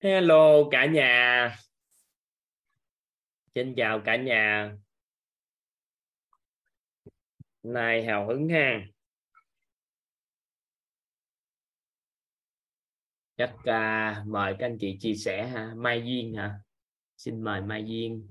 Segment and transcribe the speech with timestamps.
[0.00, 1.56] Hello cả nhà.
[3.54, 4.76] Xin chào cả nhà.
[7.62, 8.80] Nay hào hứng ha.
[13.36, 15.72] Chắc uh, mời các anh chị chia sẻ ha.
[15.76, 16.60] Mai Duyên hả?
[17.16, 18.28] Xin mời Mai Duyên.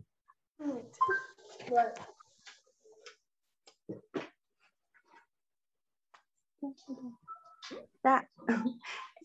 [8.04, 8.22] Dạ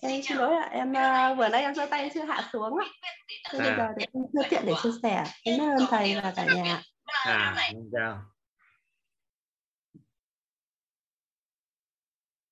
[0.01, 2.87] em xin lỗi ạ em uh, vừa nãy em giơ tay chưa hạ xuống ạ.
[3.43, 3.59] À.
[3.59, 6.83] bây giờ để em chưa tiện để chia sẻ cảm ơn thầy và cả nhà
[7.25, 8.23] à không sao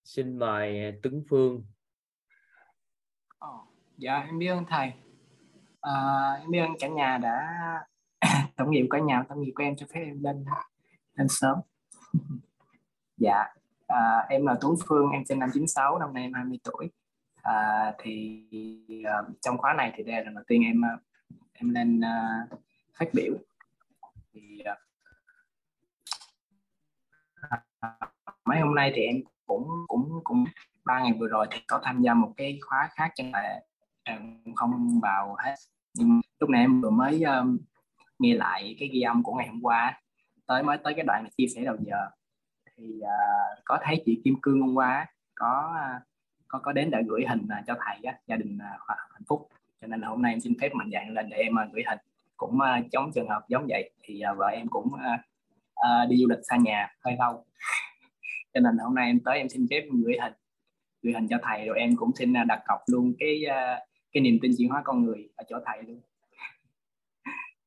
[0.08, 1.64] xin mời Tuấn Phương.
[3.46, 3.60] Oh,
[3.96, 4.92] dạ em biết ơn thầy.
[5.80, 5.92] À,
[6.40, 7.48] em biết ơn cả nhà đã
[8.56, 10.44] tổng nghiệp cả nhà tổng nghiệp của em cho phép em lên
[11.14, 11.58] lên sớm.
[13.16, 13.44] Dạ
[13.86, 16.90] à, em là Tuấn Phương em sinh năm 96 năm nay em 20 tuổi
[17.48, 18.42] à, thì
[19.00, 20.98] uh, trong khóa này thì đây là lần đầu tiên em ờ,
[21.52, 22.60] em lên uh,
[22.98, 23.34] phát biểu.
[24.32, 24.78] Thì uh,
[28.44, 30.44] mấy hôm nay thì em cũng cũng cũng
[30.84, 33.60] ba ngày vừa rồi thì có tham gia một cái khóa khác chẳng là
[34.56, 35.54] không vào hết.
[35.94, 37.58] Nhưng lúc này em vừa mới um,
[38.18, 40.00] nghe lại cái ghi âm của ngày hôm qua
[40.46, 42.10] tới mới tới cái đoạn mà chia sẻ đầu giờ.
[42.76, 46.07] Thì uh, có thấy chị Kim Cương hôm qua có uh,
[46.48, 49.48] có có đến để gửi hình à, cho thầy á, gia đình à, hạnh phúc.
[49.80, 51.84] Cho nên là hôm nay em xin phép mạnh dạn lên để em à, gửi
[51.88, 51.98] hình.
[52.36, 52.58] Cũng
[52.92, 54.92] chống trường hợp giống vậy thì vợ em cũng
[56.08, 57.44] đi du lịch xa nhà hơi lâu.
[58.54, 60.32] Cho nên là hôm nay em tới em xin phép gửi hình
[61.02, 63.42] gửi hình cho thầy rồi em cũng xin đặt cọc luôn cái
[64.12, 66.00] cái niềm tin chuyển hóa con người ở chỗ thầy luôn.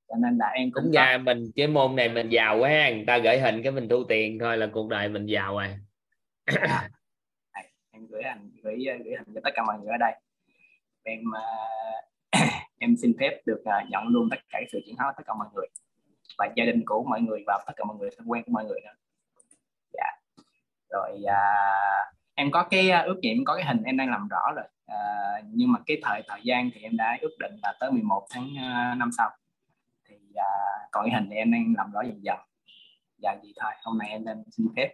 [0.09, 3.17] Cho nên là em cũng ra mình cái môn này mình giàu quá người ta
[3.17, 5.67] gửi hình cái mình thu tiền thôi là cuộc đời mình giàu rồi
[8.11, 10.13] gửi hành gửi gửi hành cho tất cả mọi người ở đây.
[11.03, 12.41] Em uh,
[12.77, 15.47] em xin phép được uh, nhận luôn tất cả sự chuyển hóa tất cả mọi
[15.53, 15.67] người.
[16.37, 18.65] Và gia đình của mọi người và tất cả mọi người thân quen của mọi
[18.65, 18.93] người nữa
[19.93, 20.05] dạ.
[20.89, 24.65] Rồi uh, em có cái ước nghiệm có cái hình em đang làm rõ rồi.
[24.91, 28.27] Uh, nhưng mà cái thời thời gian thì em đã ước định là tới 11
[28.29, 29.29] tháng uh, năm sau.
[30.09, 32.37] Thì uh, còn cái hình thì em đang làm rõ dần dần.
[33.17, 33.71] Dạ gì thôi.
[33.83, 34.89] Hôm nay em lên xin phép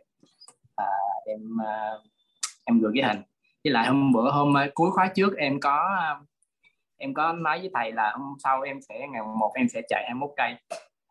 [0.81, 2.03] uh, em uh,
[2.67, 3.23] em gửi cái hình.
[3.63, 6.19] Với lại hôm bữa hôm ờ, cuối khóa trước em có ờ,
[6.97, 10.03] em có nói với thầy là hôm sau em sẽ ngày một em sẽ chạy
[10.07, 10.55] 21 cây.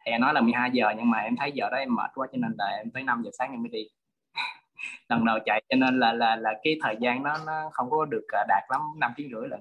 [0.04, 2.38] Thầy nói là 12 giờ nhưng mà em thấy giờ đó em mệt quá cho
[2.38, 3.88] nên là em tới 5 giờ sáng em mới đi.
[5.08, 8.04] Lần đầu chạy cho nên là là là cái thời gian nó nó không có
[8.04, 9.60] được ờ, đạt lắm năm tiếng rưỡi lần.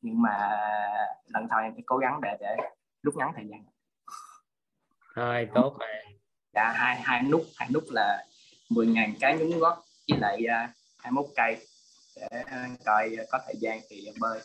[0.00, 0.50] Nhưng mà
[1.26, 2.56] lần sau em sẽ cố gắng để để
[3.02, 3.64] rút ngắn thời gian.
[5.16, 5.88] Thôi tốt rồi
[6.54, 8.24] dạ hai hai nút hai nút là
[8.70, 9.82] 10.000 cái nhúng gót.
[10.08, 10.46] Với lại
[11.04, 11.66] 21 cây
[12.16, 14.40] để ờ, coi có thời gian thì bơi.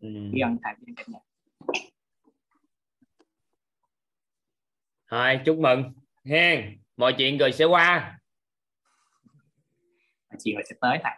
[0.00, 0.08] Ừ.
[0.62, 1.18] thời gian cả nhà.
[5.10, 5.92] Thôi chúc mừng.
[6.24, 8.18] Hen mọi chuyện rồi sẽ qua.
[10.30, 11.12] Mọi chuyện rồi sẽ tới thầy.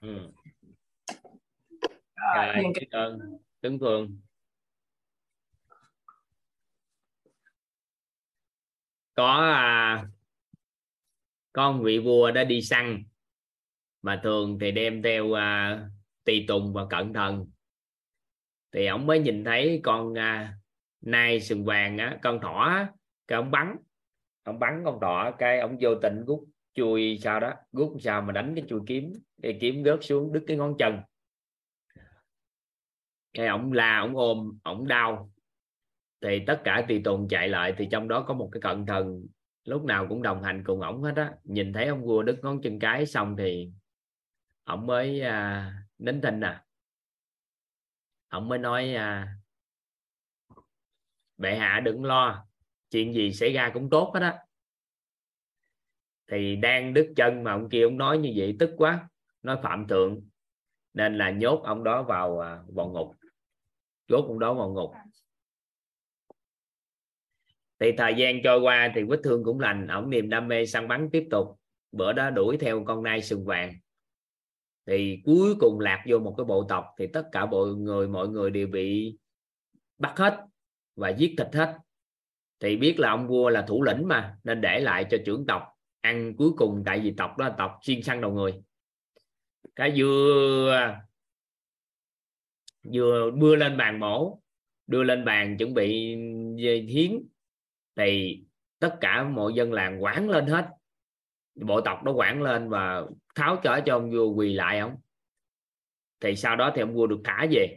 [0.00, 0.30] Ừ.
[2.36, 3.18] rồi ơn
[3.60, 4.20] tướng phương
[9.14, 10.06] có à,
[11.56, 13.04] con vị vua đã đi săn
[14.02, 15.38] mà thường thì đem theo uh,
[16.24, 17.46] tùy tùng và cẩn thận.
[18.72, 20.48] Thì ông mới nhìn thấy con uh,
[21.00, 22.86] nai sừng vàng á con thỏ
[23.26, 23.76] cái ông bắn
[24.42, 28.32] ông bắn con thỏ cái ông vô tình rút chui sao đó rút sao mà
[28.32, 29.12] đánh cái chui kiếm
[29.42, 31.00] cái kiếm rớt xuống đứt cái ngón chân.
[33.32, 35.30] Cái ông la ông ôm ông đau.
[36.20, 39.26] Thì tất cả tùy tùng chạy lại thì trong đó có một cái cận thần
[39.66, 41.34] lúc nào cũng đồng hành cùng ổng hết á.
[41.44, 43.70] Nhìn thấy ông vua đứt ngón chân cái xong thì
[44.64, 46.60] ổng mới à, nín thinh nè
[48.28, 49.36] ổng mới nói à,
[51.36, 52.46] bệ hạ đừng lo
[52.90, 54.38] chuyện gì xảy ra cũng tốt hết á.
[56.30, 59.08] Thì đang đứt chân mà ông kia ông nói như vậy tức quá
[59.42, 60.28] nói phạm thượng
[60.94, 63.14] nên là nhốt ông đó vào à, vào ngục.
[64.08, 64.90] Nhốt ông đó vào ngục
[67.80, 70.88] thì thời gian trôi qua thì vết thương cũng lành, ổng niềm đam mê săn
[70.88, 71.46] bắn tiếp tục.
[71.92, 73.74] Bữa đó đuổi theo con nai sừng vàng.
[74.86, 78.28] Thì cuối cùng lạc vô một cái bộ tộc thì tất cả mọi người mọi
[78.28, 79.18] người đều bị
[79.98, 80.40] bắt hết
[80.96, 81.78] và giết thịt hết.
[82.60, 85.62] Thì biết là ông vua là thủ lĩnh mà, nên để lại cho trưởng tộc
[86.00, 88.54] ăn cuối cùng tại vì tộc đó là tộc chuyên săn đầu người.
[89.76, 90.94] Cái vừa
[92.92, 94.40] vừa đưa lên bàn mổ,
[94.86, 96.16] đưa lên bàn chuẩn bị
[96.88, 97.22] hiến
[97.96, 98.42] thì
[98.78, 100.68] tất cả mọi dân làng quản lên hết.
[101.54, 103.02] Bộ tộc đó quản lên và
[103.34, 104.96] tháo trở cho ông vua quỳ lại ông.
[106.20, 107.76] Thì sau đó thì ông vua được thả về.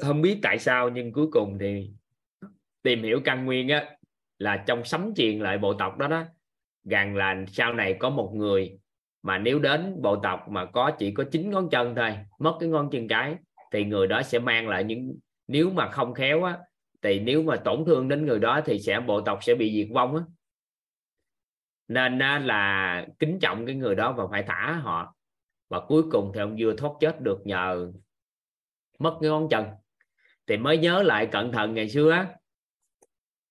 [0.00, 1.90] Không biết tại sao nhưng cuối cùng thì
[2.82, 3.96] tìm hiểu căn nguyên á,
[4.38, 6.24] là trong sấm truyền lại bộ tộc đó đó,
[6.84, 8.78] rằng là sau này có một người
[9.22, 12.68] mà nếu đến bộ tộc mà có chỉ có chín ngón chân thôi, mất cái
[12.68, 13.36] ngón chân cái,
[13.72, 15.18] thì người đó sẽ mang lại những,
[15.48, 16.58] nếu mà không khéo á
[17.02, 19.94] thì nếu mà tổn thương đến người đó thì sẽ, bộ tộc sẽ bị diệt
[19.94, 20.22] vong á.
[21.88, 25.14] Nên là kính trọng cái người đó và phải thả họ.
[25.68, 27.92] Và cuối cùng thì ông vua thoát chết được nhờ
[28.98, 29.64] mất cái ngón chân.
[30.46, 32.26] Thì mới nhớ lại cẩn thận ngày xưa á,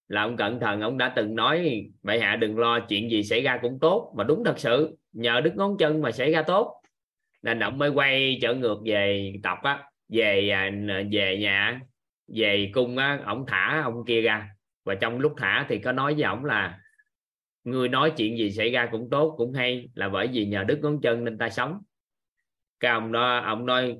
[0.07, 3.41] là ông cẩn thận, ông đã từng nói, bệ hạ đừng lo, chuyện gì xảy
[3.41, 4.13] ra cũng tốt.
[4.18, 6.81] Mà đúng thật sự, nhờ đứt ngón chân mà xảy ra tốt.
[7.41, 10.71] Nên ông mới quay trở ngược về tộc á, về à,
[11.12, 11.81] về nhà
[12.27, 14.50] về cung á ông thả ông kia ra.
[14.83, 16.80] Và trong lúc thả thì có nói với ổng là
[17.63, 20.80] người nói chuyện gì xảy ra cũng tốt cũng hay là bởi vì nhờ đứt
[20.81, 21.81] ngón chân nên ta sống.
[22.80, 23.98] Cái ông đó ông nói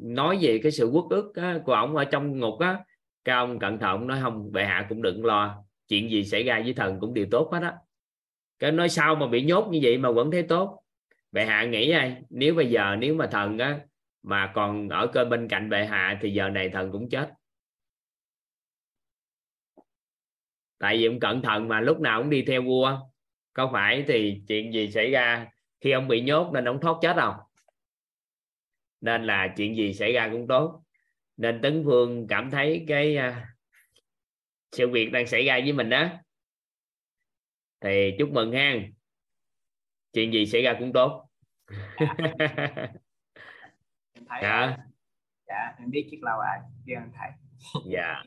[0.00, 2.78] nói về cái sự quốc ức á, của ông ở trong ngục á.
[3.24, 6.60] Cái ông cẩn thận nói không bệ hạ cũng đừng lo chuyện gì xảy ra
[6.64, 7.74] với thần cũng đều tốt hết á.
[8.58, 10.80] Cái nói sao mà bị nhốt như vậy mà vẫn thấy tốt?
[11.32, 12.22] Bệ hạ nghĩ ai?
[12.30, 13.80] Nếu bây giờ nếu mà thần á
[14.24, 17.32] mà còn ở cơ bên cạnh bệ hạ thì giờ này thần cũng chết.
[20.78, 22.98] Tại vì ông cẩn thận mà lúc nào cũng đi theo vua.
[23.52, 25.46] Có phải thì chuyện gì xảy ra
[25.80, 27.34] khi ông bị nhốt nên ông thoát chết không?
[29.00, 30.82] Nên là chuyện gì xảy ra cũng tốt.
[31.36, 33.34] Nên tấn phương cảm thấy cái uh,
[34.72, 36.08] sự việc đang xảy ra với mình đó
[37.80, 38.74] thì chúc mừng ha
[40.12, 41.28] chuyện gì xảy ra cũng tốt
[44.24, 44.76] em thấy dạ.
[45.48, 47.30] Dạ em biết chiếc lâu ai biết ơn thầy.
[47.92, 48.22] Dạ.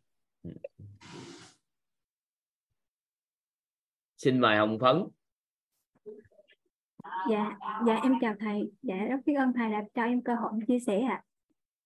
[4.17, 5.03] Xin mời hồng phấn.
[7.29, 7.57] Dạ
[7.87, 8.71] dạ em chào thầy.
[8.81, 11.23] Dạ rất biết ơn thầy đã cho em cơ hội chia sẻ ạ.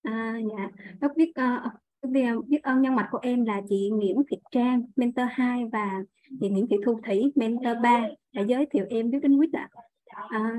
[0.04, 0.12] À.
[0.12, 0.69] à, dạ
[1.02, 5.25] rất biết uh, biết ơn nhân mạch của em là chị Nguyễn Thị Trang mentor
[5.31, 6.04] 2 và
[6.42, 9.69] chị Nguyễn Thị Thu Thủy mentor 3 đã giới thiệu em biết đến quýt ạ.
[9.74, 9.81] à,
[10.29, 10.53] À,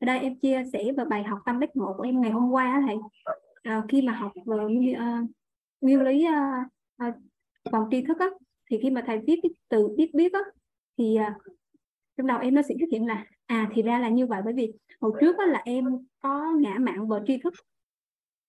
[0.00, 2.50] ở đây em chia sẻ về bài học tâm đắc ngộ của em ngày hôm
[2.50, 2.96] qua thầy.
[3.62, 5.30] À, khi mà học về uh,
[5.80, 7.14] nguyên lý uh, uh,
[7.72, 8.26] vòng tri thức á,
[8.70, 10.40] thì khi mà thầy viết cái từ biết biết á,
[10.98, 11.42] thì uh,
[12.16, 14.54] trong đầu em nó sẽ xuất hiện là à thì ra là như vậy bởi
[14.54, 15.84] vì hồi trước á là em
[16.22, 17.54] có ngã mạng về tri thức.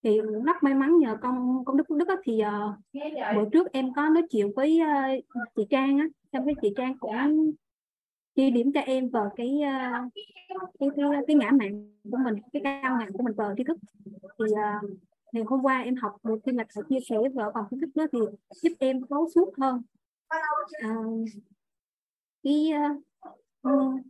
[0.04, 3.94] Thì rất may mắn nhờ công công đức đức á thì uh, bữa trước em
[3.94, 5.24] có nói chuyện với uh,
[5.56, 7.52] chị Trang á xong cái chị Trang cũng
[8.36, 9.92] chia điểm cho em vào cái ờ,
[10.80, 13.78] cái, cái cái ngã mạng của mình cái cao ngạn của mình vào tri thức.
[14.40, 14.46] Thì
[15.40, 17.90] uh, hôm qua em học được khi mà thầy chia sẻ vào phòng kiến thức
[17.96, 18.20] đó thì
[18.62, 19.82] giúp em thấu suốt hơn.
[20.88, 21.28] Uh,
[22.44, 22.72] cái
[23.68, 24.02] uh,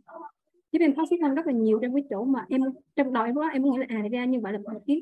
[0.72, 2.60] giúp em thấu suốt hơn rất là nhiều trong cái chỗ mà em
[2.96, 5.00] trong đầu em đó em nghĩ là à ra như vậy là một kiến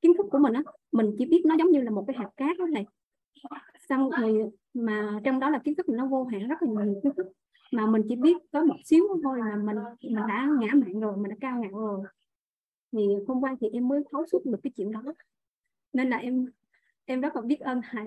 [0.00, 2.30] kiến thức của mình á mình chỉ biết nó giống như là một cái hạt
[2.36, 2.86] cát đó này
[3.88, 7.12] xong rồi mà trong đó là kiến thức nó vô hạn rất là nhiều kiến
[7.16, 7.26] thức
[7.72, 11.16] mà mình chỉ biết có một xíu thôi mà mình mình đã ngã mạng rồi
[11.16, 12.04] mình đã cao ngạo rồi.
[12.92, 15.02] Thì hôm qua thì em mới thấu suốt được cái chuyện đó.
[15.92, 16.46] Nên là em
[17.04, 18.06] em rất là biết ơn thầy.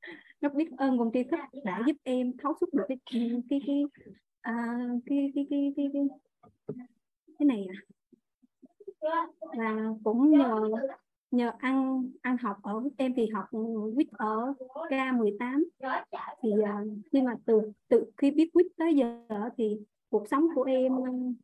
[0.40, 2.98] Rất biết ơn công ty thức đã giúp em thấu suốt được cái
[3.50, 3.82] cái cái
[4.40, 4.52] à,
[5.06, 6.02] cái, cái, cái, cái, cái,
[7.38, 7.84] cái này à
[9.40, 10.60] và cũng nhờ
[11.34, 13.44] nhờ ăn ăn học ở em thì học
[13.94, 15.64] quýt ở K18
[16.42, 19.26] thì uh, khi mà từ từ khi biết quýt tới giờ
[19.56, 20.92] thì cuộc sống của em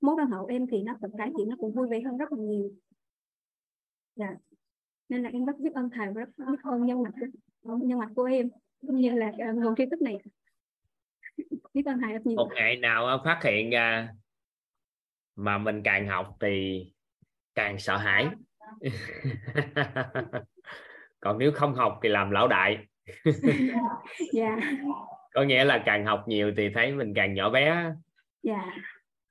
[0.00, 2.16] mối quan hệ của em thì nó tự cải thiện nó cũng vui vẻ hơn
[2.16, 2.70] rất là nhiều.
[4.16, 4.34] Dạ.
[5.08, 7.10] Nên là em rất biết ơn thầy và rất biết ơn nhân mặt
[7.62, 8.50] nhân mặt của em
[8.86, 10.18] cũng như là uh, nguồn tri thức này.
[11.74, 12.36] Biết ơn thầy rất nhiều.
[12.36, 14.08] Một ngày nào phát hiện ra
[15.36, 16.86] mà mình càng học thì
[17.54, 18.28] càng sợ hãi.
[21.20, 22.78] còn nếu không học thì làm lão đại.
[24.32, 24.56] Dạ.
[25.34, 27.92] Có nghĩa là càng học nhiều thì thấy mình càng nhỏ bé.
[28.42, 28.76] Dạ.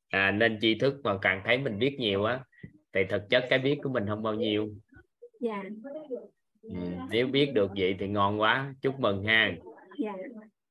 [0.09, 2.39] À, nên tri thức mà càng thấy mình biết nhiều á
[2.93, 4.69] thì thực chất cái biết của mình không bao nhiêu.
[5.39, 5.63] Dạ.
[6.61, 6.69] Ừ,
[7.11, 8.73] nếu biết được vậy thì ngon quá.
[8.81, 9.51] Chúc mừng ha.
[9.97, 10.13] Dạ.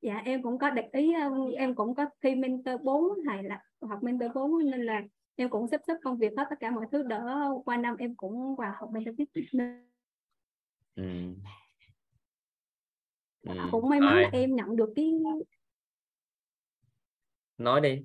[0.02, 1.12] Dạ em cũng có đặt ý
[1.56, 5.02] em cũng có thi mentor 4 thầy là học mentor 4 nên là
[5.38, 8.14] em cũng sắp xếp công việc hết tất cả mọi thứ đỡ qua năm em
[8.14, 9.24] cũng vào học mentor tiếp
[10.94, 11.02] ừ.
[13.42, 13.52] Ừ.
[13.70, 15.12] cũng may mắn là em nhận được cái
[17.58, 18.04] nói đi.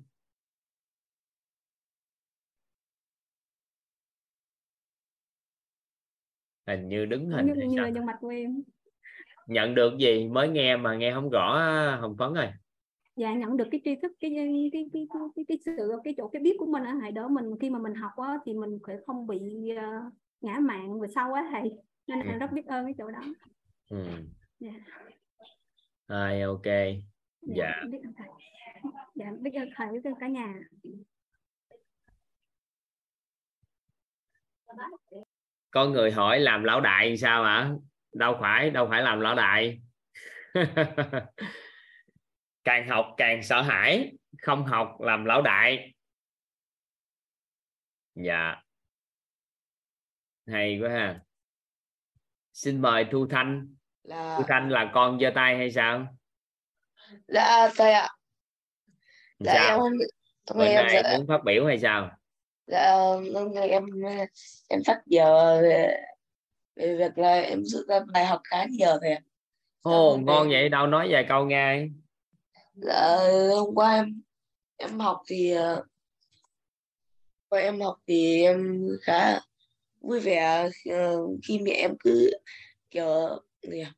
[6.66, 8.62] Hình như đứng hình như, như là nhân mạch của em.
[9.46, 10.28] Nhận được gì?
[10.28, 11.58] Mới nghe mà nghe không rõ
[12.00, 12.48] hồng phấn rồi
[13.16, 15.06] dạ nhận được cái tri thức cái cái cái cái
[15.36, 17.78] cái, cái sự cái chỗ cái biết của mình ở hại đỡ mình khi mà
[17.78, 19.38] mình học á, thì mình phải không bị
[19.72, 21.70] uh, ngã mạng vừa sau á thầy
[22.06, 22.38] nên là ừ.
[22.38, 23.20] rất biết ơn cái chỗ đó
[23.90, 24.04] ừ.
[24.06, 24.20] yeah.
[24.60, 24.72] Dạ.
[26.08, 27.82] Rồi, ok dạ, dạ.
[27.90, 28.28] biết ơn thầy
[29.14, 30.54] dạ biết ơn thầy biết ơn cả nhà
[35.70, 37.70] có người hỏi làm lão đại sao hả
[38.14, 39.80] đâu phải đâu phải làm lão đại
[42.64, 45.94] càng học càng sợ hãi không học làm lão đại.
[48.14, 48.56] Dạ.
[50.46, 51.20] Hay quá ha.
[52.52, 53.74] Xin mời thu thanh.
[54.02, 54.34] Là...
[54.38, 56.06] thu thanh là con giơ tay hay sao?
[57.28, 58.08] Dạ thầy ạ.
[59.38, 59.54] Dạ.
[59.54, 59.80] sao?
[59.84, 59.92] em
[60.56, 61.16] bữa nay dạ...
[61.16, 62.10] muốn phát biểu hay sao?
[62.66, 62.92] Dạ
[63.34, 63.84] hôm nay em
[64.68, 66.02] em phát giờ về,
[66.76, 69.20] về việc là em rút ra bài học khá nhiều thầy ạ
[69.80, 71.86] ồ ngon vậy đâu nói vài câu nghe
[72.74, 73.18] dạ
[73.56, 74.22] hôm qua em
[74.76, 75.84] em học thì ờ,
[77.48, 79.40] qua em học thì em khá
[80.00, 81.16] vui vẻ ờ,
[81.48, 82.30] khi mẹ em cứ
[82.90, 83.92] kiểu gì à?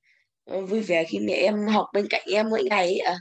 [0.61, 3.16] vui vẻ khi mẹ em học bên cạnh em mỗi ngày ấy à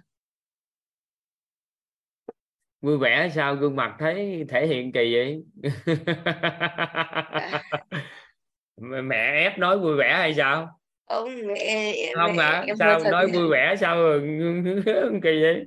[2.82, 5.44] vui vẻ sao gương mặt thấy thể hiện kỳ vậy?
[9.04, 12.50] Mẹ ép nói vui vẻ hay sao không mẹ không hả?
[12.50, 12.66] à?
[12.80, 13.98] sao nói vui vẻ sao
[15.24, 15.66] kỳ vậy?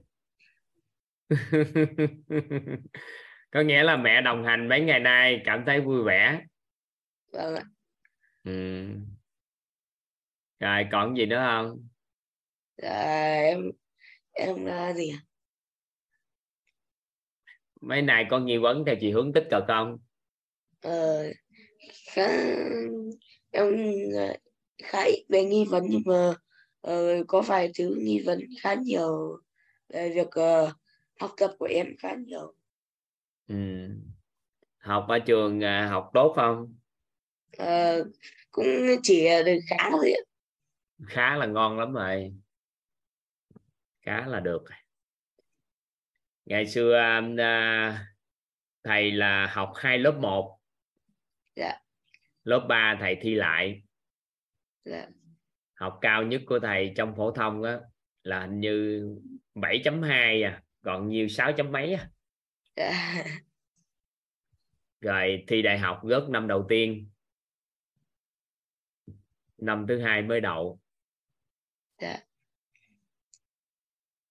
[3.50, 6.40] Có nghĩa là mẹ đồng hành mấy ngày nay cảm thấy vui vẻ.
[7.32, 7.62] Vâng ạ.
[8.44, 8.86] Ừ.
[10.60, 11.88] rồi còn gì nữa không?
[12.76, 13.70] Dạ, em
[14.32, 15.12] em là gì
[17.80, 19.98] mấy này con nghi vấn theo chị hướng tích cực không?
[20.82, 21.24] Ờ
[22.06, 22.28] khá
[23.50, 23.76] em
[24.82, 26.34] khá ít về nghi vấn nhưng mà
[26.92, 29.40] uh, có vài thứ nghi vấn khá nhiều
[29.88, 30.70] về việc uh,
[31.20, 32.54] học tập của em khá nhiều.
[33.48, 33.88] Ừ.
[34.78, 36.74] học ở trường uh, học tốt không?
[37.62, 38.06] Uh,
[38.50, 38.66] cũng
[39.02, 40.12] chỉ được khá thôi
[41.06, 42.34] khá là ngon lắm rồi.
[44.02, 44.64] Khá là được.
[46.44, 47.38] Ngày xưa uh,
[48.84, 50.58] thầy là học hai lớp 1
[51.56, 51.80] dạ.
[52.44, 53.82] lớp 3 thầy thi lại
[54.88, 55.08] dạ.
[55.74, 57.80] học cao nhất của thầy trong phổ thông á
[58.22, 59.02] là hình như
[59.54, 62.10] 7.2 à còn nhiều 6 chấm mấy á
[62.76, 63.24] dạ.
[65.00, 67.10] rồi thi đại học rớt năm đầu tiên
[69.58, 70.80] năm thứ hai mới đậu
[72.00, 72.20] dạ.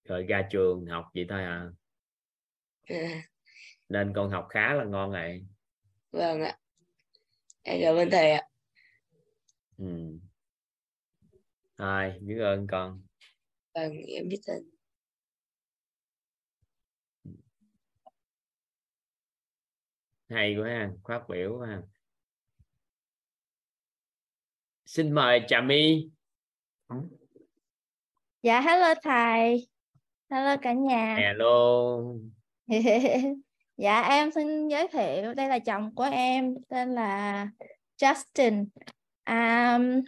[0.03, 1.69] rồi ra trường học vậy thôi à
[2.89, 3.21] dạ.
[3.89, 5.45] nên con học khá là ngon này
[6.11, 6.57] vâng ạ
[7.61, 8.41] em cảm ơn thầy ạ
[9.77, 10.19] ừ.
[11.77, 13.01] Rồi, biết ơn con.
[13.75, 14.69] Vâng, em biết ơn.
[20.29, 21.81] Hay quá ha, phát biểu ha.
[24.85, 26.09] Xin mời Trà My.
[28.41, 29.67] Dạ, hello thầy.
[30.29, 31.15] Hello cả nhà.
[31.19, 31.97] Hello.
[33.77, 35.33] dạ, em xin giới thiệu.
[35.33, 37.47] Đây là chồng của em, tên là
[37.97, 38.65] Justin.
[39.25, 40.01] Um,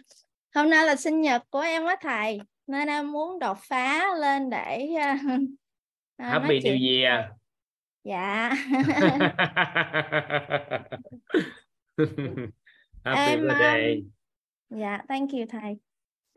[0.54, 2.40] hôm nay là sinh nhật của em á thầy.
[2.66, 5.20] Nên em muốn đột phá lên để uh,
[6.18, 7.24] Happy New Year.
[8.04, 8.48] dạ.
[13.04, 13.96] Happy em, birthday.
[13.96, 14.10] um,
[14.78, 15.78] dạ thank you thầy.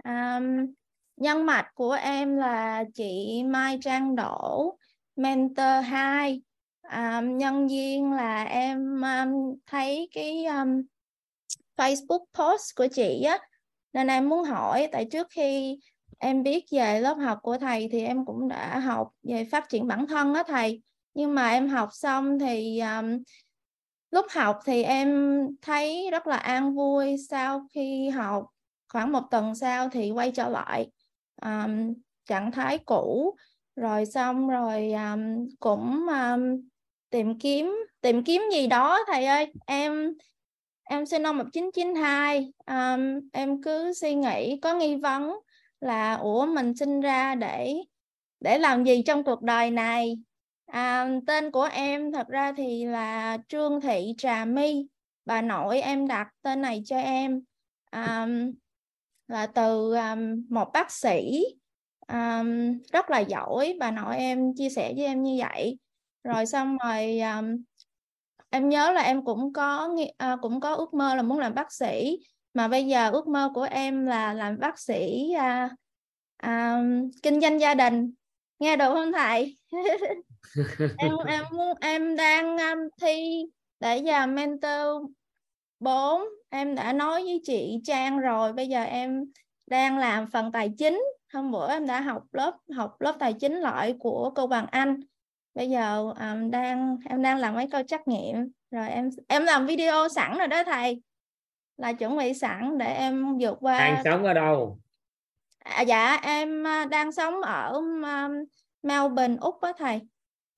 [0.04, 0.74] Um,
[1.18, 4.78] nhân mạch của em là chị Mai Trang Đỗ
[5.16, 6.42] mentor 2
[6.92, 10.82] um, nhân viên là em um, thấy cái um,
[11.78, 13.38] Facebook post của chị á
[13.94, 15.80] nên em muốn hỏi tại trước khi
[16.20, 19.88] em biết về lớp học của thầy thì em cũng đã học về phát triển
[19.88, 20.82] bản thân đó thầy.
[21.14, 23.24] Nhưng mà em học xong thì um,
[24.12, 27.16] lúc học thì em thấy rất là an vui.
[27.30, 28.46] Sau khi học
[28.90, 30.90] khoảng một tuần sau thì quay trở lại
[31.42, 31.94] um,
[32.26, 33.36] trạng thái cũ.
[33.76, 36.70] Rồi xong rồi um, cũng um,
[37.10, 39.54] tìm kiếm tìm kiếm gì đó thầy ơi.
[39.66, 40.14] Em
[40.84, 45.34] em sinh năm 1992 um, em cứ suy nghĩ có nghi vấn
[45.80, 47.76] là ủa mình sinh ra để
[48.44, 50.18] để làm gì trong cuộc đời này?
[50.66, 54.88] À, tên của em thật ra thì là Trương Thị Trà My.
[55.26, 57.44] Bà nội em đặt tên này cho em.
[57.92, 58.52] Um,
[59.28, 61.46] là từ um, một bác sĩ.
[62.08, 63.78] Um, rất là giỏi.
[63.80, 65.78] Bà nội em chia sẻ với em như vậy.
[66.24, 67.64] Rồi xong rồi um,
[68.54, 71.72] em nhớ là em cũng có à, cũng có ước mơ là muốn làm bác
[71.72, 72.20] sĩ
[72.54, 75.70] mà bây giờ ước mơ của em là làm bác sĩ à,
[76.38, 76.82] à,
[77.24, 78.14] kinh doanh gia đình.
[78.60, 79.58] Nghe được không thầy?
[80.98, 83.46] Em em muốn em đang um, thi
[83.80, 85.12] để vào mentor
[85.80, 89.26] 4 em đã nói với chị Trang rồi bây giờ em
[89.68, 91.04] đang làm phần tài chính.
[91.34, 95.00] Hôm bữa em đã học lớp học lớp tài chính loại của cô Hoàng Anh
[95.56, 98.52] bây giờ um, đang em đang làm mấy câu trắc nghiệm.
[98.72, 101.02] Rồi em em làm video sẵn rồi đó thầy.
[101.78, 103.80] Là chuẩn bị sẵn để em vượt qua.
[103.80, 104.80] Đang sống ở đâu?
[105.60, 108.02] À, dạ em à, đang sống ở um,
[108.84, 110.02] Melbourne Úc đó thầy.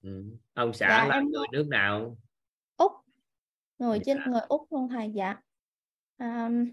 [0.04, 0.24] Ừ.
[0.54, 1.30] ông xã dạ, là em...
[1.30, 2.18] người nước nào?
[2.78, 2.92] Úc.
[3.80, 4.32] Người trên dạ.
[4.32, 5.36] người Úc luôn thầy dạ.
[6.18, 6.66] Um,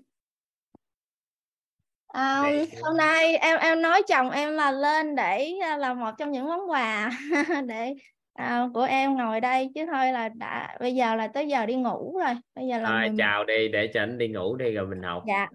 [2.15, 6.31] um, hôm nay em em nói chồng em là lên để à, là một trong
[6.33, 7.11] những món quà
[7.67, 7.95] để
[8.33, 11.75] à, của em ngồi đây chứ thôi là đã bây giờ là tới giờ đi
[11.75, 13.15] ngủ rồi bây giờ là à, 11.
[13.19, 15.47] chào đi để cho anh đi ngủ đi rồi mình học dạ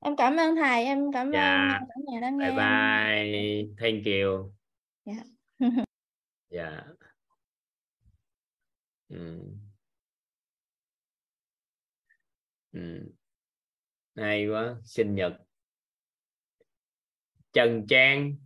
[0.00, 1.68] em cảm ơn thầy em cảm Dạ.
[1.80, 4.52] ơn cả nhà đã nghe bye bye thank you
[5.04, 5.22] Dạ.
[6.50, 6.82] dạ
[9.08, 9.40] ừ.
[12.72, 13.12] Ừ
[14.16, 15.32] hay quá sinh nhật.
[17.52, 18.36] Trần Trang.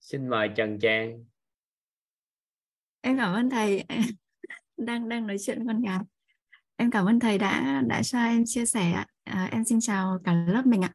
[0.00, 1.24] Xin mời Trần Trang.
[3.00, 3.84] Em cảm ơn thầy.
[4.76, 5.98] Đang đang nói chuyện với con gái
[6.82, 9.06] em cảm ơn thầy đã đã cho em chia sẻ ạ.
[9.24, 10.92] à, em xin chào cả lớp mình ạ.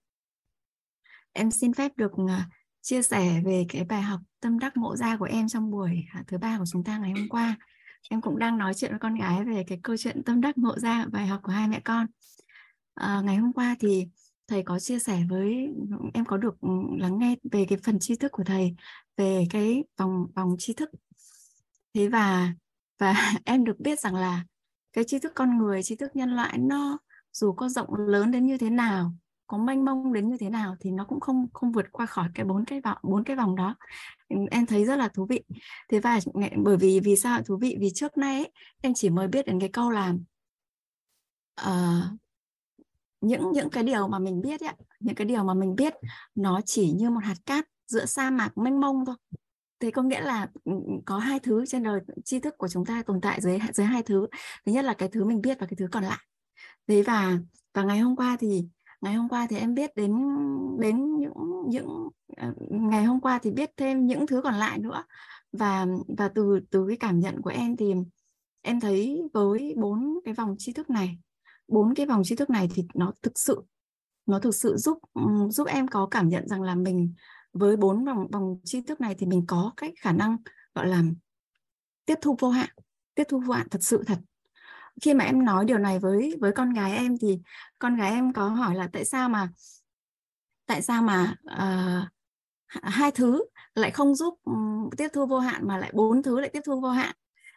[1.33, 2.47] Em xin phép được à,
[2.81, 6.23] chia sẻ về cái bài học tâm đắc ngộ ra của em trong buổi à,
[6.27, 7.55] thứ ba của chúng ta ngày hôm qua.
[8.09, 10.79] Em cũng đang nói chuyện với con gái về cái câu chuyện tâm đắc ngộ
[10.79, 12.07] ra bài học của hai mẹ con
[12.97, 14.07] à, ngày hôm qua thì
[14.47, 15.67] thầy có chia sẻ với
[16.13, 18.75] em có được ừ, lắng nghe về cái phần tri thức của thầy
[19.17, 20.89] về cái vòng vòng tri thức.
[21.93, 22.53] Thế và
[22.99, 23.13] và
[23.45, 24.45] em được biết rằng là
[24.93, 26.97] cái tri thức con người tri thức nhân loại nó
[27.33, 29.13] dù có rộng lớn đến như thế nào
[29.47, 32.29] có mênh mông đến như thế nào thì nó cũng không không vượt qua khỏi
[32.33, 33.75] cái bốn cái vòng bốn cái vòng đó.
[34.29, 35.41] Ừ, em thấy rất là thú vị.
[35.89, 36.19] Thế và
[36.63, 37.77] bởi vì vì sao thú vị?
[37.79, 38.51] Vì trước nay ấy,
[38.81, 40.13] em chỉ mới biết đến cái câu là
[41.61, 42.19] uh,
[43.21, 45.93] những những cái điều mà mình biết ấy, những cái điều mà mình biết
[46.35, 49.15] nó chỉ như một hạt cát giữa sa mạc mênh mông thôi.
[49.79, 52.85] Thế có nghĩa là ừ, ừ, có hai thứ trên đời tri thức của chúng
[52.85, 54.27] ta tồn tại dưới dưới hai thứ.
[54.65, 56.19] Thứ nhất là cái thứ mình biết và cái thứ còn lại.
[56.87, 57.39] Thế và
[57.73, 58.65] và ngày hôm qua thì
[59.01, 60.11] ngày hôm qua thì em biết đến
[60.79, 65.03] đến những những ờ, ngày hôm qua thì biết thêm những thứ còn lại nữa.
[65.51, 65.85] Và
[66.17, 67.93] và từ từ cái cảm nhận của em thì
[68.61, 71.17] em thấy với bốn cái vòng tri thức này
[71.67, 73.63] bốn cái vòng tri thức này thì nó thực sự
[74.25, 77.13] nó thực sự giúp ừ, giúp em có cảm nhận rằng là mình
[77.53, 80.37] với bốn vòng vòng tri thức này thì mình có cái khả năng
[80.75, 81.03] gọi là
[82.05, 82.69] tiếp thu vô hạn
[83.15, 84.19] tiếp thu vô hạn thật sự thật.
[85.01, 87.39] Khi mà em nói điều này với với con gái em thì
[87.79, 89.49] con gái em có hỏi là tại sao mà
[90.65, 92.09] tại sao mà uh,
[92.83, 96.49] hai thứ lại không giúp um, tiếp thu vô hạn mà lại bốn thứ lại
[96.49, 97.15] tiếp thu vô hạn?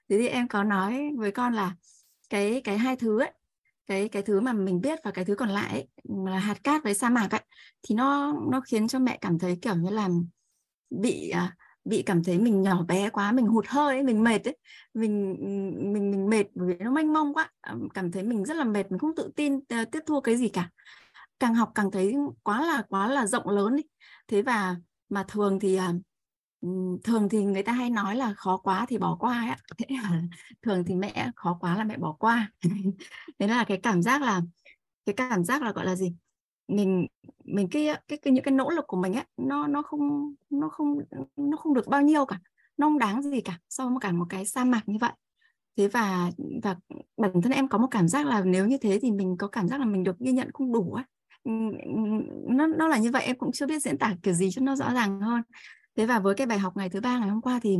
[0.08, 1.74] Thế thì em có nói với con là
[2.30, 3.32] cái cái hai thứ ấy
[3.90, 5.88] cái cái thứ mà mình biết và cái thứ còn lại ấy,
[6.26, 7.40] là hạt cát với sa mạc ấy
[7.82, 10.08] thì nó nó khiến cho mẹ cảm thấy kiểu như là
[10.90, 14.48] bị à, bị cảm thấy mình nhỏ bé quá mình hụt hơi ấy, mình mệt
[14.48, 14.56] ấy
[14.94, 15.36] mình
[15.92, 18.64] mình mình mệt bởi vì nó mênh mông quá à, cảm thấy mình rất là
[18.64, 20.70] mệt mình không tự tin à, tiếp thu cái gì cả
[21.38, 23.88] càng học càng thấy quá là quá là rộng lớn ấy.
[24.28, 24.76] thế và
[25.08, 25.82] mà thường thì uh,
[27.04, 29.56] thường thì người ta hay nói là khó quá thì bỏ qua ấy.
[29.78, 30.22] Thế là,
[30.62, 32.52] thường thì mẹ khó quá là mẹ bỏ qua.
[33.38, 34.40] Thế là cái cảm giác là
[35.06, 36.14] cái cảm giác là gọi là gì?
[36.68, 37.06] Mình
[37.44, 40.68] mình cái, cái cái những cái nỗ lực của mình ấy nó nó không nó
[40.68, 40.98] không
[41.36, 42.40] nó không được bao nhiêu cả
[42.76, 45.12] nó không đáng gì cả so với cả một cái sa mạc như vậy.
[45.76, 46.30] Thế và
[46.62, 46.76] và
[47.16, 49.68] bản thân em có một cảm giác là nếu như thế thì mình có cảm
[49.68, 51.04] giác là mình được ghi nhận không đủ ấy
[52.48, 54.76] nó nó là như vậy em cũng chưa biết diễn tả kiểu gì cho nó
[54.76, 55.42] rõ ràng hơn
[56.00, 57.78] thế và với cái bài học ngày thứ ba ngày hôm qua thì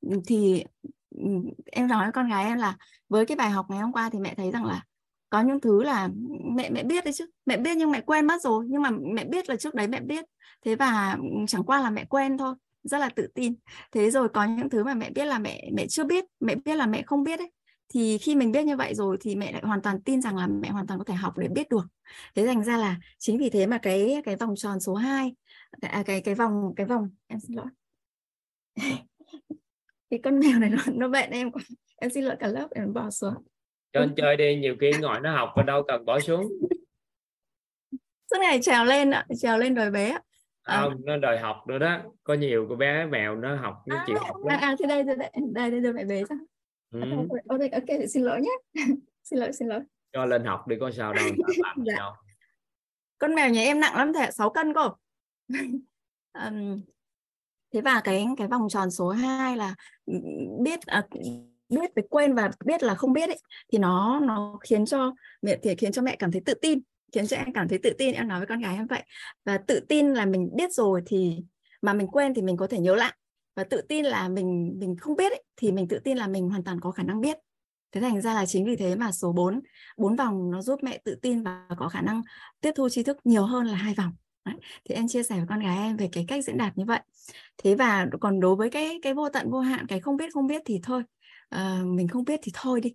[0.00, 0.64] ừ, thì
[1.10, 1.24] ừ,
[1.72, 2.76] em nói với con gái em là
[3.08, 4.84] với cái bài học ngày hôm qua thì mẹ thấy rằng là
[5.30, 6.08] có những thứ là
[6.56, 7.26] mẹ mẹ biết đấy chứ.
[7.46, 10.00] Mẹ biết nhưng mẹ quen mất rồi, nhưng mà mẹ biết là trước đấy mẹ
[10.00, 10.24] biết.
[10.64, 13.54] Thế và ừ, chẳng qua là mẹ quen thôi, rất là tự tin.
[13.92, 16.74] Thế rồi có những thứ mà mẹ biết là mẹ mẹ chưa biết, mẹ biết
[16.74, 17.52] là mẹ không biết ấy.
[17.88, 20.46] Thì khi mình biết như vậy rồi thì mẹ lại hoàn toàn tin rằng là
[20.46, 21.86] mẹ hoàn toàn có thể học để biết được.
[22.34, 25.34] Thế thành ra là chính vì thế mà cái cái vòng tròn số 2
[25.80, 27.66] à, cái cái vòng cái vòng em xin lỗi.
[30.10, 31.50] Cái con mèo này nó, nó bệnh em
[31.96, 33.34] em xin lỗi cả lớp em bỏ xuống.
[33.92, 36.42] Cho anh chơi đi nhiều khi ngồi nó học ở đâu cần bỏ xuống.
[38.30, 40.18] Suốt ngày trèo lên ạ trèo lên đòi bé
[40.62, 40.80] à.
[40.80, 41.98] không nó đòi học nữa đó.
[42.24, 45.02] Có nhiều cô bé mèo nó học nó à, chịu học à, à thế đây
[45.02, 46.38] đây đây đây đây, đây mẹ bế sao
[46.90, 47.00] ừ.
[47.48, 48.52] ok ok xin lỗi nhé.
[49.22, 49.80] Xin lỗi xin lỗi.
[50.12, 51.24] Cho lên học đi có sao đâu
[51.58, 51.94] làm Dạ.
[51.98, 52.12] đâu.
[53.18, 54.96] Con mèo nhà em nặng lắm thể 6 cân cô
[56.32, 56.80] um,
[57.72, 59.74] thế và cái cái vòng tròn số 2 là
[60.62, 61.06] biết à,
[61.68, 63.38] biết với quên và biết là không biết ấy
[63.72, 66.80] thì nó nó khiến cho mẹ thì khiến cho mẹ cảm thấy tự tin
[67.14, 69.02] khiến cho em cảm thấy tự tin em nói với con gái em vậy.
[69.44, 71.44] Và tự tin là mình biết rồi thì
[71.82, 73.12] mà mình quên thì mình có thể nhớ lại.
[73.56, 76.48] Và tự tin là mình mình không biết ấy, thì mình tự tin là mình
[76.48, 77.38] hoàn toàn có khả năng biết.
[77.92, 79.60] Thế thành ra là chính vì thế mà số 4
[79.96, 82.22] bốn vòng nó giúp mẹ tự tin và có khả năng
[82.60, 84.12] tiếp thu tri thức nhiều hơn là hai vòng.
[84.44, 84.54] Đấy.
[84.84, 87.00] thì em chia sẻ với con gái em về cái cách diễn đạt như vậy.
[87.58, 90.46] Thế và còn đối với cái cái vô tận vô hạn cái không biết không
[90.46, 91.02] biết thì thôi
[91.54, 92.94] uh, mình không biết thì thôi đi.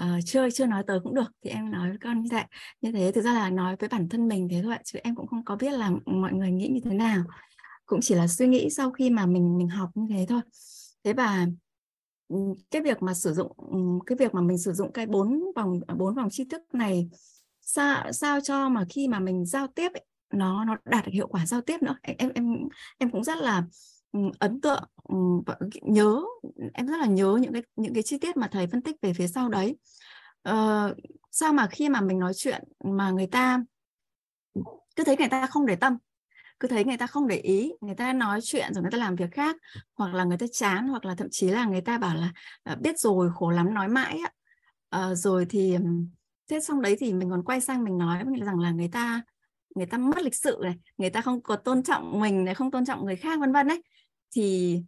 [0.00, 2.44] Uh, chưa chưa nói tới cũng được thì em nói với con như vậy.
[2.80, 5.26] Như thế thực ra là nói với bản thân mình thế thôi chứ em cũng
[5.26, 7.24] không có biết là mọi người nghĩ như thế nào.
[7.86, 10.40] Cũng chỉ là suy nghĩ sau khi mà mình mình học như thế thôi.
[11.04, 11.46] Thế và
[12.28, 12.36] ừ,
[12.70, 15.80] cái việc mà sử dụng ừ, cái việc mà mình sử dụng cái bốn vòng
[15.98, 17.08] bốn vòng tri thức này
[17.60, 21.28] sao sao cho mà khi mà mình giao tiếp ấy, nó nó đạt được hiệu
[21.28, 21.96] quả giao tiếp nữa.
[22.02, 23.64] Em em em cũng rất là
[24.12, 26.22] ừ, ấn tượng ừ, và nhớ
[26.74, 29.12] em rất là nhớ những cái những cái chi tiết mà thầy phân tích về
[29.12, 29.76] phía sau đấy.
[30.48, 30.96] Uh,
[31.30, 33.62] sao mà khi mà mình nói chuyện mà người ta
[34.96, 35.98] cứ thấy người ta không để tâm
[36.60, 39.16] cứ thấy người ta không để ý người ta nói chuyện rồi người ta làm
[39.16, 39.56] việc khác
[39.94, 42.74] hoặc là người ta chán hoặc là thậm chí là người ta bảo là à,
[42.74, 44.30] biết rồi khổ lắm nói mãi á.
[44.88, 45.76] Ờ, rồi thì
[46.50, 49.22] thế xong đấy thì mình còn quay sang mình nói rằng là người ta
[49.76, 52.70] người ta mất lịch sự này, người ta không có tôn trọng mình này, không
[52.70, 53.82] tôn trọng người khác, vân vân đấy
[54.36, 54.78] thì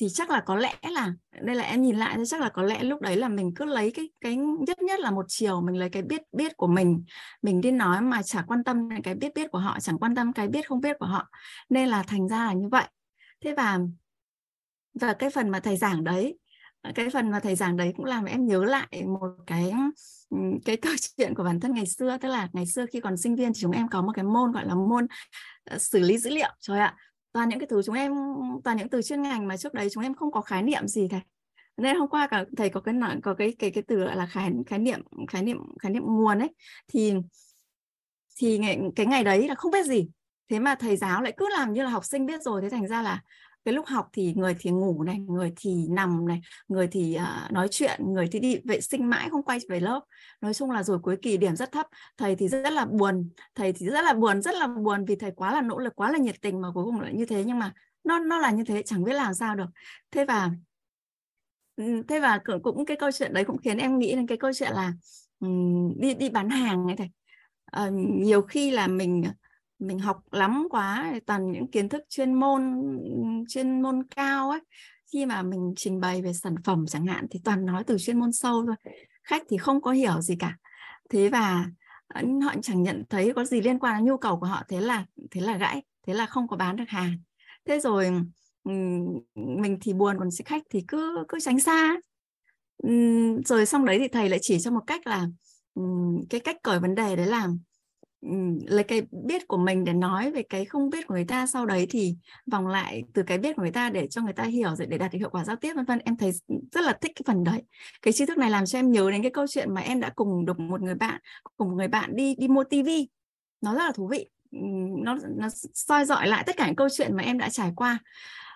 [0.00, 2.62] thì chắc là có lẽ là, đây là em nhìn lại thì chắc là có
[2.62, 5.76] lẽ lúc đấy là mình cứ lấy cái cái nhất nhất là một chiều, mình
[5.76, 7.04] lấy cái biết biết của mình.
[7.42, 10.32] Mình đi nói mà chả quan tâm cái biết biết của họ, chẳng quan tâm
[10.32, 11.28] cái biết, không biết của họ.
[11.68, 12.84] Nên là thành ra là như vậy.
[13.40, 13.78] Thế và
[15.00, 16.38] và cái phần mà thầy giảng đấy,
[16.94, 19.72] cái phần mà thầy giảng đấy cũng làm em nhớ lại một cái
[20.64, 23.36] cái câu chuyện của bản thân ngày xưa tức là ngày xưa khi còn sinh
[23.36, 25.06] viên thì chúng em có một cái môn gọi là môn
[25.74, 26.48] uh, xử lý dữ liệu.
[26.60, 26.96] Trời ạ
[27.32, 28.12] toàn những cái thứ chúng em
[28.64, 31.08] toàn những từ chuyên ngành mà trước đấy chúng em không có khái niệm gì
[31.08, 31.20] thầy
[31.76, 34.50] nên hôm qua cả thầy có cái có cái cái cái từ gọi là khái
[34.66, 36.50] khái niệm khái niệm khái niệm nguồn ấy
[36.88, 37.14] thì
[38.36, 40.08] thì ngày, cái ngày đấy là không biết gì.
[40.50, 42.88] Thế mà thầy giáo lại cứ làm như là học sinh biết rồi thế thành
[42.88, 43.22] ra là
[43.66, 47.52] cái lúc học thì người thì ngủ này người thì nằm này người thì uh,
[47.52, 50.00] nói chuyện người thì đi vệ sinh mãi không quay về lớp.
[50.40, 53.72] Nói chung là rồi cuối kỳ điểm rất thấp thầy thì rất là buồn thầy
[53.72, 56.18] thì rất là buồn rất là buồn vì thầy quá là nỗ lực quá là
[56.18, 57.72] nhiệt tình mà cuối cùng lại như thế nhưng mà
[58.04, 59.66] nó nó là như thế chẳng biết làm sao được.
[60.10, 60.50] Thế và
[62.08, 64.72] thế và cũng cái câu chuyện đấy cũng khiến em nghĩ đến cái câu chuyện
[64.72, 64.92] là
[65.40, 67.10] um, đi đi bán hàng ấy thầy.
[67.86, 67.92] Uh,
[68.24, 69.24] nhiều khi là mình
[69.78, 72.62] mình học lắm quá, toàn những kiến thức chuyên môn
[73.48, 74.60] chuyên môn cao ấy.
[75.12, 78.18] Khi mà mình trình bày về sản phẩm chẳng hạn thì toàn nói từ chuyên
[78.18, 78.76] môn sâu thôi,
[79.24, 80.56] khách thì không có hiểu gì cả.
[81.10, 81.66] Thế và
[82.06, 84.80] ờ, họ chẳng nhận thấy có gì liên quan đến nhu cầu của họ, thế
[84.80, 87.18] là thế là gãy, thế là không có bán được hàng.
[87.64, 88.10] Thế rồi
[89.34, 91.96] mình thì buồn, còn khách thì cứ cứ tránh xa.
[93.44, 95.26] Rồi xong đấy thì thầy lại chỉ cho một cách là
[96.30, 97.48] cái cách cởi vấn đề đấy là
[98.66, 101.66] lấy cái biết của mình để nói về cái không biết của người ta sau
[101.66, 102.16] đấy thì
[102.52, 104.98] vòng lại từ cái biết của người ta để cho người ta hiểu rồi để
[104.98, 105.98] đạt được hiệu quả giao tiếp vân vân.
[105.98, 106.32] Em thấy
[106.72, 107.62] rất là thích cái phần đấy.
[108.02, 110.10] Cái tri thức này làm cho em nhớ đến cái câu chuyện mà em đã
[110.16, 111.20] cùng được một người bạn
[111.56, 113.08] cùng một người bạn đi đi mua tivi
[113.60, 114.30] nó rất là thú vị.
[115.04, 117.98] Nó nó soi dọi lại tất cả những câu chuyện mà em đã trải qua.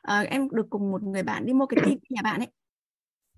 [0.03, 2.49] À, em được cùng một người bạn đi mua cái tivi nhà bạn ấy.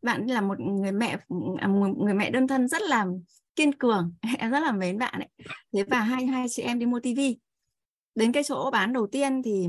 [0.03, 1.19] Bạn là một người mẹ
[1.59, 3.07] à, một người mẹ đơn thân rất là
[3.57, 4.15] kiên cường.
[4.39, 5.29] Em rất là mến bạn ấy.
[5.73, 7.39] Thế và hai hai chị em đi mua tivi
[8.15, 9.69] đến cái chỗ bán đầu tiên thì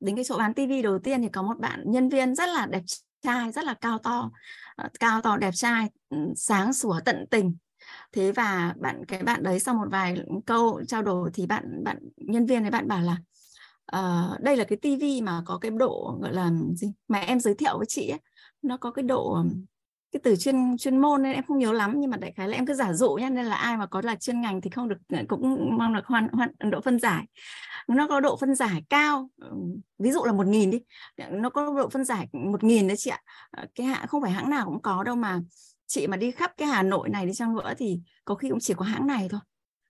[0.00, 2.66] đến cái chỗ bán tivi đầu tiên thì có một bạn nhân viên rất là
[2.66, 2.82] đẹp
[3.22, 4.30] trai rất là cao to
[4.76, 7.56] ờ, cao to đẹp trai ừ, sáng sủa tận tình.
[8.12, 11.98] Thế và bạn cái bạn đấy sau một vài câu trao đổi thì bạn bạn
[12.16, 13.16] nhân viên ấy bạn bảo là
[13.96, 16.92] uh, đây là cái tivi mà có cái độ gọi là gì?
[17.08, 18.20] Mà em giới thiệu với chị ấy
[18.62, 19.44] nó có cái độ
[20.14, 22.56] cái từ chuyên chuyên môn nên em không nhớ lắm nhưng mà đại khái là
[22.56, 24.88] em cứ giả dụ nhé nên là ai mà có là chuyên ngành thì không
[24.88, 27.24] được ờ, cũng mong được hoàn, hoàn độ phân giải.
[27.88, 29.50] Nó có độ phân giải cao ờ,
[29.98, 30.80] ví dụ là một nghìn đi
[31.30, 33.20] nó có độ phân giải một nghìn đấy chị ạ.
[33.50, 35.40] Ờ, cái hãng không phải hãng nào cũng có đâu mà
[35.86, 38.60] chị mà đi khắp cái Hà Nội này đi chăng nữa thì có khi cũng
[38.60, 39.40] chỉ có hãng này thôi.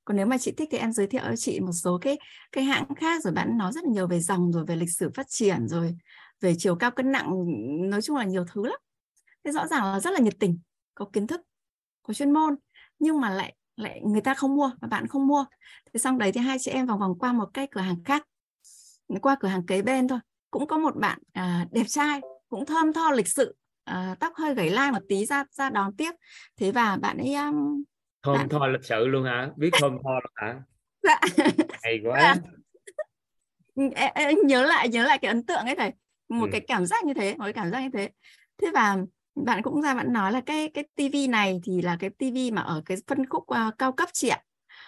[0.04, 2.18] Còn nếu mà chị thích thì em giới thiệu cho chị một số cái
[2.52, 5.10] cái hãng khác rồi bạn nói rất là nhiều về dòng rồi về lịch sử
[5.14, 5.96] phát triển rồi
[6.40, 7.30] về chiều cao cân nặng
[7.90, 8.78] nói chung là nhiều thứ lắm
[9.44, 10.58] thế rõ ràng là rất là nhiệt tình
[10.94, 11.40] có kiến thức
[12.02, 12.56] có chuyên môn
[12.98, 15.44] nhưng mà lại lại người ta không mua và bạn không mua.
[15.92, 18.26] Thế xong đấy thì hai chị em vòng vòng qua một cái cửa hàng khác
[19.22, 20.18] qua cửa hàng kế bên thôi.
[20.50, 24.54] Cũng có một bạn à, đẹp trai cũng thơm tho lịch sự à, tóc hơi
[24.54, 26.12] gãy lai một tí ra ra đón tiếp.
[26.56, 27.82] Thế và bạn ấy um,
[28.22, 28.48] thơm bạn...
[28.48, 29.50] tho lịch sự luôn hả?
[29.56, 30.60] Biết thơm tho luôn hả?
[31.02, 31.20] Dạ.
[31.82, 32.20] Hay quá.
[32.20, 32.34] Dạ.
[34.14, 35.92] em, nhớ lại nhớ lại cái ấn tượng ấy thầy.
[36.28, 36.48] Một ừ.
[36.52, 38.10] cái cảm giác như thế một cái cảm giác như thế.
[38.62, 38.96] Thế và
[39.34, 42.62] bạn cũng ra bạn nói là cái cái tivi này thì là cái tivi mà
[42.62, 44.42] ở cái phân khúc uh, cao cấp chị ạ.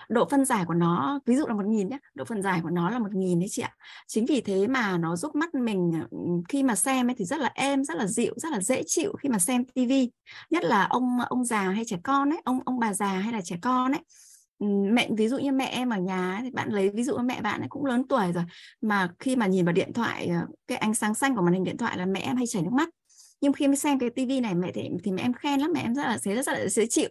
[0.09, 2.71] Độ phân giải của nó ví dụ là một nghìn nhé độ phân giải của
[2.71, 3.77] nó là một nghìn đấy chị ạ.
[4.07, 5.93] Chính vì thế mà nó giúp mắt mình
[6.49, 9.13] khi mà xem ấy thì rất là êm rất là dịu rất là dễ chịu
[9.23, 10.11] khi mà xem tivi
[10.51, 13.41] nhất là ông ông già hay trẻ con ấy ông ông bà già hay là
[13.45, 14.01] trẻ con ấy.
[14.93, 17.61] Mẹ ví dụ như mẹ em ở nhà thì bạn lấy ví dụ mẹ bạn
[17.61, 18.45] ấy cũng lớn tuổi rồi
[18.81, 21.65] mà khi mà nhìn vào điện thoại ờ, cái ánh sáng xanh của màn hình
[21.65, 22.89] điện thoại là mẹ em hay chảy nước mắt
[23.41, 25.81] nhưng khi mới xem cái tivi này mẹ thì, thì mẹ em khen lắm mẹ
[25.81, 27.09] em rất là thấy rất là dễ chịu.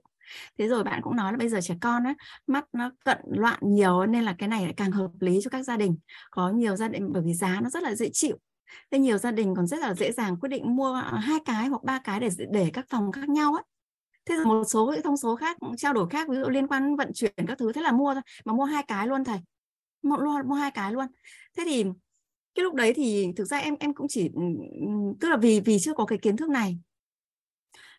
[0.57, 2.13] Thế rồi bạn cũng nói là bây giờ trẻ con á
[2.47, 5.63] mắt nó cận loạn nhiều nên là cái này lại càng hợp lý cho các
[5.63, 5.97] gia đình.
[6.31, 8.37] Có nhiều gia đình bởi vì giá nó rất là dễ chịu.
[8.91, 11.83] Thế nhiều gia đình còn rất là dễ dàng quyết định mua hai cái hoặc
[11.83, 13.63] ba cái để để các phòng khác nhau ấy
[14.25, 17.11] thế một số cái thông số khác trao đổi khác ví dụ liên quan vận
[17.13, 19.37] chuyển các thứ thế là mua thôi mà mua hai cái luôn thầy.
[20.03, 21.05] Một luôn mua hai cái luôn.
[21.57, 21.85] Thế thì
[22.55, 24.41] cái lúc đấy thì thực ra em em cũng chỉ ừ,
[24.81, 24.87] ừ,
[25.19, 26.77] tức là vì vì chưa có cái kiến thức này.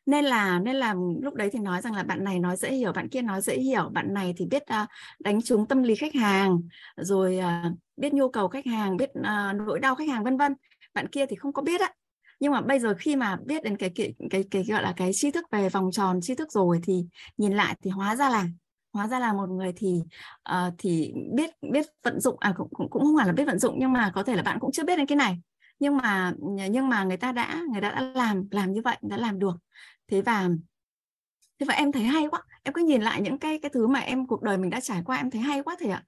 [0.07, 2.93] Nên là nên là lúc đấy thì nói rằng là bạn này nói dễ hiểu
[2.93, 4.89] bạn kia nói dễ hiểu bạn này thì biết uh,
[5.19, 6.61] đánh trúng tâm lý khách hàng
[6.97, 10.55] rồi uh, biết nhu cầu khách hàng biết uh, nỗi đau khách hàng vân vân.
[10.95, 11.93] Bạn kia thì không có biết á.
[12.41, 15.11] Nhưng mà bây giờ khi mà biết đến cái cái cái, cái gọi là cái
[15.15, 18.47] tri thức về vòng tròn tri thức rồi thì nhìn lại thì hóa ra là
[18.97, 20.03] hóa ra là một người thì
[20.51, 23.59] uh, thì biết biết vận dụng à cũng, cũng cũng không hẳn là biết vận
[23.59, 25.41] dụng nhưng mà có thể là bạn cũng chưa biết đến cái này.
[25.79, 26.35] Nhưng mà
[26.71, 29.57] nhưng mà người ta đã người ta đã làm làm như vậy đã làm được.
[30.09, 30.49] Thế và
[31.61, 32.43] thế và em thấy hay quá.
[32.63, 35.03] Em cứ nhìn lại những cái cái thứ mà em cuộc đời mình đã trải
[35.05, 36.05] qua em thấy hay quá thầy ạ.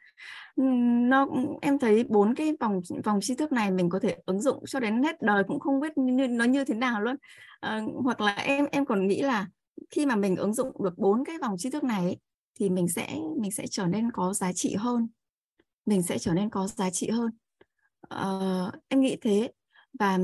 [0.57, 1.27] Nó
[1.62, 4.81] em thấy bốn cái vòng vòng tri thức này mình có thể ứng dụng cho
[4.81, 7.16] đến hết đời cũng không biết như, nó như thế nào luôn.
[7.61, 9.46] À, hoặc là em em còn nghĩ là
[9.90, 12.16] khi mà mình ứng dụng được bốn cái vòng tri thức này
[12.58, 15.08] thì mình sẽ mình sẽ trở nên có giá trị hơn.
[15.86, 17.30] Mình sẽ trở nên có giá trị hơn.
[18.14, 19.52] Uh, em nghĩ thế.
[19.98, 20.18] Và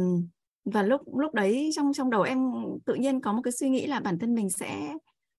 [0.64, 2.38] và lúc lúc đấy trong trong đầu em
[2.86, 4.94] tự nhiên có một cái suy nghĩ là bản thân mình sẽ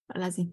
[0.07, 0.49] gọi là gì?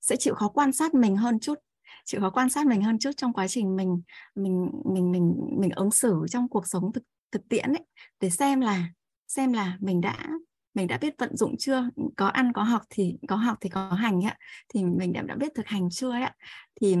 [0.00, 1.58] Sẽ chịu khó quan sát mình hơn chút
[2.04, 4.02] chịu khó quan sát mình hơn chút trong quá trình mình
[4.34, 7.84] mình mình mình mình ứng xử trong cuộc sống thực thực tiễn ấy.
[8.20, 8.88] Để xem là
[9.28, 10.28] xem là mình đã
[10.74, 11.88] mình đã biết vận dụng chưa?
[12.16, 14.36] Có ăn có học thì có học thì có hành ạ.
[14.68, 16.34] Thì mình đã đã biết thực hành chưa ạ?
[16.80, 16.96] Thì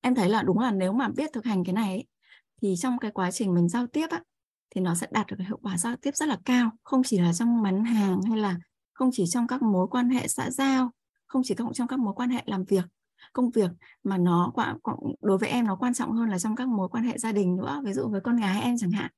[0.00, 2.06] em thấy là đúng là nếu mà biết thực hành cái này ấy,
[2.62, 4.22] thì trong cái quá trình mình giao tiếp á,
[4.70, 6.70] thì nó sẽ đạt được cái hiệu quả giao tiếp rất là cao.
[6.82, 8.56] Không chỉ là trong bán hàng hay là
[8.92, 10.90] không chỉ trong các mối quan hệ xã giao
[11.26, 12.84] không chỉ trong các mối quan hệ làm việc
[13.32, 13.70] công việc
[14.02, 14.52] mà nó
[15.20, 17.56] đối với em nó quan trọng hơn là trong các mối quan hệ gia đình
[17.56, 17.82] nữa.
[17.84, 19.10] Ví dụ với con gái em chẳng hạn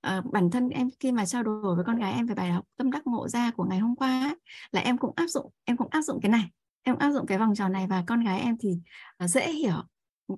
[0.00, 2.64] à, bản thân em khi mà trao đổi với con gái em về bài học
[2.76, 4.34] tâm đắc ngộ ra của ngày hôm qua
[4.72, 6.50] là em cũng áp dụng em cũng áp dụng cái này
[6.82, 8.78] em áp dụng cái vòng tròn này và con gái em thì
[9.16, 9.82] ờ, dễ hiểu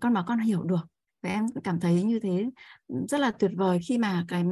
[0.01, 0.87] con bảo con hiểu được
[1.23, 2.51] và em cảm thấy như thế
[2.89, 4.45] ừ, rất là tuyệt vời khi mà cái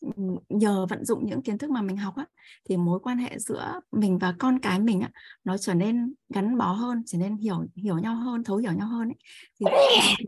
[0.00, 0.08] ừ,
[0.48, 2.26] nhờ vận dụng những kiến thức mà mình học á
[2.68, 5.10] thì mối quan hệ giữa mình và con cái mình á
[5.44, 8.88] nó trở nên gắn bó hơn trở nên hiểu hiểu nhau hơn thấu hiểu nhau
[8.88, 9.16] hơn ấy.
[9.60, 9.66] thì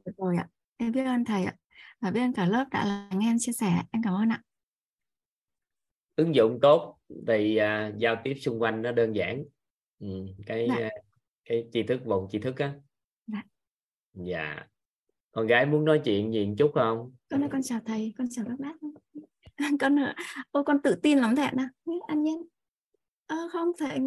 [0.05, 0.47] tuyệt vời ạ
[0.77, 1.55] em biết ơn thầy ạ
[2.05, 3.83] và biết ơn cả lớp đã lắng nghe em chia sẻ.
[3.91, 4.43] Em cảm ơn ạ.
[6.17, 9.45] Ứng dụng tốt thì uh, giao tiếp xung quanh nó đơn giản.
[10.01, 10.87] Ừ, cái dạ.
[10.87, 10.93] uh,
[11.45, 12.75] cái tri thức vòng tri thức á.
[13.27, 13.43] Dạ.
[14.13, 14.67] dạ.
[15.33, 17.13] Con gái muốn nói chuyện gì một chút không?
[17.31, 18.15] Con ơi con chào thầy.
[18.19, 18.75] Con chào các bác.
[19.81, 19.97] Con
[20.51, 21.53] ôi con tự tin lắm thầy ạ.
[22.07, 22.37] Ăn nhé
[23.27, 23.99] à, không thầy.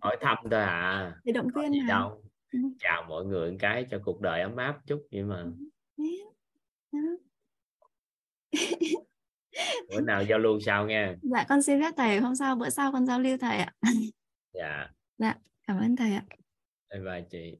[0.00, 1.20] Hỏi thăm thôi à.
[1.24, 2.22] Thì động viên đâu.
[2.52, 2.58] Ừ.
[2.78, 5.44] chào mọi người một cái cho cuộc đời ấm áp chút vậy mà.
[5.96, 6.04] Ừ.
[9.88, 11.14] bữa nào giao lưu sau nha.
[11.22, 13.74] Dạ con xin phép thầy hôm sau bữa sau con giao lưu thầy ạ.
[14.52, 14.88] Dạ.
[15.18, 15.34] Dạ
[15.66, 16.24] cảm ơn thầy ạ.
[16.90, 17.58] Bye bye chị.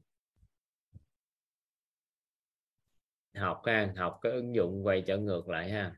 [3.34, 5.96] Học ha học cái ứng dụng quay trở ngược lại ha.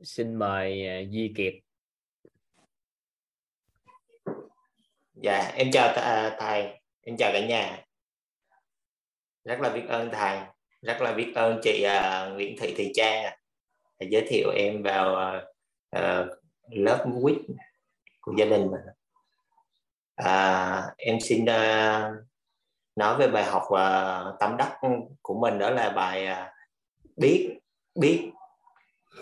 [0.00, 1.54] Xin mời à, Di Kiệt.
[5.14, 6.80] Dạ em chào à, thầy.
[7.00, 7.84] Em chào cả nhà.
[9.44, 10.53] Rất là biết ơn thầy
[10.84, 13.38] rất là biết ơn chị uh, Nguyễn Thị Thị Trang
[14.00, 15.36] thầy giới thiệu em vào
[15.96, 16.26] uh,
[16.70, 17.36] lớp quýt
[18.20, 18.80] của gia đình mình
[20.22, 22.26] uh, em xin uh,
[22.96, 24.78] nói về bài học uh, tâm đắc
[25.22, 26.48] của mình đó là bài uh,
[27.16, 27.58] biết
[27.94, 28.30] biết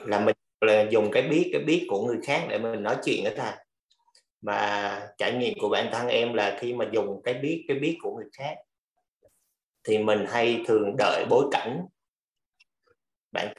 [0.05, 3.25] là mình là dùng cái biết cái biết của người khác để mình nói chuyện
[3.25, 3.53] đó thầy
[4.41, 7.99] mà trải nghiệm của bản thân em là khi mà dùng cái biết cái biết
[8.03, 8.57] của người khác
[9.85, 11.87] thì mình hay thường đợi bối cảnh.
[13.33, 13.55] Bản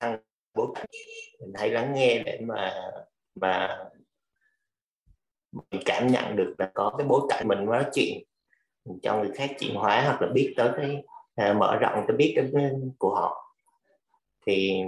[0.00, 0.16] thân
[0.54, 0.86] bối cảnh
[1.40, 2.90] mình hay lắng nghe để mà
[3.34, 3.84] mà
[5.52, 8.24] mình cảm nhận được là có cái bối cảnh mình nói chuyện
[9.02, 11.02] cho người khác chuyển hóa hoặc là biết tới cái
[11.34, 13.54] à, mở rộng cái biết cái của họ.
[14.46, 14.82] Thì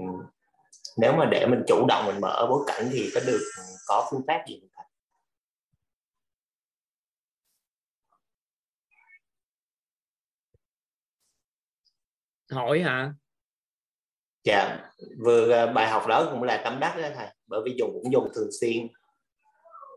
[0.97, 3.41] nếu mà để mình chủ động mình mở bối cảnh thì có được
[3.87, 4.61] có phương pháp gì
[12.51, 13.13] hỏi hả?
[14.45, 14.79] Dạ
[15.25, 18.13] vừa ờ, bài học đó cũng là tâm đắc đó thầy bởi vì dùng cũng
[18.13, 18.89] dùng thường xuyên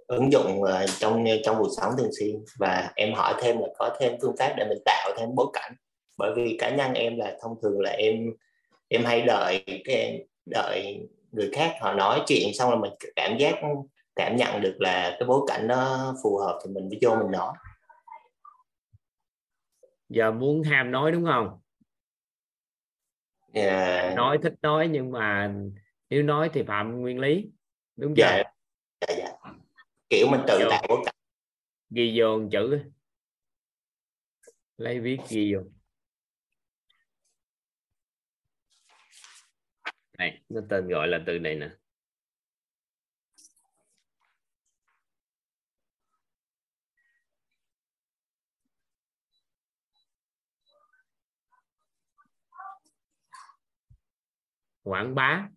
[0.08, 2.36] ứng dụng ờ, trong trong cuộc sống thường xuyên.
[2.60, 5.74] Và em hỏi thêm là có thêm phương pháp để mình tạo thêm bối cảnh
[6.18, 8.34] bởi vì cá nhân em là thông thường là em
[8.88, 13.56] em hay đợi cái đợi người khác họ nói chuyện xong rồi mình cảm giác
[14.16, 17.32] cảm nhận được là cái bối cảnh nó phù hợp thì mình mới vô mình
[17.32, 17.54] nói.
[20.10, 21.60] Giờ muốn ham nói đúng không
[23.54, 24.04] yeah.
[24.10, 24.14] Dạ.
[24.16, 25.54] nói thích nói nhưng mà
[26.10, 27.46] nếu nói thì phạm nguyên lý.
[27.96, 28.24] Đúng chưa?
[28.24, 28.44] Dạ,
[29.08, 29.52] dạ, dạ.
[30.10, 31.16] kiểu mình tự tạo cảnh.
[31.90, 32.80] Ghi vô chữ.
[34.78, 35.62] Lấy viết ghi vô.
[40.18, 41.70] Này nó tên gọi là từ này nè
[54.84, 55.48] quảng bá.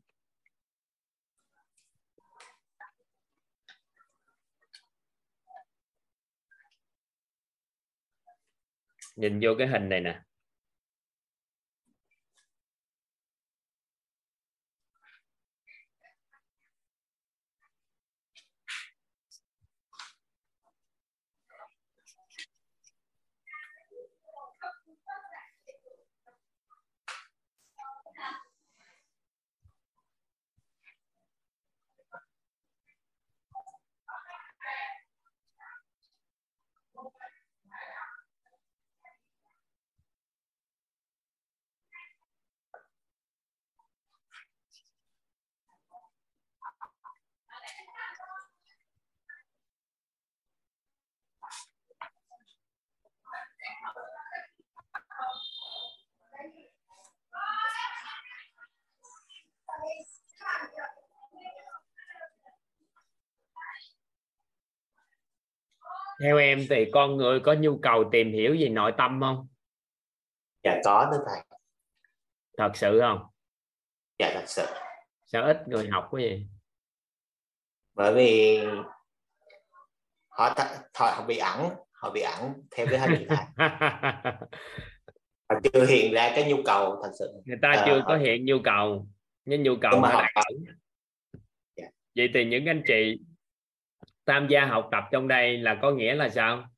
[9.17, 10.23] Nhìn vô cái hình này nè.
[66.23, 69.49] Theo em thì con người có nhu cầu tìm hiểu về nội tâm không?
[70.65, 71.59] Dạ có thưa thầy.
[72.59, 73.19] Thật sự không?
[74.19, 74.67] Dạ thật sự.
[75.27, 76.47] Sao ít người học quá vậy?
[77.95, 78.61] Bởi vì
[80.29, 83.69] họ th- họ bị ẩn họ bị ẩn theo cái hình thầy
[85.49, 87.33] họ chưa hiện ra cái nhu cầu thật sự.
[87.45, 89.09] Người ta chưa uh, có hiện nhu cầu
[89.45, 90.23] nhưng nhu cầu mà họ...
[91.77, 91.85] Dạ.
[92.17, 93.21] vậy thì những anh chị
[94.27, 96.69] tham gia học tập trong đây là có nghĩa là sao?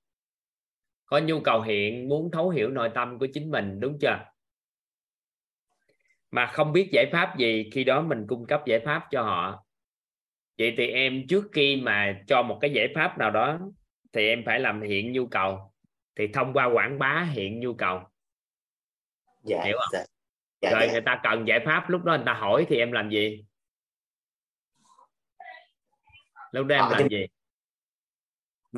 [1.06, 4.24] Có nhu cầu hiện muốn thấu hiểu nội tâm của chính mình đúng chưa?
[6.30, 9.64] Mà không biết giải pháp gì khi đó mình cung cấp giải pháp cho họ.
[10.58, 13.58] Vậy thì em trước khi mà cho một cái giải pháp nào đó
[14.12, 15.72] thì em phải làm hiện nhu cầu.
[16.16, 18.00] Thì thông qua quảng bá hiện nhu cầu.
[19.44, 19.88] Dạ, hiểu không?
[19.92, 20.04] dạ,
[20.60, 20.92] dạ, rồi dạ.
[20.92, 23.44] người ta cần giải pháp lúc đó người ta hỏi thì em làm gì?
[26.52, 27.26] Lúc đó em hỏi làm gì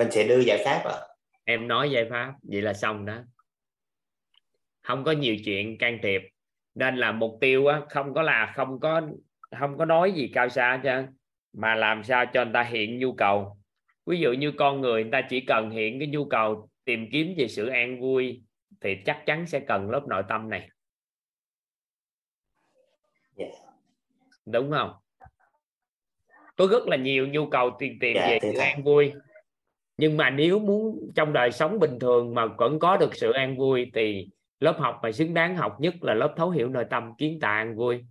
[0.01, 1.11] mình sẽ đưa giải pháp à
[1.45, 3.19] em nói giải pháp vậy là xong đó.
[4.83, 6.23] Không có nhiều chuyện can thiệp.
[6.75, 9.03] Nên là mục tiêu á, không có là không có
[9.59, 11.07] không có nói gì cao xa chứ
[11.53, 13.59] mà làm sao cho người ta hiện nhu cầu.
[14.07, 17.35] Ví dụ như con người người ta chỉ cần hiện cái nhu cầu tìm kiếm
[17.37, 18.43] về sự an vui
[18.81, 20.69] thì chắc chắn sẽ cần lớp nội tâm này.
[23.37, 23.53] Yeah.
[23.53, 23.71] Dạ.
[24.47, 24.93] đúng không?
[26.57, 29.13] Có rất là nhiều nhu cầu tìm tìm yeah, dạ, về sự an vui
[30.01, 33.57] nhưng mà nếu muốn trong đời sống bình thường mà vẫn có được sự an
[33.57, 34.29] vui thì
[34.61, 37.53] lớp học mà xứng đáng học nhất là lớp thấu hiểu nội tâm, kiến tạo
[37.53, 38.05] an vui.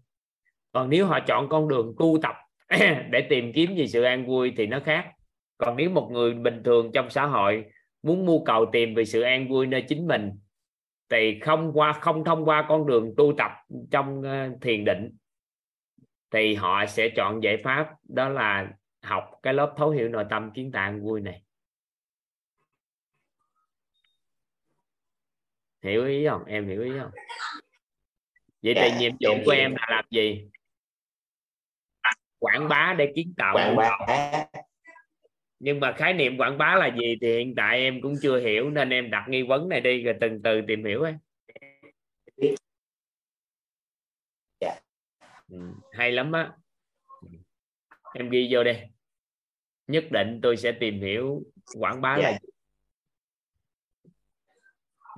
[0.71, 2.35] Còn nếu họ chọn con đường tu tập
[3.11, 5.05] để tìm kiếm gì sự an vui thì nó khác.
[5.57, 7.65] Còn nếu một người bình thường trong xã hội
[8.03, 10.31] muốn mưu cầu tìm về sự an vui nơi chính mình
[11.09, 13.51] thì không qua, không thông qua con đường tu tập
[13.91, 15.09] trong ờ, thiền định
[16.31, 18.71] thì họ sẽ chọn giải pháp đó là
[19.03, 21.41] học cái lớp thấu hiểu nội tâm, kiến tạo an vui này.
[25.83, 26.45] Hiểu ý không?
[26.45, 27.11] Em hiểu ý không?
[28.61, 30.49] Vậy thì dạ, nhiệm vụ của em là làm gì?
[32.39, 33.97] Quảng bá để kiến tạo quảng bá.
[35.59, 38.69] nhưng mà khái niệm quảng bá là gì thì hiện tại em cũng chưa hiểu
[38.69, 41.15] nên em đặt nghi vấn này đi rồi từng từ tìm hiểu ấy
[44.59, 44.79] dạ.
[45.49, 45.57] ừ,
[45.91, 46.51] hay lắm á.
[48.13, 48.89] Em ghi vô đây
[49.87, 51.43] nhất định tôi sẽ tìm hiểu
[51.77, 52.37] quảng bá là dạ.
[52.41, 52.49] gì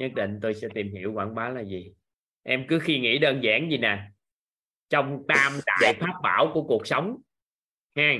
[0.02, 1.93] nhất định tôi sẽ tìm hiểu quảng bá là gì.
[2.43, 4.10] Em cứ khi nghĩ đơn giản gì nè
[4.89, 7.18] trong tam đại pháp bảo của cuộc sống
[7.95, 8.14] ha.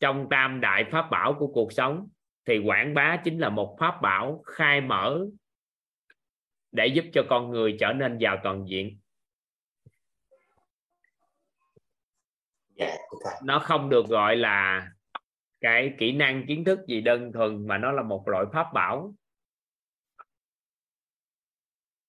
[0.00, 2.08] Trong tam đại pháp bảo của cuộc sống
[2.44, 5.26] thì quảng bá chính là một pháp bảo khai mở
[6.72, 8.98] để giúp cho con người trở nên giàu toàn diện.
[12.76, 12.96] Dạ,
[13.44, 14.88] nó không được gọi là
[15.60, 19.14] cái kỹ năng kiến thức gì đơn thuần mà nó là một loại pháp bảo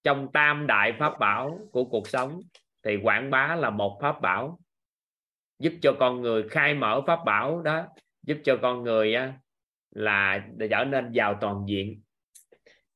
[0.06, 2.42] trong tam đại pháp bảo của cuộc sống
[2.84, 4.60] thì quảng bá là một pháp bảo
[5.60, 7.88] giúp cho con người khai mở pháp bảo đó
[8.24, 9.16] giúp cho con người
[9.92, 12.02] là trở nên giàu toàn diện.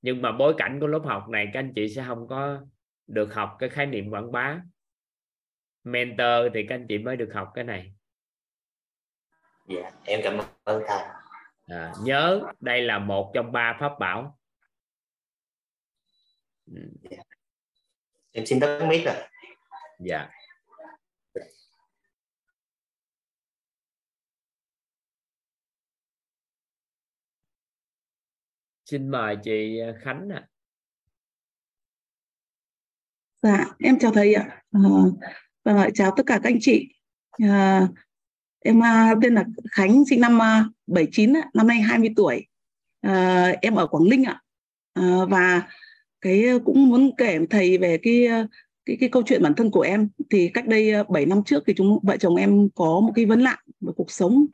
[0.01, 2.61] Nhưng mà bối cảnh của lớp học này các anh chị sẽ không có
[3.07, 4.61] được học cái khái niệm quảng bá.
[5.83, 7.93] Mentor thì các anh chị mới được học cái này.
[9.67, 11.03] Dạ em cảm ơn thầy.
[11.67, 14.38] À, nhớ đây là một trong ba pháp bảo
[17.11, 17.23] dạ.
[18.31, 19.15] em xin tắt mic rồi
[19.99, 20.29] dạ
[28.85, 30.35] xin mời chị Khánh ạ.
[30.37, 30.47] À.
[33.41, 34.63] Dạ, em chào thầy ạ.
[34.71, 34.79] À,
[35.63, 36.93] và chào tất cả các anh chị.
[37.31, 37.87] À,
[38.59, 38.81] em
[39.21, 40.39] tên là Khánh, sinh năm
[40.87, 42.47] 79, năm nay 20 tuổi.
[43.01, 44.41] À, em ở Quảng Ninh ạ.
[44.93, 45.67] À, và
[46.21, 48.47] cái ờ, cũng muốn kể thầy về cái ờ,
[48.85, 50.09] cái cái câu chuyện bản thân của em.
[50.29, 53.25] Thì cách đây ờ, 7 năm trước thì chúng vợ chồng em có một cái
[53.25, 54.45] vấn nạn về cuộc sống.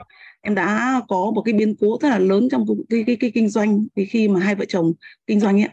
[0.41, 3.31] Em đã có một cái biến cố rất là lớn trong cái cái, cái, cái
[3.33, 4.93] kinh doanh thì khi mà hai vợ chồng
[5.27, 5.69] kinh doanh ấy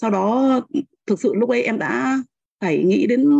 [0.00, 0.60] sau đó
[1.06, 2.22] thực sự lúc ấy em đã
[2.60, 3.30] phải nghĩ đến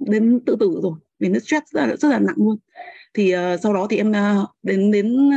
[0.00, 2.56] đến tự tử rồi vì nó stress rất là, rất là nặng luôn.
[3.14, 5.30] Thì uh, sau đó thì em uh, đến đến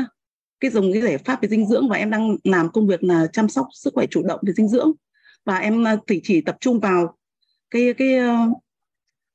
[0.59, 3.28] cái dùng cái giải pháp về dinh dưỡng và em đang làm công việc là
[3.34, 4.91] chăm sóc sức khỏe chủ động về dinh dưỡng
[5.47, 7.17] và em chỉ thì chỉ tập trung vào
[7.71, 8.37] cái cái ờ,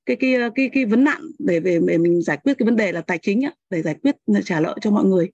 [0.07, 2.77] cái cái ờ, cái cái vấn nạn để về để mình giải quyết cái vấn
[2.77, 5.31] đề là tài chính để giải quyết trả lợi cho mọi người.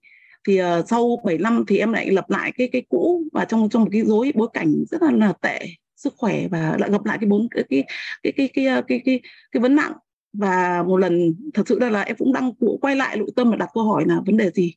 [0.47, 3.69] Thì uh, sau 7 năm thì em lại lập lại cái cái cũ và trong
[3.69, 5.59] trong một cái dối bối cảnh rất là, là tệ
[5.95, 7.83] sức khỏe và lại gặp lại cái bốn cái cái
[8.23, 9.19] cái cái cái cái cái, cái,
[9.51, 9.93] cái vấn nạn.
[10.33, 12.51] Và một lần thật sự là, là em cũng đang
[12.81, 14.73] quay lại nội tâm và đặt câu hỏi là vấn đề gì?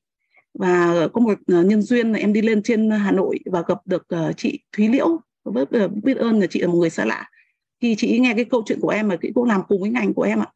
[0.55, 4.07] Và có một nhân duyên là em đi lên trên Hà Nội và gặp được
[4.15, 7.29] uh, chị Thúy Liễu với ờ, biết ơn là chị là một người xa lạ.
[7.81, 10.15] Khi chị nghe cái câu chuyện của em mà chị cũng làm cùng với ngành
[10.15, 10.47] của em ạ.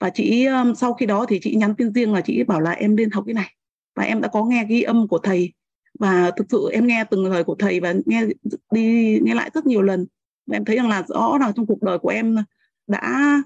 [0.00, 2.96] Và chị sau khi đó thì chị nhắn tin riêng là chị bảo là em
[2.96, 3.54] nên học cái này.
[3.96, 5.52] Và em đã có nghe ghi âm của thầy.
[5.98, 8.26] Và thực sự em nghe từng lời của thầy và nghe
[8.70, 10.06] đi, nghe lại rất nhiều lần.
[10.46, 12.42] Và em thấy rằng là rõ là trong cuộc đời của em ờ,
[12.86, 13.42] đã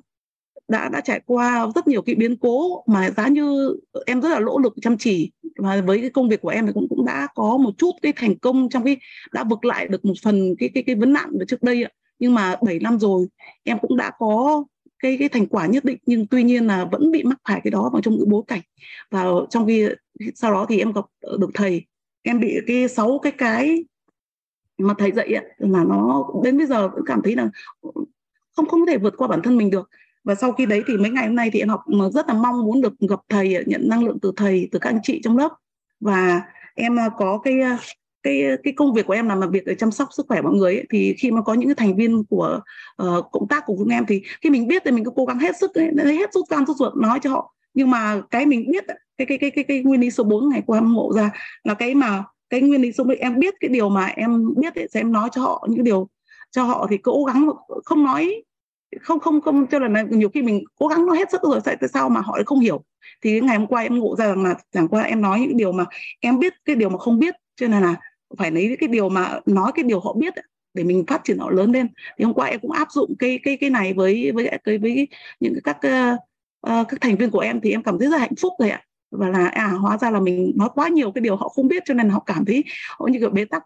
[0.68, 4.38] đã đã trải qua rất nhiều cái biến cố mà giá như em rất là
[4.38, 5.32] nỗ lực chăm chỉ.
[5.56, 8.12] Và với cái công việc của em thì cũng cũng đã có một chút cái
[8.16, 8.96] thành công trong cái
[9.32, 11.90] đã vực lại được một phần cái cái cái vấn nạn về trước đây ạ.
[12.18, 13.26] Nhưng mà 7 năm rồi
[13.64, 14.64] em cũng đã có
[14.98, 15.98] cái cái thành quả nhất định.
[16.06, 18.60] Nhưng tuy nhiên là vẫn bị mắc phải cái đó vào trong những bối cảnh.
[19.10, 19.88] Và trong khi
[20.34, 21.04] sau đó thì em gặp
[21.38, 21.84] được thầy.
[22.22, 23.84] Em bị cái sáu cái cái
[24.78, 27.50] mà thầy dạy ấy, là nó đến bây giờ cũng cảm thấy là
[28.56, 29.90] không không thể vượt qua bản thân mình được
[30.28, 31.80] và sau khi đấy thì mấy ngày hôm nay thì em học
[32.12, 35.00] rất là mong muốn được gặp thầy nhận năng lượng từ thầy từ các anh
[35.02, 35.52] chị trong lớp.
[36.00, 36.42] Và
[36.74, 37.78] em à, có cái à,
[38.22, 40.54] cái cái công việc của em là làm việc để chăm sóc sức khỏe mọi
[40.54, 42.60] người ấy, thì khi mà có những cái thành viên của
[43.02, 45.38] uh, cộng tác của chúng em thì khi mình biết thì mình cứ cố gắng
[45.38, 47.54] hết sức ấy, hết rút gan rút ruột nói cho họ.
[47.74, 48.84] Nhưng mà cái mình biết
[49.18, 51.30] cái cái cái cái, cái nguyên lý số 4 ngày qua em ngộ ra
[51.64, 54.74] là cái mà cái nguyên lý số 4 em biết cái điều mà em biết
[54.74, 56.08] ấy, sẽ em nói cho họ những điều
[56.50, 57.48] cho họ thì cố gắng
[57.84, 58.42] không nói
[59.00, 61.76] không không không cho là nhiều khi mình cố gắng nó hết sức rồi tại
[61.94, 62.84] sao mà họ lại không hiểu?
[63.22, 65.72] Thì ngày hôm qua em ngộ ra rằng là chẳng qua em nói những điều
[65.72, 65.84] mà
[66.20, 67.94] em biết cái điều mà không biết cho nên là
[68.38, 70.34] phải lấy cái điều mà nói cái điều họ biết
[70.74, 71.88] để mình phát triển họ lớn lên.
[72.18, 75.08] Thì hôm qua em cũng áp dụng cái cái cái này với với với, với
[75.40, 78.52] những các uh, các thành viên của em thì em cảm thấy rất hạnh phúc
[78.58, 78.82] rồi ạ.
[79.10, 81.82] Và là à hóa ra là mình nói quá nhiều cái điều họ không biết
[81.86, 82.64] cho nên họ cảm thấy
[82.98, 83.62] họ như kiểu bế tắc.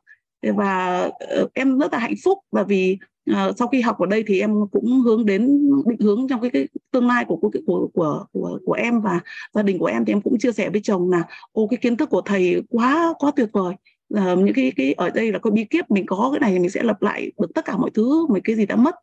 [0.57, 1.05] Và
[1.41, 2.99] uh, em rất là hạnh phúc bởi vì
[3.31, 6.51] uh, sau khi học ở đây thì em cũng hướng đến định hướng trong cái,
[6.51, 9.21] cái tương lai của, của của của của của em và
[9.55, 11.97] gia đình của em thì em cũng chia sẻ với chồng là ô cái kiến
[11.97, 13.75] thức của thầy quá quá tuyệt vời.
[14.15, 16.59] Uh, những cái cái ở đây là có bí kíp mình có cái này thì
[16.59, 18.95] mình sẽ lập lại được tất cả mọi thứ mấy cái gì đã mất.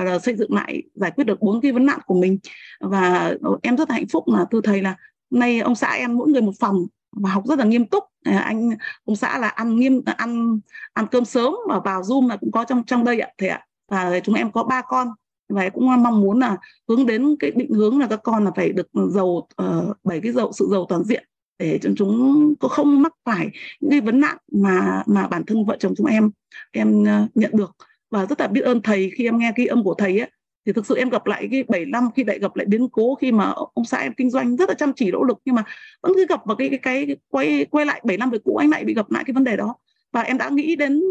[0.00, 2.38] Uh, xây dựng lại giải quyết được bốn cái vấn nạn của mình.
[2.80, 4.96] Và em rất là hạnh phúc là thưa thầy là
[5.30, 8.04] nay ông xã em mỗi người một phòng và học rất là nghiêm túc.
[8.24, 8.70] À, anh
[9.04, 10.60] ông xã là ăn nghiêm ăn
[10.92, 13.64] ăn cơm sớm và vào zoom là cũng có trong trong đây ạ thầy ạ
[13.88, 15.08] và chúng em có ba con.
[15.48, 16.56] Và cũng mong muốn là
[16.88, 20.32] hướng đến cái định hướng là các con là phải được giàu ờ, bảy cái
[20.32, 21.24] giàu sự giàu toàn diện
[21.58, 23.48] để cho chúng có không mắc phải
[23.80, 26.30] những cái vấn nạn mà mà bản thân vợ chồng chúng em
[26.72, 27.76] em uh, nhận được.
[28.10, 30.30] Và rất là biết ơn thầy khi em nghe cái âm của thầy ấy
[30.66, 33.14] thì thực sự em gặp lại cái 7 năm khi lại gặp lại biến cố
[33.14, 35.64] khi mà ông xã em kinh doanh rất là chăm chỉ nỗ lực nhưng mà
[36.02, 38.56] vẫn cứ gặp vào cái cái cái, cái quay quay lại 7 năm về cũ
[38.56, 39.74] anh lại bị gặp lại cái vấn đề đó.
[40.12, 41.02] Và em đã nghĩ đến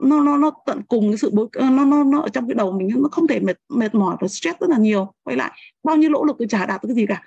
[0.00, 2.54] nó nó nó tận cùng cái sự bối ờ, nó nó nó ở trong cái
[2.54, 5.12] đầu mình nó không thể mệt mệt mỏi và stress rất là nhiều.
[5.24, 7.22] Quay lại bao nhiêu nỗ lực thì chả đạt được cái gì cả.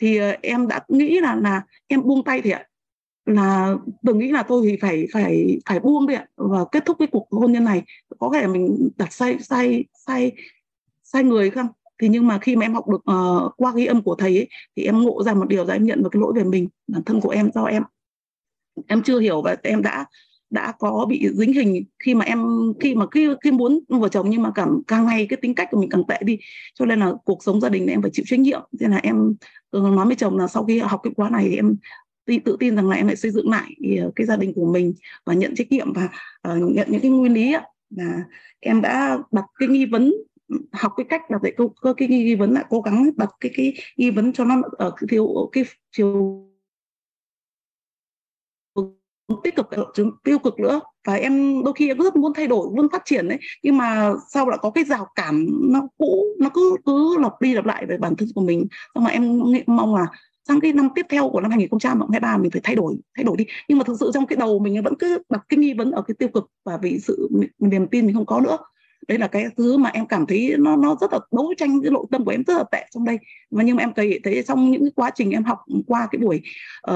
[0.00, 2.66] Thì ờ, em đã nghĩ là là em buông tay thì ạ.
[3.26, 6.96] Là tôi nghĩ là tôi thì phải phải phải buông đi ạ và kết thúc
[6.98, 7.82] cái cuộc hôn nhân này.
[8.18, 10.32] Có thể mình đặt sai sai sai
[11.04, 11.66] sai người không?
[12.00, 14.48] Thì nhưng mà khi mà em học được uh, qua ghi âm của thầy ấy,
[14.76, 17.02] thì em ngộ ra một điều là em nhận được cái lỗi về mình bản
[17.04, 17.82] thân của em do em.
[18.86, 20.06] Em chưa hiểu và em đã
[20.52, 21.84] đã có bị dính hình.
[22.04, 22.46] Khi mà em
[22.80, 25.68] khi mà khi khi muốn vợ chồng nhưng mà cảm càng ngày cái tính cách
[25.70, 26.38] của mình càng tệ đi
[26.74, 28.60] cho nên là cuộc sống gia đình này em phải chịu trách nhiệm.
[28.80, 29.34] Nên là em
[29.70, 31.76] ừ, nói với chồng là sau khi học cái khóa này thì em
[32.44, 34.94] tự tin rằng là em lại xây dựng lại ờ, cái gia đình của mình
[35.26, 36.08] và nhận trách nhiệm và
[36.48, 37.54] uh, nhận những cái nguyên lý
[37.90, 38.24] là
[38.60, 40.12] em đã đặt cái nghi vấn
[40.72, 43.74] học cái cách đặt cái câu cái nghi vấn lại cố gắng đặt cái cái
[43.96, 46.51] nghi vấn cho nó ờ, ở thiếu cái chiều
[49.44, 49.84] tích cực ờ,
[50.24, 50.80] tiêu cực nữa.
[51.06, 54.12] Và em đôi khi em rất muốn thay đổi, muốn phát triển đấy nhưng mà
[54.28, 57.86] sau lại có cái rào cản nó cũ, nó cứ cứ lặp đi lặp lại
[57.86, 58.66] về bản thân của mình.
[58.94, 60.06] Xong mà em mong là
[60.48, 63.46] sang cái năm tiếp theo của năm 2023 mình phải thay đổi thay đổi đi.
[63.68, 66.02] Nhưng mà thực sự trong cái đầu mình vẫn cứ đặt cái nghi vấn ở
[66.02, 67.28] cái tiêu cực và vì sự
[67.58, 68.56] niềm tin mình không có nữa
[69.08, 71.90] đấy là cái thứ mà em cảm thấy nó nó rất là đấu tranh cái
[71.90, 73.18] nội tâm của em rất là tệ trong đây.
[73.50, 76.18] Và nhưng mà em thấy thấy trong những cái quá trình em học qua cái
[76.18, 76.40] buổi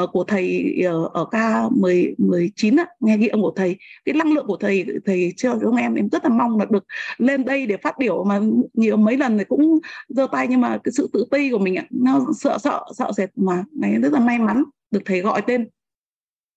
[0.02, 4.14] uh, của thầy uh, ở k 10 19 á, nghe ghi âm của thầy cái
[4.14, 6.84] năng lượng của thầy thầy cho chúng em em rất là mong là được
[7.18, 8.40] lên đây để phát biểu mà
[8.74, 9.78] nhiều mấy lần thì cũng
[10.08, 13.12] giơ tay nhưng mà cái sự tự ti của mình ạ nó sợ sợ sợ
[13.16, 13.64] sệt mà.
[13.72, 15.68] Này rất là may mắn được thầy gọi tên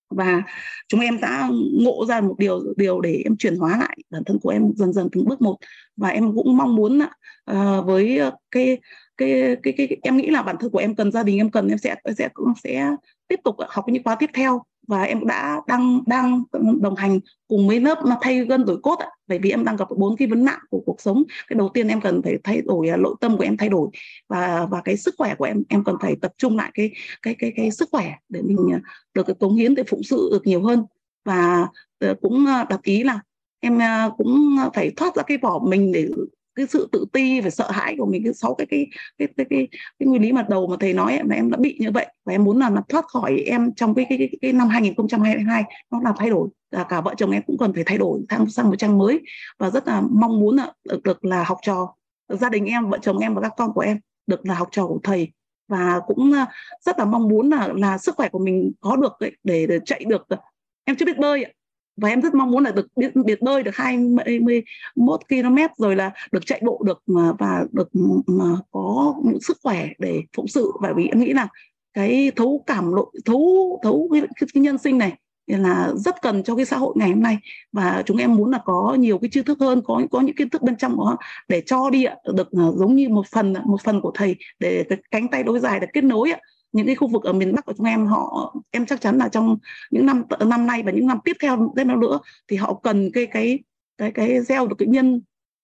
[0.09, 0.43] và
[0.87, 3.97] chúng em đã ngộ ra một điều điều để em chuyển hóa lại.
[4.09, 5.57] Bản thân của em dần dần từng bước một.
[5.97, 6.99] Và em cũng mong muốn
[7.51, 8.77] uh, với ờ, cái
[9.17, 11.51] cái, cái cái cái em nghĩ là bản thân của em cần gia đình em
[11.51, 12.89] cần em sẽ sẽ cũng sẽ
[13.27, 16.43] tiếp tục học những khóa tiếp theo và em đã đang đang
[16.81, 19.07] đồng hành cùng mấy lớp mà thay gân đổi cốt ạ.
[19.27, 21.23] Bởi vì em đang gặp bốn cái vấn nạn của cuộc sống.
[21.47, 23.89] Cái đầu tiên em cần phải thay đổi à, nội tâm của em thay đổi.
[24.27, 27.35] Và và cái sức khỏe của em em cần phải tập trung lại cái cái
[27.39, 28.79] cái cái sức khỏe để mình à,
[29.13, 30.83] được cái cống hiến để phụng sự được nhiều hơn.
[31.25, 31.67] Và
[31.99, 33.19] ờ, cũng à, đặt ý là
[33.59, 33.79] em
[34.17, 36.07] cũng phải thoát ra cái vỏ mình để
[36.59, 38.87] cái sự tự ti và sợ hãi của mình cái sáu cái cái
[39.17, 39.67] cái cái cái,
[39.99, 42.33] cái nguyên lý mà đầu mà thầy nói mà em đã bị như vậy và
[42.33, 45.99] em muốn là, là thoát khỏi em trong cái cái cái, cái năm 2022 nó
[46.03, 46.49] làm thay đổi.
[46.71, 49.19] Là cả vợ chồng em cũng cần phải thay đổi sang sang một trang mới
[49.59, 51.95] và rất là mong muốn là được, được là học trò.
[52.29, 54.87] Gia đình em vợ chồng em và các con của em được là học trò
[54.87, 55.31] của thầy
[55.67, 56.47] và cũng à,
[56.81, 60.03] rất là mong muốn là là sức khỏe của mình có được để, để chạy
[60.07, 60.27] được.
[60.83, 61.45] Em chưa biết bơi
[62.01, 66.11] và em rất mong muốn là được biết, biết bơi được 21 km rồi là
[66.31, 67.89] được chạy bộ được mà và được
[68.27, 70.71] mà có những sức khỏe để phụng sự.
[70.81, 71.47] Bởi vì em nghĩ là
[71.93, 74.21] cái thấu cảm lộ thấu thấu cái,
[74.53, 75.13] cái, nhân sinh này
[75.47, 77.37] là rất cần cho cái xã hội ngày hôm nay.
[77.71, 80.49] Và chúng em muốn là có nhiều cái tri thức hơn có có những kiến
[80.49, 84.01] thức bên trong đó để cho đi được à, giống như một phần một phần
[84.01, 86.31] của thầy để cái cánh tay đối dài được kết nối
[86.71, 89.29] những cái khu vực ở miền Bắc của chúng em, họ, em chắc chắn là
[89.29, 89.57] trong
[89.91, 93.11] những năm năm nay và những năm tiếp theo tiếp theo nữa, thì họ cần
[93.13, 93.59] cái cái
[93.97, 95.21] cái cái gieo được cái nhân,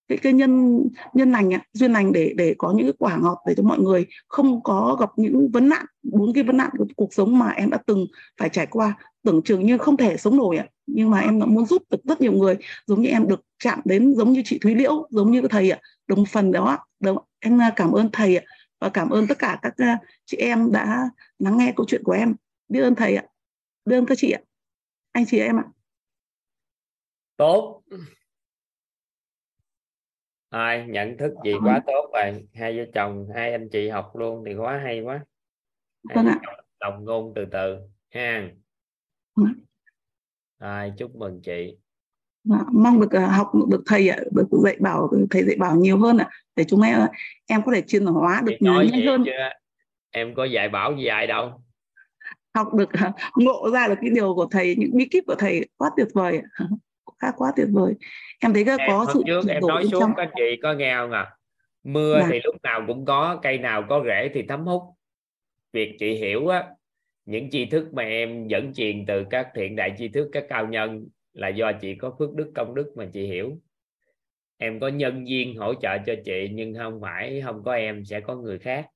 [0.08, 0.82] cái cái nhân
[1.14, 4.06] nhân lành duyên lành để để có những cái quả ngọt để cho mọi người
[4.28, 7.70] không có gặp những vấn nạn, bốn cái vấn nạn của cuộc sống mà em
[7.70, 8.06] đã từng
[8.40, 8.94] phải trải qua.
[9.24, 12.22] Tưởng chừng như không thể sống nổi ạ, nhưng mà em muốn giúp được rất
[12.22, 12.56] nhiều người,
[12.88, 15.80] giống như em được chạm đến giống như chị Thúy Liễu, giống như thầy ạ,
[16.08, 18.44] đồng phần đó được em à, cảm ơn thầy ạ
[18.86, 21.10] và cảm ơn tất cả các uh, chị em đã
[21.40, 22.36] lắng nghe câu chuyện của em.
[22.68, 23.26] Biết ơn thầy ạ.
[23.86, 24.42] Biết ơn các chị ạ.
[25.12, 25.66] Anh chị em ạ.
[27.38, 27.84] Tốt.
[30.50, 32.48] Ai nhận thức gì quá tốt rồi.
[32.54, 35.26] Hai vợ chồng hai anh chị học luôn thì quá hay quá.
[36.16, 36.40] Vâng ạ.
[36.80, 37.78] đồng ngôn từ từ
[38.10, 38.50] ha.
[39.36, 39.54] Vâng.
[40.58, 41.78] ai chúc mừng chị.
[41.78, 41.85] Vâng,
[42.72, 46.18] mong được uh, học được thầy ạ được dạy bảo thầy dạy bảo nhiều hơn
[46.18, 47.00] ạ để chúng em
[47.48, 49.24] em có thể chuyên hóa được nhanh hơn.
[49.26, 49.50] chưa?
[50.12, 51.62] em có dạy bảo gì ai đâu.
[52.54, 55.66] Học được uh, ngộ ra được cái điều của thầy những bí kíp của thầy
[55.78, 56.42] quá tuyệt vời
[57.20, 57.94] khá quá tuyệt vời.
[58.40, 60.14] Em thấy em có sự trước em nói xuống trong...
[60.18, 61.32] các chị có nghe không à?
[61.84, 62.28] Mưa dạ.
[62.32, 64.84] thì lúc nào cũng có cây nào có rễ thì thấm hút.
[65.74, 66.64] Việc chị hiểu á
[67.26, 70.68] những tri thức mà em dẫn truyền từ các thiện đại tri thức các cao
[70.68, 73.58] nhân là do chị có phước đức, công đức mà chị hiểu.
[74.58, 78.20] Em có nhân viên hỗ trợ cho chị, nhưng không phải, không có em sẽ
[78.20, 78.88] có người khác.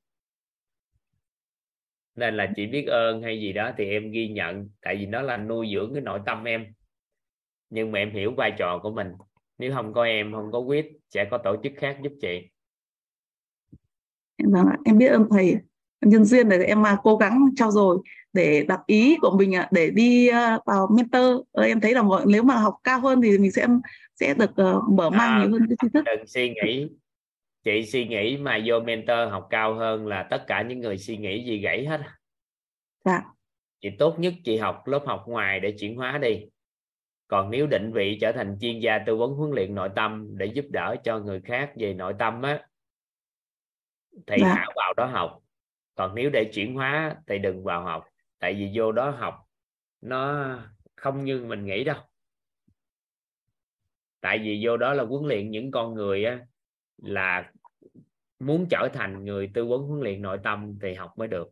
[2.15, 5.21] Nên là chị biết ơn hay gì đó thì em ghi nhận, tại vì nó
[5.21, 6.65] là nuôi dưỡng cái nội tâm em.
[7.69, 9.07] Nhưng mà em hiểu vai trò của mình.
[9.57, 12.49] Nếu không có em, không có quyết, sẽ có tổ chức khác giúp chị.
[14.43, 15.55] Vâng ạ em biết ơn thầy
[16.01, 17.97] nhân duyên để em cố gắng trao dồi
[18.33, 20.29] để đặt ý của mình để đi
[20.65, 21.41] vào mentor.
[21.53, 23.67] Em thấy là nếu mà học cao hơn thì mình sẽ
[24.15, 24.51] sẽ được
[24.91, 26.03] mở mang à, nhiều hơn cái tri thức.
[26.05, 26.89] đừng suy nghĩ.
[27.63, 31.17] Chị suy nghĩ mà vô mentor học cao hơn là tất cả những người suy
[31.17, 32.01] nghĩ gì gãy hết
[33.05, 33.23] dạ.
[33.81, 36.45] chị tốt nhất chị học lớp học ngoài để chuyển hóa đi.
[37.27, 40.45] Còn nếu định vị trở thành chuyên gia tư vấn huấn luyện nội tâm để
[40.45, 42.63] giúp đỡ cho người khác về nội tâm á
[44.27, 44.53] thì dạ.
[44.53, 45.39] hãy vào đó học
[45.99, 48.03] còn nếu để chuyển hóa thì đừng vào học.
[48.39, 49.35] Tại vì vô đó học
[50.01, 50.55] nó
[50.95, 51.97] không như mình nghĩ đâu.
[54.21, 56.39] Tại vì vô đó là huấn luyện những con người á,
[56.97, 57.51] là
[58.39, 61.49] muốn trở thành người tư vấn huấn luyện nội tâm thì học mới được.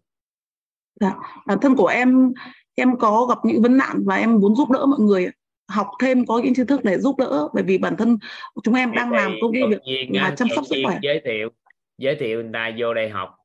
[1.00, 1.16] Dạ.
[1.46, 2.34] bản thân của em
[2.76, 5.28] em có gặp những vấn nạn và em muốn giúp đỡ mọi người
[5.70, 8.18] học thêm có những kiến thức để giúp đỡ bởi vì bản thân
[8.64, 11.00] chúng em đang làm công việc là chăm sóc sức khỏe.
[11.02, 11.50] giới thiệu
[11.98, 13.37] giới thiệu người ta vô đây học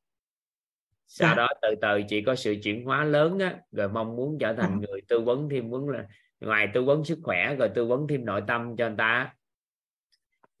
[1.07, 1.35] sau dạ.
[1.35, 4.79] đó từ từ chị có sự chuyển hóa lớn á rồi mong muốn trở thành
[4.81, 4.87] dạ.
[4.87, 6.05] người tư vấn thêm muốn là
[6.39, 9.33] ngoài tư vấn sức khỏe rồi tư vấn thêm nội tâm cho người ta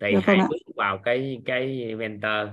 [0.03, 2.49] thì dạ, hãy bước vào cái cái mentor.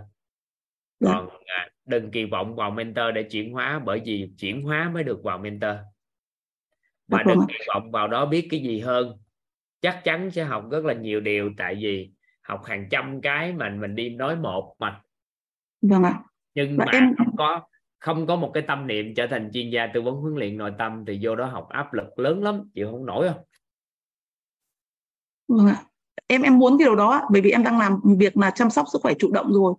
[1.00, 1.10] Dạ.
[1.12, 5.04] còn à, đừng kỳ vọng vào mentor để chuyển hóa bởi vì chuyển hóa mới
[5.04, 5.76] được vào mentor.
[7.08, 9.18] Mà đừng kỳ vọng vào đó biết cái gì hơn.
[9.80, 12.10] Chắc chắn sẽ học rất là nhiều điều tại vì
[12.42, 15.00] học hàng trăm cái mà mình đi nói một mạch.
[15.82, 16.22] Vâng ạ.
[16.54, 17.14] Nhưng Và mà em...
[17.18, 17.60] không có
[18.00, 20.72] không có một cái tâm niệm trở thành chuyên gia tư vấn huấn luyện nội
[20.78, 23.42] tâm thì vô đó học áp lực lớn lắm chịu không nổi không?
[25.48, 25.76] Vâng ạ.
[26.26, 28.86] Em em muốn cái điều đó bởi vì em đang làm việc là chăm sóc
[28.92, 29.74] sức khỏe chủ động rồi.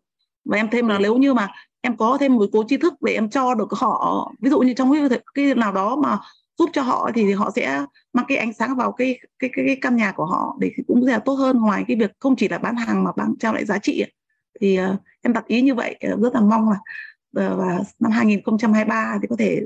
[0.45, 0.99] Và em thêm là ừ.
[1.03, 1.47] nếu như mà
[1.81, 4.73] em có thêm một cố tri thức để em cho được họ ví dụ như
[4.73, 6.19] trong cái, cái nào đó mà
[6.57, 9.77] giúp cho họ thì họ sẽ mang cái ánh sáng vào cái cái cái, cái
[9.81, 11.57] căn nhà của họ để cũng sẽ tốt hơn.
[11.61, 14.05] Ngoài cái việc không chỉ là bán hàng mà bán trao lại giá trị
[14.61, 16.77] thì uh, em đặt ý như vậy rất là mong là
[17.31, 19.65] và năm 2023 thì có thể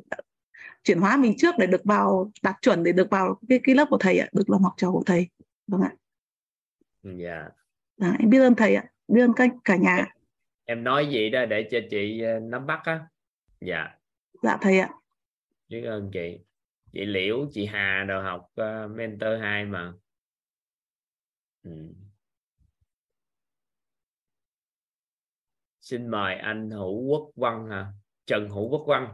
[0.84, 3.86] chuyển hóa mình trước để được vào đạt chuẩn để được vào cái cái lớp
[3.90, 5.28] của thầy ạ được làm học trò của thầy.
[5.68, 5.92] Vâng ạ.
[7.04, 7.50] Dạ.
[8.00, 8.86] À, em biết ơn thầy ạ.
[9.08, 10.06] Biết ơn cả, cả nhà
[10.66, 13.08] em nói gì đó để cho chị ờ, nắm bắt á.
[13.62, 13.98] Dạ.
[14.44, 14.90] Dạ thầy ạ.
[15.70, 16.40] Biết ơn chị.
[16.94, 19.94] Chị liễu chị hà đều học uh, mentor 2 mà.
[21.64, 21.72] Ừ.
[25.86, 27.92] xin mời anh hữu quốc văn hả?
[28.26, 29.08] Trần hữu quốc văn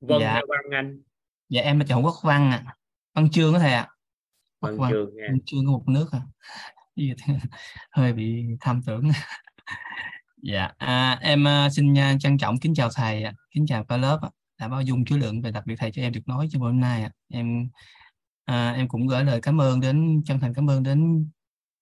[0.00, 0.40] vân dạ.
[0.48, 1.02] văn anh.
[1.48, 2.62] Dạ em là trần hữu quốc văn ạ.
[2.66, 2.74] À.
[3.14, 3.88] văn chương đó thầy ạ.
[4.60, 4.70] À.
[4.78, 6.20] văn chương văn chương có một nước à
[7.90, 9.02] hơi bị tham tưởng.
[10.46, 14.20] Dạ à, em uh, xin uh, trân trọng kính chào thầy kính chào cả lớp
[14.58, 16.80] đã bao dung chứa lượng về đặc biệt thầy cho em được nói trong hôm
[16.80, 17.68] nay em
[18.44, 21.30] à, em cũng gửi lời cảm ơn đến chân thành cảm ơn đến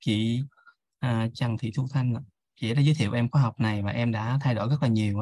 [0.01, 0.41] chị
[0.99, 2.15] à, Trần Thị Thu Thanh
[2.63, 4.89] chị đã giới thiệu em khóa học này và em đã thay đổi rất là
[4.89, 5.19] nhiều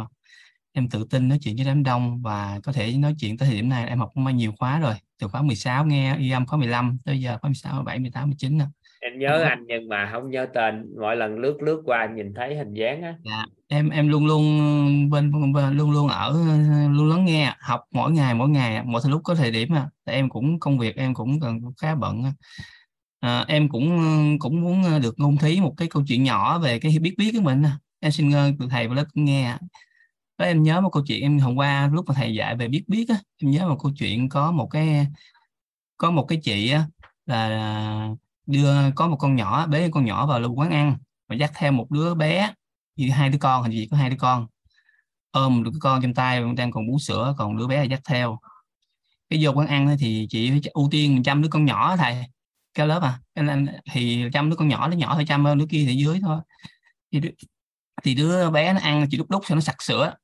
[0.73, 3.57] em tự tin nói chuyện với đám đông và có thể nói chuyện tới thời
[3.57, 6.59] điểm này em học cũng nhiều khóa rồi từ khóa 16 nghe y âm khóa
[6.59, 8.65] 15 tới giờ khóa 16, 17, 18, 19 nè
[9.01, 12.57] em nhớ anh nhưng mà không nhớ tên mỗi lần lướt lướt qua nhìn thấy
[12.57, 13.15] hình dáng á.
[13.25, 13.45] Dạ.
[13.69, 14.45] em em luôn luôn
[15.11, 16.33] bên, bên luôn luôn ở
[16.91, 20.29] luôn lắng nghe học mỗi ngày mỗi ngày mỗi lúc có thời điểm mà em
[20.29, 22.23] cũng công việc em cũng cần khá bận
[23.21, 26.79] à, em cũng cũng muốn ờ, được ngôn thí một cái câu chuyện nhỏ về
[26.79, 27.63] cái biết biết của mình
[28.01, 29.57] em xin ờ, từ thầy và lớp nghe
[30.39, 32.85] đó em nhớ một câu chuyện em hôm qua lúc mà thầy dạy về biết
[32.89, 35.07] biết á em nhớ một câu chuyện có một cái
[35.97, 36.87] có một cái chị á
[37.27, 38.09] là
[38.47, 40.97] đưa có một con nhỏ bế con nhỏ vào lưu quán ăn
[41.29, 42.55] và dắt theo một đứa bé
[42.97, 44.47] như hai đứa con hình như có hai đứa con
[45.31, 48.01] ôm được cái con trong tay đang còn bú sữa còn đứa bé là dắt
[48.09, 48.39] theo.
[49.31, 52.17] Cái vô quán ăn thì chị phải ưu tiên chăm đứa con nhỏ thầy
[52.75, 53.19] cái lớp à?
[53.35, 56.21] Nên thì chăm đứa con nhỏ nó nhỏ thôi chăm hơn đứa kia thì dưới
[56.23, 56.41] thôi.
[57.13, 57.31] Thì đứa,
[58.03, 60.15] thì đứa bé nó ăn chỉ lúc đúc cho nó sặc sữa.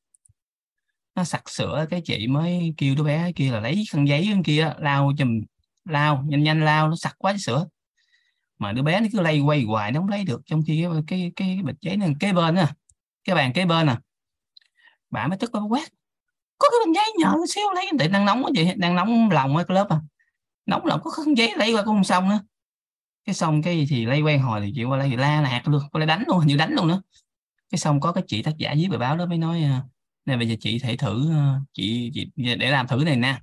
[1.15, 4.73] Nó sặc sữa cái chị mới kêu đứa bé kia là lấy khăn giấy kia
[4.79, 5.41] lau chùm
[5.85, 7.67] lao nhanh nhanh lao nó sặc quá sữa.
[8.59, 11.03] Mà đứa bé nó cứ lay quay hoài nó không lấy được trong khi cái
[11.07, 12.75] cái cái bịch giấy này kế bên à
[13.25, 14.01] cái bàn kế bên à.
[15.11, 15.89] Bà mới tức nó quát
[16.59, 19.75] có cái bình giấy nhỏ xíu lấy để đang nóng vậy đang nóng lòng cái
[19.75, 20.01] lớp à
[20.67, 22.41] nóng lòng có không giấy lấy qua cũng không xong nữa
[23.27, 25.99] cái xong cái thì lấy quen hồi thì chịu qua lấy la nạt luôn qua
[25.99, 27.03] lấy đánh luôn như đánh luôn nữa.
[27.71, 29.81] Cái xong có cái chị tác giả viết bài báo đó mới nói nè
[30.27, 33.41] này bây giờ chị thể thử à, chị, chị để làm thử này nè.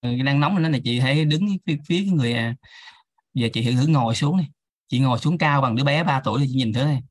[0.00, 2.54] Ừ, đang nóng lên là chị hãy đứng phía, phía cái người à,
[3.34, 4.46] giờ chị thử ngồi xuống này
[4.88, 7.02] chị ngồi xuống cao bằng đứa bé 3 tuổi thì chị nhìn thử này.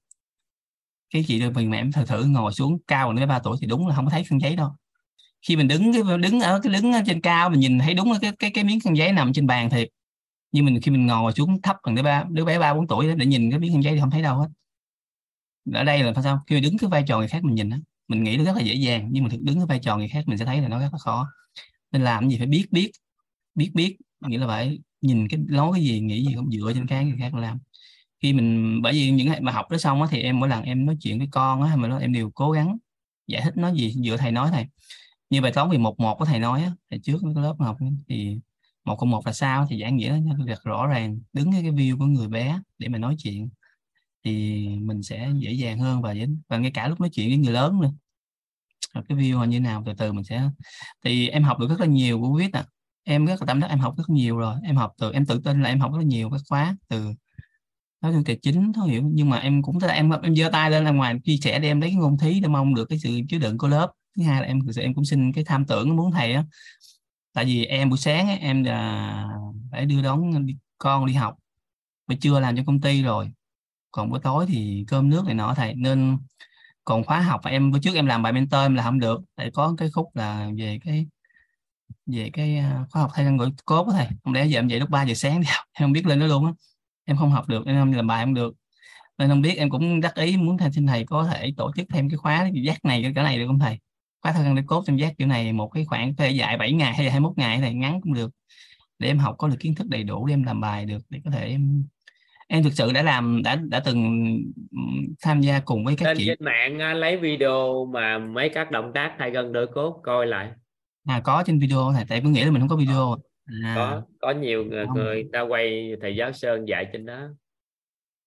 [1.10, 3.58] Cái chị được mình mẹ thử thử ngồi xuống cao bằng đứa bé 3 tuổi
[3.62, 4.76] thì đúng là không có thấy khăn giấy đâu
[5.48, 8.14] khi mình đứng cái, đứng ở cái đứng ở trên cao mình nhìn thấy đúng
[8.22, 9.90] cái cái cái miếng khăn giấy nằm trên bàn thiệt.
[10.52, 13.16] Nhưng mình khi mình ngồi xuống thấp bằng đứa ba, đứa bé ba, bốn tuổi
[13.16, 14.48] để nhìn cái miếng khăn giấy thì không thấy đâu hết.
[15.74, 16.44] Ở đây là sao?
[16.48, 18.56] Khi mình đứng cái vai trò người khác mình nhìn á, mình nghĩ nó rất
[18.56, 20.62] là dễ dàng, nhưng mà thực đứng cái vai trò người khác mình sẽ thấy
[20.62, 21.28] là nó rất là khó.
[21.92, 22.92] Nên làm gì phải biết biết
[23.56, 26.88] biết biết, nghĩa là phải nhìn cái, nói cái gì, nghĩ gì cũng dựa trên
[26.88, 27.60] cái người khác làm.
[28.24, 30.86] Khi mình, bởi vì những mà học đó xong á thì em mỗi lần em
[30.86, 32.78] nói chuyện với con á mà nó em đều cố gắng
[33.28, 34.66] giải thích nói gì, dựa thầy nói thầy
[35.30, 37.78] như bài toán vì một một có thầy nói á thầy trước cái lớp học
[38.08, 38.40] thì
[38.86, 41.98] một cộng một là sao thì giảng nghĩa nó rất rõ ràng đứng cái, view
[42.00, 43.50] của người bé để mà nói chuyện
[44.24, 46.16] thì mình sẽ dễ dàng hơn và
[46.48, 47.92] và ngay cả lúc nói chuyện với người lớn nữa.
[48.94, 50.50] Cái view là như nào từ từ mình sẽ
[51.06, 52.66] thì em học được rất là nhiều của viết à
[53.04, 55.42] em rất là tâm đắc em học rất nhiều rồi em học từ em tự
[55.44, 57.14] tin là em học rất là nhiều các khóa từ
[58.02, 60.84] nói chung tài chính thấu hiểu nhưng mà em cũng em em giơ tay lên
[60.84, 63.20] là ngoài chia sẻ để em lấy cái ngôn thí để mong được cái sự
[63.30, 65.66] chứa đựng của lớp thứ hai là em thực sự em cũng xin cái tham
[65.66, 66.44] tưởng muốn thầy á.
[67.34, 69.30] Tại vì em buổi sáng ấy, em là
[69.72, 70.32] phải đưa đón
[70.78, 71.36] con đi học
[72.08, 73.32] buổi trưa làm cho công ty rồi.
[73.92, 76.18] Còn buổi tối thì cơm nước này nọ thầy nên
[76.86, 79.22] còn khóa học em bữa trước em làm bài mentor em là không được.
[79.36, 81.08] Tại có cái khúc là về cái
[82.06, 84.08] về cái à, khóa học thay năng gọi cốt đó thầy.
[84.24, 86.20] Không lẽ giờ em dậy lúc 3 giờ sáng đi học em không biết lên
[86.20, 86.52] đó luôn á.
[87.06, 88.56] Em không học được em em làm bài không được.
[89.18, 91.88] Nên không biết em cũng đắc ý muốn thầy xin thầy có thể tổ chức
[91.90, 93.80] thêm cái khóa giác này cái này được không thầy?
[94.34, 96.72] Khóa thân để cốt trong giác kiểu này một cái khoảng có thể dạy 7
[96.72, 98.32] ngày hay là 21 ngày này ngắn cũng được.
[99.00, 101.22] Để em học có được kiến thức đầy đủ để em làm bài được để
[101.26, 101.84] có thể em
[102.48, 104.38] em thực sự đã làm đã đã từng
[105.22, 106.26] tham gia cùng với các trên chị.
[106.28, 110.52] trên mạng lấy video mà mấy các động tác thay gần đôi cốt coi lại.
[111.06, 113.18] À có trên video thầy tại cứ nghĩ là mình không có video.
[113.64, 114.96] À, có có nhiều người, không.
[114.96, 117.28] người ta quay thầy giáo sơn dạy trên đó.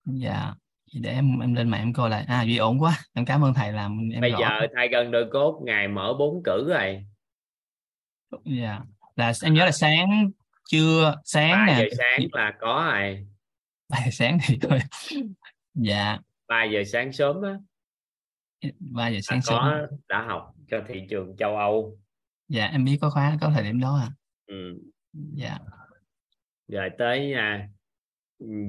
[0.05, 0.55] Dạ
[0.95, 2.25] để em em lên mạng em coi lại.
[2.29, 2.99] À duy ổn quá.
[3.15, 4.39] Em cảm ơn thầy làm em bây rõ.
[4.41, 7.05] giờ thay gần đôi cốt ngày mở bốn cử rồi.
[8.45, 8.81] Dạ.
[9.17, 10.31] Là em nhớ là sáng
[10.71, 11.89] trưa sáng nè.
[11.99, 13.27] sáng là có rồi.
[13.89, 14.79] Ba giờ sáng thì thôi.
[15.75, 16.19] Dạ.
[16.49, 17.57] Ba giờ sáng sớm á.
[18.79, 19.59] Ba giờ sáng sớm.
[19.59, 21.99] có đã học cho thị trường châu Âu.
[22.49, 24.09] Dạ em biết có khóa có thời điểm đó à.
[24.47, 24.79] Ừ.
[25.13, 25.59] dạ.
[26.69, 27.69] Rồi tới nha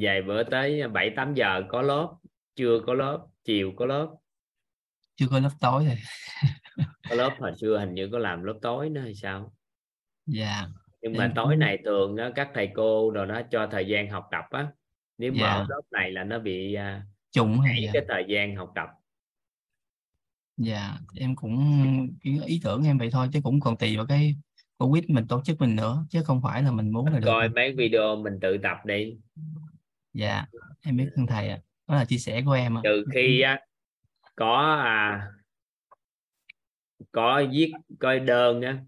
[0.01, 2.13] vài bữa tới bảy tám giờ có lớp
[2.55, 4.15] chưa có lớp chiều có lớp.
[5.15, 5.97] Chưa có lớp tối rồi
[7.09, 9.53] có lớp hồi xưa hình như có làm lớp tối nữa hay sao?
[10.25, 10.67] Dạ.
[11.01, 14.27] Nhưng mà tối này thường á, các thầy cô rồi đó cho thời gian học
[14.31, 14.67] tập á.
[15.17, 15.41] Nếu Dạ.
[15.41, 18.13] mở lớp này là nó bị uh, trùng hay cái dạ.
[18.13, 18.89] thời gian học tập.
[20.57, 24.35] Dạ em cũng ý, ý tưởng em vậy thôi chứ cũng còn tùy vào cái
[24.81, 27.25] của quyết mình tổ chức mình nữa chứ không phải là mình muốn là được
[27.25, 29.17] coi mấy video mình tự tập đi.
[30.13, 30.45] Dạ
[30.81, 31.59] em biết thằng thầy ạ.
[31.87, 32.81] Đó là chia sẻ của em ạ.
[32.83, 33.59] Trừ khi á
[34.35, 35.27] có à,
[37.11, 38.83] có viết coi đơn á.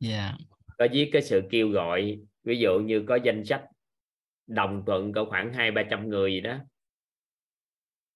[0.00, 0.32] Dạ.
[0.78, 3.64] Có viết cái sự kêu gọi ví dụ như có danh sách
[4.46, 6.58] đồng thuận có khoảng hai ba trăm người gì đó.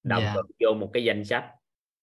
[0.03, 0.33] Đồng Dạ.
[0.35, 1.51] thuận vô một cái danh sách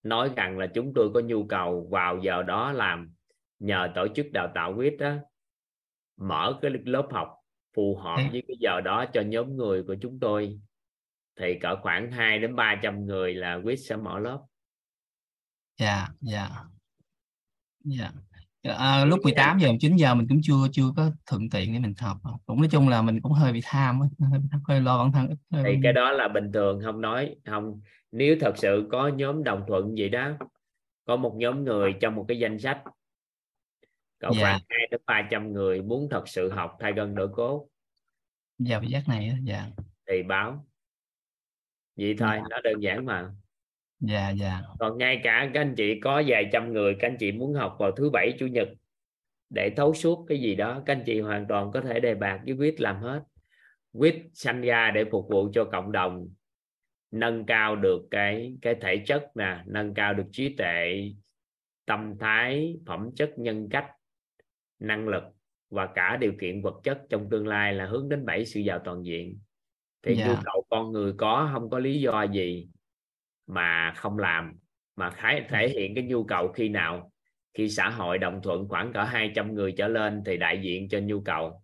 [0.04, 3.15] nói rằng là chúng tôi có nhu cầu vào giờ đó làm
[3.60, 5.16] nhờ tổ chức đào tạo quyết đó
[6.18, 7.36] mở cái lớp học
[7.76, 10.60] phù hợp với cái giờ đó cho nhóm người của chúng tôi.
[11.40, 14.40] Thì cỡ khoảng 2 đến 300 người là quyết sẽ mở lớp.
[15.80, 16.50] Dạ dạ.
[17.84, 18.12] Dạ.
[18.64, 21.94] À, lúc 18 giờ 9 giờ mình cũng chưa chưa có thuận tiện để mình
[22.00, 22.18] học.
[22.46, 25.38] Cũng nói chung là mình cũng hơi bị tham hơi, hơi lo bản thân ít
[25.52, 27.82] hơi thì cái đó là bình thường không nói không
[28.12, 30.32] nếu thật sự có nhóm đồng thuận gì đó
[31.06, 32.82] có một nhóm người trong một cái danh sách
[34.26, 34.42] cỡ Dạ.
[34.42, 37.68] khoảng 2 đến 300 người muốn thật sự học thay gân đổi cốt.
[38.58, 39.66] Vào vị giác này dạ.
[40.10, 40.66] Thì báo.
[41.96, 43.30] Vậy thôi nó đơn giản mà.
[44.00, 44.62] Dạ dạ.
[44.80, 47.76] Còn ngay cả các anh chị có vài trăm người các anh chị muốn học
[47.80, 48.68] vào thứ bảy chủ nhật
[49.50, 52.40] để thấu suốt cái gì đó các anh chị hoàn toàn có thể đề bạc
[52.46, 53.24] với quyết làm hết.
[53.94, 56.28] Quyết sanh ra để phục vụ cho cộng đồng
[57.12, 61.12] nâng cao được cái cái thể chất nè nâng cao được trí tuệ
[61.86, 63.92] tâm thái phẩm chất nhân cách
[64.80, 65.24] năng lực
[65.70, 68.80] và cả điều kiện vật chất trong tương lai là hướng đến bảy sự giàu
[68.86, 69.40] toàn diện.
[70.04, 70.28] Thì Dạ.
[70.28, 72.68] nhu cầu con người có không có lý do gì
[73.48, 74.54] mà không làm
[74.96, 77.12] mà thể, thể hiện cái nhu cầu khi nào.
[77.54, 81.00] Khi xã hội đồng thuận khoảng cỡ 200 người trở lên thì đại diện cho
[81.00, 81.64] nhu cầu.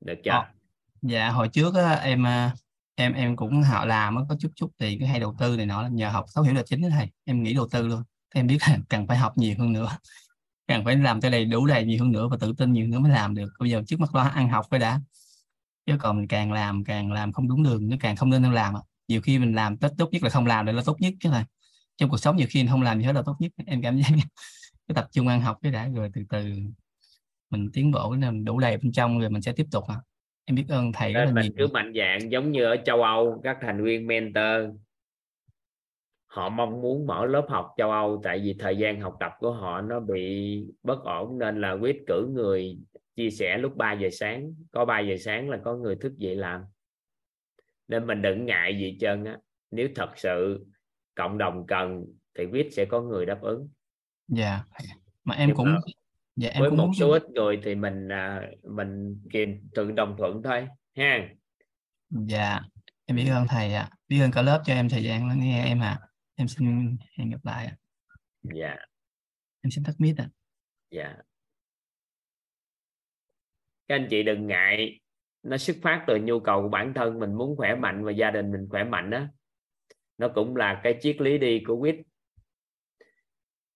[0.00, 0.30] Được chưa?
[0.30, 0.44] Ờ.
[1.02, 2.54] dạ hồi trước á, em à,
[2.94, 5.88] em em cũng họ làm có chút chút tiền cái hay đầu tư này nọ
[5.92, 7.06] nhờ học thấu hiểu là chính đó thầy.
[7.24, 8.02] Em nghĩ đầu tư luôn
[8.34, 9.88] em biết là cần phải học nhiều hơn nữa
[10.70, 12.98] cần phải làm tới đầy đủ đầy nhiều hơn nữa và tự tin nhiều nữa
[12.98, 13.48] mới làm được.
[13.58, 15.00] Bây giờ trước mắt lo ăn học cái đã.
[15.86, 18.74] Chứ còn mình càng làm càng làm không đúng đường nó càng không nên làm
[19.10, 21.30] nhiều khi mình làm tốt tốt nhất là không làm để là tốt nhất chứ
[21.30, 21.44] là
[21.96, 23.52] trong cuộc sống nhiều khi không làm gì hết là tốt nhất.
[23.66, 24.08] Em cảm giác
[24.88, 26.54] cái tập trung ăn học cái đã rồi từ từ
[27.50, 29.96] mình tiến bộ nên mình đủ đầy bên trong rồi mình sẽ tiếp tục ạ.
[30.44, 31.68] em biết ơn thầy rất nên là mình nhiều.
[31.68, 34.76] cứ mạnh dạng giống như ở châu Âu các thành viên mentor
[36.30, 39.52] họ mong muốn mở lớp học châu Âu tại vì thời gian học tập của
[39.52, 42.78] họ nó bị bất ổn nên là quyết cử người
[43.16, 44.54] chia sẻ lúc 3 giờ sáng.
[44.72, 46.62] Có 3 giờ sáng là có người thức dậy làm.
[47.88, 49.38] Nên mình đừng ngại gì chân á.
[49.70, 50.66] Nếu thật sự
[51.14, 52.04] cộng đồng cần
[52.38, 53.68] thì quyết sẽ có người đáp ứng.
[54.28, 54.64] Dạ
[55.24, 55.80] mà em Nhưng cũng mà
[56.36, 60.14] dạ em với cũng một số ít người thì mình à, mình kiềm tự đồng
[60.18, 60.66] thuận thôi
[60.96, 61.28] ha.
[62.10, 62.60] Dạ
[63.06, 63.90] em biết ơn thầy ạ.
[64.08, 65.98] Biết ơn cả lớp cho em thời gian lắng nghe em ạ
[66.40, 67.76] em xin hẹn gặp lại ạ.
[68.42, 68.76] Dạ.
[69.60, 70.28] Em xin tắt mic ạ.
[70.90, 71.16] Dạ.
[73.88, 75.00] Các anh chị đừng ngại.
[75.42, 78.30] Nó xuất phát từ nhu cầu của bản thân mình muốn khỏe mạnh và gia
[78.30, 79.26] đình mình khỏe mạnh đó
[80.18, 81.96] nó cũng là cái triết lý đi của quýt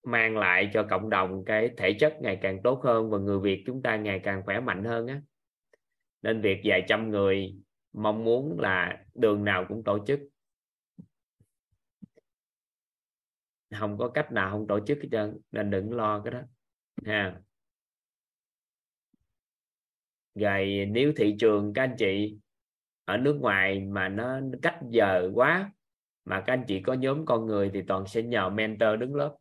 [0.03, 3.63] mang lại cho cộng đồng cái thể chất ngày càng tốt hơn và người Việt
[3.67, 5.21] chúng ta ngày càng khỏe mạnh hơn á.
[6.23, 7.55] Nên việc vài trăm người
[7.93, 10.21] mong muốn là đường nào cũng tổ chức
[13.81, 16.41] không có cách nào, không tổ chức hết trơn nên đừng lo cái đó,
[17.05, 17.41] ha.
[20.35, 22.39] Rồi nếu thị trường các anh chị
[23.05, 25.73] ở nước ngoài mà nó cách giờ quá,
[26.25, 29.37] mà các anh chị có nhóm con người thì toàn sẽ nhờ mentor đứng lớp.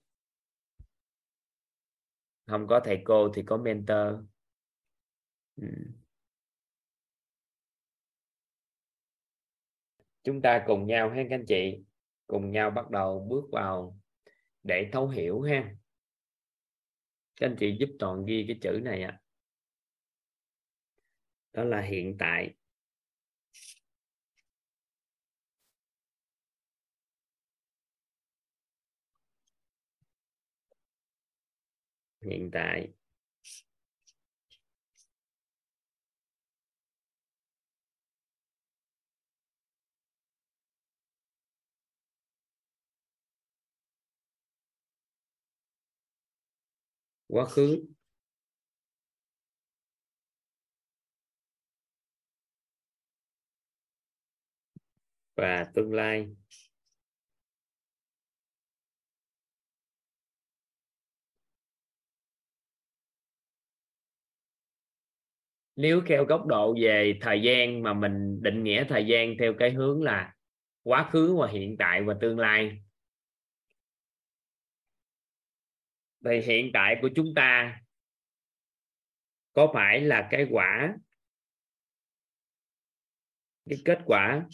[2.48, 4.26] Không có thầy cô thì có mentor.
[5.56, 5.68] Ừ.
[10.24, 11.84] chúng ta cùng nhau hết các anh chị?
[12.28, 13.98] Cùng nhau bắt đầu bước vào
[14.64, 15.76] để thấu hiểu ha.
[17.36, 19.22] Các anh chị giúp toàn ghi cái chữ này ạ.
[21.54, 22.54] Đó là hiện tại.
[32.22, 32.94] Hiện tại.
[47.34, 47.86] Quá khứ.
[55.36, 56.28] Và tương lai.
[65.76, 69.72] Nếu theo góc độ về thời gian mà mình định nghĩa thời gian theo cái
[69.72, 70.34] hướng là
[70.84, 72.83] quá khứ và hiện tại và tương lai
[76.26, 77.80] thì hiện tại của chúng ta
[79.54, 80.96] có phải là cái quả,
[83.70, 84.46] cái kết quả?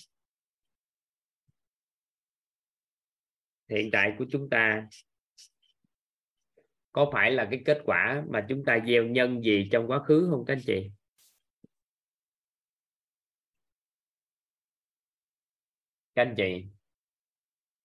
[3.69, 4.87] Hiện tại của chúng ta
[6.91, 10.27] có phải là cái kết quả mà chúng ta gieo nhân gì trong quá khứ
[10.31, 10.91] không các anh chị?
[16.15, 16.65] Các anh chị,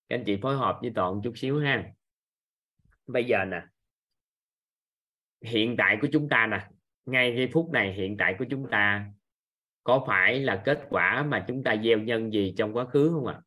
[0.08, 1.92] các anh chị phối hợp với toàn chút xíu ha.
[3.06, 3.73] Bây giờ nè
[5.44, 6.68] hiện tại của chúng ta nè,
[7.06, 9.06] ngay giây phút này hiện tại của chúng ta
[9.84, 13.26] có phải là kết quả mà chúng ta gieo nhân gì trong quá khứ không
[13.26, 13.34] ạ?
[13.34, 13.44] À?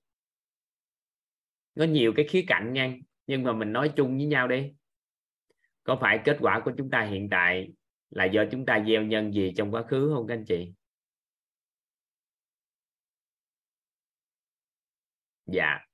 [1.78, 2.96] có nhiều cái khía cạnh nha,
[3.28, 4.74] nhưng mà mình nói chung với nhau đi.
[5.84, 7.70] Có phải kết quả của chúng ta hiện tại
[8.10, 10.74] là do chúng ta gieo nhân gì trong quá khứ không các anh chị?
[15.46, 15.87] Dạ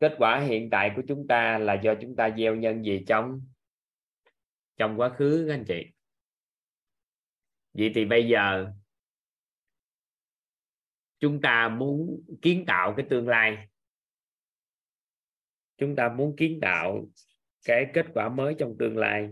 [0.00, 3.46] kết quả hiện tại của chúng ta là do chúng ta gieo nhân gì trong?
[4.76, 5.86] Trong quá khứ, các anh chị.
[7.72, 8.72] Vậy thì bây giờ
[11.18, 13.68] chúng ta muốn kiến tạo cái tương lai.
[15.76, 17.06] Chúng ta muốn kiến tạo
[17.64, 19.28] cái kết quả mới trong tương lai.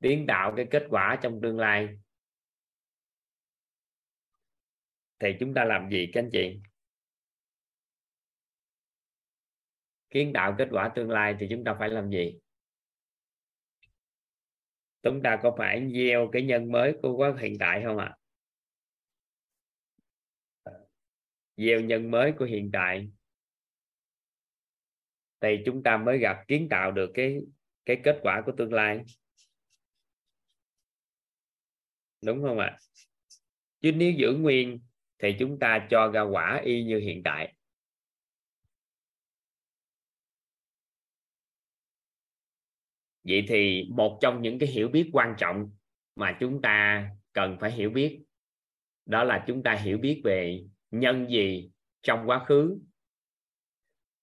[0.00, 1.98] Kiến tạo cái kết quả trong tương lai.
[5.18, 6.60] Thì chúng ta làm gì, các anh chị
[10.10, 12.38] kiến tạo kết quả tương lai thì chúng ta phải làm gì
[15.02, 18.16] chúng ta có phải gieo cái nhân mới của quá hiện tại không ạ
[20.64, 20.72] à?
[21.56, 23.10] gieo nhân mới của hiện tại
[25.40, 27.40] thì chúng ta mới gặp, kiến tạo được cái
[27.84, 29.04] cái kết quả của tương lai
[32.24, 32.78] đúng không ạ à?
[33.80, 34.80] chứ nếu giữ nguyên
[35.18, 37.54] thì chúng ta cho ra quả y như hiện tại.
[43.24, 45.70] Vậy thì một trong những cái hiểu biết quan trọng
[46.16, 48.22] mà chúng ta cần phải hiểu biết,
[49.06, 51.70] đó là chúng ta hiểu biết về nhân gì
[52.02, 52.78] trong quá khứ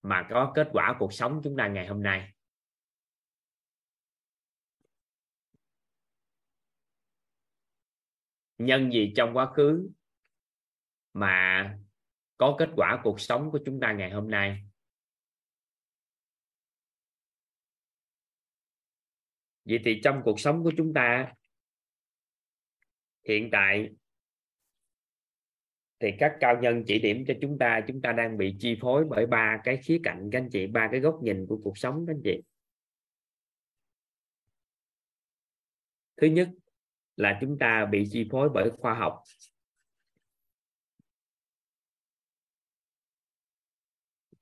[0.01, 2.29] mà có kết quả cuộc sống chúng ta ngày hôm nay.
[8.57, 9.89] Nhân gì trong quá khứ
[11.13, 11.77] mà
[12.37, 14.63] có kết quả cuộc sống của chúng ta ngày hôm nay.
[19.65, 21.33] Vậy thì trong cuộc sống của chúng ta,
[23.27, 23.89] hiện tại
[25.99, 29.05] thì các cao nhân chỉ điểm cho chúng ta chúng ta đang bị chi phối
[29.09, 32.05] bởi ba cái khía cạnh, các anh chị, ba cái góc nhìn của cuộc sống
[32.07, 32.41] các anh chị.
[36.17, 36.49] Thứ nhất
[37.15, 39.23] là chúng ta bị chi phối bởi khoa học.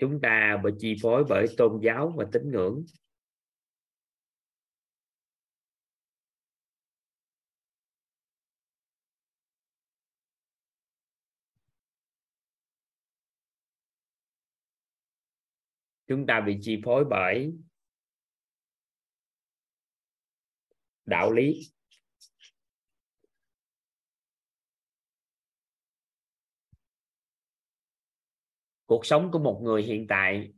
[0.01, 2.83] Chúng ta bị chi phối bởi tôn giáo và tín ngưỡng.
[16.07, 17.53] Chúng ta bị chi phối bởi
[21.05, 21.71] đạo lý.
[28.91, 30.53] Cuộc sống của một người hiện tại,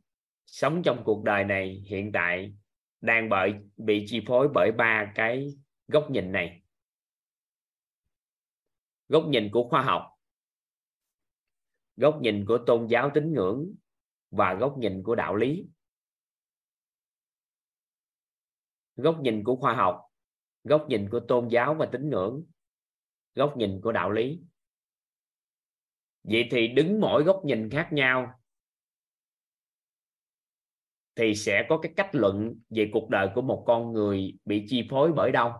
[0.46, 2.54] sống trong cuộc đời này hiện tại
[3.00, 5.54] đang bởi, bị chi phối bởi ba cái
[5.88, 6.62] góc nhìn này.
[9.08, 10.02] Góc nhìn của khoa học,
[11.96, 13.74] góc nhìn của tôn giáo tín ngưỡng
[14.30, 15.66] và góc nhìn của đạo lý.
[18.96, 20.02] Góc nhìn của khoa học,
[20.64, 22.44] góc nhìn của tôn giáo và tín ngưỡng,
[23.34, 24.40] góc nhìn của đạo lý
[26.24, 28.40] vậy thì đứng mỗi góc nhìn khác nhau
[31.16, 34.86] thì sẽ có cái cách luận về cuộc đời của một con người bị chi
[34.90, 35.52] phối bởi đâu.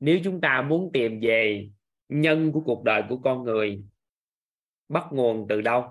[0.00, 1.70] Nếu chúng ta muốn tìm về
[2.08, 3.84] nhân của cuộc đời của con người,
[4.88, 5.84] bắt nguồn từ đâu?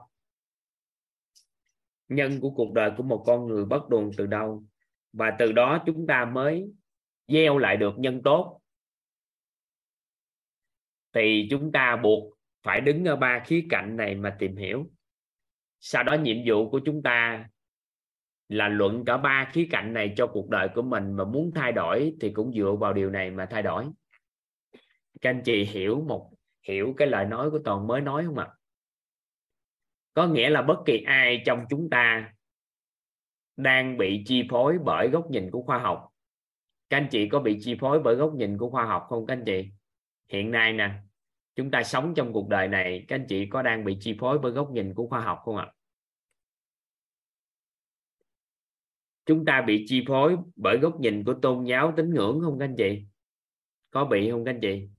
[2.07, 4.63] Nhân của cuộc đời của một con người bắt nguồn từ đâu?
[5.13, 6.73] Và từ đó chúng ta mới
[7.27, 8.61] gieo lại được nhân tốt.
[11.13, 12.34] Thì chúng ta buộc
[12.66, 14.91] phải đứng ở ba khía cạnh này mà tìm hiểu.
[15.80, 17.49] Sau đó nhiệm vụ của chúng ta
[18.49, 21.72] là luận cả ba khía cạnh này cho cuộc đời của mình mà muốn thay
[21.72, 23.86] đổi thì cũng dựa vào điều này mà thay đổi.
[25.22, 26.32] Các anh chị hiểu một,
[26.68, 28.47] hiểu cái lời nói của toàn mới nói không ạ?
[30.13, 32.34] Có nghĩa là bất kỳ ai trong chúng ta
[33.57, 36.09] đang bị chi phối bởi góc nhìn của khoa học.
[36.89, 39.34] Các anh chị có bị chi phối bởi góc nhìn của khoa học không các
[39.34, 39.70] anh chị?
[40.30, 41.05] Hiện nay nè
[41.56, 44.39] chúng ta sống trong cuộc đời này, các anh chị có đang bị chi phối
[44.39, 45.72] bởi góc nhìn của khoa học không ạ?
[49.26, 52.66] Chúng ta bị chi phối bởi góc nhìn của tôn giáo tín ngưỡng không các
[52.66, 53.06] anh chị?
[53.89, 54.89] Có bị không các anh chị?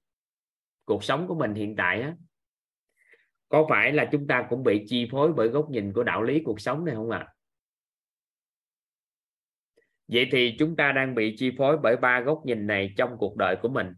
[0.85, 2.17] Cuộc sống của mình hiện tại á,
[3.49, 6.43] có phải là chúng ta cũng bị chi phối bởi góc nhìn của đạo lý
[6.45, 7.19] cuộc sống này không ạ?
[7.19, 7.33] À?
[10.09, 13.37] vậy thì chúng ta đang bị chi phối bởi ba góc nhìn này trong cuộc
[13.37, 13.95] đời của mình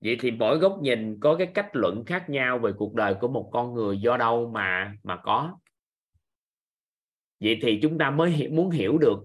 [0.00, 3.28] vậy thì mỗi góc nhìn có cái cách luận khác nhau về cuộc đời của
[3.28, 5.58] một con người do đâu mà mà có.
[7.40, 9.18] Vậy thì chúng ta mới muốn hiểu được,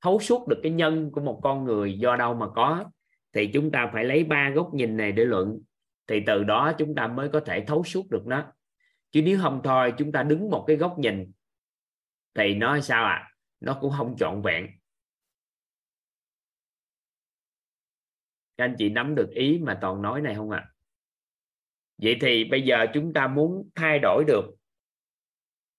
[0.00, 2.84] thấu suốt được cái nhân của một con người do đâu mà có,
[3.32, 5.60] thì chúng ta phải lấy ba góc nhìn này để luận.
[6.06, 8.52] Thì từ đó chúng ta mới có thể thấu suốt được nó.
[9.10, 11.32] Chứ nếu không thôi, chúng ta đứng một cái góc nhìn,
[12.34, 13.28] thì nó sao ạ?
[13.28, 13.30] À?
[13.64, 14.66] nó cũng không trọn vẹn.
[18.56, 20.64] Các anh chị nắm được ý mà toàn nói này không ạ?
[20.66, 20.70] À?
[21.98, 24.44] vậy thì bây giờ chúng ta muốn thay đổi được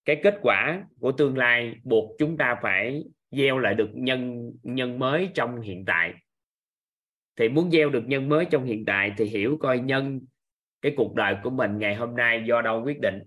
[0.06, 5.00] cái kết quả của tương lai buộc chúng ta phải gieo lại được nhân nhân
[5.00, 6.14] mới trong hiện tại.
[7.36, 10.22] Thì muốn gieo được nhân mới trong hiện tại thì hiểu coi nhân
[10.82, 13.24] cái cuộc đời của mình ngày hôm nay do đâu quyết định.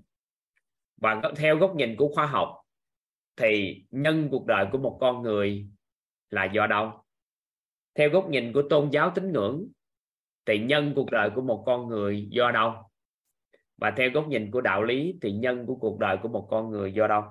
[0.96, 2.48] Và theo góc nhìn của khoa học
[3.36, 5.68] thì nhân cuộc đời của một con người
[6.30, 7.04] là do đâu?
[7.98, 9.68] Theo góc nhìn của tôn giáo tín ngưỡng,
[10.46, 12.72] thì nhân cuộc đời của một con người do đâu?
[13.76, 16.70] Và theo góc nhìn của đạo lý, thì nhân của cuộc đời của một con
[16.70, 17.22] người do đâu?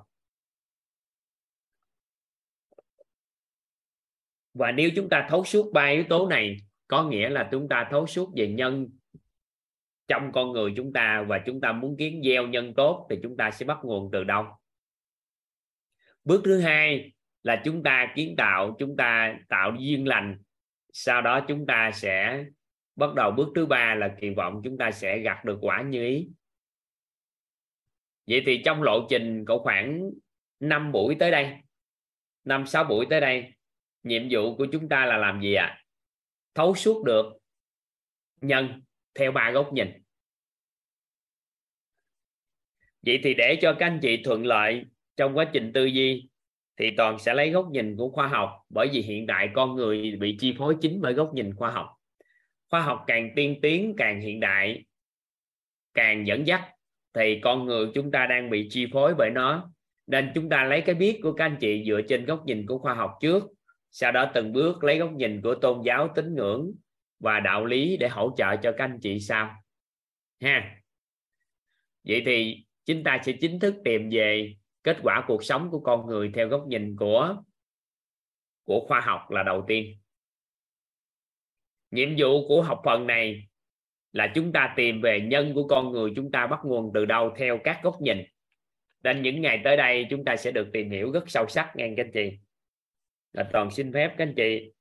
[4.54, 6.56] Và nếu chúng ta thấu suốt ba yếu tố này,
[6.88, 8.88] có nghĩa là chúng ta thấu suốt về nhân
[10.08, 13.36] trong con người chúng ta và chúng ta muốn kiến gieo nhân tốt, thì chúng
[13.36, 14.44] ta sẽ bắt nguồn từ đâu?
[16.24, 17.12] Bước thứ hai
[17.42, 20.38] là chúng ta kiến tạo, chúng ta tạo duyên lành
[21.00, 22.44] sau đó chúng ta sẽ
[22.96, 26.04] bắt đầu bước thứ ba là kỳ vọng chúng ta sẽ gặt được quả như
[26.04, 26.28] ý
[28.26, 30.10] vậy thì trong lộ trình có khoảng
[30.60, 31.56] 5 buổi tới đây,
[32.44, 33.52] năm sáu buổi tới đây,
[34.02, 35.82] nhiệm vụ của chúng ta là làm gì ạ à?
[36.54, 37.26] thấu suốt được
[38.40, 38.82] nhân
[39.14, 39.88] theo ba góc nhìn
[43.02, 44.84] vậy thì để cho các anh chị thuận lợi
[45.16, 46.28] trong quá trình tư duy
[46.78, 50.16] thì toàn sẽ lấy góc nhìn của khoa học, bởi vì hiện đại con người
[50.20, 51.86] bị chi phối chính bởi góc nhìn khoa học.
[52.70, 54.84] Khoa học càng tiên tiến, càng hiện đại,
[55.94, 56.62] càng dẫn dắt,
[57.14, 59.72] thì con người chúng ta đang bị chi phối bởi nó.
[60.06, 62.78] Nên chúng ta lấy cái biết của các anh chị dựa trên góc nhìn của
[62.78, 63.44] khoa học trước,
[63.90, 66.72] sau đó từng bước lấy góc nhìn của tôn giáo tín ngưỡng
[67.20, 69.54] và đạo lý để hỗ trợ cho các anh chị sau.
[70.40, 70.76] Ha.
[72.04, 74.54] Vậy thì chúng ta sẽ chính thức tìm về
[74.88, 77.42] kết quả cuộc sống của con người theo góc nhìn của
[78.64, 80.00] của khoa học là đầu tiên.
[81.90, 83.48] Nhiệm vụ của học phần này
[84.12, 87.34] là chúng ta tìm về nhân của con người chúng ta bắt nguồn từ đâu
[87.36, 88.24] theo các góc nhìn.
[89.02, 91.92] Nên những ngày tới đây chúng ta sẽ được tìm hiểu rất sâu sắc nghe
[91.96, 92.38] các anh chị
[93.32, 94.72] là toàn xin phép các anh chị.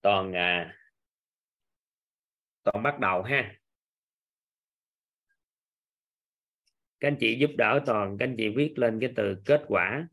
[0.00, 0.76] Toàn à,
[2.62, 3.54] toàn bắt đầu ha.
[7.00, 10.08] Các anh chị giúp đỡ toàn, các anh chị viết lên cái từ kết quả.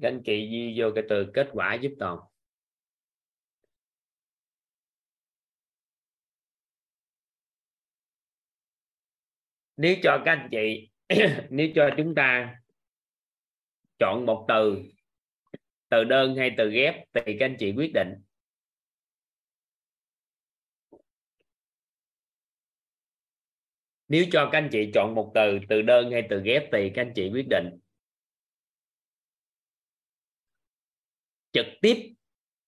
[0.00, 2.18] Các anh chị ghi vô cái từ kết quả giúp toàn.
[9.76, 10.90] Nếu cho các anh chị,
[11.50, 12.59] nếu cho chúng ta
[14.00, 14.82] chọn một từ
[15.88, 18.14] từ đơn hay từ ghép thì các anh chị quyết định.
[24.08, 27.02] Nếu cho các anh chị chọn một từ từ đơn hay từ ghép thì các
[27.02, 27.78] anh chị quyết định.
[31.52, 32.14] Trực tiếp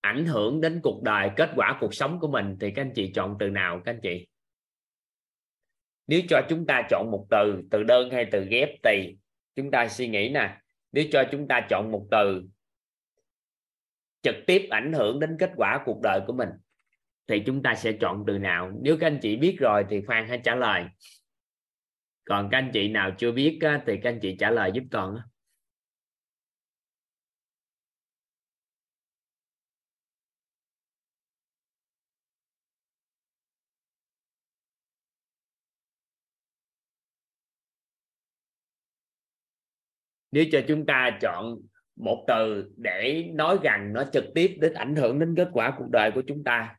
[0.01, 3.11] ảnh hưởng đến cuộc đời, kết quả cuộc sống của mình thì các anh chị
[3.15, 4.27] chọn từ nào các anh chị?
[6.07, 9.15] Nếu cho chúng ta chọn một từ từ đơn hay từ ghép thì
[9.55, 10.62] chúng ta suy nghĩ nè
[10.93, 12.43] nếu cho chúng ta chọn một từ
[14.21, 16.49] trực tiếp ảnh hưởng đến kết quả cuộc đời của mình,
[17.27, 18.71] thì chúng ta sẽ chọn từ nào?
[18.81, 20.85] Nếu các anh chị biết rồi thì khoan hãy trả lời.
[22.25, 25.15] Còn các anh chị nào chưa biết thì các anh chị trả lời giúp toàn
[40.33, 41.55] nếu cho chúng ta chọn
[41.95, 45.89] một từ để nói rằng nó trực tiếp đến ảnh hưởng đến kết quả cuộc
[45.91, 46.75] đời của chúng ta,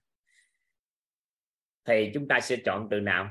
[1.85, 3.31] thì chúng ta sẽ chọn từ nào?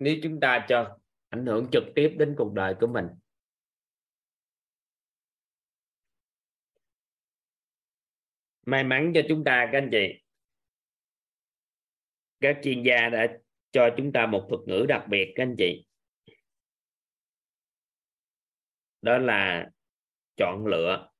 [0.00, 0.98] Nếu chúng ta cho
[1.28, 3.06] ảnh hưởng trực tiếp đến cuộc đời của mình.
[8.66, 10.22] May mắn cho chúng ta, các anh chị.
[12.40, 13.38] Các chuyên gia đã
[13.70, 15.86] cho chúng ta một thuật ngữ đặc biệt, các anh chị.
[19.02, 19.70] Đó là
[20.36, 21.10] chọn lựa.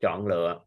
[0.00, 0.60] Chọn lựa.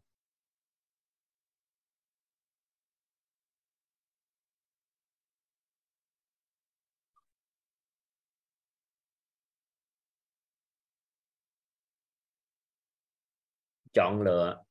[13.92, 14.64] Chọn lựa.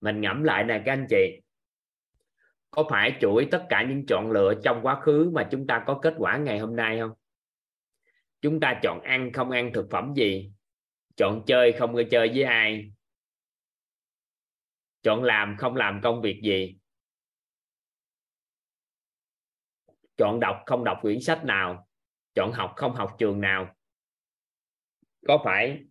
[0.00, 1.40] Mình ngẫm lại nè các anh chị.
[2.70, 5.98] Có phải chuỗi tất cả những chọn lựa trong quá khứ mà chúng ta có
[6.02, 7.12] kết quả ngày hôm nay không?
[8.40, 10.52] Chúng ta chọn ăn không ăn thực phẩm gì?
[11.16, 12.92] Chọn chơi không có chơi với ai.
[15.02, 16.76] Chọn làm không làm công việc gì.
[20.16, 21.88] Chọn đọc không đọc quyển sách nào.
[22.34, 23.76] Chọn học không học trường nào.
[25.26, 25.84] Có phải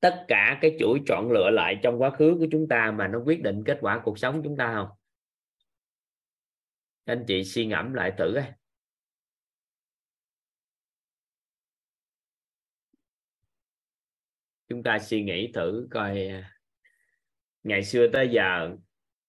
[0.00, 3.18] tất cả cái chuỗi chọn lựa lại trong quá khứ của chúng ta mà nó
[3.24, 4.88] quyết định kết quả cuộc sống chúng ta không?
[7.04, 8.52] Anh chị suy ngẫm lại thử ấy.
[14.68, 16.52] Chúng ta suy nghĩ thử coi à,
[17.62, 18.76] ngày xưa tới giờ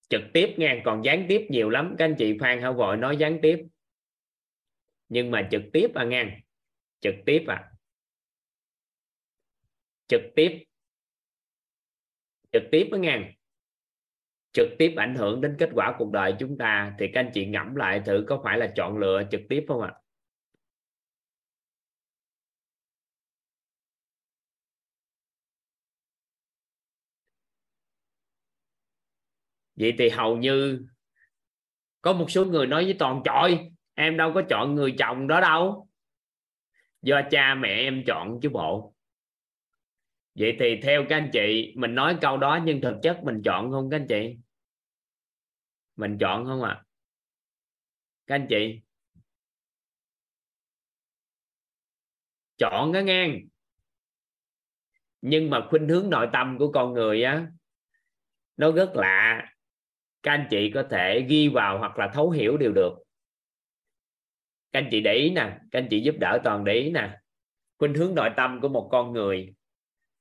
[0.08, 1.94] trực tiếp nghe còn gián tiếp nhiều lắm.
[1.98, 3.58] Các anh chị phan hảo vội nói gián tiếp.
[5.08, 6.40] Nhưng mà trực tiếp à ngang
[7.00, 7.70] trực tiếp à
[10.06, 10.64] trực tiếp
[12.52, 13.32] trực tiếp á ngang
[14.52, 16.94] trực tiếp ảnh hưởng đến kết quả cuộc đời chúng ta.
[16.98, 19.82] Thì các anh chị ngẫm lại thử có phải là chọn lựa trực tiếp không
[19.82, 19.92] ạ?
[19.94, 19.99] à?
[29.80, 30.86] Vậy thì hầu như
[32.02, 35.40] có một số người nói với toàn, trời, em đâu có chọn người chồng đó
[35.40, 35.88] đâu.
[37.02, 38.94] Do cha mẹ em chọn chứ bộ.
[40.34, 43.70] Vậy thì theo các anh chị, mình nói câu đó nhưng thực chất mình chọn
[43.70, 44.36] không các anh chị?
[45.96, 46.84] Mình chọn không ạ à?
[48.26, 48.80] các anh chị?
[52.58, 53.40] Chọn cái ngang.
[55.20, 57.46] Nhưng mà khuynh hướng nội tâm của con người á,
[58.56, 59.46] nó rất lạ
[60.22, 62.92] các anh chị có thể ghi vào hoặc là thấu hiểu đều được.
[64.72, 67.18] Các anh chị để ý nè, các anh chị giúp đỡ toàn để ý nè.
[67.78, 69.54] Khuynh hướng nội tâm của một con người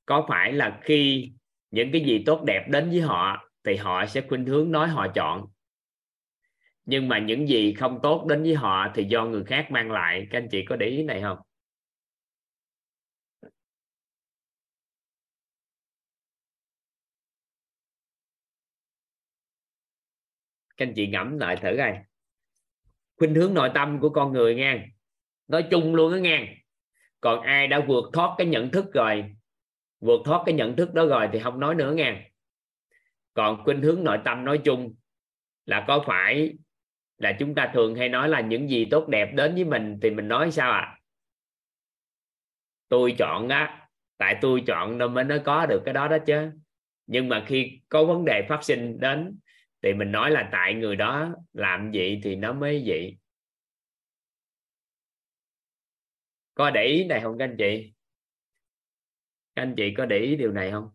[0.05, 1.31] có phải là khi
[1.71, 5.07] những cái gì tốt đẹp đến với họ thì họ sẽ khuynh hướng nói họ
[5.15, 5.45] chọn.
[6.85, 10.27] Nhưng mà những gì không tốt đến với họ thì do người khác mang lại.
[10.31, 11.37] Các anh chị có để ý này không?
[20.79, 21.97] Các anh chị ngẫm lại thử coi.
[23.17, 24.85] Khuynh hướng nội tâm của con người nha
[25.47, 26.47] nói chung luôn đó nha
[27.21, 29.35] còn ai đã vượt thoát cái nhận thức rồi,
[29.99, 32.25] vượt thoát cái nhận thức đó rồi thì không nói nữa nha
[33.33, 34.95] còn khuynh hướng nội tâm nói chung
[35.65, 36.57] là có phải
[37.17, 40.09] là chúng ta thường hay nói là những gì tốt đẹp đến với mình thì
[40.09, 40.99] mình nói sao à
[42.89, 43.87] tôi chọn á,
[44.17, 46.51] tại tôi chọn nên mới nó có được cái đó đó chứ.
[47.07, 49.39] Nhưng mà khi có vấn đề phát sinh đến
[49.81, 53.17] thì mình nói là tại người đó làm vậy thì nó mới vậy.
[56.53, 57.93] Có để ý này không các anh chị?
[59.55, 60.89] Các anh chị có để ý điều này không?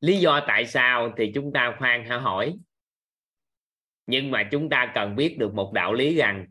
[0.00, 2.54] Lý do tại sao thì chúng ta khoan hả hỏi.
[4.06, 6.46] Nhưng mà chúng ta cần biết được một đạo lý rằng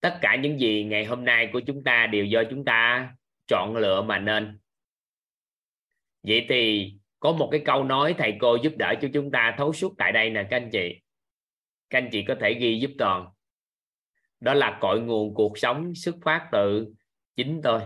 [0.00, 3.10] tất cả những gì ngày hôm nay của chúng ta đều do chúng ta
[3.46, 4.58] chọn lựa mà nên.
[6.22, 9.72] Vậy thì có một cái câu nói thầy cô giúp đỡ cho chúng ta thấu
[9.72, 11.00] suốt tại đây nè, các anh chị.
[11.90, 13.28] Các anh chị có thể ghi giúp toàn.
[14.40, 16.92] Đó là cội nguồn cuộc sống xuất phát từ
[17.36, 17.80] chính tôi.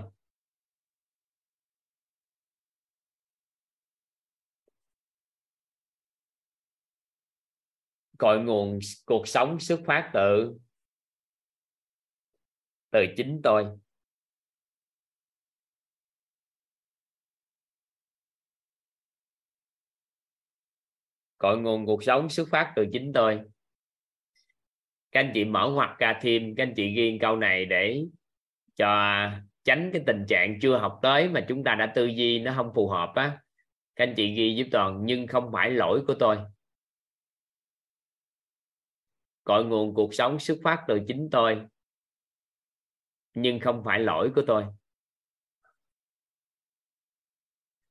[8.19, 10.55] Cội nguồn cuộc sống xuất phát từ
[12.91, 13.67] từ chính tôi.
[21.39, 23.41] Cội nguồn cuộc sống xuất phát từ chính tôi.
[25.13, 28.05] Các anh chị mở hoặc ra thêm, các anh chị ghi câu này để
[28.77, 28.87] cho
[29.65, 32.73] tránh cái tình trạng chưa học tới mà chúng ta đã tư duy nó không
[32.75, 33.39] phù hợp á.
[33.97, 36.37] Các anh chị ghi giúp toàn, nhưng không phải lỗi của tôi
[39.45, 41.67] cội nguồn cuộc sống xuất phát từ chính tôi,
[43.35, 44.65] nhưng không phải lỗi của tôi.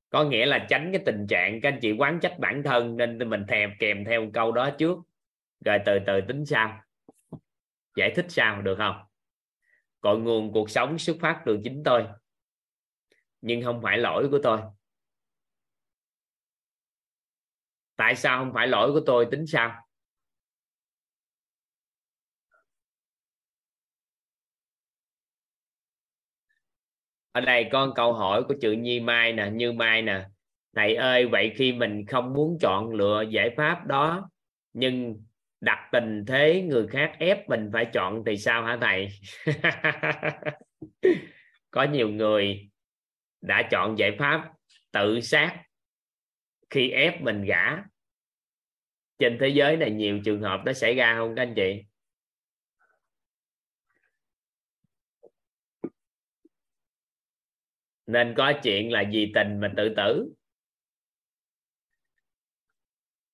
[0.10, 3.30] Có nghĩa là tránh cái tình trạng các anh chị quán trách bản thân nên
[3.30, 4.98] mình thèm kèm theo câu đó trước,
[5.66, 6.82] rồi từ từ tính sao
[7.96, 8.96] giải thích sao được không?
[10.02, 12.08] Cội nguồn cuộc sống xuất phát từ chính tôi,
[13.42, 14.62] nhưng không phải lỗi của tôi.
[17.96, 19.88] Tại sao không phải lỗi của tôi, tính sao?
[27.34, 30.26] Ở đây có câu hỏi của chữ nhi mai nè, như mai nè.
[30.76, 34.30] Thầy ơi, vậy khi mình không muốn chọn lựa giải pháp đó,
[34.74, 35.24] nhưng
[35.62, 39.08] đặt tình thế người khác ép mình phải chọn thì sao hả thầy?
[41.72, 42.70] Có nhiều người
[43.42, 44.52] đã chọn giải pháp
[44.92, 45.64] tự sát
[46.70, 47.78] khi ép mình gả.
[49.20, 51.84] Trên thế giới này nhiều trường hợp đó xảy ra không các anh chị?
[58.08, 60.34] Nên có chuyện là vì tình mà tự tử.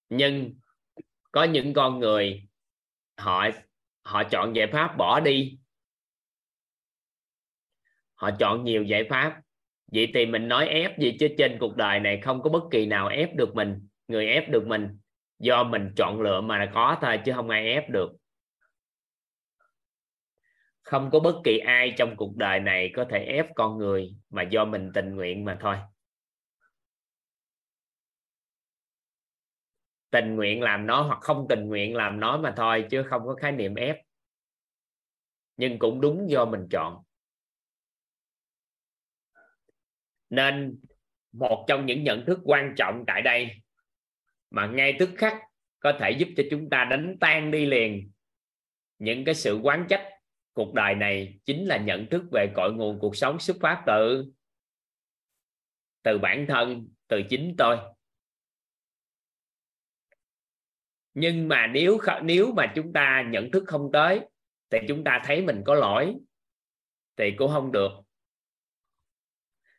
[0.09, 0.53] Nhưng
[1.31, 2.47] có những con người,
[3.17, 3.47] họ
[4.01, 5.59] họ chọn giải pháp bỏ đi.
[8.15, 9.41] Họ chọn nhiều giải pháp.
[9.91, 12.85] Vậy thì mình nói ép gì chứ trên cuộc đời này không có bất kỳ
[12.85, 14.99] nào ép được mình, người ép được mình.
[15.39, 18.11] Do mình chọn lựa mà có thôi, chứ không ai ép được
[20.89, 24.43] không có bất kỳ ai trong cuộc đời này có thể ép con người mà
[24.43, 25.77] do mình tình nguyện mà thôi.
[30.09, 33.35] Tình nguyện làm nó hoặc không tình nguyện làm nó mà thôi, chứ không có
[33.35, 33.97] khái niệm ép.
[35.57, 37.03] Nhưng cũng đúng do mình chọn.
[40.29, 40.79] Nên
[41.31, 43.47] một trong những nhận thức quan trọng tại đây,
[44.49, 45.37] mà ngay tức khắc
[45.79, 48.11] có thể giúp cho chúng ta đánh tan đi liền
[48.97, 50.18] những cái sự quán trách
[50.53, 54.25] cuộc đời này chính là nhận thức về cội nguồn cuộc sống xuất phát từ
[56.03, 57.77] từ bản thân, từ chính tôi.
[61.13, 64.21] Nhưng mà nếu nếu mà chúng ta nhận thức không tới,
[64.69, 66.15] thì chúng ta thấy mình có lỗi,
[67.17, 67.91] thì cũng không được.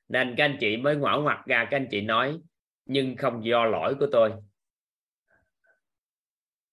[0.09, 2.41] Nên các anh chị mới ngỏ ngoặt ra, các anh chị nói,
[2.85, 4.33] nhưng không do lỗi của tôi.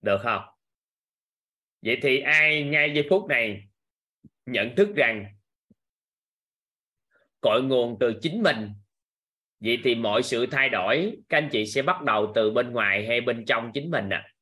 [0.01, 0.41] Được không?
[1.81, 3.66] Vậy thì ai ngay giây phút này
[4.47, 5.25] nhận thức rằng
[7.41, 8.69] cội nguồn từ chính mình.
[9.59, 13.07] Vậy thì mọi sự thay đổi, các anh chị sẽ bắt đầu từ bên ngoài
[13.07, 14.33] hay bên trong chính mình à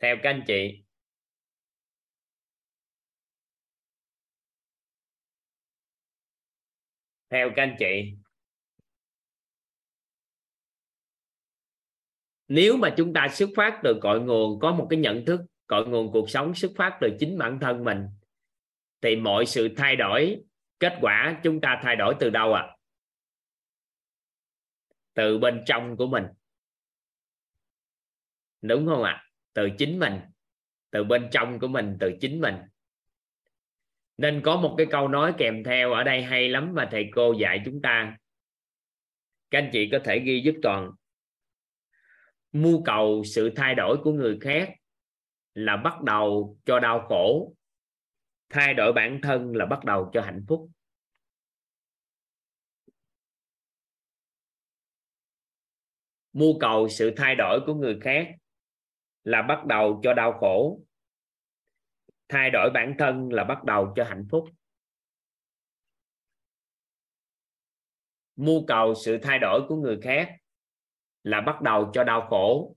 [0.00, 0.82] theo các anh chị.
[7.30, 8.14] Theo các anh chị.
[12.48, 15.40] Nếu mà chúng ta xuất phát từ cội nguồn, có một cái nhận thức
[15.70, 18.06] cội nguồn cuộc sống xuất phát từ chính bản thân mình.
[19.00, 20.40] Thì mọi sự thay đổi,
[20.78, 22.62] kết quả chúng ta thay đổi từ đâu ạ?
[22.62, 22.76] À?
[25.14, 26.24] từ bên trong của mình.
[28.62, 29.12] Đúng không ạ?
[29.12, 29.24] À?
[29.52, 30.20] từ chính mình.
[30.90, 32.54] Từ bên trong của mình, từ chính mình.
[34.16, 37.32] Nên có một cái câu nói kèm theo ở đây hay lắm mà thầy cô
[37.32, 38.16] dạy chúng ta.
[39.50, 40.90] Các anh chị có thể ghi giúp toàn.
[42.52, 44.70] Mưu cầu sự thay đổi của người khác
[45.54, 47.54] là bắt đầu cho đau khổ,
[48.48, 50.70] thay đổi bản thân là bắt đầu cho hạnh phúc.
[56.32, 58.28] Mưu cầu sự thay đổi của người khác
[59.24, 60.80] là bắt đầu cho đau khổ,
[62.28, 64.48] thay đổi bản thân là bắt đầu cho hạnh phúc.
[68.36, 70.36] Mưu cầu sự thay đổi của người khác
[71.22, 72.76] là bắt đầu cho đau khổ,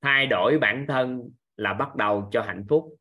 [0.00, 1.30] thay đổi bản thân
[1.60, 2.96] là bắt đầu cho hạnh phúc.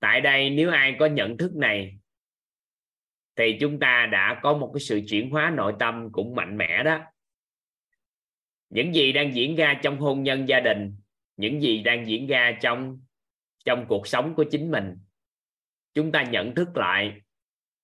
[0.00, 1.98] Tại đây nếu ai có nhận thức này,
[3.36, 6.82] thì chúng ta đã có một cái sự chuyển hóa nội tâm cũng mạnh mẽ
[6.82, 7.00] đó.
[8.68, 10.96] Những gì đang diễn ra trong hôn nhân gia đình,
[11.36, 13.00] những gì đang diễn ra trong
[13.64, 14.98] trong cuộc sống của chính mình,
[15.94, 17.20] chúng ta nhận thức lại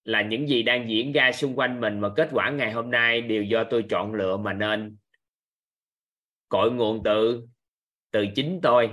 [0.05, 3.21] là những gì đang diễn ra xung quanh mình và kết quả ngày hôm nay
[3.21, 4.97] đều do tôi chọn lựa mà nên.
[6.49, 7.47] Cội nguồn từ
[8.15, 8.91] từ chính tôi.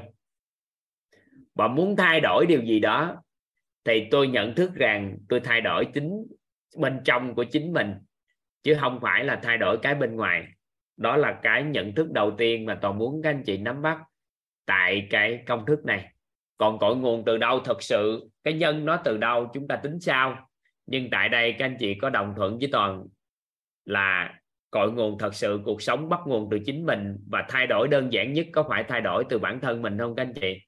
[1.55, 3.23] Và muốn thay đổi điều gì đó
[3.85, 6.27] thì tôi nhận thức rằng tôi thay đổi chính
[6.77, 7.93] bên trong của chính mình,
[8.63, 10.47] chứ không phải là thay đổi cái bên ngoài.
[10.97, 13.99] Đó là cái nhận thức đầu tiên mà toàn muốn các anh chị nắm bắt
[14.65, 16.13] tại cái công thức này.
[16.57, 17.59] Còn cội nguồn từ đâu?
[17.59, 19.51] Thật sự, cái nhân nó từ đâu?
[19.53, 20.49] Chúng ta tính sao?
[20.85, 23.03] Nhưng tại đây các anh chị có đồng thuận với toàn
[23.85, 24.39] là
[24.71, 28.13] cội nguồn thật sự, cuộc sống bắt nguồn từ chính mình và thay đổi đơn
[28.13, 30.61] giản nhất có phải thay đổi từ bản thân mình không các anh chị?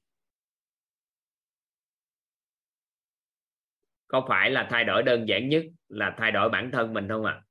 [4.08, 7.24] Có phải là thay đổi đơn giản nhất là thay đổi bản thân mình không
[7.24, 7.32] ạ?
[7.32, 7.44] À?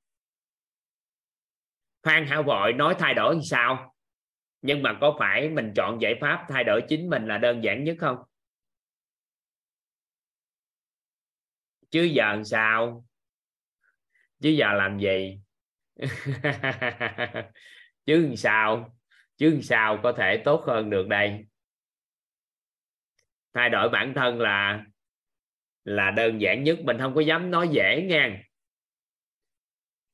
[2.03, 3.95] Phan Hảo Vội nói thay đổi làm sao?
[4.61, 7.83] Nhưng mà có phải mình chọn giải pháp thay đổi chính mình là đơn giản
[7.83, 8.17] nhất không?
[11.89, 13.05] Chứ giờ làm sao?
[14.41, 15.39] Chứ giờ làm gì?
[18.05, 18.97] chứ sao?
[19.37, 21.45] Chứ sao có thể tốt hơn được đây?
[23.53, 24.85] Thay đổi bản thân là
[25.83, 26.79] là đơn giản nhất.
[26.83, 28.43] Mình không có dám nói dễ nha.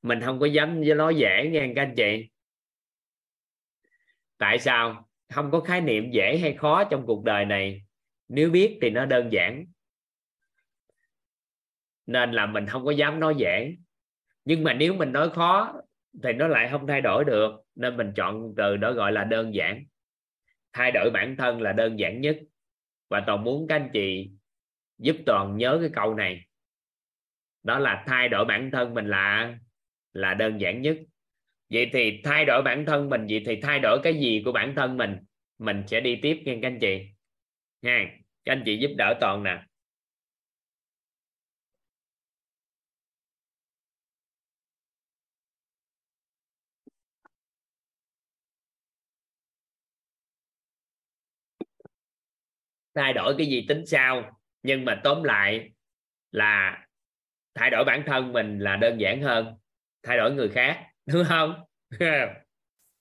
[0.02, 2.30] Mình không có dám nói dễ nha các anh chị.
[4.38, 5.10] Tại sao?
[5.34, 7.82] Không có khái niệm dễ hay khó trong cuộc đời này.
[8.28, 9.66] Nếu biết thì nó đơn giản.
[12.06, 13.76] Nên là mình không có dám nói dễ
[14.50, 15.74] nhưng mà nếu mình nói khó
[16.24, 17.52] thì nó lại không thay đổi được.
[17.76, 19.84] Nên mình chọn từ đó gọi là đơn giản.
[20.74, 22.40] Thay đổi bản thân là đơn giản nhất.
[23.10, 24.30] Và toàn muốn các anh chị
[24.98, 26.42] giúp toàn nhớ cái câu này.
[27.64, 29.58] Đó là thay đổi bản thân mình là
[30.14, 30.98] là đơn giản nhất.
[31.70, 34.76] Vậy thì thay đổi bản thân mình, vậy thì thay đổi cái gì của bản
[34.76, 35.18] thân mình?
[35.60, 37.06] Mình sẽ đi tiếp nha các anh chị.
[37.82, 38.06] Nha
[38.46, 39.64] các anh chị giúp đỡ toàn nè.
[52.95, 55.72] Thay đổi cái gì tính sao nhưng mà tóm lại
[56.32, 56.80] là
[57.56, 59.56] thay đổi bản thân mình là đơn giản hơn,
[60.03, 61.53] thay đổi người khác, đúng không?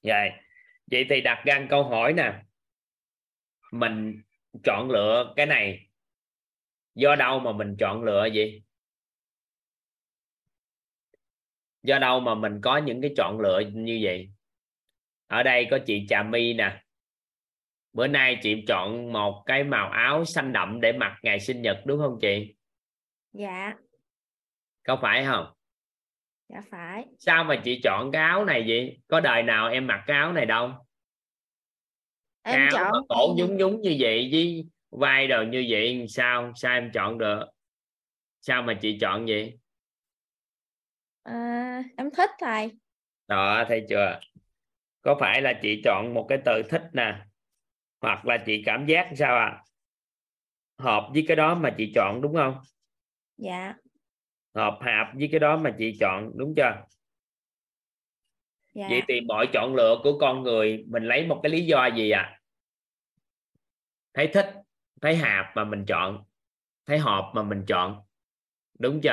[0.02, 0.30] Vậy
[0.90, 2.32] vậy thì đặt ra câu hỏi nè.
[3.72, 4.22] Mình
[4.64, 5.88] chọn lựa cái này,
[6.94, 8.62] do đâu mà mình chọn lựa gì
[11.82, 14.30] do đâu mà mình có những cái chọn lựa như vậy?
[15.26, 16.82] Ở đây có chị Trà My nè
[17.92, 21.78] bữa nay chị chọn một cái màu áo xanh đậm để mặc ngày sinh nhật
[21.84, 22.54] đúng không chị?
[23.32, 23.74] Dạ.
[24.82, 25.46] Có phải không?
[26.48, 27.04] Dạ phải.
[27.18, 28.98] Sao mà chị chọn cái áo này vậy?
[29.08, 30.70] Có đời nào em mặc cái áo này đâu?
[32.42, 36.52] Em áo chọn mà cổ nhúng nhúng như vậy với vai đồ như vậy sao?
[36.56, 37.44] Sao em chọn được?
[38.40, 39.58] Sao mà chị chọn vậy?
[41.22, 42.70] À, em thích thầy.
[43.28, 44.20] Đó thấy chưa?
[45.00, 47.14] Có phải là chị chọn một cái từ thích nè
[48.00, 49.62] hoặc là chị cảm giác sao à
[50.78, 52.58] hợp với cái đó mà chị chọn đúng không?
[53.36, 53.74] Dạ.
[54.54, 56.82] Hợp hợp với cái đó mà chị chọn đúng chưa?
[58.74, 58.86] Dạ.
[58.90, 62.10] Vậy thì mọi chọn lựa của con người mình lấy một cái lý do gì
[62.10, 62.40] à
[64.14, 64.54] thấy thích
[65.00, 66.24] thấy hợp mà mình chọn
[66.86, 68.02] thấy hợp mà mình chọn
[68.78, 69.10] đúng chưa?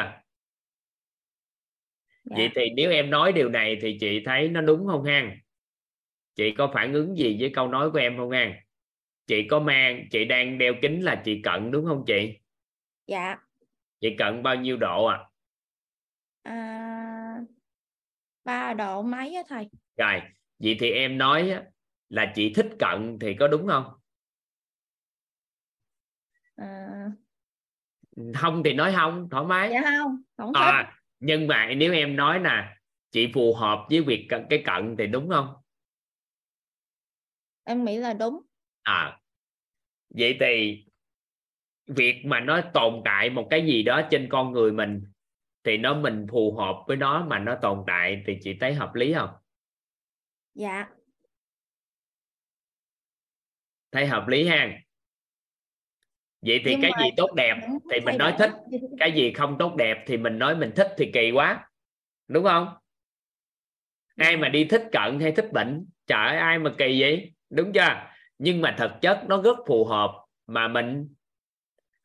[2.25, 2.35] Dạ.
[2.37, 5.35] vậy thì nếu em nói điều này thì chị thấy nó đúng không ha
[6.35, 8.64] chị có phản ứng gì với câu nói của em không ha
[9.27, 12.37] chị có mang chị đang đeo kính là chị cận đúng không chị?
[13.07, 13.35] Dạ.
[14.01, 15.19] Chị cận bao nhiêu độ à
[16.43, 17.41] à,
[18.43, 19.69] ba độ mấy á thầy?
[19.97, 20.21] Rồi
[20.59, 21.53] vậy thì em nói
[22.09, 23.83] là chị thích cận thì có đúng không?
[26.57, 27.11] À,
[28.35, 29.69] không thì nói không thoải mái.
[29.73, 30.61] Dạ không không thích.
[30.61, 32.75] à, nhưng mà nếu em nói nè
[33.11, 35.53] chị phù hợp với việc cận- cái cận thì đúng không?
[37.63, 38.41] Em nghĩ là đúng
[38.85, 39.19] à
[40.09, 40.85] vậy thì
[41.87, 45.03] việc mà nó tồn tại một cái gì đó trên con người mình
[45.63, 48.95] thì nó mình phù hợp với nó mà nó tồn tại thì chị thấy hợp
[48.95, 49.29] lý không?
[50.53, 50.87] Dạ.
[53.91, 54.79] Thấy hợp lý ha.
[56.41, 57.55] Vậy thì Nhưng cái mà gì tốt đẹp
[57.91, 58.51] thì mình nói thích
[58.99, 61.69] cái gì không tốt đẹp thì mình nói mình thích thì kỳ quá.
[62.27, 62.67] Đúng không?
[64.15, 67.33] Ai mà đi thích cận hay thích bệnh trời ơi, ai mà kỳ vậy.
[67.49, 71.15] Đúng chưa nhưng mà thực chất nó rất phù hợp mà mình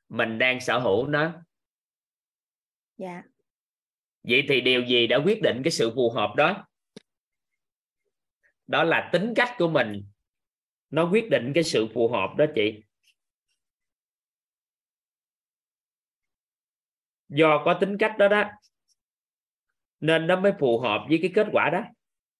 [0.09, 1.33] mình đang sở hữu nó.
[2.97, 3.23] Dạ.
[4.23, 6.67] Vậy thì điều gì đã quyết định cái sự phù hợp đó?
[8.67, 10.05] Đó là tính cách của mình.
[10.91, 12.83] Nó quyết định cái sự phù hợp đó chị.
[17.29, 18.45] Do có tính cách đó đó
[20.01, 21.83] nên nó mới phù hợp với cái kết quả đó.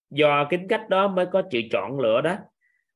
[0.09, 2.37] Do tính cách đó mới có sự chọn lựa đó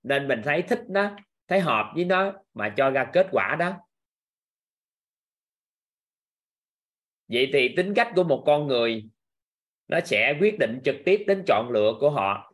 [0.06, 1.16] nên mình thấy thích nó,
[1.48, 3.74] thấy hợp với nó mà cho ra kết quả đó.
[7.28, 9.04] Vậy thì tính cách của một con người,
[9.88, 12.54] nó sẽ quyết định trực tiếp đến chọn lựa của họ.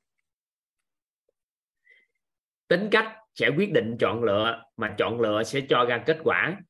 [2.68, 6.62] Tính cách sẽ quyết định chọn lựa mà chọn lựa sẽ cho ra kết quả.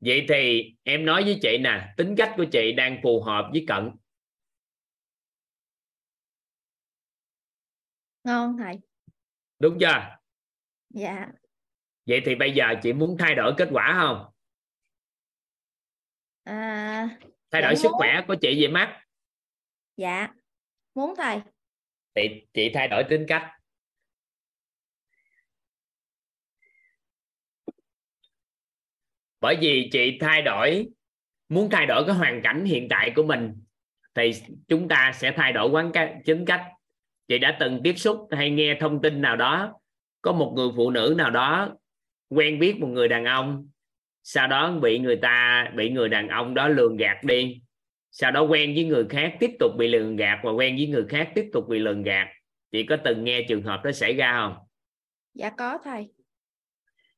[0.00, 3.64] Vậy thì em nói với chị nè, tính cách của chị đang phù hợp với
[3.68, 3.90] cận.
[8.24, 8.78] Ngon thầy.
[9.58, 10.16] Đúng chưa?
[10.90, 11.28] Dạ.
[12.06, 14.32] Vậy thì bây giờ chị muốn thay đổi kết quả không?
[16.44, 17.08] À,
[17.50, 17.98] thay Dạ đổi sức muốn.
[17.98, 19.04] khỏe của chị về mắt.
[19.96, 20.28] Dạ.
[20.94, 21.40] Muốn thầy.
[22.14, 23.50] Thì chị thay đổi tính cách.
[29.40, 30.88] Bởi vì chị thay đổi
[31.48, 33.62] muốn thay đổi cái hoàn cảnh hiện tại của mình
[34.14, 34.30] thì
[34.68, 36.72] chúng ta sẽ thay đổi quán cách chính cách
[37.28, 39.72] chị đã từng tiếp xúc hay nghe thông tin nào đó
[40.22, 41.68] có một người phụ nữ nào đó
[42.28, 43.68] quen biết một người đàn ông
[44.22, 47.62] sau đó bị người ta bị người đàn ông đó lường gạt đi
[48.14, 51.04] sau đó quen với người khác tiếp tục bị lường gạt và quen với người
[51.08, 52.28] khác tiếp tục bị lường gạt.
[52.72, 54.54] Chị có từng nghe trường hợp đó xảy ra không?
[55.34, 56.08] Dạ có thầy.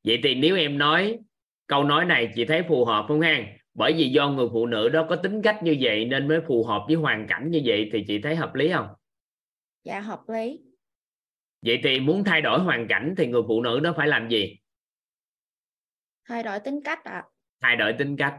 [0.05, 1.19] Vậy thì nếu em nói
[1.67, 3.47] câu nói này chị thấy phù hợp không ha?
[3.75, 6.65] Bởi vì do người phụ nữ đó có tính cách như vậy nên mới phù
[6.65, 8.87] hợp với hoàn cảnh như vậy thì chị thấy hợp lý không
[9.85, 10.61] dạ hợp lý.
[11.63, 14.57] Vậy thì muốn thay đổi hoàn cảnh thì người phụ nữ đó phải làm gì?
[16.29, 17.25] Thay đổi tính cách ạ.
[17.61, 18.35] Thay đổi tính cách.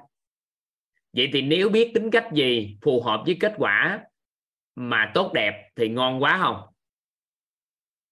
[1.13, 4.03] Vậy thì nếu biết tính cách gì phù hợp với kết quả
[4.75, 6.61] mà tốt đẹp thì ngon quá không?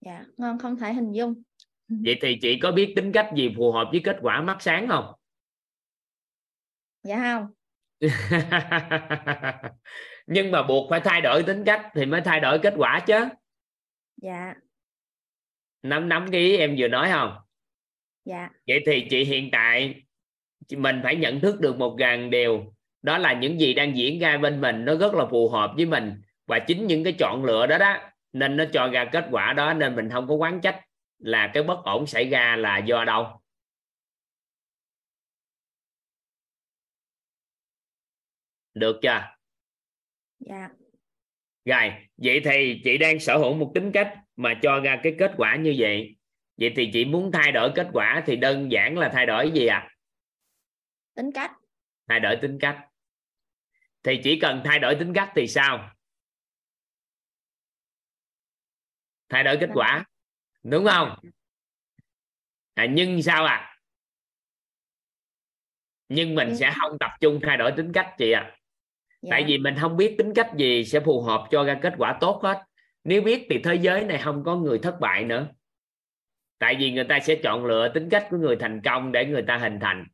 [0.02, 1.42] Dạ ngon không thể hình dung.
[1.88, 4.88] Vậy thì chị có biết tính cách gì phù hợp với kết quả mắt sáng
[4.88, 5.06] không?
[7.04, 7.48] Dạ không
[10.28, 13.26] nhưng mà buộc phải thay đổi tính cách thì mới thay đổi kết quả chứ.
[14.18, 14.54] Dạ.
[15.84, 17.38] Nắm nắm cái ý em vừa nói không?
[18.26, 18.50] Dạ.
[18.68, 20.04] Vậy thì chị hiện tại
[20.70, 22.74] mình phải nhận thức được một gần điều.
[23.02, 25.86] Đó là những gì đang diễn ra bên mình nó rất là phù hợp với
[25.86, 27.98] mình và chính những cái chọn lựa đó đó
[28.34, 30.82] nên nó cho ra kết quả đó nên mình không có quán trách
[31.20, 33.42] là cái bất ổn xảy ra là do đâu.
[38.74, 39.33] Được chưa
[40.46, 40.70] dạ.
[41.66, 45.32] Rồi vậy thì chị đang sở hữu một tính cách mà cho ra cái kết
[45.38, 46.16] quả như vậy.
[46.58, 49.66] Vậy thì chị muốn thay đổi kết quả thì đơn giản là thay đổi gì
[49.66, 49.90] à
[51.16, 51.52] tính cách.
[52.08, 52.78] Thay đổi tính cách.
[54.04, 55.90] Thì chỉ cần thay đổi tính cách thì sao?
[59.30, 60.06] Thay đổi kết quả.
[60.64, 61.16] Đúng không?
[62.74, 63.74] À, nhưng sao à
[66.14, 68.42] nhưng mình sẽ không tập trung thay đổi tính cách chị ạ.
[68.42, 68.58] à.
[69.24, 69.30] Dạ.
[69.32, 72.18] tại vì mình không biết tính cách gì sẽ phù hợp cho ra kết quả
[72.22, 72.64] tốt hết.
[73.04, 75.48] Nếu biết thì thế giới này không có người thất bại nữa.
[76.60, 79.44] Tại vì người ta sẽ chọn lựa tính cách của người thành công để người
[79.48, 80.08] ta hình thành.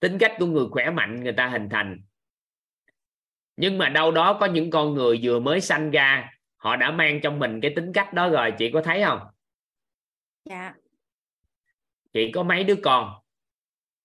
[0.00, 2.00] Tính cách của người khỏe mạnh người ta hình thành.
[3.56, 7.20] Nhưng mà đâu đó có những con người vừa mới sanh ra họ đã mang
[7.22, 9.20] trong mình cái tính cách đó rồi chị có thấy không?
[10.44, 10.74] Dạ.
[12.12, 13.12] Chị có mấy đứa con?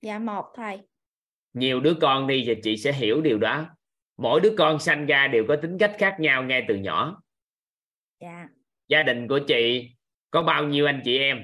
[0.01, 0.81] Dạ một thầy
[1.55, 3.65] nhiều đứa con đi thì chị sẽ hiểu điều đó.
[4.17, 7.21] Mỗi đứa con sanh ra đều có tính cách khác nhau ngay từ nhỏ.
[8.19, 8.47] Dạ.
[8.87, 9.89] Gia đình của chị
[10.31, 11.43] có bao nhiêu anh chị em?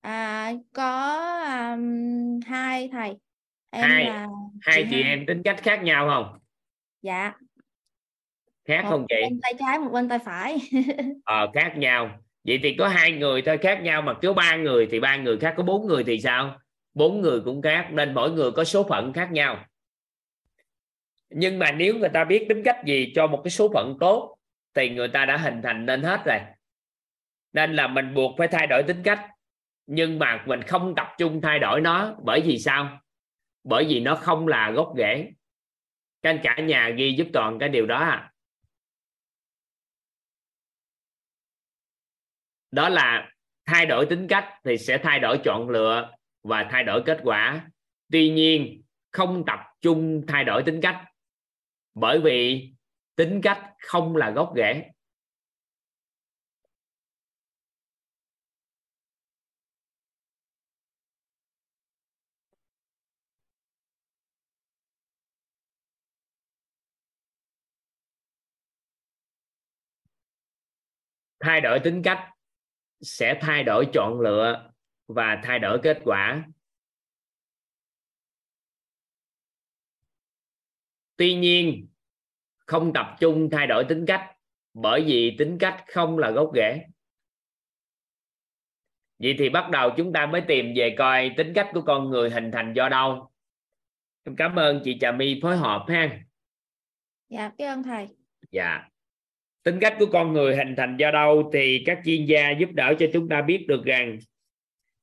[0.00, 1.18] À, có
[1.72, 3.14] um, hai thầy.
[3.70, 4.26] Em hai là
[4.60, 5.10] hai chị hai.
[5.10, 6.38] em tính cách khác nhau không?
[7.02, 7.32] Dạ.
[8.64, 9.16] Khác một không chị?
[9.22, 10.58] bên tay trái một bên tay phải.
[11.24, 12.18] Ờ khác nhau.
[12.44, 15.38] Vậy thì có hai người thôi khác nhau mà cứ ba người thì ba người
[15.38, 16.58] khác có bốn người thì sao
[16.94, 19.66] bốn người cũng khác nên mỗi người có số phận khác nhau.
[21.30, 24.38] Nhưng mà nếu người ta biết tính cách gì cho một cái số phận tốt,
[24.74, 26.38] thì người ta đã hình thành nên hết rồi.
[27.52, 29.28] Nên là mình buộc phải thay đổi tính cách.
[29.86, 33.00] Nhưng mà mình không tập trung thay đổi nó, bởi vì sao?
[33.64, 35.32] Bởi vì nó không là gốc rễ.
[36.22, 38.32] Các anh cả nhà ghi giúp toàn cái điều đó à.
[42.70, 43.30] Đó là
[43.66, 46.10] thay đổi tính cách thì sẽ thay đổi chọn lựa
[46.42, 47.70] và thay đổi kết quả.
[48.12, 51.04] Tuy nhiên, không tập trung thay đổi tính cách,
[51.94, 52.68] bởi vì
[53.16, 54.84] tính cách không là gốc rễ.
[71.40, 72.28] Thay đổi tính cách
[73.00, 74.71] sẽ thay đổi chọn lựa
[75.06, 76.44] và thay đổi kết quả.
[81.16, 81.88] Tuy nhiên
[82.58, 84.30] không tập trung thay đổi tính cách
[84.74, 86.84] bởi vì tính cách không là gốc rễ.
[89.18, 92.30] Vậy thì bắt đầu chúng ta mới tìm về coi tính cách của con người
[92.30, 93.30] hình thành do đâu.
[94.24, 96.20] Em cảm ơn chị trà my phối hợp ha.
[97.28, 98.08] Dạ biết ơn thầy.
[98.50, 98.88] Dạ.
[99.62, 102.94] Tính cách của con người hình thành do đâu thì các chuyên gia giúp đỡ
[102.98, 104.18] cho chúng ta biết được rằng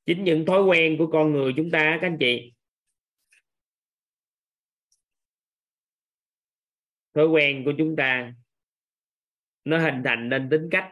[0.09, 2.53] chính những thói quen của con người chúng ta các anh chị.
[7.15, 8.33] Thói quen của chúng ta,
[9.63, 10.89] nó hình thành nên tính cách.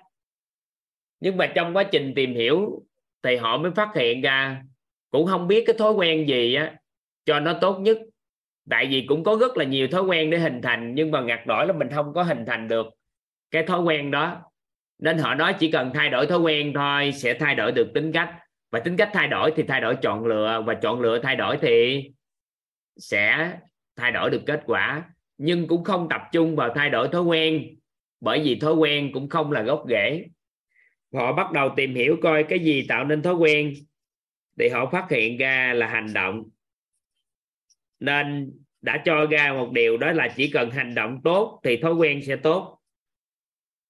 [1.19, 2.85] Nhưng mà trong quá trình tìm hiểu
[3.23, 4.63] thì họ mới phát hiện ra,
[5.09, 6.75] cũng không biết cái thói quen gì á,
[7.25, 7.97] cho nó tốt nhất.
[8.69, 11.47] Tại vì cũng có rất là nhiều thói quen để hình thành, nhưng mà ngặt
[11.47, 12.87] đổi là mình không có hình thành được
[13.51, 14.51] cái thói quen đó.
[14.99, 18.11] Nên họ nói chỉ cần thay đổi thói quen thôi, sẽ thay đổi được tính
[18.11, 21.35] cách và tính cách thay đổi thì thay đổi chọn lựa, và chọn lựa thay
[21.35, 22.03] đổi thì
[22.97, 23.57] sẽ
[23.95, 25.09] thay đổi được kết quả.
[25.37, 27.75] Nhưng cũng không tập trung vào thay đổi thói quen,
[28.19, 30.25] bởi vì thói quen cũng không là gốc rễ.
[31.13, 33.73] Họ bắt đầu tìm hiểu coi cái gì tạo nên thói quen,
[34.59, 36.43] thì họ phát hiện ra là hành động.
[37.99, 41.93] Nên đã cho ra một điều, đó là chỉ cần hành động tốt thì thói
[41.93, 42.76] quen sẽ tốt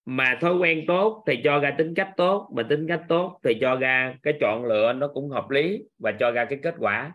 [0.10, 3.58] mà thói quen tốt thì cho ra tính cách tốt, mà tính cách tốt thì
[3.62, 7.14] cho ra cái chọn lựa nó cũng hợp lý và cho ra cái kết quả.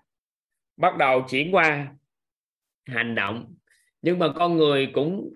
[0.76, 1.86] Bắt đầu chuyển qua
[2.86, 3.54] hành động.
[4.02, 5.34] Nhưng mà con người cũng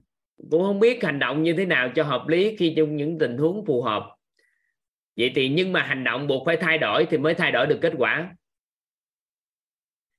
[0.51, 3.37] cũng không biết hành động như thế nào cho hợp lý khi trong những tình
[3.39, 4.16] huống phù hợp.
[5.16, 7.78] Vậy thì nhưng mà hành động buộc phải thay đổi thì mới thay đổi được
[7.83, 8.37] kết quả.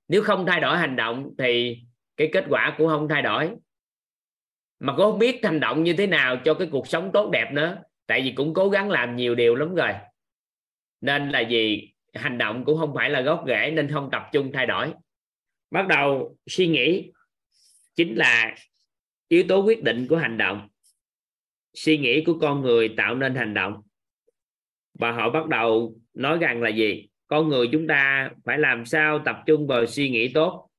[0.08, 1.78] Nếu không thay đổi hành động thì
[2.18, 3.56] cái kết quả cũng không thay đổi
[4.80, 7.52] mà có không biết hành động như thế nào cho cái cuộc sống tốt đẹp
[7.54, 7.78] nữa?
[8.08, 9.92] Tại vì cũng cố gắng làm nhiều điều lắm rồi.
[11.02, 14.52] Nên là gì hành động cũng không phải là gốc rễ nên không tập trung
[14.54, 14.94] thay đổi.
[15.72, 17.12] Bắt đầu suy nghĩ
[17.96, 18.56] chính là
[19.28, 20.70] yếu tố quyết định của hành động.
[21.74, 23.82] Suy nghĩ của con người tạo nên hành động.
[25.00, 27.08] Và họ bắt đầu nói rằng là gì?
[27.28, 30.70] Con người chúng ta phải làm sao tập trung vào suy nghĩ tốt.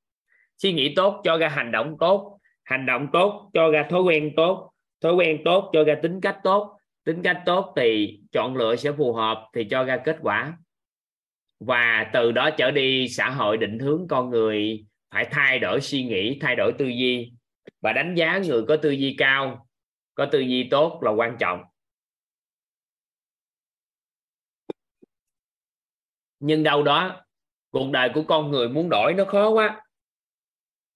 [0.57, 2.38] Suy nghĩ tốt cho ra hành động tốt
[2.69, 4.71] hành động tốt, cho ra thói quen tốt,
[5.01, 6.77] thói quen tốt, cho ra tính cách tốt.
[7.03, 10.57] Tính cách tốt thì chọn lựa sẽ phù hợp, thì cho ra kết quả.
[11.59, 16.03] Và từ đó trở đi, xã hội định hướng con người phải thay đổi suy
[16.03, 17.31] nghĩ, thay đổi tư duy.
[17.81, 19.67] Và đánh giá người có tư duy cao,
[20.15, 21.63] có tư duy tốt là quan trọng.
[26.39, 27.25] Nhưng đâu đó,
[27.71, 29.81] cuộc đời của con người muốn đổi nó khó quá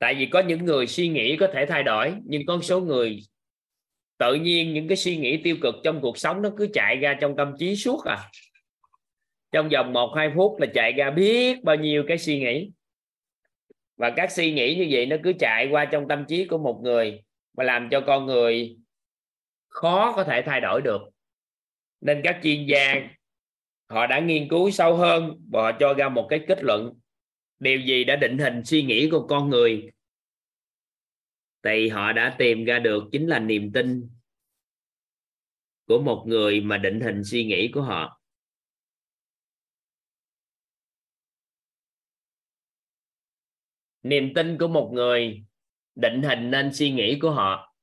[0.03, 3.19] tại vì có những người suy nghĩ có thể thay đổi, nhưng có số người
[4.17, 7.17] tự nhiên những cái suy nghĩ tiêu cực trong cuộc sống nó cứ chạy ra
[7.21, 8.17] trong tâm trí suốt à.
[9.51, 12.71] Trong vòng một, hai phút là chạy ra biết bao nhiêu cái suy nghĩ.
[13.97, 16.79] Và các suy nghĩ như vậy nó cứ chạy qua trong tâm trí của một
[16.83, 17.21] người
[17.53, 18.77] và làm cho con người
[19.69, 21.01] khó có thể thay đổi được.
[22.01, 22.95] Nên các chuyên gia
[23.89, 26.93] họ đã nghiên cứu sâu hơn và họ cho ra một cái kết luận
[27.63, 29.91] điều gì đã định hình suy nghĩ của con người?
[31.63, 34.09] Thì họ đã tìm ra được chính là niềm tin
[35.87, 38.21] của một người mà định hình suy nghĩ của họ.
[44.03, 45.43] Niềm tin của một người
[45.95, 47.75] định hình nên suy nghĩ của họ.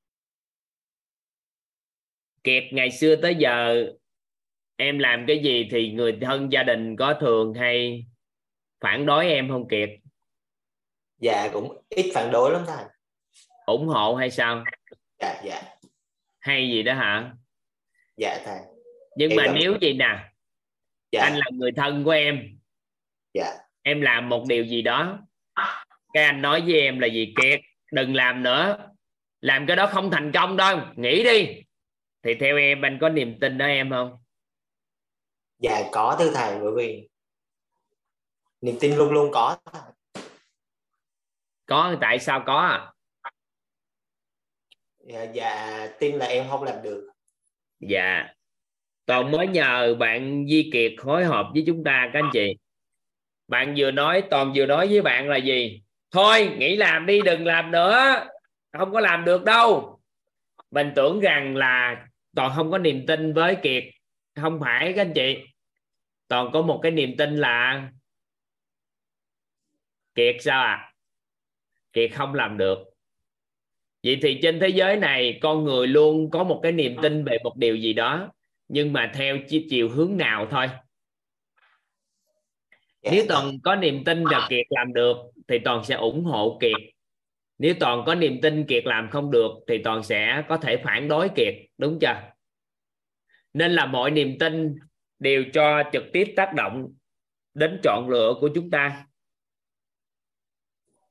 [2.45, 3.87] Kiệt ngày xưa tới giờ,
[4.77, 8.07] em làm cái gì thì người thân gia đình có thường hay
[8.81, 9.91] phản đối em không kiệt
[11.19, 12.85] dạ cũng ít phản đối lắm thầy
[13.71, 14.65] ủng hộ hay sao?
[15.21, 15.63] Dạ dạ.
[16.41, 17.33] Hay gì đó hả?
[18.17, 18.59] Dạ thầy.
[19.17, 20.31] Nhưng em mà nếu gì nè
[21.13, 21.23] dạ.
[21.23, 22.59] anh là người thân của em.
[23.35, 23.55] Dạ.
[23.83, 25.19] Em làm một điều gì đó.
[26.13, 27.61] Cái anh nói với em là gì kiệt
[27.93, 28.91] đừng làm nữa.
[29.41, 31.63] Làm cái đó không thành công đâu nghỉ đi.
[32.23, 34.17] Thì theo em anh có niềm tin đó em không?
[35.59, 37.09] Dạ có thưa thầy bởi vì
[38.61, 39.57] niềm tin luôn luôn có.
[41.67, 42.93] Có tại sao có à?
[44.99, 47.11] Dạ, dạ tin là em không làm được.
[47.81, 48.29] Dạ.
[49.07, 52.57] Toàn mới nhờ bạn Di Kiệt phối hợp với chúng ta các anh chị.
[53.49, 55.83] Bạn vừa nói toàn vừa nói với bạn là gì?
[56.11, 58.27] Thôi nghỉ làm đi đừng làm nữa.
[58.79, 60.01] Không có làm được đâu.
[60.71, 62.07] Mình tưởng rằng là
[62.37, 63.85] toàn không có niềm tin với Kiệt.
[64.41, 65.37] Không phải các anh chị.
[66.29, 67.89] Toàn có một cái niềm tin là
[70.15, 70.93] Kiệt sao ạ à?
[71.93, 72.79] Kiệt không làm được.
[74.03, 77.39] Vậy thì trên thế giới này con người luôn có một cái niềm tin về
[77.45, 78.33] một điều gì đó
[78.69, 80.67] nhưng mà theo chi- chiều hướng nào thôi?
[83.03, 85.17] Dạ, nếu toàn có niềm tin là kiệt làm được
[85.49, 86.95] thì toàn sẽ ủng hộ kiệt.
[87.59, 91.09] Nếu toàn có niềm tin kiệt làm không được thì toàn sẽ có thể phản
[91.09, 92.23] đối kiệt đúng chưa?
[93.55, 94.79] Nên là mọi niềm tin
[95.19, 96.89] đều cho trực tiếp tác động
[97.55, 99.07] đến chọn lựa của chúng ta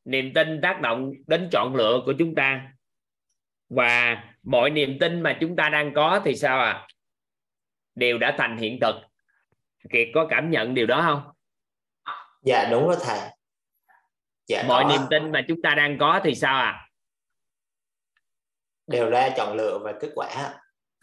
[0.06, 2.72] niềm tin tác động đến chọn lựa của chúng ta.
[3.70, 6.88] Và mọi niềm tin mà chúng ta đang có thì sao à
[7.96, 8.96] đều đã thành hiện thực.
[9.90, 11.34] Kiệt có cảm nhận điều đó không?
[12.42, 13.20] Dạ đúng rồi thầy.
[14.48, 14.90] Dạ mọi có.
[14.90, 16.86] niềm tin mà chúng ta đang có thì sao à
[18.88, 20.54] đều ra chọn lựa và kết quả.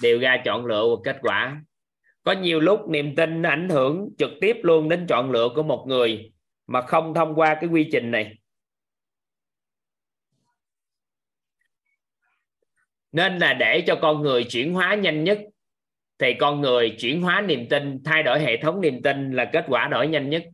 [0.02, 1.60] Đều ra chọn lựa và kết quả.
[2.22, 5.84] Có nhiều lúc niềm tin ảnh hưởng trực tiếp luôn đến chọn lựa của một
[5.88, 6.32] người
[6.66, 8.38] mà không thông qua cái quy trình này
[13.16, 15.38] nên là để cho con người chuyển hóa nhanh nhất
[16.18, 19.64] thì con người chuyển hóa niềm tin thay đổi hệ thống niềm tin là kết
[19.68, 20.44] quả đổi nhanh nhất.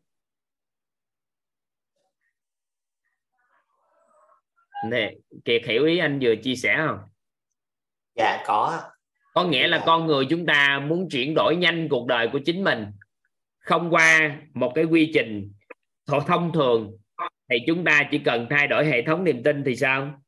[4.86, 5.14] Nè
[5.44, 6.98] kiệt hiểu ý anh vừa chia sẻ không?
[8.14, 8.80] Dạ có.
[9.34, 12.64] Có nghĩa là con người chúng ta muốn chuyển đổi nhanh cuộc đời của chính
[12.64, 12.86] mình
[13.58, 15.52] không qua một cái quy trình
[16.26, 16.98] thông thường
[17.50, 20.21] thì chúng ta chỉ cần thay đổi hệ thống niềm tin thì sao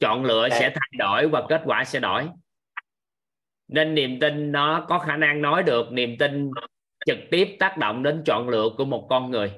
[0.00, 2.28] chọn lựa sẽ thay đổi và kết quả sẽ đổi.
[3.68, 6.50] Nên niềm tin nó có khả năng nói được niềm tin
[7.06, 9.52] trực tiếp tác động đến chọn lựa của một con người.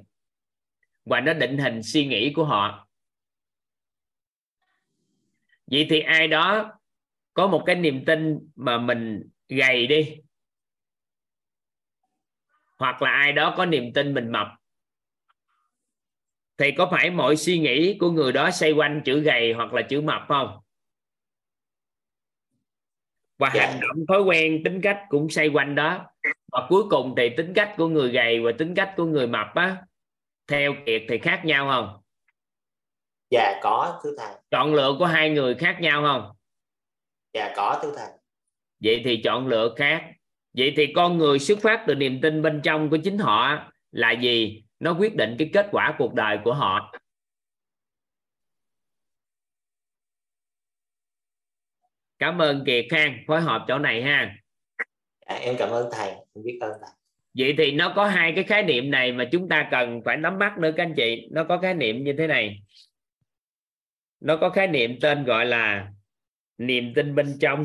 [1.05, 2.89] Và nó định hình suy nghĩ của họ.
[5.67, 6.73] Vậy thì ai đó
[7.35, 10.17] có một cái niềm tin mà mình gầy đi
[12.79, 14.47] hoặc là ai đó có niềm tin mình mập
[16.59, 19.83] thì có phải mọi suy nghĩ của người đó xoay quanh chữ gầy hoặc là
[19.83, 20.61] chữ mập không?
[23.39, 23.67] Và Dạ.
[23.67, 26.07] hành động thói quen tính cách cũng xoay quanh đó.
[26.53, 29.47] Và cuối cùng thì tính cách của người gầy và tính cách của người mập
[29.55, 29.77] á
[30.47, 32.03] theo kiệt thì khác nhau không?
[33.31, 34.35] Dạ có thưa thầy.
[34.51, 36.37] Chọn lựa của hai người khác nhau không?
[37.33, 38.09] Dạ có thưa thầy.
[38.81, 40.11] Vậy thì chọn lựa khác.
[40.53, 44.13] Vậy thì con người xuất phát từ niềm tin bên trong của chính họ là
[44.13, 46.95] gì nó quyết định cái kết quả cuộc đời của họ.
[52.19, 54.37] Cảm ơn kiệt khang phối hợp chỗ này ha.
[55.29, 56.91] Dạ, em cảm ơn thầy em biết ơn thầy.
[57.35, 60.39] Vậy thì nó có hai cái khái niệm này mà chúng ta cần phải nắm
[60.39, 61.29] bắt nữa các anh chị.
[61.31, 62.63] Nó có khái niệm như thế này.
[64.21, 65.93] Nó có khái niệm tên gọi là
[66.59, 67.65] niềm tin bên trong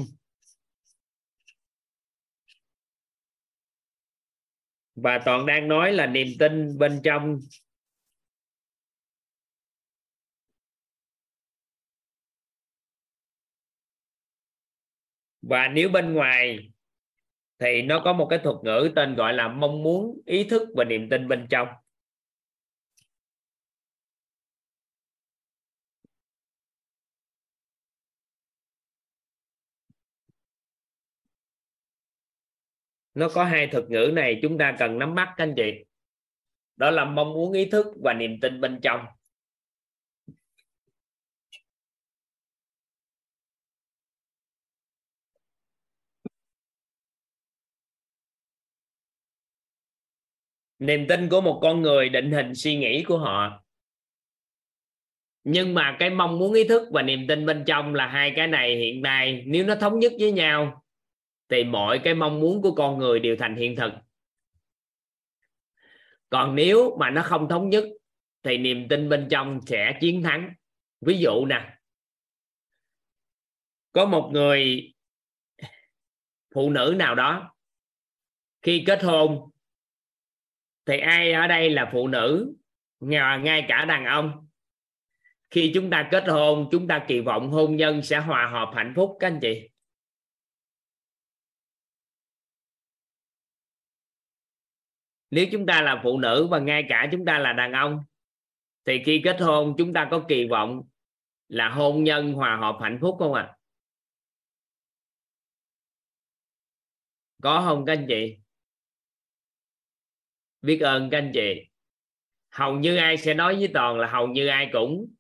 [4.96, 7.40] và toàn đang nói là niềm tin bên trong.
[15.42, 16.60] Và nếu bên ngoài,
[17.60, 20.84] thì nó có một cái thuật ngữ tên gọi là mong muốn, ý thức và
[20.84, 21.68] niềm tin bên trong.
[33.14, 35.86] Nó có hai thuật ngữ này chúng ta cần nắm bắt, các anh chị.
[36.76, 39.06] Đó là mong muốn, ý thức và niềm tin bên trong.
[50.80, 53.64] Niềm tin của một con người định hình suy nghĩ của họ.
[55.44, 58.48] Nhưng mà cái mong muốn, ý thức và niềm tin bên trong là hai cái
[58.48, 59.44] này hiện nay.
[59.48, 60.83] Nếu nó thống nhất với nhau
[61.50, 63.92] thì mọi cái mong muốn của con người đều thành hiện thực.
[66.30, 67.84] Còn nếu mà nó không thống nhất,
[68.44, 70.54] thì niềm tin bên trong sẽ chiến thắng.
[71.02, 71.78] Ví dụ nè,
[73.92, 74.94] có một người
[76.56, 77.56] phụ nữ nào đó,
[78.62, 79.52] khi kết hôn,
[80.86, 82.56] thì ai ở đây là phụ nữ?
[83.00, 84.48] Ngay cả đàn ông.
[85.52, 88.94] Khi chúng ta kết hôn, chúng ta kỳ vọng hôn nhân sẽ hòa hợp hạnh
[88.96, 89.70] phúc, các anh chị.
[95.34, 98.04] Nếu chúng ta là phụ nữ và ngay cả chúng ta là đàn ông,
[98.86, 100.82] thì khi kết hôn chúng ta có kỳ vọng
[101.48, 103.44] là hôn nhân hòa hợp hạnh phúc không ạ?
[103.44, 103.58] À?
[107.42, 108.38] có không các anh chị?
[110.62, 111.70] Biết ơn các anh chị.
[112.50, 115.14] Hầu như ai sẽ nói với toàn là hầu như ai cũng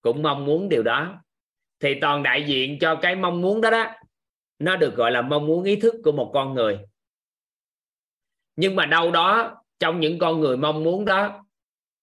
[0.00, 1.22] cũng mong muốn điều đó.
[1.80, 3.86] Thì toàn đại diện cho cái mong muốn đó đó.
[4.58, 6.78] Nó được gọi là mong muốn ý thức của một con người
[8.56, 11.44] nhưng mà đâu đó, trong những con người mong muốn đó,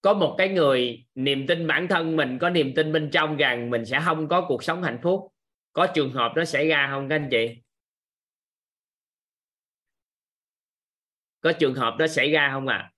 [0.01, 3.69] có một cái người niềm tin bản thân mình, có niềm tin bên trong rằng
[3.69, 5.33] mình sẽ không có cuộc sống hạnh phúc.
[5.73, 7.55] Có trường hợp nó xảy ra không các anh chị?
[11.41, 12.77] Có trường hợp đó xảy ra không ạ?
[12.77, 12.91] À?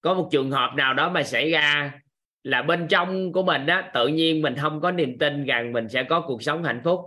[0.00, 2.00] có một trường hợp nào đó mà xảy ra
[2.42, 5.88] là bên trong của mình đó tự nhiên mình không có niềm tin rằng mình
[5.88, 7.00] sẽ có cuộc sống hạnh phúc.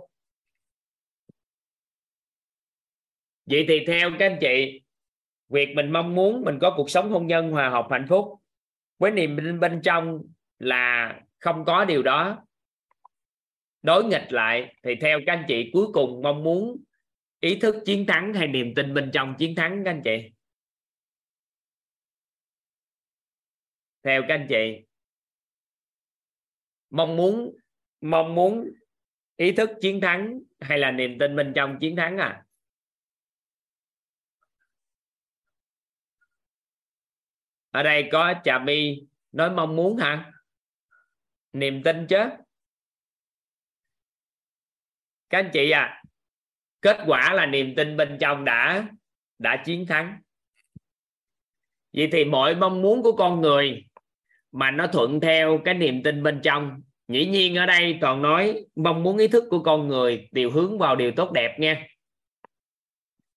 [3.46, 4.82] Vậy thì theo các anh chị,
[5.48, 8.40] việc mình mong muốn mình có cuộc sống hôn nhân, hòa hợp, hạnh phúc,
[8.98, 10.22] với niềm tin bên trong
[10.58, 12.46] là không có điều đó.
[13.82, 16.84] Đối nghịch lại thì theo các anh chị, cuối cùng mong muốn
[17.40, 20.30] ý thức chiến thắng hay niềm tin bên trong chiến thắng các anh chị?
[24.02, 24.86] Theo các anh chị,
[26.90, 27.56] mong muốn
[28.00, 28.70] mong muốn
[29.36, 32.44] ý thức chiến thắng hay là niềm tin bên trong chiến thắng à?
[37.74, 39.02] Ở đây có trà my
[39.32, 40.32] nói mong muốn hả?
[41.52, 42.16] Niềm tin chứ.
[45.30, 46.02] Các anh chị à
[46.80, 48.88] kết quả là niềm tin bên trong đã
[49.38, 50.18] đã chiến thắng.
[51.92, 53.84] Vậy thì mọi mong muốn của con người
[54.52, 58.64] mà nó thuận theo cái niềm tin bên trong, dĩ nhiên ở đây toàn nói
[58.76, 61.86] mong muốn ý thức của con người đều hướng vào điều tốt đẹp nha.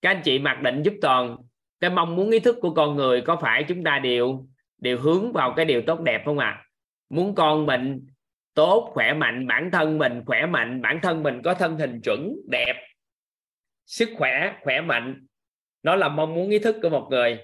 [0.02, 1.38] Các anh chị mặc định giúp toàn
[1.80, 4.48] cái mong muốn, ý thức của con người có phải chúng ta đều
[4.78, 6.50] đều hướng vào cái điều tốt đẹp không ạ?
[6.50, 6.64] À?
[7.10, 8.08] muốn con mình
[8.54, 12.36] tốt, khỏe mạnh, bản thân mình khỏe mạnh, bản thân mình có thân hình chuẩn,
[12.48, 12.88] đẹp,
[13.86, 15.26] sức khỏe khỏe mạnh.
[15.84, 17.40] Nó là mong muốn, ý thức của một người.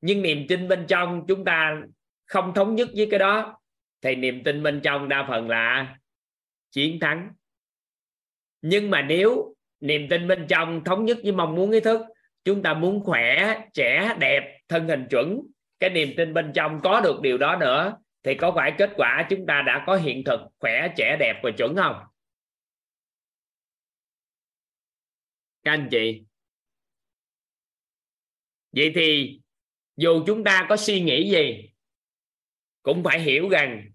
[0.00, 1.82] Nhưng niềm tin bên trong chúng ta
[2.26, 3.60] không thống nhất với cái đó,
[4.02, 5.96] thì niềm tin bên trong đa phần là
[6.70, 7.30] chiến thắng.
[8.62, 12.00] Nhưng mà nếu niềm tin bên trong thống nhất với mong muốn, ý thức
[12.46, 15.40] chúng ta muốn khỏe, trẻ, đẹp, thân hình chuẩn.
[15.80, 19.26] Cái niềm tin bên trong có được điều đó nữa, thì có phải kết quả
[19.30, 21.96] chúng ta đã có hiện thực, khỏe, trẻ, đẹp và chuẩn không?
[25.62, 26.22] Các anh chị.
[28.72, 29.40] Vậy thì,
[29.96, 31.70] dù chúng ta có suy nghĩ gì,
[32.82, 33.90] cũng phải hiểu rằng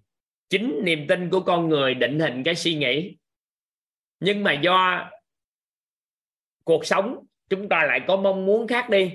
[0.50, 3.18] chính niềm tin của con người định hình cái suy nghĩ.
[4.20, 5.10] Nhưng mà do
[6.64, 9.12] cuộc sống chúng ta lại có mong muốn khác đi.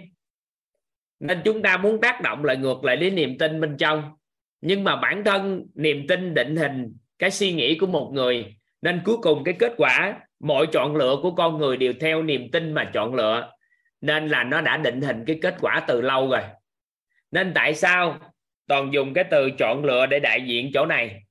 [1.20, 4.12] Nên chúng ta muốn tác động lại ngược lại đến niềm tin bên trong.
[4.60, 9.02] Nhưng mà bản thân niềm tin định hình cái suy nghĩ của một người, nên
[9.04, 12.72] cuối cùng cái kết quả mọi chọn lựa của con người đều theo niềm tin
[12.72, 13.52] mà chọn lựa.
[14.00, 16.42] Nên là nó đã định hình cái kết quả từ lâu rồi.
[17.30, 18.18] Nên tại sao
[18.68, 21.22] toàn dùng cái từ chọn lựa để đại diện chỗ này?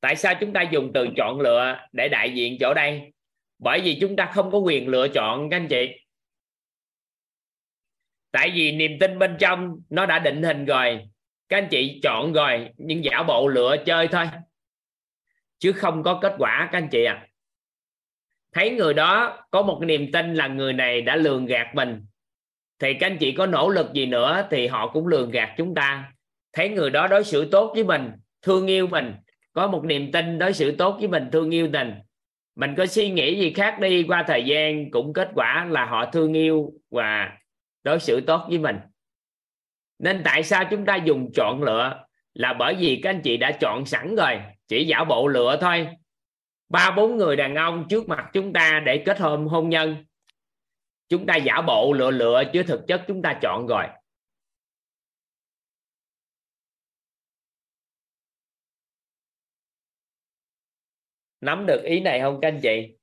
[0.00, 3.12] Tại sao chúng ta dùng từ chọn lựa để đại diện chỗ đây?
[3.60, 5.88] Bởi vì chúng ta không có quyền lựa chọn, các anh chị.
[8.32, 11.00] Tại vì niềm tin bên trong nó đã định hình rồi.
[11.48, 14.26] Các anh chị chọn rồi nhưng giả bộ lựa chơi thôi.
[15.58, 17.14] Chứ không có kết quả, các anh chị ạ.
[17.14, 17.26] À.
[18.52, 22.06] thấy người đó có một niềm tin là người này đã lường gạt mình.
[22.78, 25.74] Thì các anh chị có nỗ lực gì nữa thì họ cũng lường gạt chúng
[25.74, 26.12] ta.
[26.52, 28.10] Thấy người đó đối xử tốt với mình,
[28.42, 29.14] thương yêu mình.
[29.52, 31.94] Có một niềm tin đối xử tốt với mình, thương yêu mình
[32.60, 36.10] mình có suy nghĩ gì khác đi, qua thời gian cũng kết quả là họ
[36.10, 37.38] thương yêu và
[37.82, 38.76] đối xử tốt với mình.
[39.98, 42.04] Nên tại sao chúng ta dùng chọn lựa?
[42.34, 45.88] Là bởi vì các anh chị đã chọn sẵn rồi, chỉ giả bộ lựa thôi.
[46.68, 50.04] Ba, bốn người đàn ông trước mặt chúng ta để kết hôn hôn nhân.
[51.08, 53.84] Chúng ta giả bộ lựa lựa chứ thực chất chúng ta chọn rồi.
[61.40, 62.96] Nắm được ý này không các anh chị?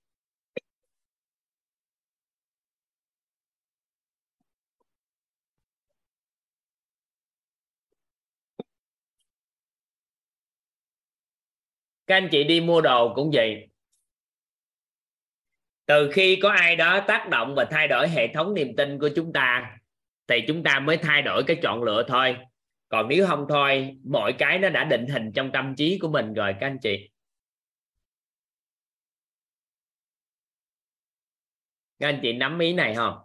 [12.07, 13.67] Các anh chị đi mua đồ cũng vậy.
[15.85, 19.09] Từ khi có ai đó tác động và thay đổi hệ thống niềm tin của
[19.15, 19.77] chúng ta,
[20.27, 22.37] thì chúng ta mới thay đổi cái chọn lựa thôi.
[22.89, 26.33] Còn nếu không thôi, mọi cái nó đã định hình trong tâm trí của mình
[26.33, 27.09] rồi các anh chị.
[31.99, 33.17] Các anh chị nắm ý này không?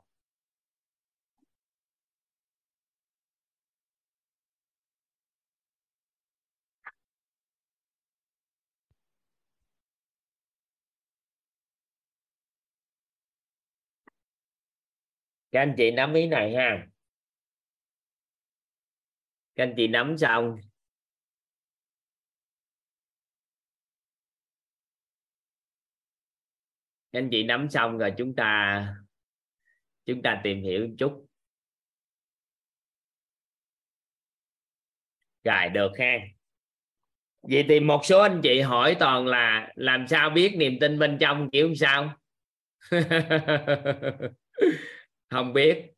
[15.53, 16.86] Các anh chị nắm ý này ha.
[19.55, 20.57] Các anh chị nắm xong
[27.13, 28.87] anh chị nắm xong rồi chúng ta
[30.05, 31.27] chúng ta tìm hiểu một chút.
[35.45, 36.19] Rồi, được ha.
[37.43, 41.19] Vậy thì một số anh chị hỏi toàn là làm sao biết niềm tin bên
[41.21, 42.15] trong kiểu sao?
[45.31, 45.93] Không biết.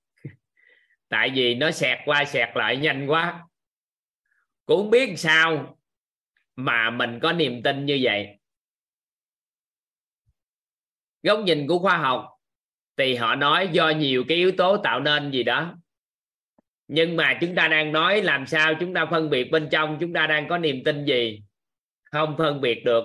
[1.09, 3.45] Tại vì nó xẹt qua, xẹt lại nhanh quá.
[4.67, 5.79] Cũng biết sao
[6.57, 8.39] mà mình có niềm tin như vậy
[11.25, 12.29] góc nhìn của khoa học
[12.97, 15.75] thì họ nói do nhiều cái yếu tố tạo nên gì đó.
[16.89, 20.13] Nhưng mà chúng ta đang nói làm sao chúng ta phân biệt bên trong, chúng
[20.13, 21.43] ta đang có niềm tin gì?
[22.11, 23.05] Không phân biệt được.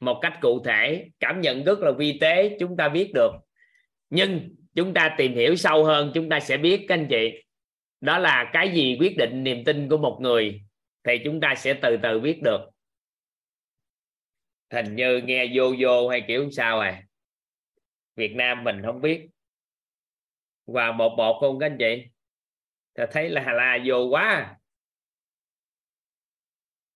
[0.00, 3.30] Một cách cụ thể, cảm nhận rất là vi tế, chúng ta biết được.
[4.10, 7.42] Nhưng chúng ta tìm hiểu sâu hơn, chúng ta sẽ biết, các anh chị.
[8.00, 10.62] Đó là cái gì quyết định niềm tin của một người
[11.04, 12.60] thì chúng ta sẽ từ từ biết được.
[14.72, 17.02] Hình như nghe vô vô hay kiểu sao à?
[18.16, 19.28] Việt Nam mình không biết.
[20.66, 22.04] Và một bột không các anh chị
[22.94, 24.56] thì thấy là là vô quá.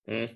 [0.05, 0.27] Ừ.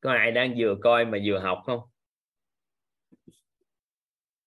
[0.00, 1.80] có ai đang vừa coi mà vừa học không?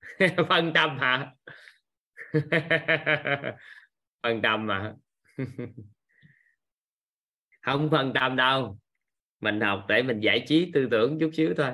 [0.50, 1.36] Phân tâm hả?
[4.24, 4.96] Phân tâm mà.
[7.62, 8.80] Không phân tâm đâu.
[9.40, 11.72] Mình học để mình giải trí tư tưởng chút xíu thôi.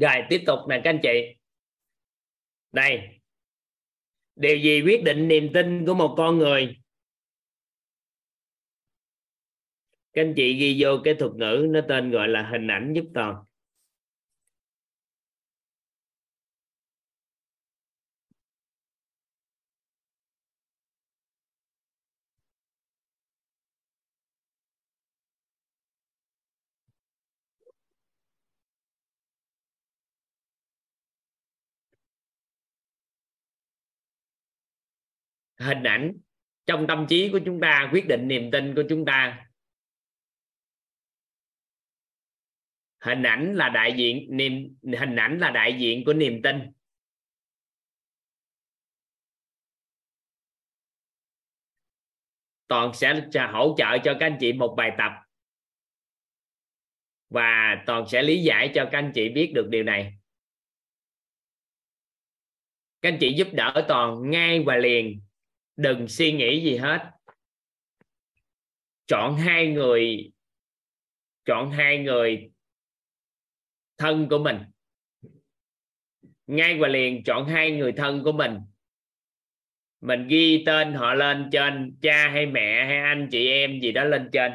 [0.00, 1.34] Rồi, tiếp tục nè, các anh chị.
[2.72, 3.00] Đây.
[4.36, 6.76] Điều gì quyết định niềm tin của một con người?
[10.12, 13.04] Các anh chị ghi vô cái thuật ngữ, nó tên gọi là hình ảnh giúp
[13.14, 13.36] toàn.
[35.58, 36.18] Hình ảnh
[36.66, 39.44] trong tâm trí của chúng ta, quyết định niềm tin của chúng ta.
[43.00, 46.56] Hình ảnh là đại diện niềm, hình ảnh là đại diện của niềm tin.
[52.66, 55.12] Toàn sẽ hỗ trợ cho các anh chị một bài tập.
[57.28, 60.18] Và toàn sẽ lý giải cho các anh chị biết được điều này.
[63.02, 65.27] Các anh chị giúp đỡ toàn ngay và liền
[65.78, 67.10] đừng suy nghĩ gì hết.
[69.06, 70.32] Chọn hai người,
[71.44, 72.50] chọn hai người
[73.98, 74.58] thân của mình.
[76.46, 78.58] Ngay và liền, chọn hai người thân của mình.
[80.00, 84.04] Mình ghi tên họ lên trên, cha hay mẹ hay anh, chị em gì đó
[84.04, 84.52] lên trên.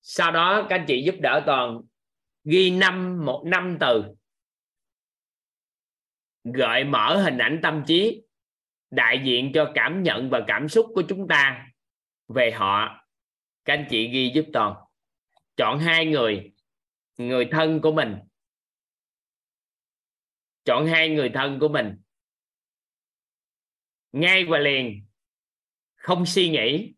[0.00, 1.80] Sau đó các anh chị giúp đỡ toàn
[2.44, 4.04] ghi năm, một năm từ
[6.44, 8.22] gợi mở hình ảnh tâm trí,
[8.90, 11.66] đại diện cho cảm nhận và cảm xúc của chúng ta
[12.28, 13.06] về họ.
[13.64, 14.74] Các anh chị ghi giúp toàn.
[15.56, 16.52] Chọn hai người
[17.16, 18.16] người thân của mình.
[20.64, 21.96] Chọn hai người thân của mình.
[24.12, 25.06] Ngay và liền,
[25.94, 26.94] không suy nghĩ.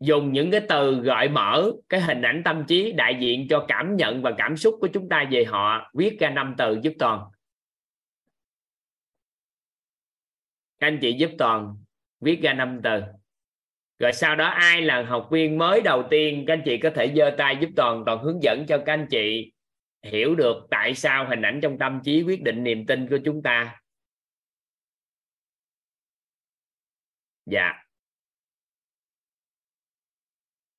[0.00, 3.96] Dùng những cái từ gợi mở, cái hình ảnh tâm trí đại diện cho cảm
[3.96, 7.20] nhận và cảm xúc của chúng ta về họ, viết ra năm từ giúp toàn.
[10.78, 11.76] Các anh chị giúp toàn,
[12.20, 13.02] viết ra năm từ.
[13.98, 17.12] Rồi sau đó ai là học viên mới đầu tiên, các anh chị có thể
[17.16, 19.52] giơ tay giúp toàn toàn hướng dẫn cho các anh chị
[20.02, 23.42] hiểu được tại sao hình ảnh trong tâm trí quyết định niềm tin của chúng
[23.42, 23.80] ta.
[27.46, 27.85] Dạ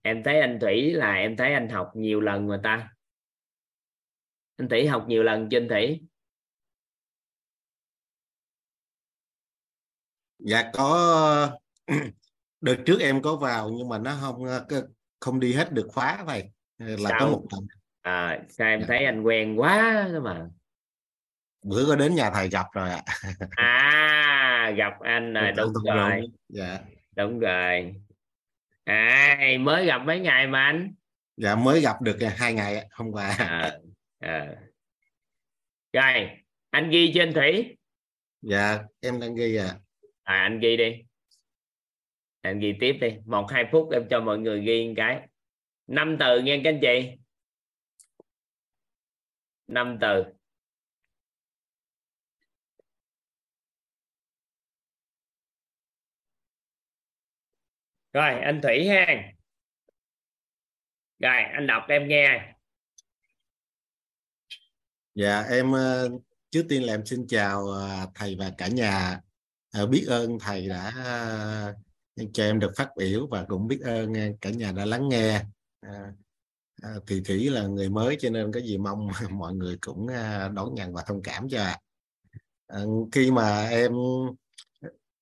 [0.08, 2.90] em thấy anh thủy là em thấy anh học nhiều lần mà ta.
[4.58, 6.02] Anh thủy học nhiều lần trên thủy?
[10.40, 11.58] Dạ có
[12.62, 14.44] đợt trước em có vào nhưng mà nó không
[15.20, 17.20] không đi hết được khóa vậy là sao?
[17.20, 17.68] có một lần
[18.02, 18.86] à sao em Dạ.
[18.88, 20.48] thấy anh quen quá đó mà.
[21.64, 23.04] Bữa có đến nhà thầy gặp rồi ạ.
[23.50, 26.22] À gặp anh rồi đúng Đúng rồi.
[26.22, 26.32] đúng.
[26.50, 26.80] dạ.
[27.16, 27.96] Đúng rồi
[28.88, 30.94] à mới gặp mấy ngày mà anh?
[31.38, 33.36] Dạ mới gặp được hai ngày hôm qua.
[33.40, 33.78] À,
[34.20, 34.56] à.
[35.94, 36.30] rồi
[36.70, 37.78] anh ghi trên thủy.
[38.42, 39.76] Dạ em đang ghi ạ.
[40.24, 41.04] À, anh ghi đi.
[42.42, 43.10] Anh ghi tiếp đi.
[43.26, 45.28] Một hai phút em cho mọi người ghi một cái.
[45.88, 47.12] Năm từ nghe các anh chị.
[49.68, 50.24] Năm từ
[58.18, 59.06] rồi, anh thủy ha.
[61.20, 62.54] Rồi, anh đọc em nghe.
[65.16, 66.10] Dạ em ờ,
[66.52, 69.22] trước tiên là em xin chào ờ, thầy và cả nhà.
[69.74, 70.92] Ờ, biết ơn thầy đã
[72.34, 75.42] cho em được phát biểu và cũng biết ơn cả nhà đã lắng nghe.
[77.08, 80.08] Thì Thủy là người mới cho nên có gì mong mọi người cũng
[80.54, 81.80] đón nhận và thông cảm cho ạ.
[83.12, 83.94] Khi mà em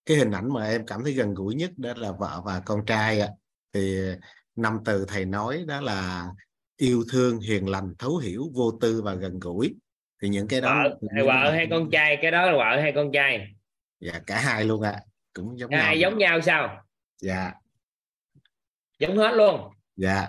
[0.06, 2.86] cái hình ảnh mà em cảm thấy gần gũi nhất đó là vợ và con
[2.86, 3.30] trai ạ.
[3.74, 4.00] Thì
[4.56, 6.28] năm từ thầy nói đó là
[6.78, 9.76] yêu thương hiền lành thấu hiểu vô tư và gần gũi.
[10.22, 12.92] Thì những cái đó vợ hay vợ hay con trai cái đó là vợ hay
[12.96, 13.48] con trai?
[14.00, 15.02] Dạ cả hai luôn ạ.
[15.34, 16.10] Cũng giống Cả hai nhau.
[16.10, 16.86] giống nhau sao?
[17.22, 17.54] Dạ.
[19.00, 19.74] Giống hết luôn?
[19.96, 20.28] Dạ.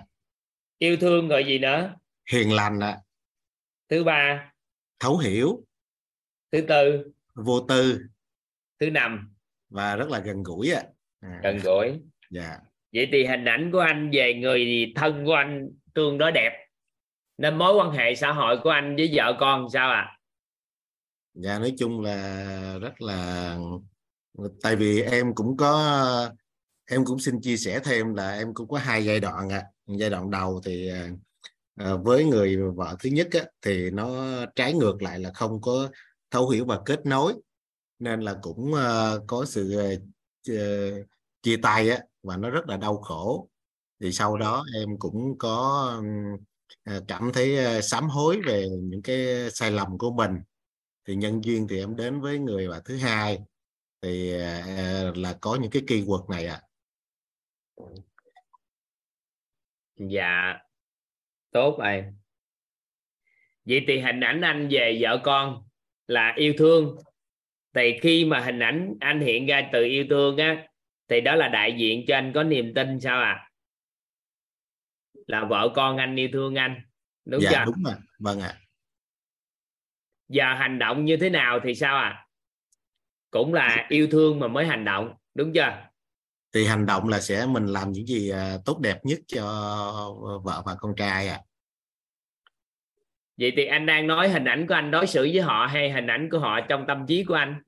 [0.78, 1.94] Yêu thương rồi gì nữa?
[2.32, 2.98] Hiền lành ạ.
[3.88, 4.52] Thứ ba?
[4.98, 5.64] Thấu hiểu.
[6.52, 7.12] Thứ tư?
[7.34, 8.00] Vô tư.
[8.80, 9.35] Thứ năm
[9.68, 10.82] và rất là gần gũi ạ.
[11.20, 12.00] À, gần gũi.
[12.30, 12.58] Dạ.
[12.92, 16.52] Vậy thì hình ảnh của anh về người thân của anh tương đối đẹp.
[17.38, 20.18] Nên mối quan hệ xã hội của anh với vợ con sao ạ?
[21.34, 23.58] Dạ nói chung là rất là
[24.62, 26.30] tại vì em cũng có
[26.90, 29.62] em cũng xin chia sẻ thêm là em cũng có hai giai đoạn ạ.
[29.86, 30.90] Giai đoạn đầu thì
[31.76, 35.88] à, với người vợ thứ nhất á, thì nó trái ngược lại là không có
[36.30, 37.34] thấu hiểu và kết nối
[37.98, 40.02] nên là cũng uh, có sự uh,
[41.42, 43.48] chia- tay á và nó rất là đau khổ.
[44.00, 45.92] Thì sau đó em cũng có
[46.96, 50.32] uh, cảm thấy uh, sám hối về những cái sai lầm của mình.
[51.04, 53.38] Thì nhân duyên thì em đến với người vợ thứ hai.
[54.02, 56.62] Thì uh, là có những cái keyword này ạ.
[59.96, 60.58] Dạ.
[61.50, 62.04] Tốt rồi
[63.64, 65.68] vậy thì hình ảnh anh về vợ con
[66.06, 66.96] là yêu thương
[67.76, 70.66] thì khi mà hình ảnh anh hiện ra từ yêu thương á
[71.08, 73.50] thì đó là đại diện cho anh có niềm tin sao ạ
[75.26, 76.80] là vợ con anh yêu thương anh
[77.24, 77.64] đúng dạ chưa?
[77.64, 78.54] đúng ạ vâng ạ.
[80.28, 82.26] Giờ hành động như thế nào thì sao ạ
[83.30, 85.82] cũng là yêu thương mà mới hành động đúng chưa?
[86.52, 89.42] Thì hành động là sẽ mình làm những gì à, tốt đẹp nhất cho
[90.44, 91.40] vợ và con trai ạ.
[93.36, 96.06] Vậy thì anh đang nói hình ảnh của anh đối xử với họ hay hình
[96.06, 97.62] ảnh của họ trong tâm trí của anh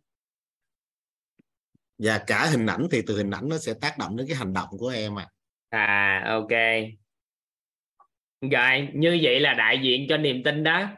[1.99, 4.53] và cả hình ảnh thì từ hình ảnh nó sẽ tác động đến cái hành
[4.53, 5.29] động của em à
[5.69, 6.53] à ok.
[8.41, 10.89] Rồi như vậy là đại diện cho niềm tin đó.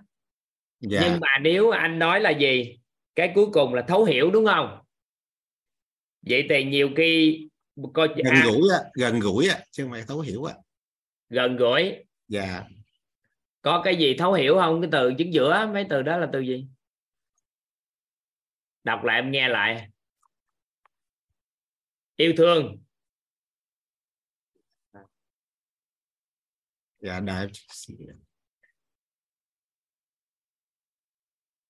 [0.80, 1.00] Dạ.
[1.04, 2.78] Nhưng mà nếu anh nói là gì?
[3.14, 4.78] Cái cuối cùng là thấu hiểu đúng không?
[6.22, 7.40] Vậy thì nhiều khi
[7.94, 10.54] coi gần à, gũi á gần gũi á chứ không phải thấu hiểu á.
[11.28, 11.94] Gần gũi.
[12.28, 12.62] Dạ.
[13.62, 14.80] Có cái gì thấu hiểu không?
[14.82, 16.66] Cái từ chính giữa mấy từ đó là từ gì?
[18.84, 19.88] Đọc lại em nghe lại
[22.20, 22.82] yêu thương.
[26.98, 27.46] Dạ đại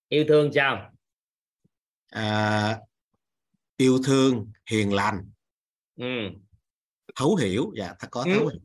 [0.09, 0.93] yêu thương sao
[2.09, 2.81] à,
[3.77, 5.31] yêu thương hiền lành.
[5.97, 6.05] Ừ.
[7.17, 7.73] thấu hiểu.
[7.77, 8.33] Dạ ta có Ừ.
[8.35, 8.61] thấu hiểu.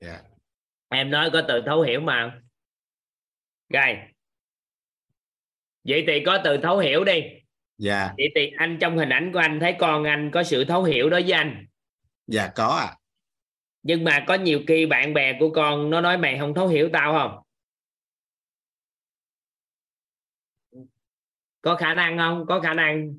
[0.00, 0.22] Dạ.
[0.88, 2.42] Em nói có từ thấu hiểu mà.
[3.68, 3.96] Rồi.
[5.84, 7.20] Vậy thì có từ thấu hiểu đi
[7.80, 8.14] dạ.
[8.16, 11.10] Vậy thì anh trong hình ảnh của anh thấy con anh có sự thấu hiểu
[11.10, 11.66] đối với anh.
[12.26, 12.96] Dạ có ạ.
[13.82, 16.90] Nhưng mà có nhiều khi bạn bè của con nó nói mày không thấu hiểu
[16.92, 17.42] tao không?
[21.62, 22.44] Có khả năng không?
[22.48, 23.14] Có khả năng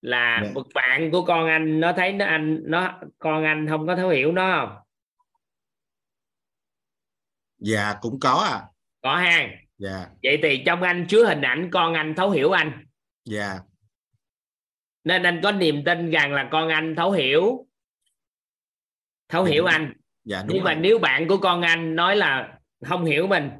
[0.00, 0.50] là Dạ.
[0.54, 4.08] một bạn của con anh nó thấy nó anh nó con anh không có thấu
[4.08, 4.78] hiểu nó không?
[7.58, 8.66] Dạ cũng có ạ.
[9.02, 9.48] Có ha.
[9.78, 10.06] Dạ.
[10.22, 12.84] Vậy thì trong anh chứa hình ảnh con anh thấu hiểu anh.
[13.24, 13.58] Dạ
[15.08, 17.66] nên anh có niềm tin rằng là con anh thấu hiểu.
[19.28, 19.70] Thấu Dạ, hiểu đúng.
[19.70, 19.92] anh.
[20.24, 20.82] dạ đúng nhưng mà rồi.
[20.82, 23.50] nếu bạn của con anh nói là không hiểu mình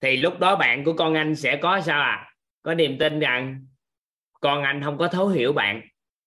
[0.00, 2.34] thì lúc đó bạn của con anh sẽ có sao à?
[2.62, 3.66] Có niềm tin rằng
[4.40, 5.80] con anh không có thấu hiểu bạn.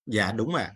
[0.05, 0.71] Dạ đúng ạ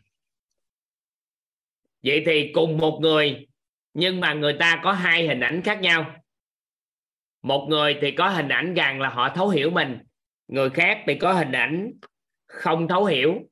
[2.04, 3.48] vậy thì cùng một người
[3.94, 6.16] nhưng mà người ta có hai hình ảnh khác nhau.
[7.42, 9.98] Một người thì có hình ảnh rằng là họ thấu hiểu mình
[10.48, 11.92] người khác thì có hình ảnh
[12.48, 13.50] không thấu hiểu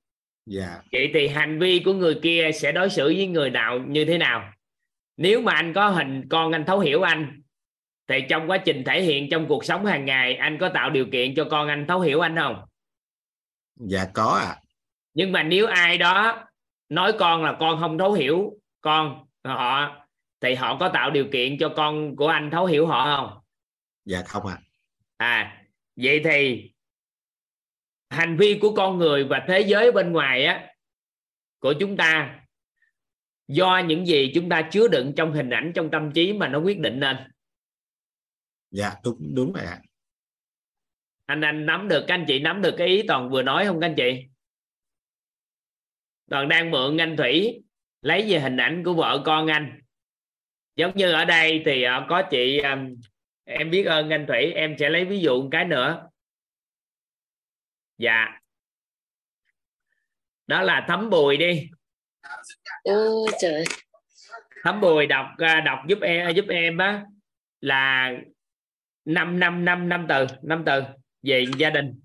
[0.48, 0.82] dạ.
[0.92, 4.18] Vậy thì hành vi của người kia sẽ đối xử với người nào như thế
[4.18, 4.54] nào?
[5.18, 7.42] Nếu mà anh có hình con anh thấu hiểu anh
[8.08, 11.06] thì trong quá trình thể hiện trong cuộc sống hàng ngày anh có tạo điều
[11.12, 12.66] kiện cho con anh thấu hiểu anh không?
[13.76, 14.56] Dạ có ạ.
[15.14, 16.46] Nhưng mà nếu ai đó
[16.90, 19.96] nói con là con không thấu hiểu con họ
[20.42, 23.40] thì họ có tạo điều kiện cho con của anh thấu hiểu họ không?
[24.06, 24.58] Dạ không ạ.
[25.18, 25.64] À
[25.96, 26.72] vậy thì
[28.10, 30.74] hành vi của con người và thế giới bên ngoài á
[31.60, 32.40] của chúng ta
[33.48, 36.60] do những gì chúng ta chứa đựng trong hình ảnh trong tâm trí mà nó
[36.60, 37.18] quyết định nên.
[38.72, 39.82] Dạ đúng đúng rồi ạ.
[41.26, 43.80] Anh anh nắm được các anh chị nắm được cái ý toàn vừa nói không
[43.80, 44.24] các anh chị?
[46.30, 47.64] Toàn đang mượn anh thủy
[48.02, 49.80] lấy về hình ảnh của vợ con anh.
[50.76, 52.78] Giống như ở đây thì ờ, có chị ờ,
[53.44, 56.10] em biết ơn anh thủy em sẽ lấy ví dụ một cái nữa
[57.98, 58.40] dạ
[60.48, 61.70] đó là thấm bùi đi
[62.84, 63.64] ôi trời
[64.64, 67.04] thấm bùi đọc ờ, đọc giúp em giúp em á
[67.62, 68.12] là
[69.06, 70.82] năm năm năm năm từ năm từ
[71.24, 72.00] về gia đình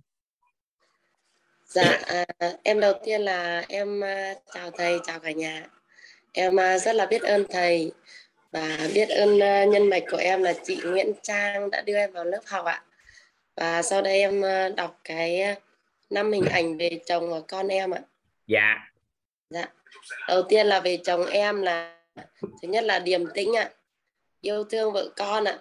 [1.74, 2.24] Dạ, à,
[2.62, 5.66] em đầu tiên là em à, chào thầy, chào cả nhà.
[6.32, 7.92] Em à, rất là biết ơn thầy
[8.50, 12.12] và biết ơn à, nhân mạch của em là chị Nguyễn Trang đã đưa em
[12.12, 12.82] vào lớp học ạ.
[13.56, 15.56] Và sau đây em à, đọc cái à,
[16.12, 18.00] năm hình ảnh về chồng và con em ạ.
[18.46, 18.76] dạ
[19.50, 19.66] Dạ.
[20.28, 21.96] Đầu tiên là về chồng em là
[22.62, 23.70] thứ nhất là điềm tĩnh ạ,
[24.40, 25.58] yêu thương vợ con ạ,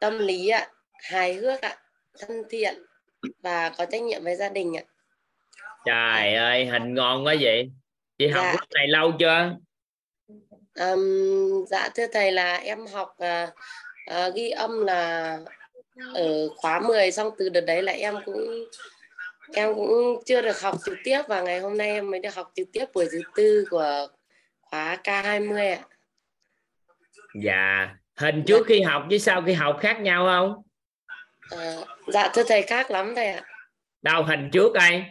[0.00, 1.76] tâm lý ạ, hài hước ạ,
[2.18, 2.74] thân thiện
[3.42, 4.82] và có trách nhiệm với gia đình ạ.
[5.84, 7.70] trời ơi hình ngon quá vậy
[8.18, 8.52] chị học Dạ.
[8.52, 9.56] lớp này lâu chưa
[10.74, 13.50] Ừm, dạ thưa thầy là em học à,
[14.06, 15.38] à, ghi âm là
[16.14, 18.64] ở khóa 10 xong từ đợt đấy là em cũng
[19.54, 22.52] em cũng chưa được học trực tiếp và ngày hôm nay em mới được học
[22.54, 24.06] trực tiếp buổi thứ tư của
[24.60, 25.82] khóa K20 ạ.
[27.42, 30.62] dạ hình trước khi học với sau khi học khác nhau không
[31.50, 31.74] À,
[32.06, 33.42] dạ thưa thầy khác lắm thầy ạ.
[34.02, 35.10] đâu hình trước ai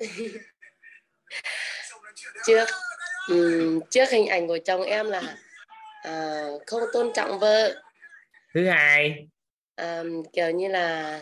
[2.46, 2.64] Trước
[3.28, 5.36] ừm, trước hình ảnh của chồng em là
[6.02, 7.82] à, không tôn trọng vợ
[8.54, 9.26] thứ hai
[9.76, 11.20] à, kiểu như là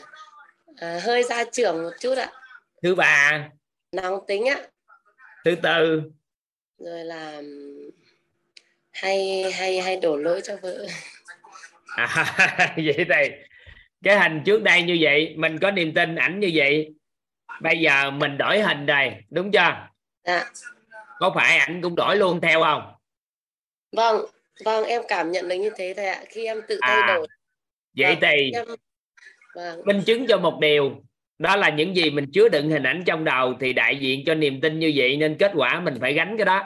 [0.77, 2.33] à, hơi gia trưởng một chút ạ,
[2.83, 3.49] thứ ba.
[3.93, 4.57] Nóng tính ạ.
[5.45, 6.03] thứ tư.
[6.79, 7.43] Rồi là
[8.93, 10.87] hay hay hay đổ lỗi cho vợ.
[11.97, 13.05] À, vậy thì
[14.05, 16.95] cái hình trước đây như vậy mình có niềm tin ảnh như vậy.
[17.63, 19.89] Bây giờ mình đổi hình đây đúng chưa?
[20.25, 20.51] Dạ.
[21.19, 22.93] Có phải ảnh cũng đổi luôn theo không?
[23.93, 24.25] Vâng
[24.65, 26.23] vâng em cảm nhận được như thế thầy ạ.
[26.29, 27.27] Khi em tự thay À, đổi
[27.97, 28.53] vậy vâng, thì
[29.55, 29.81] vâng.
[29.85, 31.05] minh chứng cho một điều
[31.39, 34.35] đó là những gì mình chứa đựng hình ảnh trong đầu thì đại diện cho
[34.35, 36.63] niềm tin như vậy nên kết quả mình phải gánh cái đó.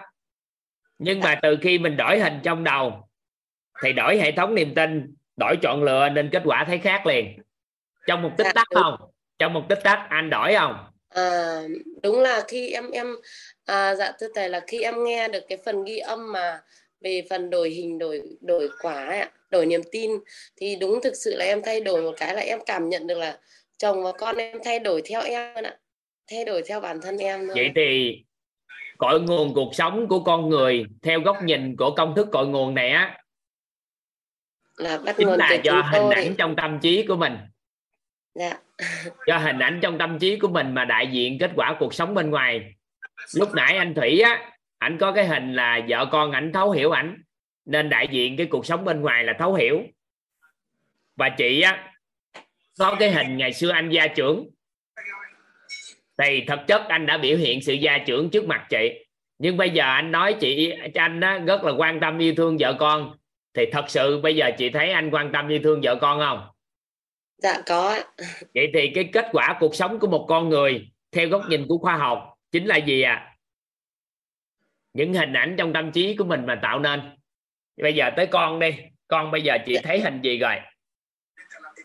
[0.98, 3.08] Nhưng mà từ khi mình đổi hình trong đầu
[3.82, 7.38] thì đổi hệ thống niềm tin đổi chọn lựa nên kết quả thấy khác liền.
[8.06, 8.82] Trong một tích Dạ, tắc đúng.
[8.82, 9.10] không?
[9.38, 10.76] Trong một tích tắc anh đổi không?
[11.08, 11.60] À,
[12.02, 13.06] đúng là khi em em
[13.64, 16.60] à, dạ thưa thầy là khi em nghe được cái phần ghi âm mà
[17.00, 20.10] về phần đổi hình đổi đổi quả ấy, ạ, đổi niềm tin
[20.56, 23.18] thì đúng thực sự là em thay đổi một cái là em cảm nhận được
[23.18, 23.38] là
[23.78, 25.76] chồng và con em thay đổi theo em ạ.
[26.30, 28.22] Thay đổi theo bản thân em luôn vậy thì
[28.98, 32.74] cội nguồn cuộc sống của con người theo góc nhìn của công thức cội nguồn
[32.74, 33.18] này á
[34.76, 36.14] là bắt chính nguồn là từ do hình tôi.
[36.14, 37.36] ảnh trong tâm trí của mình.
[38.34, 38.58] Dạ.
[39.26, 42.14] Do hình ảnh trong tâm trí của mình mà đại diện kết quả cuộc sống
[42.14, 42.74] bên ngoài.
[43.34, 46.90] Lúc nãy anh thủy á ảnh có cái hình là vợ con ảnh thấu hiểu
[46.90, 47.22] ảnh
[47.68, 49.82] nên đại diện cái cuộc sống bên ngoài là thấu hiểu.
[51.16, 51.92] Và chị á
[52.78, 54.50] có cái hình ngày xưa anh gia trưởng.
[56.18, 59.04] Thì thực chất anh đã biểu hiện sự gia trưởng trước mặt chị.
[59.38, 62.56] Nhưng bây giờ anh nói chị cho anh á, rất là quan tâm yêu thương
[62.60, 63.16] vợ con.
[63.54, 66.48] Thì thật sự bây giờ chị thấy anh quan tâm yêu thương vợ con không?
[67.38, 68.04] Dạ có ạ.
[68.54, 71.78] vậy thì cái kết quả cuộc sống của một con người theo góc nhìn của
[71.78, 73.34] khoa học chính là gì à
[74.94, 77.17] những hình ảnh trong tâm trí của mình mà tạo nên
[77.82, 78.74] bây giờ tới con đi.
[79.08, 80.54] Con bây giờ chị thấy hình gì rồi?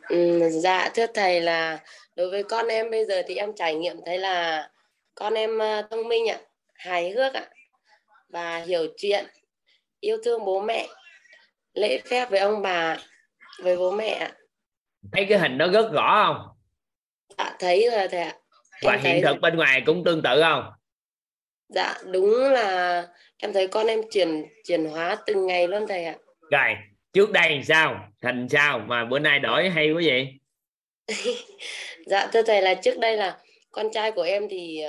[0.09, 1.79] Ừ, dạ thưa thầy là
[2.15, 4.69] đối với con em bây giờ thì em trải nghiệm thấy là
[5.15, 6.37] con em à, thông minh ạ,
[6.73, 7.45] hài hước ạ
[8.29, 9.25] và hiểu chuyện,
[9.99, 10.87] yêu thương bố mẹ,
[11.73, 12.97] lễ phép với ông bà,
[13.63, 14.31] với bố mẹ ạ.
[15.11, 16.47] thấy cái hình nó rất rõ không?
[17.37, 18.33] Dạ thấy rồi thầy ạ.
[18.81, 20.71] và Em hiện thực bên ngoài cũng tương tự không
[21.69, 23.07] dạ đúng là
[23.37, 26.15] em thấy con em chuyển chuyển hóa từng ngày luôn thầy ạ.
[26.51, 26.75] rồi
[27.13, 30.27] trước đây sao hình sao mà bữa nay đổi hay quá vậy
[32.05, 33.37] Dạ thưa thầy là trước đây là
[33.71, 34.81] con trai của em thì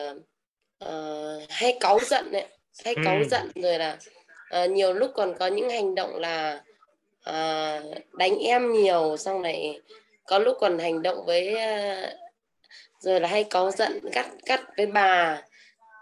[0.79, 2.45] ờ, hay cáu giận đấy,
[2.85, 3.25] hay cáu Ừ.
[3.31, 3.99] giận rồi là
[4.51, 6.63] ờ, nhiều lúc còn có những hành động là
[7.23, 7.81] ờ,
[8.13, 9.81] đánh em nhiều xong này
[10.27, 12.07] có lúc còn hành động với ờ,
[13.01, 15.43] rồi là hay cáu giận gắt gắt với bà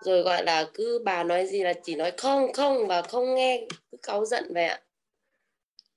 [0.05, 3.67] rồi gọi là cứ bà nói gì là chỉ nói không không và không nghe
[3.93, 4.81] cứ cáu giận vậy ạ.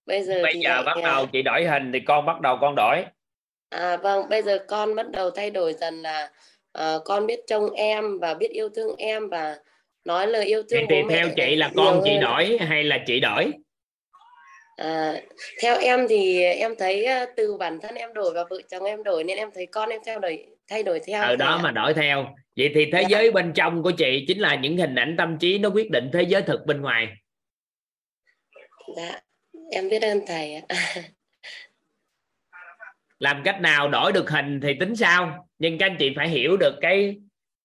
[0.06, 2.76] Bây giờ bây thì giờ bắt đầu chị đổi hình thì con bắt đầu con
[2.76, 3.04] đổi.
[3.70, 6.32] À vâng, bây giờ con bắt đầu thay đổi dần là
[6.72, 9.58] ờ, con biết trông em và biết yêu thương em và
[10.06, 12.22] nói lời yêu thương thì mẹ theo chị là con chị hơn.
[12.22, 13.52] đổi hay là chị đổi?
[14.76, 15.22] À,
[15.62, 19.04] theo em thì em thấy ờ, từ bản thân em đổi và vợ chồng em
[19.04, 21.72] đổi nên em thấy con em theo đổi thay đổi theo ở thầy đó mà
[21.72, 22.36] đổi theo.
[22.58, 23.08] Vậy thì thế Dạ.
[23.10, 26.10] giới bên trong của chị chính là những hình ảnh tâm trí nó quyết định
[26.14, 27.08] thế giới thực bên ngoài.
[28.98, 29.20] Dạ,
[29.72, 30.62] em biết ơn thầy
[33.20, 35.48] làm cách nào đổi được hình thì tính sao?
[35.58, 37.18] Nhưng các anh chị phải hiểu được cái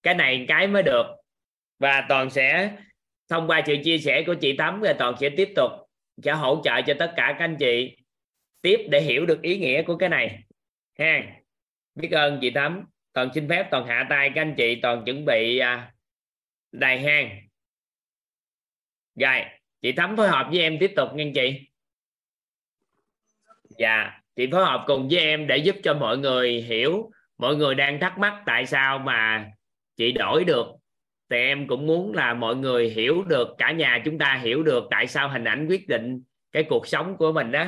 [0.02, 1.06] cái này cái mới được.
[1.78, 2.70] Và toàn sẽ
[3.28, 5.70] thông qua sự chia sẻ của chị Thắm rồi toàn sẽ tiếp tục
[6.24, 7.96] sẽ hỗ trợ cho tất cả các anh chị
[8.62, 10.38] tiếp để hiểu được ý nghĩa của cái này.
[10.98, 11.39] Ha
[11.94, 12.84] biết ơn chị Thắm.
[13.12, 15.92] Toàn xin phép toàn hạ tay các anh chị toàn chuẩn bị à,
[16.72, 17.40] đài hang.
[19.14, 19.44] Rồi
[19.82, 21.68] chị Thắm phối hợp với em tiếp tục nghe chị.
[23.78, 27.74] Dạ chị phối hợp cùng với em để giúp cho mọi người hiểu mọi người
[27.74, 29.50] đang thắc mắc tại sao mà
[29.96, 30.66] chị đổi được.
[31.30, 34.84] Thì em cũng muốn là mọi người hiểu được cả nhà chúng ta hiểu được
[34.90, 36.22] tại sao hình ảnh quyết định
[36.52, 37.66] cái cuộc sống của mình đó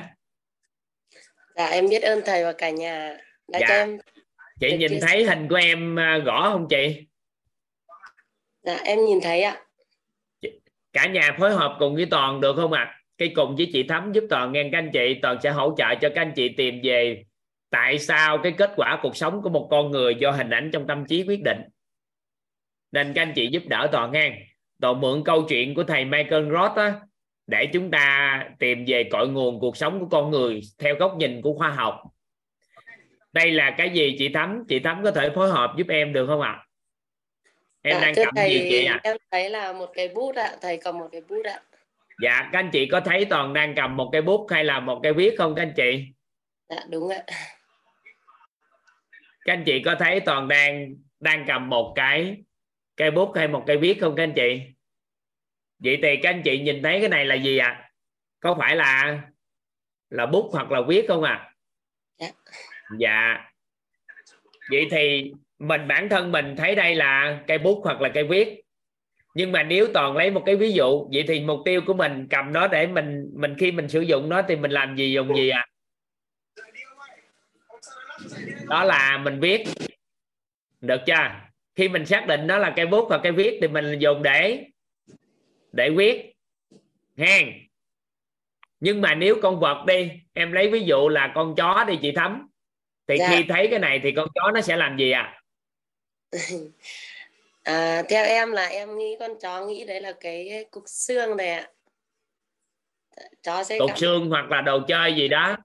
[1.57, 3.19] Dạ em biết ơn thầy và cả nhà.
[3.61, 3.67] Dạ.
[3.69, 3.99] cho em
[4.61, 7.07] chị nhìn chia thấy hình của em à, rõ không chị?
[8.63, 9.63] Dạ em nhìn thấy ạ.
[10.93, 12.99] cả nhà phối hợp cùng với toàn được không ạ?
[13.19, 15.95] Cái cùng với chị thắm giúp toàn nghe các anh chị toàn sẽ hỗ trợ
[15.95, 17.25] cho các anh chị tìm về
[17.71, 20.87] tại sao cái kết quả cuộc sống của một con người do hình ảnh trong
[20.87, 21.59] tâm trí quyết định.
[22.93, 24.39] Nên các anh chị giúp đỡ toàn nghe.
[24.81, 27.01] Toàn mượn câu chuyện của thầy Michael Roth á,
[27.47, 31.43] để chúng ta tìm về cội nguồn cuộc sống của con người theo góc nhìn
[31.43, 32.03] của khoa học
[33.33, 34.65] đây là cái gì chị thắm?
[34.69, 36.67] Chị thắm có thể phối hợp giúp em được không ạ?
[37.83, 39.01] Em dạ, đang cầm thầy gì chị ạ?
[39.03, 41.61] em thấy là một cái bút ạ, thầy cầm một cái bút ạ.
[42.23, 45.01] dạ các anh chị có thấy toàn đang cầm một cây bút hay là một
[45.03, 46.07] cây viết không các anh chị?
[46.69, 47.23] Dạ đúng ạ.
[49.45, 52.37] các anh chị có thấy toàn đang đang cầm một cái
[52.97, 54.61] cây bút hay một cây viết không các anh chị?
[55.79, 57.91] Vậy thì các anh chị nhìn thấy cái này là gì ạ?
[58.41, 59.21] Có phải là
[60.11, 61.55] là bút hoặc là viết không ạ?
[62.19, 62.29] Dạ
[62.99, 63.51] dạ.
[64.71, 68.61] Vậy thì mình, bản thân mình thấy đây là cây bút hoặc là cây viết.
[69.35, 72.27] Nhưng mà nếu toàn lấy một cái ví dụ, vậy thì mục tiêu của mình
[72.31, 75.37] cầm nó để mình mình khi mình sử dụng nó thì mình làm gì, dùng
[75.37, 75.67] gì ạ?
[78.69, 79.65] Đó là mình viết.
[80.81, 81.31] Được chưa?
[81.75, 84.65] Khi mình xác định nó là cây bút và cây viết thì mình dùng để
[85.73, 86.33] để viết.
[87.17, 87.63] Hen
[88.83, 92.13] nhưng mà nếu con vật đi, em lấy ví dụ là con chó đi, chị
[92.13, 92.49] thấm
[93.13, 93.31] thì Dạ.
[93.31, 95.41] khi thấy cái này thì con chó nó sẽ làm gì à
[97.63, 101.49] à, theo em là em nghĩ con chó nghĩ đấy là cái cục xương này
[101.51, 101.69] ạ
[103.43, 105.57] chó sẽ cục gặm- xương hoặc là đồ chơi gì đó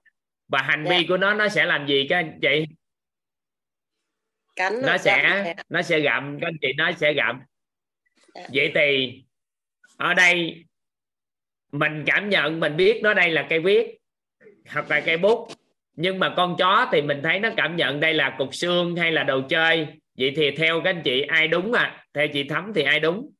[0.48, 1.02] và hành vi Dạ.
[1.08, 2.64] của nó nó sẽ làm gì các anh chị
[4.56, 5.54] cắn nó sẽ gặm ạ.
[5.68, 7.40] nó sẽ gặm các anh chị nó sẽ gặm
[8.34, 8.46] Dạ.
[8.54, 9.22] vậy thì
[9.96, 10.64] ở đây
[11.72, 13.98] mình cảm nhận mình biết nó đây là cây viết
[14.72, 15.48] hoặc là cây bút
[16.00, 19.12] nhưng mà con chó thì mình thấy nó cảm nhận đây là cục xương hay
[19.12, 19.86] là đồ chơi.
[20.18, 23.30] Vậy thì theo các anh chị ai đúng à theo chị thấm thì ai đúng?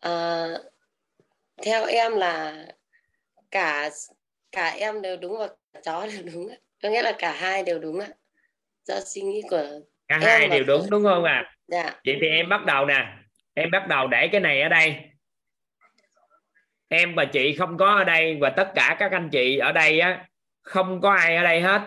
[0.00, 0.46] À,
[1.64, 2.66] theo em là
[3.50, 3.90] cả
[4.52, 6.56] cả em đều đúng và cả chó đều đúng ạ.
[6.82, 8.08] có nghĩa là cả hai đều đúng ạ.
[8.84, 9.66] Do suy nghĩ của
[10.08, 12.00] cả hai đều đúng đúng không à dạ.
[12.04, 13.06] Vậy thì em bắt đầu nè.
[13.54, 14.96] Em bắt đầu để cái này ở đây.
[16.88, 20.00] Em và chị không có ở đây và tất cả các anh chị ở đây
[20.00, 20.26] á
[20.64, 21.80] không có ai ở đây hết.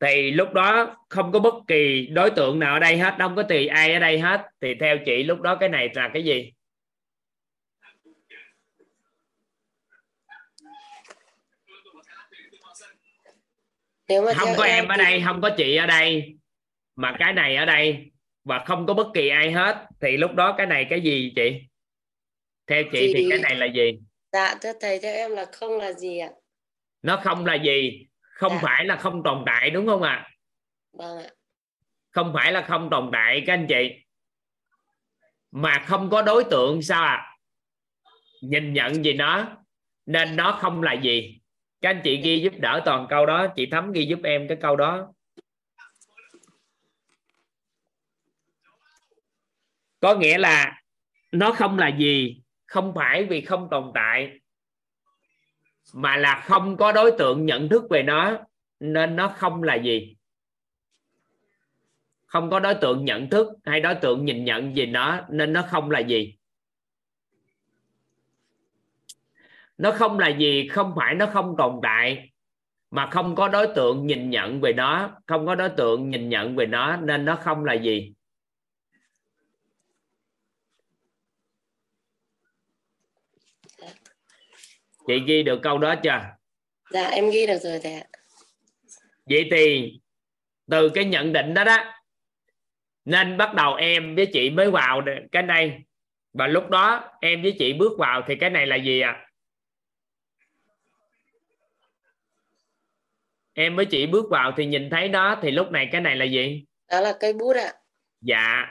[0.00, 3.42] Thì lúc đó không có bất kỳ đối tượng nào ở đây hết không có
[3.42, 4.40] tùy ai ở đây hết.
[4.60, 6.52] Thì theo chị lúc đó cái này là cái gì?
[14.08, 16.36] Nếu mà không có em ở thì- đây không có chị ở đây
[16.96, 18.10] mà cái này ở đây
[18.44, 19.86] và không có bất kỳ ai hết.
[20.00, 21.60] Thì lúc đó cái này cái gì chị?
[22.66, 23.98] Theo chị thì Thì- cái này là gì?
[24.32, 26.30] dạ thưa thầy theo em là không là gì ạ
[27.02, 28.06] nó không là gì?
[28.20, 28.58] Không Dạ.
[28.62, 30.28] phải là không tồn tại đúng không ạ?
[30.92, 31.30] Vâng ạ.
[32.10, 33.90] Không phải là không tồn tại các anh chị.
[35.50, 37.36] Mà không có đối tượng sao ạ?
[38.42, 39.56] Nhìn nhận gì nó
[40.06, 41.40] nên nó không là gì.
[41.80, 44.58] Các anh chị ghi giúp đỡ toàn câu đó chị thấm ghi giúp em cái
[44.60, 45.12] câu đó.
[50.00, 50.82] Có nghĩa là
[51.32, 54.40] nó không là gì không phải vì không tồn tại
[55.92, 58.38] mà là không có đối tượng nhận thức về nó,
[58.80, 60.16] nên nó không là gì?
[62.26, 65.62] Không có đối tượng nhận thức hay đối tượng nhìn nhận về nó, nên nó
[65.70, 66.36] không là gì?
[69.78, 72.30] Nó không là gì không phải nó không tồn tại,
[72.90, 76.56] mà không có đối tượng nhìn nhận về nó, không có đối tượng nhìn nhận
[76.56, 78.15] về nó, nên nó không là gì?
[85.06, 86.20] Chị ghi được câu đó chưa?
[86.90, 88.06] Dạ em ghi được rồi thầy ạ.
[89.24, 89.92] Vậy thì
[90.70, 91.94] từ cái nhận định đó đó
[93.04, 95.02] nên bắt đầu em với chị mới vào
[95.32, 95.82] cái này.
[96.32, 99.26] Và lúc đó em với chị bước vào thì cái này là gì ạ?
[103.54, 106.24] Em với chị bước vào thì nhìn thấy nó thì lúc này cái này là
[106.24, 106.64] gì?
[106.90, 107.72] Đó là cây bút ạ.
[108.20, 108.66] Dạ.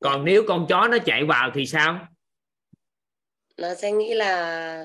[0.00, 2.08] Còn nếu con chó nó chạy vào thì sao?
[3.56, 4.84] Nó sẽ nghĩ là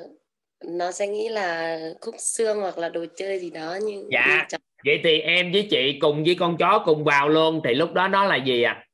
[0.68, 4.46] nó sẽ nghĩ là khúc xương hoặc là đồ chơi gì đó nhưng Dạ.
[4.50, 7.94] chó- vậy thì em với chị cùng với con chó cùng vào luôn thì lúc
[7.94, 8.86] đó nó là gì ạ?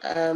[0.00, 0.34] Ờ,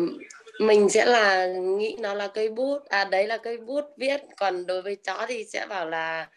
[0.61, 4.67] mình sẽ là nghĩ nó là cây bút à đấy là cây bút viết còn
[4.67, 6.29] đối với chó thì sẽ bảo là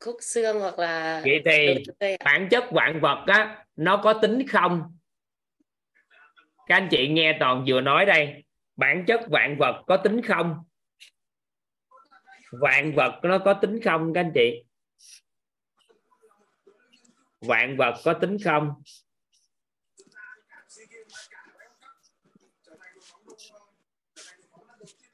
[0.00, 1.84] khúc xương hoặc là vậy thì
[2.24, 4.82] bản chất vạn vật á nó có tính không?
[6.66, 8.44] Các anh chị nghe toàn vừa nói đây.
[8.76, 10.54] Bản chất vạn vật có tính không
[12.50, 14.64] vạn vật nó có tính không các anh chị?
[17.40, 18.70] Vạn vật có tính không?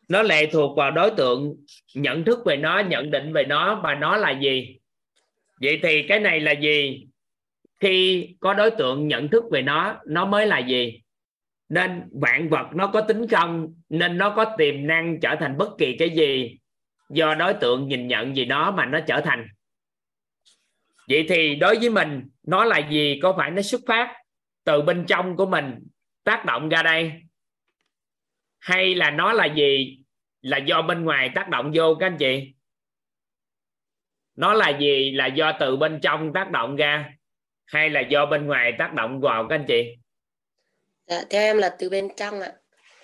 [0.09, 1.57] Nó lệ thuộc vào đối tượng,
[1.95, 4.79] nhận thức về nó, nhận định về nó và nó là gì?
[5.61, 7.07] Vậy thì cái này là gì?
[7.81, 11.01] Khi có đối tượng nhận thức về nó nó mới là gì?
[11.69, 13.75] Nên vạn vật nó có tính không?
[13.89, 16.59] Nên nó có tiềm năng trở thành bất kỳ cái gì?
[17.09, 19.47] Do đối tượng nhìn nhận gì nó mà nó trở thành.
[21.09, 23.19] Vậy thì đối với mình nó là gì?
[23.23, 24.15] Có phải nó xuất phát
[24.65, 25.75] từ bên trong của mình
[26.25, 27.13] tác động ra đây?
[28.61, 29.99] Hay là nó là gì?
[30.41, 32.55] Là do bên ngoài tác động vô các anh chị?
[34.37, 35.11] Nó là gì?
[35.11, 37.11] Là do từ bên trong tác động ra?
[37.67, 39.97] Hay là do bên ngoài tác động vào các anh chị?
[41.07, 42.53] Dạ, theo em là từ bên trong ạ.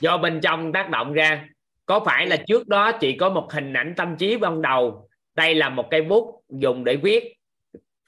[0.01, 1.49] Do bên trong tác động ra
[1.91, 5.09] có phải là trước đó chị có một hình ảnh tâm trí ban đầu?
[5.35, 7.35] Đây là một cây bút dùng để viết.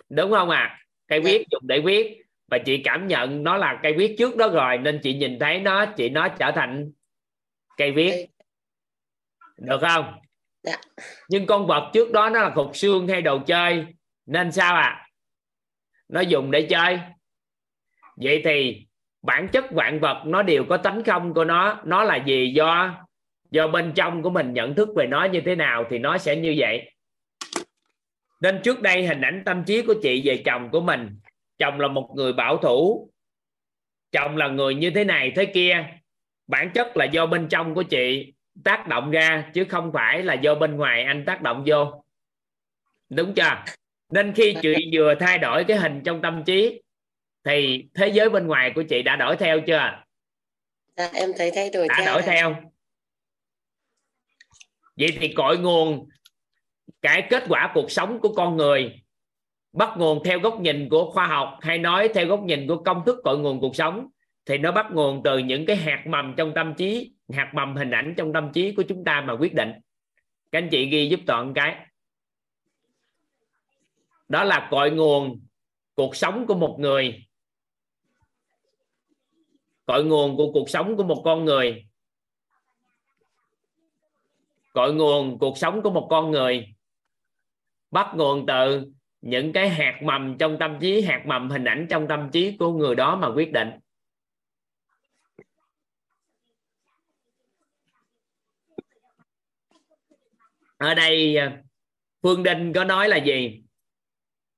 [0.09, 0.59] Đúng không ạ?
[0.59, 0.79] À?
[1.09, 1.31] cây Dạ.
[1.31, 2.23] viết dùng để viết.
[2.51, 5.61] Và chị cảm nhận nó là cây viết trước đó rồi nên chị nhìn thấy
[5.61, 6.93] nó chị nó trở thành
[7.77, 8.27] cây viết.
[9.59, 10.15] Được không?
[10.63, 10.77] Dạ.
[11.29, 13.87] nhưng con vật trước đó nó là cục xương hay đồ chơi?
[14.27, 15.07] Nên sao à
[16.09, 16.99] nó dùng để chơi.
[18.17, 18.87] Vậy thì
[19.23, 21.81] bản chất vạn vật nó đều có tánh không của nó.
[21.85, 22.99] Nó là gì do
[23.53, 26.37] do bên trong của mình nhận thức về nó như thế nào thì nó sẽ
[26.37, 26.91] như vậy.
[28.41, 31.19] Nên trước đây hình ảnh tâm trí của chị về chồng của mình
[31.59, 33.11] chồng là một người bảo thủ
[34.13, 35.85] chồng là người như thế này thế kia
[36.47, 38.33] bản chất là do bên trong của chị
[38.65, 42.05] tác động ra chứ không phải là do bên ngoài anh tác động vô.
[43.09, 43.65] Đúng chưa?
[44.11, 46.83] Nên khi chị vừa thay đổi cái hình trong tâm trí
[47.45, 50.03] thì thế giới bên ngoài của chị đã đổi theo chưa?
[50.97, 52.31] Dạ em thấy thay đổi đã theo đổi rồi.
[52.31, 52.72] theo
[54.97, 56.09] vậy thì cội nguồn,
[57.03, 59.03] cái kết quả cuộc sống của con người,
[59.73, 63.03] bắt nguồn theo góc nhìn của khoa học hay nói theo góc nhìn của công
[63.07, 64.09] thức cội nguồn cuộc sống,
[64.47, 67.91] thì nó bắt nguồn từ những cái hạt mầm trong tâm trí, hạt mầm hình
[67.91, 69.73] ảnh trong tâm trí của chúng ta mà quyết định.
[70.53, 71.87] Các anh chị ghi giúp toàn cái.
[74.29, 75.47] Đó là cội nguồn
[75.95, 77.27] cuộc sống của một người.
[79.87, 81.87] Cội nguồn của cuộc sống của một con người
[84.73, 86.75] cội nguồn cuộc sống của một con người.
[87.91, 88.85] Bắt nguồn từ
[89.21, 92.73] những cái hạt mầm trong tâm trí, hạt mầm hình ảnh trong tâm trí của
[92.73, 93.71] người đó mà quyết định.
[100.77, 101.63] Ở đây à,
[102.23, 103.63] phương đinh có nói là gì?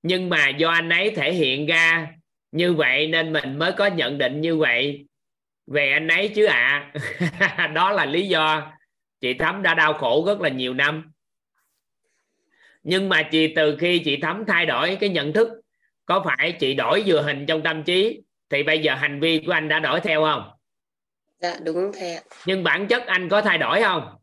[0.02, 2.14] Nhưng mà do anh ấy thể hiện ra
[2.52, 5.06] như vậy nên mình mới có nhận định như vậy.
[5.66, 6.92] Về anh ấy chứ ạ.
[7.38, 7.66] À.
[7.74, 8.72] đó là lý do
[9.24, 11.12] chị thắm đã đau khổ rất là nhiều năm.
[12.82, 15.48] Nhưng mà chị từ khi chị thắm thay đổi cái nhận thức
[16.06, 19.52] có phải chị đổi vừa hình trong tâm trí thì bây giờ hành vi của
[19.52, 20.50] anh đã đổi theo không?
[21.38, 22.22] Dạ đúng thầy ạ.
[22.46, 24.16] Nhưng bản chất anh có thay đổi không?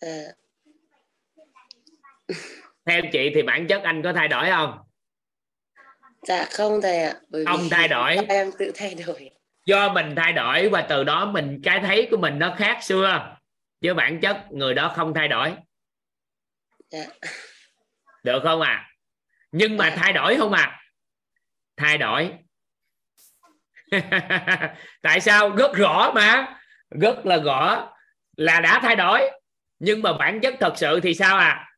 [0.00, 0.22] Dạ.
[2.86, 4.78] theo chị thì bản chất anh có thay đổi không?
[6.22, 8.16] Dạ không thầy ạ bởi không thay đổi.
[8.28, 9.30] em tự thay đổi.
[9.66, 13.36] Do mình thay đổi và từ đó mình cái thấy của mình nó khác xưa
[13.82, 15.54] chứ bản chất người đó không thay đổi.
[16.90, 17.04] Dạ.
[18.22, 18.88] được không à?
[19.52, 20.80] nhưng mà thay đổi không à?
[21.76, 22.32] thay đổi.
[25.02, 25.50] Tại sao?
[25.50, 26.58] Rất rõ mà.
[27.00, 27.92] Rất là rõ
[28.36, 29.30] là đã thay đổi.
[29.78, 31.71] Nhưng mà bản chất thật sự thì sao à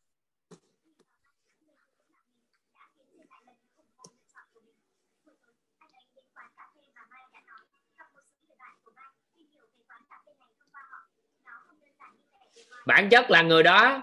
[12.87, 14.03] bản chất là người đó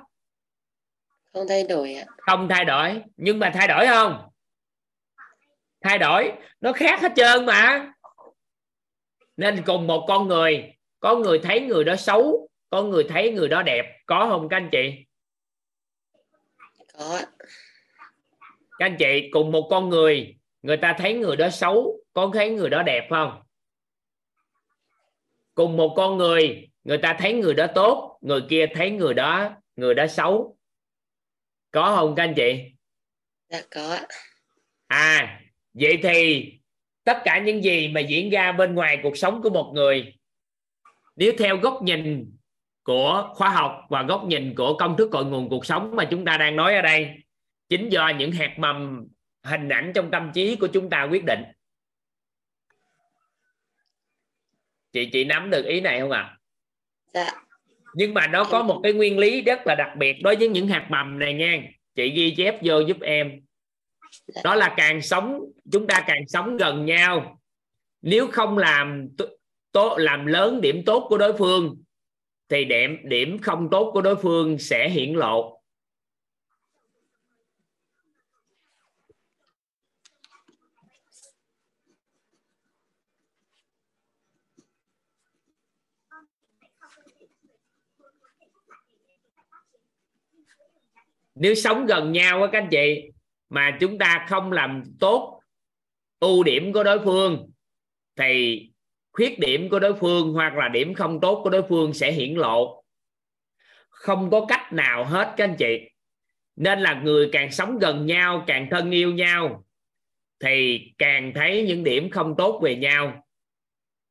[1.33, 2.05] không thay đổi ạ.
[2.17, 3.01] không thay đổi.
[3.17, 4.29] Nhưng mà thay đổi không?
[5.81, 6.31] Thay đổi.
[6.61, 7.91] Nó khác hết trơn mà.
[9.37, 10.73] Nên cùng một con người.
[10.99, 13.85] Có người thấy người đó xấu có người thấy người đó đẹp.
[14.05, 15.05] Có không các anh chị?
[16.93, 17.19] Có
[18.79, 22.49] các anh chị cùng một con người người ta thấy người đó xấu có thấy
[22.49, 23.41] người đó đẹp không?
[25.55, 29.55] Cùng một con người người ta thấy người đó tốt người kia thấy người đó
[29.75, 30.57] người đó xấu.
[31.71, 32.63] Có không các anh chị?
[33.49, 33.97] Dạ có
[34.87, 35.41] à
[35.73, 36.49] vậy thì
[37.03, 40.13] tất cả những gì mà diễn ra bên ngoài cuộc sống của một người
[41.15, 42.31] nếu theo góc nhìn
[42.83, 46.25] của khoa học và góc nhìn của công thức cội nguồn cuộc sống mà chúng
[46.25, 47.09] ta đang nói ở đây
[47.69, 49.07] chính do những hạt mầm
[49.43, 51.43] hình ảnh trong tâm trí của chúng ta quyết định.
[54.91, 56.21] Chị chị nắm được ý này không ạ?
[56.21, 56.40] à?
[57.13, 57.31] Dạ.
[57.93, 60.67] Nhưng mà nó có một cái nguyên lý rất là đặc biệt đối với những
[60.67, 61.63] hạt mầm này nha.
[61.95, 63.41] Chị ghi chép vô giúp em.
[64.43, 65.39] Đó là càng sống
[65.71, 67.41] chúng ta càng sống gần nhau.
[68.01, 69.07] Nếu không làm
[69.71, 71.77] tốt làm lớn điểm tốt của đối phương
[72.49, 75.60] thì điểm điểm không tốt của đối phương sẽ hiển lộ
[91.41, 93.11] nếu sống gần nhau các anh chị,
[93.49, 95.41] mà chúng ta không làm tốt
[96.19, 97.51] ưu điểm của đối phương,
[98.15, 98.61] thì
[99.11, 102.33] khuyết điểm của đối phương hoặc là điểm không tốt của đối phương sẽ hiển
[102.33, 102.83] lộ.
[103.89, 105.89] Không có cách nào hết các anh chị.
[106.55, 109.65] Nên là người càng sống gần nhau, càng thân yêu nhau,
[110.39, 113.27] thì càng thấy những điểm không tốt về nhau.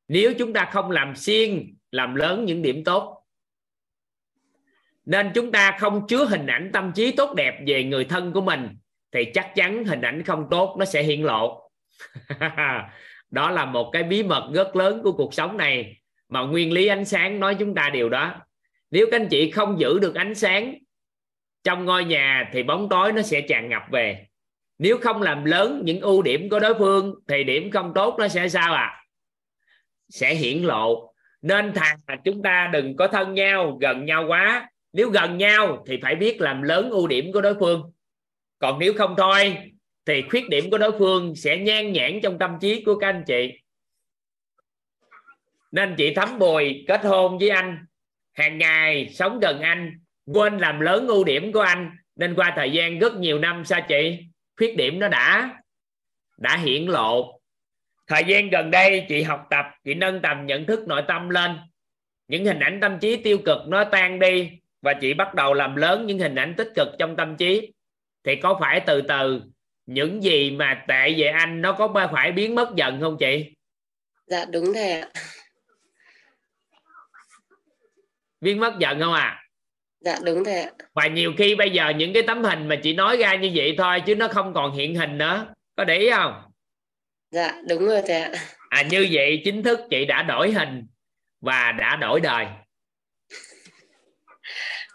[0.09, 3.20] Nếu chúng ta không làm xiên làm lớn những điểm tốt
[5.05, 8.41] nên chúng ta không chứa hình ảnh tâm trí tốt đẹp về người thân của
[8.41, 8.69] mình,
[9.13, 11.71] thì chắc chắn hình ảnh không tốt nó sẽ hiện lộ.
[13.31, 15.97] Đó là một cái bí mật rất lớn của cuộc sống này.
[16.29, 18.35] Mà nguyên lý ánh sáng nói chúng ta điều đó.
[18.91, 20.75] Nếu các anh chị không giữ được ánh sáng
[21.65, 24.27] trong ngôi nhà thì bóng tối nó sẽ tràn ngập về.
[24.79, 28.29] Nếu không làm lớn những ưu điểm của đối phương thì điểm không tốt nó
[28.29, 29.01] sẽ sao à
[30.11, 31.15] sẽ hiển lộ.
[31.43, 35.99] Nên thà chúng ta đừng có thân nhau, gần nhau quá nếu gần nhau thì
[36.03, 37.93] phải biết làm lớn ưu điểm của đối phương.
[38.59, 39.57] Còn nếu không thôi
[40.07, 43.25] thì khuyết điểm của đối phương sẽ nhan nhản trong tâm trí của các anh
[43.27, 43.53] chị.
[45.73, 47.87] Nên chị thấm bùi kết hôn với anh.
[48.33, 51.91] Hàng ngày sống gần anh, quên làm lớn ưu điểm của anh.
[52.17, 54.19] Nên qua thời gian rất nhiều năm, sao chị?
[54.57, 55.57] Khuyết điểm nó đã
[56.39, 57.41] đã hiển lộ.
[58.07, 61.57] Thời gian gần đây chị học tập, chị nâng tầm nhận thức nội tâm lên.
[62.29, 64.51] Những hình ảnh tâm trí tiêu cực nó tan đi
[64.83, 67.73] và chị bắt đầu làm lớn những hình ảnh tích cực trong tâm trí.
[68.25, 69.43] Thì có phải từ từ
[69.87, 73.55] những gì mà tệ về anh nó có phải biến mất dần không chị?
[74.27, 75.09] Dạ đúng thầy ạ.
[78.41, 79.43] Biến mất dần không à?
[80.01, 80.71] Dạ đúng thầy ạ.
[80.95, 83.75] Và nhiều khi bây giờ những cái tấm hình mà chị nói ra như vậy
[83.79, 85.55] thôi chứ nó không còn hiện hình nữa.
[85.77, 86.43] Có để ý không?
[87.31, 88.31] Dạ đúng rồi thầy ạ.
[88.69, 90.87] À như vậy chính thức chị đã đổi hình
[91.41, 92.47] và đã đổi đời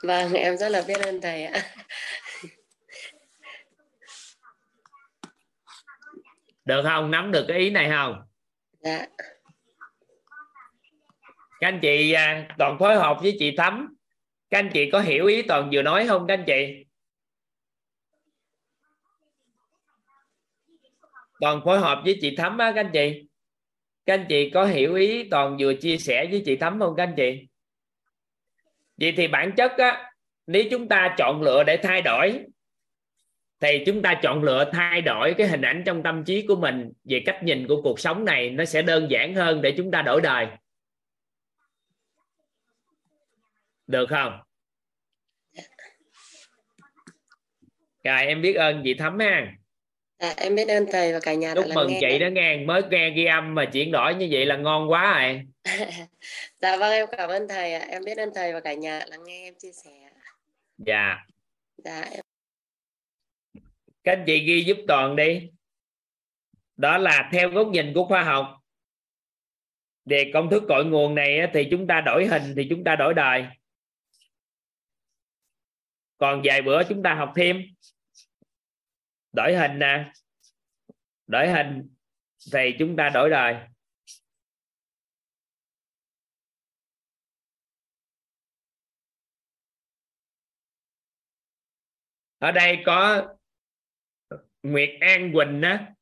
[0.06, 1.62] vâng em rất là biết ơn thầy ạ.
[6.66, 7.12] Được không?
[7.12, 8.22] Nắm được cái ý này không?
[8.80, 9.06] Dạ.
[11.60, 13.96] Các anh chị à, toàn phối hợp với chị thắm.
[14.50, 16.86] Các anh chị có hiểu ý toàn vừa nói không các anh chị?
[21.40, 23.30] Toàn phối hợp với chị thắm á các anh chị.
[24.06, 27.04] Các anh chị có hiểu ý toàn vừa chia sẻ với chị thắm không các
[27.04, 27.48] anh chị
[28.98, 30.12] vậy thì bản chất á
[30.48, 32.46] nếu chúng ta chọn lựa để thay đổi
[33.60, 36.92] thì chúng ta chọn lựa thay đổi cái hình ảnh trong tâm trí của mình
[37.04, 40.02] về cách nhìn của cuộc sống này nó sẽ đơn giản hơn để chúng ta
[40.02, 40.48] đổi đời.
[43.88, 44.40] Được không?
[48.04, 49.54] Rồi em biết ơn chị thắm ha.
[50.20, 52.58] Dạ, em biết ơn thầy và cả nhà chúc mừng chị đó nghe.
[52.58, 55.42] Mới nghe ghi âm mà chuyển đổi như vậy là ngon quá rồi
[56.62, 59.44] dạ vâng em cảm ơn thầy em biết ơn thầy và cả nhà lắng nghe
[59.44, 60.10] em chia sẻ
[60.78, 61.26] dạ.
[61.78, 62.26] Dạ em
[64.06, 65.50] các anh chị ghi giúp toàn đi.
[66.78, 68.62] Đó là theo góc nhìn của khoa học.
[70.06, 73.14] Về công thức cội nguồn này thì chúng ta đổi hình thì chúng ta đổi
[73.14, 73.46] đời.
[76.18, 77.62] Còn vài bữa chúng ta học thêm.
[79.34, 80.12] Đổi hình nè.
[81.28, 81.96] Đổi hình
[82.54, 83.56] thì chúng ta đổi đời
[92.46, 93.28] ở đây có
[94.64, 95.94] Nguyệt An Quỳnh á.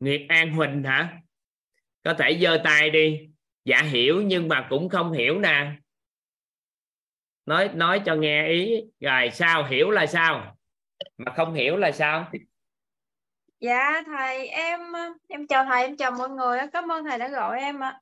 [0.00, 1.20] Nguyệt An Huỳnh hả?
[2.04, 3.30] Có thể giơ tay đi.
[3.64, 5.72] Dạ hiểu, nhưng mà cũng không hiểu nè.
[7.46, 8.82] Nói nói cho nghe ý.
[9.00, 9.64] Rồi, sao?
[9.64, 10.56] Hiểu là sao?
[11.18, 12.32] Mà không hiểu là sao?
[13.60, 14.80] Dạ thầy, em
[15.28, 18.00] em chào thầy, em chào mọi người cảm ơn thầy đã gọi em ạ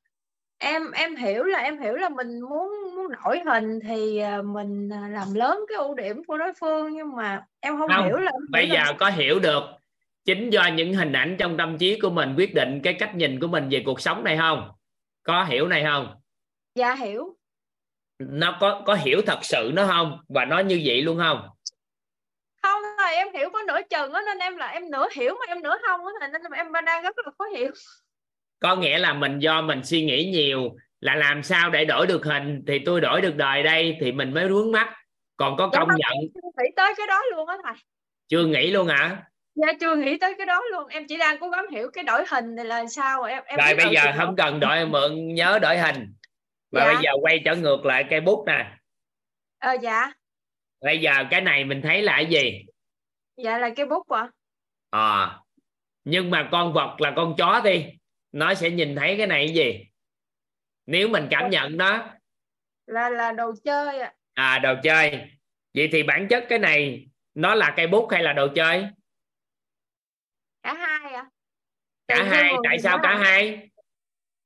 [0.61, 4.89] em em hiểu là em hiểu là mình muốn muốn đổi hình thì à, mình
[4.93, 8.17] à, làm lớn cái ưu điểm của đối phương nhưng mà em không, không hiểu
[8.17, 8.93] là bây giờ là...
[8.99, 9.63] có hiểu được
[10.25, 13.41] chính do những hình ảnh trong tâm trí của mình quyết định cái cách nhìn
[13.41, 14.71] của mình về cuộc sống này không?
[15.23, 16.15] Có hiểu này không?
[16.75, 17.37] Dạ hiểu.
[18.19, 20.19] Nó có có hiểu thật sự nó không?
[20.29, 21.49] Và nó như vậy luôn không?
[22.63, 25.55] Không thầy em hiểu có nửa chừng đó, nên em là em nửa hiểu mà
[25.55, 27.71] em nửa không đó, nên em đang rất là khó hiểu
[28.61, 32.25] có nghĩa là mình do mình suy nghĩ nhiều là làm sao để đổi được
[32.25, 34.89] hình thì tôi đổi được đời đây thì mình mới vướng mắt
[35.37, 37.75] còn có công dạ, nhận chưa nghĩ tới cái đó luôn á thầy.
[38.29, 39.23] Chưa nghĩ luôn hả?
[39.55, 40.87] Dạ chưa nghĩ tới cái đó luôn.
[40.89, 43.75] Em chỉ đang cố gắng hiểu cái đổi hình này là sao em em rồi
[43.75, 46.15] bây giờ không cần đổi mượn nhớ đổi hình.
[46.73, 46.93] Và dạ.
[46.93, 48.71] bây giờ quay trở ngược lại cây bút nè.
[49.59, 50.13] Ờ dạ.
[50.81, 52.65] Bây giờ cái này mình thấy là cái gì?
[53.37, 54.29] Dạ là cái bút ạ.
[54.91, 55.39] À.
[56.05, 57.85] nhưng mà con vật là con chó đi
[58.33, 59.87] nó sẽ nhìn thấy cái này cái gì?
[60.87, 62.09] Nếu mình cảm nhận nó
[62.87, 64.15] là là đồ chơi ạ.
[64.35, 65.31] À đồ chơi.
[65.75, 68.87] Vậy thì bản chất cái này nó là cây bút hay là đồ chơi?
[70.63, 71.31] Cả hai ạ.
[72.09, 72.53] Cả hai.
[72.65, 73.71] tại sao cả hai?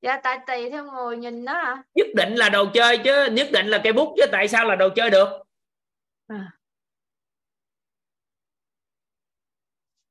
[0.01, 3.31] Dạ tại tùy theo người nhìn đó hả nhất định là đồ chơi chứ.
[3.31, 4.25] Nhất định là cây bút chứ.
[4.31, 5.27] Tại sao là đồ chơi được?
[6.27, 6.51] À.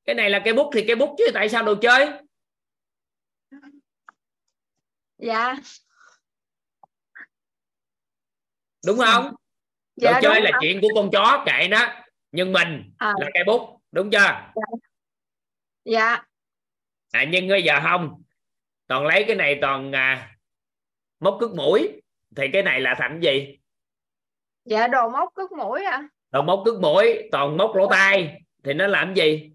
[0.05, 1.25] cái này là cây bút thì cây bút chứ.
[1.33, 2.24] Tại sao đồ chơi
[5.17, 5.55] dạ.
[8.85, 9.35] Đúng không?
[9.95, 10.59] Dạ, đồ chơi là không?
[10.61, 11.87] chuyện của con chó kệ nó.
[12.31, 13.13] Nhưng mình à.
[13.19, 14.17] là cây bút đúng chưa?
[14.17, 14.51] Dạ,
[15.85, 16.23] dạ.
[17.11, 18.23] À, nhưng bây giờ không.
[18.87, 20.37] Toàn lấy cái này toàn à,
[21.19, 22.01] móc cước mũi.
[22.35, 23.59] Thì cái này là thành gì?
[24.65, 28.41] Dạ đồ móc cước mũi à đồ móc cước mũi toàn móc lỗ tai.
[28.63, 29.51] Thì nó làm gì?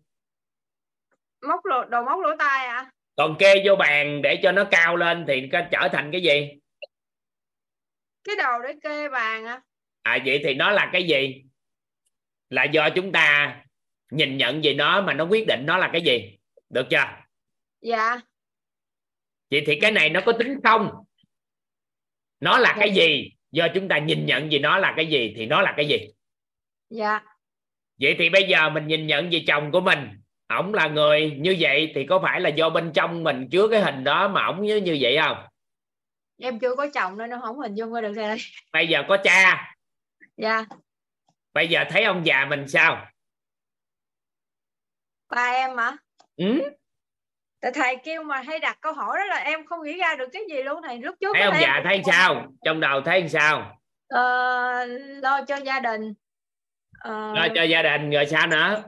[1.48, 2.90] Móc lỗ đồ móc lỗ tai à
[3.20, 6.48] còn kê vô bàn để cho nó cao lên thì nó trở thành cái gì?
[8.24, 9.60] Cái đầu để kê bàn à
[10.02, 11.44] à vậy thì nó là cái gì?
[12.48, 13.56] Là do chúng ta
[14.10, 16.38] nhìn nhận về nó mà nó quyết định nó là cái gì?
[16.70, 17.04] Được chưa?
[17.80, 18.20] Dạ.
[19.50, 20.90] Vậy thì cái này nó có tính không?
[22.40, 23.32] Nó là cái gì?
[23.50, 26.08] Do chúng ta nhìn nhận về nó là cái gì thì nó là cái gì?
[26.90, 27.20] Dạ.
[28.00, 30.19] Vậy thì bây giờ mình nhìn nhận về chồng của mình
[30.50, 33.80] ổng là người như vậy thì có phải là do bên trong mình chứa cái
[33.80, 35.36] hình đó mà ổng như như vậy không?
[36.42, 38.38] Em chưa có chồng nên nó không hình dung ra được đây.
[38.72, 39.74] Bây giờ có cha.
[40.36, 40.64] Dạ.
[41.52, 43.06] Bây giờ thấy ông già mình sao?
[45.28, 45.96] Ba em hả?
[46.36, 46.60] Ừ?
[47.60, 50.28] tại thầy kêu mà hay đặt câu hỏi đó là em không nghĩ ra được
[50.32, 52.52] cái gì luôn thầy lúc trước thấy ông già thấy sao?
[52.64, 53.80] trong đầu thấy sao?
[54.08, 54.86] Ờ,
[55.22, 56.14] lo cho gia đình.
[56.98, 58.82] Ờ, lo cho gia đình rồi sao nữa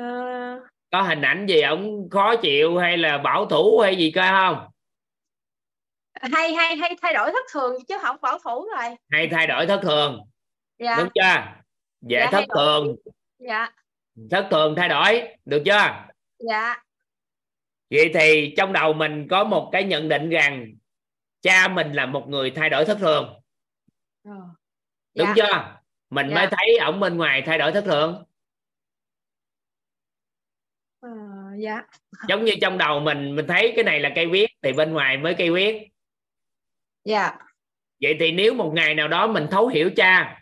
[0.00, 0.60] ờ,
[0.90, 4.66] có hình ảnh gì ổng khó chịu hay là bảo thủ hay gì coi không?
[6.14, 8.96] Hay hay hay thay đổi thất thường chứ không bảo thủ rồi.
[9.10, 10.20] Hay thay đổi thất thường.
[10.78, 10.96] Dạ.
[10.98, 11.60] Đúng chưa?
[12.00, 12.56] Dễ Dạ, thất thay đổi.
[12.56, 12.96] thường.
[13.38, 13.72] Dạ.
[14.30, 16.04] Thất thường thay đổi được chưa?
[16.38, 16.82] Dạ.
[17.90, 20.74] Vậy thì trong đầu mình có một cái nhận định rằng
[21.42, 23.40] cha mình là một người thay đổi thất thường.
[24.24, 24.30] Ờ.
[25.14, 25.34] đúng Dạ.
[25.36, 25.78] chưa?
[26.10, 26.34] Mình Dạ.
[26.34, 28.24] mới thấy ổng bên ngoài thay đổi thất thường
[31.00, 31.08] Ờ,
[31.62, 31.82] dạ.
[32.28, 35.16] Giống như trong đầu mình mình thấy cái này là cây viết thì bên ngoài
[35.16, 35.88] mới cây viết
[37.04, 37.38] dạ.
[38.02, 40.40] Vậy thì nếu một ngày nào đó mình thấu hiểu cha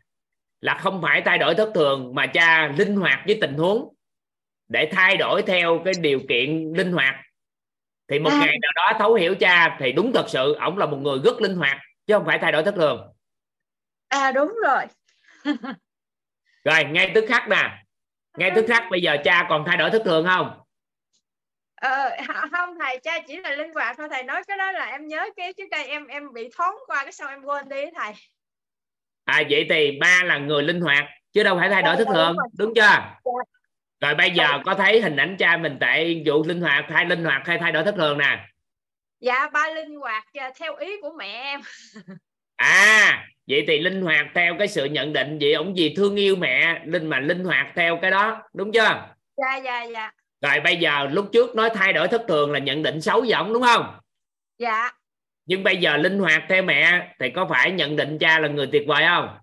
[0.60, 3.94] là không phải thay đổi thất thường mà cha linh hoạt với tình huống
[4.68, 7.14] để thay đổi theo cái điều kiện linh hoạt
[8.08, 8.38] thì một À.
[8.38, 11.40] ngày nào đó thấu hiểu cha thì đúng thật sự ổng là một người rất
[11.40, 13.12] linh hoạt chứ không phải thay đổi thất thường.
[14.08, 14.84] À đúng rồi.
[16.64, 17.84] Rồi ngay tức khắc nè.
[18.38, 20.57] Ngay tức khắc bây giờ cha còn thay đổi thất thường không
[21.80, 22.10] ờ,
[22.52, 24.08] không thầy cha chỉ là linh hoạt thôi.
[24.10, 27.02] Thầy nói cái đó là em nhớ cái trước đây em em bị thoáng qua
[27.02, 28.12] cái sau em quên đi thầy.
[29.24, 32.08] À vậy thì ba là người linh hoạt chứ đâu phải thay đổi Dạ, thất
[32.08, 33.16] dạ, thường đúng chưa?
[34.00, 37.24] Rồi bây giờ có thấy hình ảnh cha mình tại vụ linh hoạt thay linh
[37.24, 38.38] hoạt hay thay đổi thất thường nè?
[39.20, 41.60] Dạ ba linh hoạt dạ, theo ý của mẹ em.
[42.56, 46.36] À vậy thì linh hoạt theo cái sự nhận định vậy ổng gì thương yêu
[46.36, 49.14] mẹ linh mà linh hoạt theo cái đó đúng chưa?
[49.36, 50.10] Dạ dạ dạ
[50.40, 53.32] rồi bây giờ lúc trước nói thay đổi thất thường là nhận định xấu với
[53.32, 53.98] ổng đúng không?
[54.58, 54.90] Dạ.
[55.46, 58.68] Nhưng bây giờ linh hoạt theo mẹ thì có phải nhận định cha là người
[58.72, 59.38] tuyệt vời không?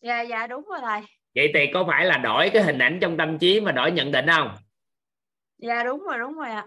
[0.00, 1.00] Dạ dạ đúng rồi thầy.
[1.34, 4.12] Vậy thì có phải là đổi cái hình ảnh trong tâm trí mà đổi nhận
[4.12, 4.56] định không?
[5.58, 6.66] Dạ đúng rồi đúng rồi ạ.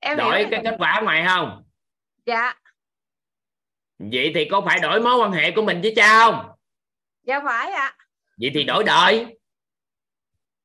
[0.00, 0.60] Em đổi cái thầy.
[0.64, 1.62] kết quả ngoài không?
[2.26, 2.54] Dạ.
[3.98, 6.50] Vậy thì có phải đổi mối quan hệ của mình với cha không?
[7.22, 7.96] Dạ phải ạ.
[8.40, 9.36] Vậy thì đổi đời.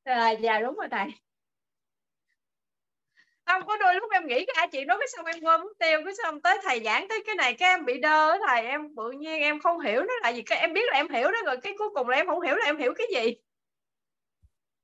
[0.04, 1.06] À, dạ đúng rồi thầy
[3.46, 6.00] không có đôi lúc em nghĩ cả chị nói cái xong em quên mất tiêu
[6.04, 9.10] cái xong tới thầy giảng tới cái này cái em bị đơ thầy em tự
[9.10, 11.56] nhiên em không hiểu nó là gì cái em biết là em hiểu đó rồi
[11.62, 13.34] cái cuối cùng là em không hiểu là em hiểu cái gì.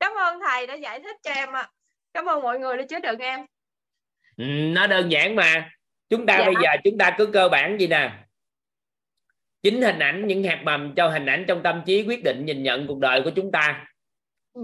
[0.00, 1.70] Cảm ơn thầy đã giải thích cho em ạ.
[2.14, 3.46] Cảm ơn mọi người đã chứa đựng em.
[4.36, 5.70] Ừ, nó đơn giản mà.
[6.08, 6.44] Chúng ta Dạ.
[6.44, 8.12] bây giờ chúng ta cứ cơ bản gì nè.
[9.62, 12.62] Chính hình ảnh những hạt mầm cho hình ảnh trong tâm trí quyết định nhìn
[12.62, 13.86] nhận cuộc đời của chúng ta.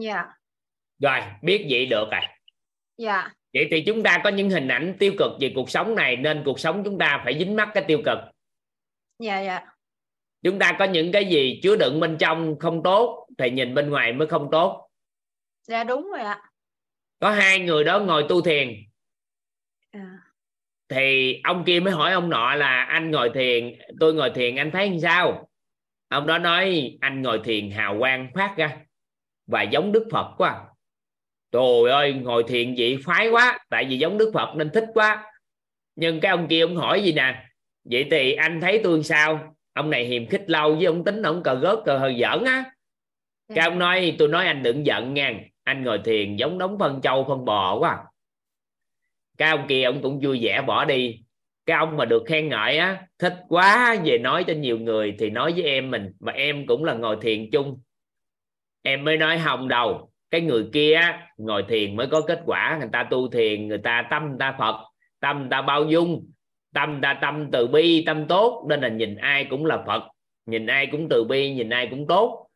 [0.00, 0.24] Dạ.
[0.98, 2.20] Rồi biết vậy được rồi.
[2.96, 6.16] Dạ vậy thì chúng ta có những hình ảnh tiêu cực về cuộc sống này
[6.16, 8.18] nên cuộc sống chúng ta phải dính mắc cái tiêu cực.
[9.18, 9.60] Dạ dạ.
[10.42, 13.90] Chúng ta có những cái gì chứa đựng bên trong không tốt thì nhìn bên
[13.90, 14.88] ngoài mới không tốt.
[15.62, 16.42] Dạ đúng rồi ạ.
[17.18, 18.74] Có hai người đó ngồi tu thiền.
[19.90, 20.18] À.
[20.88, 24.70] thì ông kia mới hỏi ông nọ là anh ngồi thiền tôi ngồi thiền anh
[24.70, 25.48] thấy làm sao?
[26.08, 28.76] Ông đó nói anh ngồi thiền hào quang phát ra
[29.46, 30.64] và giống đức phật quá
[31.54, 35.32] trời ơi ngồi thiền vậy phái quá tại vì giống đức phật nên thích quá.
[35.96, 37.44] Nhưng cái ông kia ông hỏi gì nè?
[37.84, 39.54] Vậy thì anh thấy tôi sao?
[39.72, 42.64] Ông này hiềm khích lâu với ông tính ông cờ gớt cờ hơi giỡn á.
[43.54, 45.34] Cái ông nói tôi nói anh đừng giận nha.
[45.64, 48.04] Anh ngồi thiền giống đống phân trâu phân bò quá.
[49.38, 51.20] Cái ông kia ông cũng vui vẻ bỏ đi.
[51.66, 55.30] Cái ông mà được khen ngợi á thích quá về nói cho nhiều người thì
[55.30, 56.12] nói với em mình.
[56.20, 57.80] Mà em cũng là ngồi thiền chung.
[58.82, 61.00] Em mới nói hồng đầu cái người kia
[61.36, 62.76] ngồi thiền mới có kết quả.
[62.80, 64.76] Người ta tu thiền người ta tâm người ta phật
[65.20, 66.30] tâm người ta bao dung
[66.74, 68.66] tâm người ta tâm từ bi tâm tốt.
[68.68, 70.02] Nên là nhìn ai cũng là phật
[70.46, 72.48] nhìn ai cũng từ bi nhìn ai cũng tốt.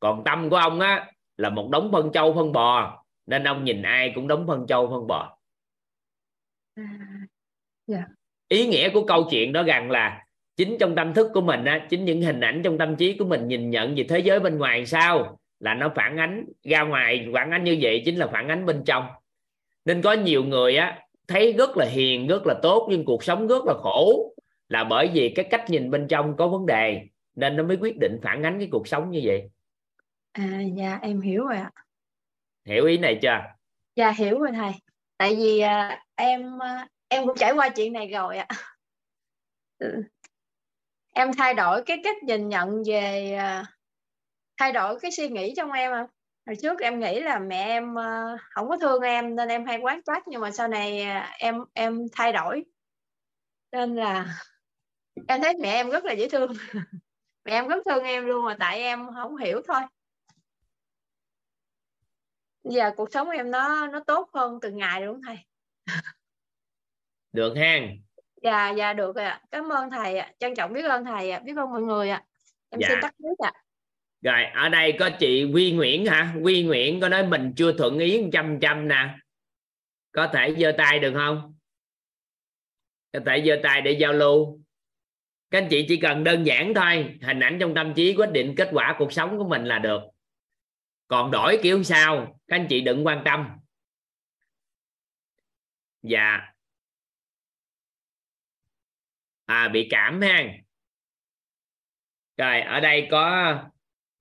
[0.00, 3.04] Còn tâm của ông á là một đống phân trâu phân bò.
[3.26, 5.38] Nên ông nhìn ai cũng đống phân trâu phân bò.
[7.86, 8.04] Dạ.
[8.48, 10.24] Ý nghĩa của câu chuyện đó rằng là
[10.56, 13.24] chính trong tâm thức của mình á chính những hình ảnh trong tâm trí của
[13.24, 17.28] mình nhìn nhận về thế giới bên ngoài sao là nó phản ánh ra ngoài
[17.34, 19.06] phản ánh như vậy chính là phản ánh bên trong.
[19.84, 23.46] Nên có nhiều người á thấy rất là hiền rất là tốt nhưng cuộc sống
[23.46, 24.34] rất là khổ
[24.68, 27.02] là bởi vì cái cách nhìn bên trong có vấn đề
[27.34, 29.50] nên nó mới quyết định phản ánh cái cuộc sống như vậy.
[30.32, 31.70] À dạ em hiểu rồi ạ.
[32.64, 33.40] Hiểu ý này chưa?
[33.96, 34.72] Dạ hiểu rồi thầy.
[35.16, 38.46] Tại vì à, em à, em cũng trải qua chuyện này rồi ạ.
[39.78, 40.02] Ừ.
[41.14, 43.64] em thay đổi cái cách nhìn nhận về à,
[44.56, 46.06] thay đổi cái suy nghĩ trong em à.
[46.46, 49.78] hồi trước em nghĩ là mẹ em à, không có thương em nên em hay
[49.78, 52.64] quán trách nhưng mà sau này à, em em thay đổi.
[53.72, 54.26] Nên là
[55.28, 56.52] em thấy mẹ em rất là dễ thương.
[57.44, 59.80] Mẹ em rất thương em luôn mà tại em không hiểu thôi.
[62.64, 65.36] Giờ cuộc sống em nó nó tốt hơn từng ngày đúng không thầy.
[67.32, 67.78] Được ha
[68.42, 69.42] dạ dạ được ạ.
[69.50, 70.32] Cảm ơn thầy ạ.
[70.38, 71.40] Trân trọng biết ơn thầy ạ.
[71.44, 72.24] Biết ơn mọi người ạ.
[72.70, 72.88] Em Dạ.
[72.90, 73.63] xin tắt mic ạ
[74.24, 76.34] rồi, ở đây có chị Quy Nguyễn hả?
[76.42, 79.18] Quy Nguyễn có nói mình chưa thuận ý trăm trăm nè.
[80.12, 81.54] Có thể giơ tay được không?
[83.12, 84.60] Có thể giơ tay để giao lưu.
[85.50, 87.18] Các anh chị chỉ cần đơn giản thôi.
[87.22, 90.02] Hình ảnh trong tâm trí quyết định kết quả cuộc sống của mình là được.
[91.08, 92.40] Còn đổi kiểu sao?
[92.48, 93.48] Các anh chị đừng quan tâm.
[96.02, 96.40] Dạ.
[99.46, 100.44] À bị cảm ha.
[102.36, 103.54] Rồi, ở đây có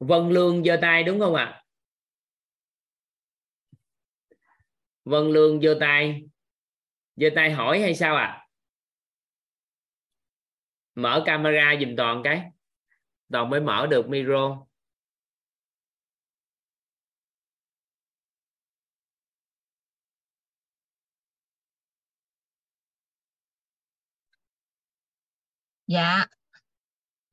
[0.07, 1.63] Vân Lương giơ tay đúng không ạ?
[5.05, 6.23] Vân Lương giơ tay.
[7.15, 8.47] Giơ tay hỏi hay sao ạ?
[10.95, 12.43] Mở camera dùm toàn cái.
[13.31, 14.65] Toàn mới mở được micro.
[25.87, 26.25] Dạ,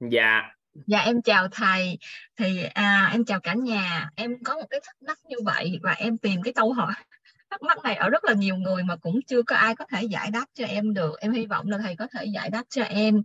[0.00, 1.98] dạ dạ em chào thầy.
[2.36, 4.10] Thì à, em chào cả nhà.
[4.16, 6.94] Em có một cái thắc mắc như vậy và em tìm cái câu hỏi
[7.50, 10.02] thắc mắc này ở rất là nhiều người mà cũng chưa có ai có thể
[10.02, 11.20] giải đáp cho em được.
[11.20, 13.22] Em hy vọng là thầy có thể giải đáp cho em.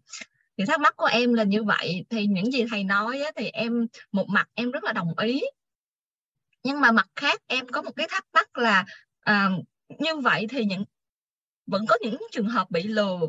[0.58, 2.06] Thì thắc mắc của em là như vậy.
[2.10, 5.42] Thì những gì thầy nói á, thì em một mặt em rất là đồng ý.
[6.64, 8.86] Nhưng mà mặt khác em có một cái thắc mắc là
[9.20, 9.50] à,
[10.00, 10.84] như vậy thì những
[11.68, 13.20] vẫn có những trường hợp bị lừa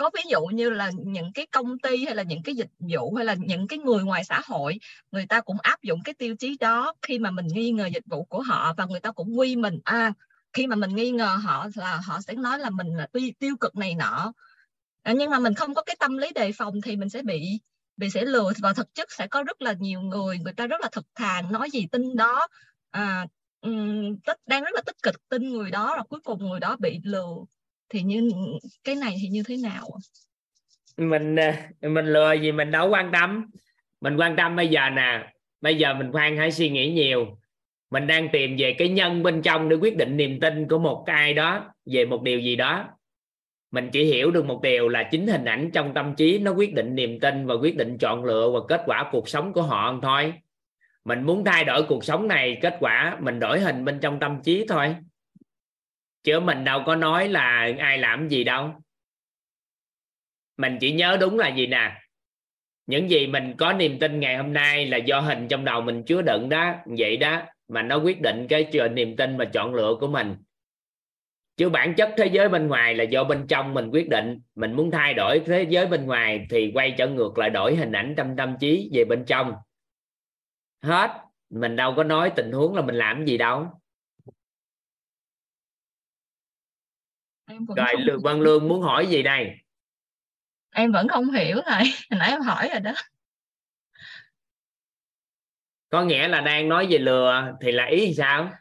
[0.00, 3.14] có ví dụ như là những cái công ty hay là những cái dịch vụ
[3.14, 4.78] hay là những cái người ngoài xã hội
[5.12, 8.04] người ta cũng áp dụng cái tiêu chí đó khi mà mình nghi ngờ dịch
[8.06, 9.80] vụ của họ và người ta cũng quy mình.
[9.84, 10.12] À
[10.52, 13.56] khi mà mình nghi ngờ họ là họ sẽ nói là mình là tiêu, tiêu
[13.60, 14.32] cực này nọ.
[15.02, 17.60] À, nhưng mà mình không có cái tâm lý đề phòng thì mình sẽ bị
[17.96, 18.52] bị sẽ lừa.
[18.62, 21.42] Và thực chất sẽ có rất là nhiều người người ta rất là thực thà
[21.50, 22.46] nói gì tin đó.
[22.90, 23.26] À,
[23.60, 26.76] um, tích đang rất là tích cực tin người đó rồi cuối cùng người đó
[26.80, 27.34] bị lừa
[27.90, 28.30] thì như,
[28.84, 29.88] cái này thì như thế nào
[30.96, 31.52] mình ờ,
[31.88, 33.46] mình lừa gì mình đâu quan tâm.
[34.00, 37.38] Mình quan tâm bây giờ nè, bây giờ mình khoan hãy suy nghĩ nhiều.
[37.90, 41.02] Mình đang tìm về cái nhân bên trong để quyết định niềm tin của một
[41.06, 42.88] cái ai đó về một điều gì đó.
[43.70, 46.74] Mình chỉ hiểu được một điều là chính hình ảnh trong tâm trí nó quyết
[46.74, 49.98] định niềm tin và quyết định chọn lựa và kết quả cuộc sống của họ
[50.02, 50.32] thôi.
[51.04, 54.40] Mình muốn thay đổi cuộc sống này, kết quả mình đổi hình bên trong tâm
[54.44, 54.94] trí thôi
[56.22, 58.74] chứ mình đâu có nói là ai làm gì đâu.
[60.56, 62.00] Mình chỉ nhớ đúng là gì nè?
[62.86, 66.02] Những gì mình có niềm tin ngày hôm nay là do hình trong đầu mình
[66.04, 69.74] chứa đựng đó, vậy đó, mà nó quyết định cái chuyện niềm tin và chọn
[69.74, 70.36] lựa của mình.
[71.56, 74.40] Chứ bản chất thế giới bên ngoài là do bên trong mình quyết định.
[74.54, 77.92] Mình muốn thay đổi thế giới bên ngoài thì quay trở ngược lại đổi hình
[77.92, 79.54] ảnh trong tâm trí về bên trong.
[80.82, 81.10] Hết.
[81.50, 83.79] Mình đâu có nói tình huống là mình làm gì đâu.
[87.50, 89.50] Em vẫn rồi không lương văn lương muốn hỏi gì đây?
[90.70, 92.92] Em vẫn không hiểu thầy hồi nãy em hỏi rồi đó.
[95.88, 98.52] Có nghĩa là đang nói về lừa thì là ý sao?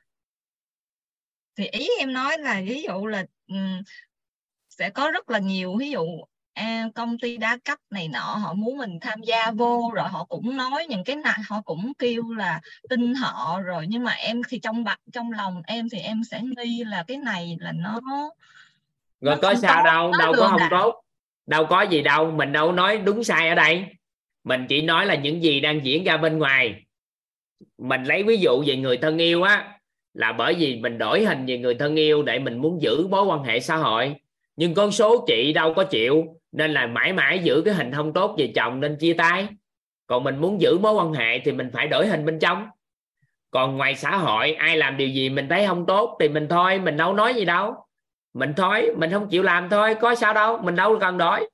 [1.55, 3.25] Thì ý em nói là ví dụ là
[4.69, 6.05] sẽ có rất là nhiều ví dụ
[6.53, 10.25] à, công ty đa cấp này nọ họ muốn mình tham gia vô rồi họ
[10.25, 14.41] cũng nói những cái này họ cũng kêu là tin họ rồi nhưng mà em
[14.49, 18.01] thì trong trong lòng em thì em sẽ nghi là cái này là nó
[19.21, 20.69] rồi có sao đâu đâu có không đảo.
[20.71, 21.01] tốt
[21.47, 23.85] đâu có gì đâu mình đâu nói đúng sai ở đây.
[24.43, 26.83] Mình chỉ nói là những gì đang diễn ra bên ngoài.
[27.77, 29.79] Mình lấy ví dụ về người thân yêu á
[30.13, 33.25] là bởi vì mình đổi hình về người thân yêu để mình muốn giữ mối
[33.25, 34.15] quan hệ xã hội.
[34.55, 38.13] Nhưng con số chị đâu có chịu nên là mãi mãi giữ cái hình không
[38.13, 39.47] tốt về chồng nên chia tay.
[40.07, 42.67] Còn mình muốn giữ mối quan hệ thì mình phải đổi hình bên trong.
[43.51, 46.79] Còn ngoài xã hội ai làm điều gì mình thấy không tốt thì mình thôi
[46.79, 47.75] mình đâu nói gì đâu
[48.33, 51.49] mình thôi mình không chịu làm thôi có sao đâu mình đâu cần đổi.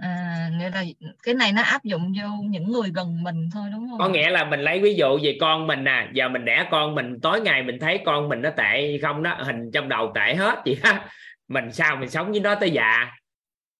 [0.00, 0.84] À nghĩa là
[1.22, 3.98] cái này nó áp dụng vô những người gần mình thôi đúng không?
[3.98, 6.94] Có nghĩa là mình lấy ví dụ về con mình nè giờ mình đẻ con
[6.94, 10.34] mình tối ngày mình thấy con mình nó tệ không đó hình trong đầu tệ
[10.34, 11.08] hết vậy á
[11.48, 13.12] mình sao mình sống với nó tới già?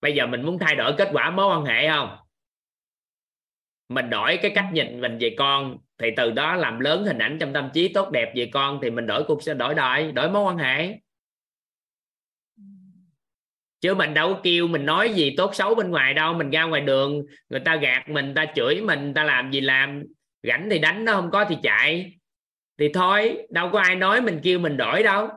[0.00, 2.16] Bây giờ mình muốn thay đổi kết quả mối quan hệ không?
[3.88, 7.38] Mình đổi cái cách nhìn mình về con thì từ đó làm lớn hình ảnh
[7.40, 10.30] trong tâm trí, tốt đẹp về con thì mình đổi cuộc sẽ đổi đời, đổi
[10.30, 10.98] mối quan hệ.
[13.80, 16.64] Chứ mình đâu có kêu mình nói gì tốt xấu bên ngoài đâu, mình ra
[16.64, 20.04] ngoài đường, người ta gạt mình, người ta chửi mình, người ta làm gì làm,
[20.42, 22.14] rảnh thì đánh nó không có thì chạy.
[22.78, 25.28] Thì thôi, đâu có ai nói mình kêu mình đổi đâu.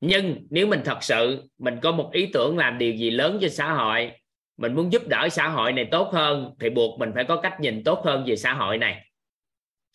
[0.00, 3.48] Nhưng nếu mình thật sự, mình có một ý tưởng làm điều gì lớn cho
[3.48, 4.12] xã hội,
[4.56, 7.60] mình muốn giúp đỡ xã hội này tốt hơn, thì buộc mình phải có cách
[7.60, 9.05] nhìn tốt hơn về xã hội này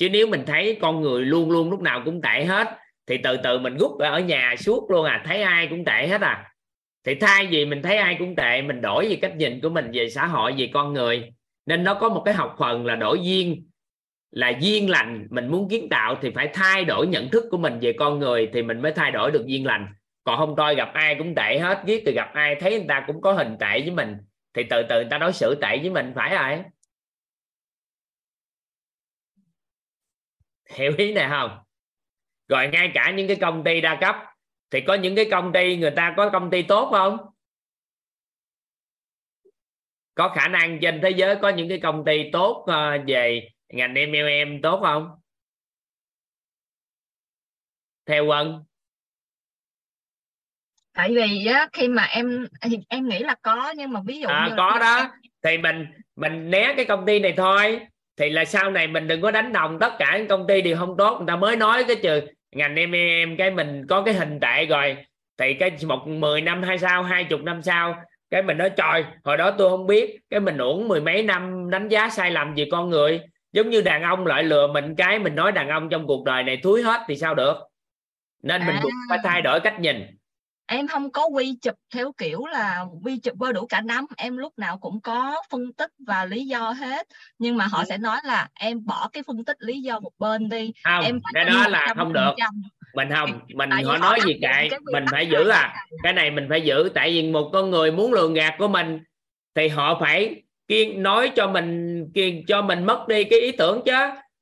[0.01, 3.38] chứ nếu mình thấy con người luôn luôn lúc nào cũng tệ hết, thì từ
[3.38, 6.45] từ mình rút ở nhà suốt luôn à thấy ai cũng tệ hết à.
[7.05, 9.91] Thì thay vì mình thấy ai cũng tệ, mình đổi về cách nhìn của mình
[9.93, 11.31] về xã hội, về con người.
[11.65, 13.63] Nên nó có một cái học phần là đổi duyên,
[14.31, 15.27] là duyên lành.
[15.30, 18.49] Mình muốn kiến tạo thì phải thay đổi nhận thức của mình về con người
[18.53, 19.88] thì mình mới thay đổi được duyên lành.
[20.23, 23.03] Còn không thôi gặp ai cũng tệ hết giết từ gặp ai thấy người ta
[23.07, 24.15] cũng có hình tệ với mình,
[24.55, 26.63] thì từ từ người ta đối xử tệ với mình, phải rồi
[30.74, 31.59] hiểu ý này không?
[32.48, 34.16] Rồi ngay cả những cái công ty đa cấp
[34.72, 37.17] thì có những cái công ty người ta có công ty tốt không?
[40.16, 43.93] Có khả năng trên thế giới có những cái công ty tốt uh, về ngành
[43.93, 45.09] MLM tốt không?
[48.06, 48.64] Theo quân
[50.93, 52.48] tại vì á, khi mà em
[52.90, 55.11] em nghĩ là có nhưng mà ví dụ à, như có đó.
[55.43, 55.85] thì mình
[56.16, 57.88] mình né cái công ty này thôi
[58.22, 60.77] thì là sau này mình đừng có đánh đồng tất cả những công ty đều
[60.77, 61.17] không tốt.
[61.17, 62.22] Người ta mới nói cái trừ
[62.56, 64.98] ngành em em cái mình có cái hình tệ rồi.
[65.38, 67.95] Thì cái một 10 năm hay sao hai chục năm sau
[68.32, 71.69] cái mình nói trời hồi đó tôi không biết cái mình uổng mười mấy năm
[71.69, 73.19] đánh giá sai lầm về con người.
[73.53, 76.43] Giống như đàn ông lại lừa mình cái mình nói đàn ông trong cuộc đời
[76.43, 77.58] này thúi hết thì sao được?
[78.43, 78.80] Nên mình À.
[78.83, 80.06] buộc phải thay đổi cách nhìn
[80.72, 84.38] em không có quy chụp theo kiểu là quy chụp vơ đủ cả nắm em
[84.38, 87.08] lúc nào cũng có phân tích và lý do hết.
[87.40, 87.67] Nhưng mà Ừ.
[87.72, 90.72] họ sẽ nói là em bỏ cái phân tích lý do một bên đi.
[90.83, 92.19] Không em cái đó là không được.
[92.38, 92.61] 100%.
[92.95, 95.74] mình không mình họ nói gì kệ mình phải giữ à.
[96.03, 99.00] Cái này mình phải giữ tại vì một con người muốn lường gạt của mình
[99.56, 103.82] thì họ phải kiên nói cho mình kiên cho mình mất đi cái ý tưởng
[103.85, 103.93] chứ.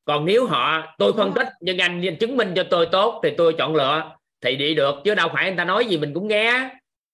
[0.05, 3.55] Còn nếu họ tôi phân tích nhưng anh chứng minh cho tôi tốt thì tôi
[3.57, 4.11] chọn lựa
[4.41, 6.69] thì đi được chứ đâu phải người ta nói gì mình cũng nghe.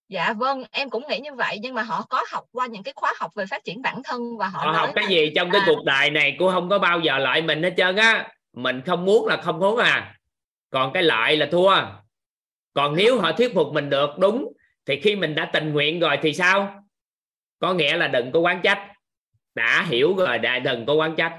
[0.09, 2.93] Dạ vâng em cũng nghĩ như vậy nhưng mà họ có học qua những cái
[2.95, 5.51] khóa học về phát triển bản thân và họ họ học cái là- gì trong
[5.51, 8.27] cái à, cuộc đời này cũng không có bao giờ lợi mình hết trơn á.
[8.53, 10.15] Mình không muốn là không muốn à.
[10.69, 11.75] Còn cái lợi là thua.
[12.73, 14.53] Còn nếu họ thuyết phục mình được đúng
[14.85, 16.83] thì khi mình đã tình nguyện rồi thì sao?
[17.59, 18.87] Có nghĩa là đừng có quán trách.
[19.55, 21.33] Đã hiểu rồi đã đừng có quán trách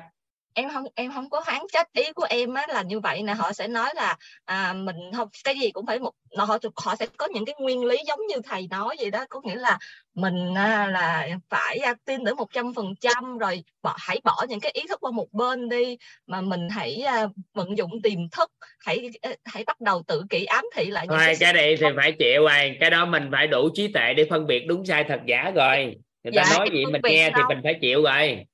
[0.56, 3.34] em không em không có phán trách ý của em á là như vậy nè.
[3.34, 7.06] Họ sẽ nói là à, mình không cái gì cũng phải một họ họ sẽ
[7.16, 9.24] có những cái nguyên lý giống như thầy nói vậy đó.
[9.30, 9.78] Có nghĩa là
[10.14, 14.44] mình à, là phải à, tin tưởng một trăm phần trăm rồi bỏ, hãy bỏ
[14.48, 15.96] những cái ý thức qua một bên đi.
[16.26, 20.44] Mà mình hãy à, vận dụng tiềm thức hãy à, hãy bắt đầu tự kỷ
[20.44, 23.28] ám thị lại những thôi cái cái này thì phải chịu rồi cái đó mình
[23.32, 25.96] phải đủ trí tuệ để phân biệt đúng sai thật giả rồi.
[26.24, 28.46] Người ta Dạ, nói em gì mình nghe thì mình phải chịu rồi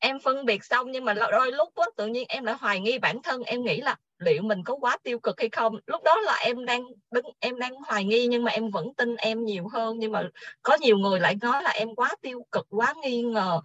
[0.00, 2.98] em phân biệt xong nhưng mà đôi lúc á, tự nhiên em lại hoài nghi
[2.98, 5.76] bản thân em nghĩ là liệu mình có quá tiêu cực hay không?
[5.86, 9.16] Lúc đó là em đang đứng em đang hoài nghi nhưng mà em vẫn tin
[9.16, 9.98] em nhiều hơn.
[9.98, 10.22] Nhưng mà
[10.62, 13.60] có nhiều người lại nói là em quá tiêu cực quá nghi ngờ.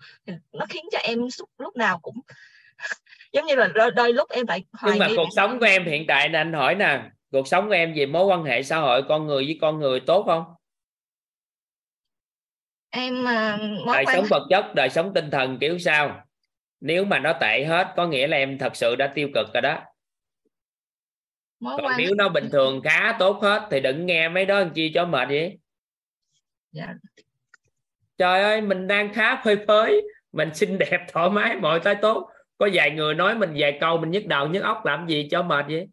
[0.52, 2.16] Nó khiến cho em lúc, lúc nào cũng
[3.32, 5.60] giống như là đôi, đôi lúc em lại hoài nhưng mà nghi cuộc sống thân.
[5.60, 8.44] của em hiện tại nè anh hỏi nè cuộc sống của em về mối quan
[8.44, 10.44] hệ xã hội con người với con người tốt không?
[12.90, 16.25] Em à, mối đời quan sống vật chất đời sống tinh thần kiểu sao
[16.86, 19.62] nếu mà nó tệ hết có nghĩa là em thật sự đã tiêu cực rồi
[19.62, 19.80] đó.
[21.60, 24.70] Mối còn nếu nó bình thường khá tốt hết thì đừng nghe mấy đó làm
[24.70, 25.58] chi cho mệt vậy.
[26.72, 26.94] Dạ.
[28.18, 30.02] trời ơi mình đang khá phơi phới.
[30.32, 32.30] Mình xinh đẹp thoải mái mọi cái tốt.
[32.58, 35.44] Có vài người nói mình vài câu mình nhức đầu nhức óc làm gì cho
[35.44, 35.88] mệt vậy?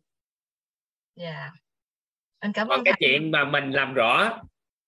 [1.15, 1.51] Dạ.
[2.39, 3.09] Anh cảm còn ơn cái thầy.
[3.09, 4.41] chuyện mà mình làm rõ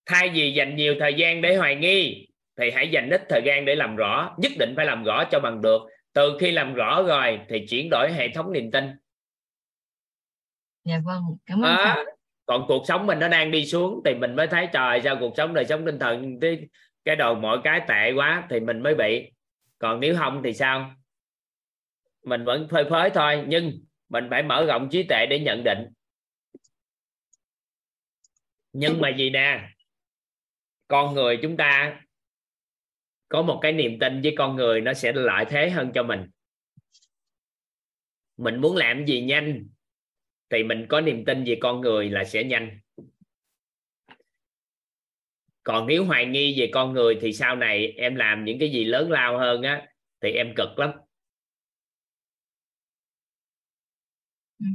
[0.05, 2.27] thay vì dành nhiều thời gian để hoài nghi
[2.57, 5.39] thì hãy dành ít thời gian để làm rõ nhất định phải làm rõ cho
[5.39, 5.81] bằng được
[6.15, 8.83] từ khi làm rõ rồi thì chuyển đổi hệ thống niềm tin.
[10.83, 12.05] Dạ vâng cảm ơn thầy
[12.45, 15.33] còn cuộc sống mình nó đang đi xuống thì mình mới thấy trời sao cuộc
[15.37, 16.67] sống đời sống tinh thần cái
[17.05, 19.31] cái đồ mọi cái tệ quá thì mình mới bị.
[19.77, 20.95] Còn nếu không thì sao?
[22.23, 23.71] Mình vẫn phơi phới thôi nhưng
[24.09, 25.87] mình phải mở rộng trí tuệ để nhận định.
[28.73, 29.69] Nhưng mà gì nè?
[30.87, 32.01] Con người chúng ta
[33.29, 36.25] có một cái niềm tin với con người nó sẽ lợi thế hơn cho mình
[38.37, 39.67] mình muốn làm gì nhanh
[40.49, 42.79] thì mình có niềm tin về con người là sẽ nhanh
[45.63, 48.85] còn nếu hoài nghi về con người thì sau này em làm những cái gì
[48.85, 49.87] lớn lao hơn á
[50.21, 50.91] thì em cực lắm
[54.59, 54.65] ừ.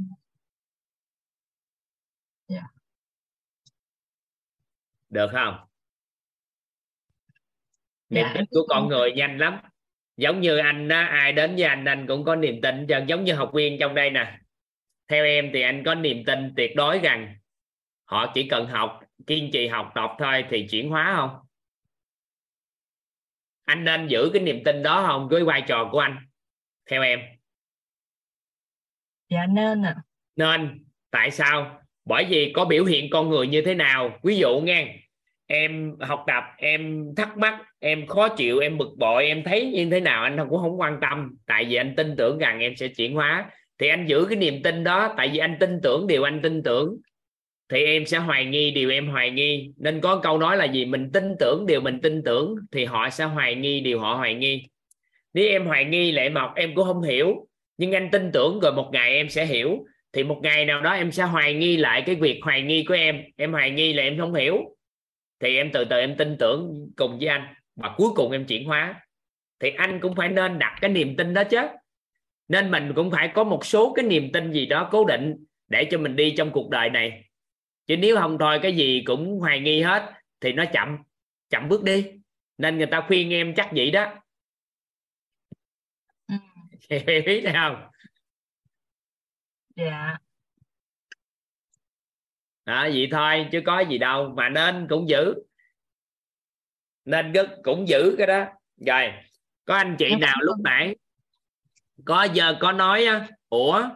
[2.47, 2.63] yeah.
[2.63, 2.81] Dạ.
[5.09, 5.70] được không
[8.11, 9.59] niềm dạ, tin của con người nhanh lắm.
[10.17, 12.87] Giống như anh đó ai đến với anh anh cũng có niềm tin.
[12.87, 14.37] Cho giống như học viên trong đây nè.
[15.07, 17.35] Theo em thì anh có niềm tin tuyệt đối rằng
[18.05, 21.29] họ chỉ cần học kiên trì học tập thôi thì chuyển hóa không?
[23.65, 26.17] Anh nên giữ cái niềm tin đó không với vai trò của anh
[26.89, 27.19] theo em?
[29.29, 29.95] Dạ nên à
[30.35, 30.85] nên.
[31.11, 31.81] Tại sao?
[32.05, 34.19] Bởi vì có biểu hiện con người như thế nào?
[34.23, 35.00] Ví dụ nghe
[35.51, 39.89] em học tập, em thắc mắc, em khó chịu, em bực bội, em thấy như
[39.91, 41.35] thế nào anh cũng không quan tâm.
[41.47, 43.51] Tại vì anh tin tưởng rằng em sẽ chuyển hóa.
[43.79, 46.63] Thì anh giữ cái niềm tin đó, tại vì anh tin tưởng điều anh tin
[46.63, 46.97] tưởng.
[47.69, 49.71] Thì em sẽ hoài nghi điều em hoài nghi.
[49.77, 50.85] Nên có câu nói là gì?
[50.85, 54.33] Mình tin tưởng điều mình tin tưởng, thì họ sẽ hoài nghi điều họ hoài
[54.33, 54.63] nghi.
[55.33, 57.47] Nếu em hoài nghi lại mọc em cũng không hiểu,
[57.77, 59.85] nhưng anh tin tưởng rồi một ngày em sẽ hiểu.
[60.13, 62.93] Thì một ngày nào đó em sẽ hoài nghi lại cái việc hoài nghi của
[62.93, 63.21] em.
[63.37, 64.57] Em hoài nghi là em không hiểu
[65.41, 67.53] thì em từ từ em tin tưởng cùng với anh.
[67.75, 69.01] Và cuối cùng em chuyển hóa.
[69.59, 71.57] Thì anh cũng phải nên đặt cái niềm tin đó chứ.
[72.47, 75.87] Nên mình cũng phải có một số cái niềm tin gì đó cố định để
[75.91, 77.29] cho mình đi trong cuộc đời này.
[77.87, 80.97] Chứ nếu không thôi cái gì cũng hoài nghi hết thì nó chậm.
[81.49, 82.05] Chậm bước đi.
[82.57, 84.13] Nên người ta khuyên em chắc vậy đó.
[86.27, 86.35] Ừ.
[87.25, 87.75] biết không?
[89.75, 90.17] Dạ
[92.65, 95.33] đó vậy thôi chứ có gì đâu mà nên cũng giữ.
[97.05, 97.33] Nên
[97.63, 98.45] cũng giữ cái đó.
[98.87, 99.13] Rồi
[99.65, 100.95] có anh chị nào lúc nãy
[102.05, 103.05] có giờ có nói
[103.49, 103.89] ủa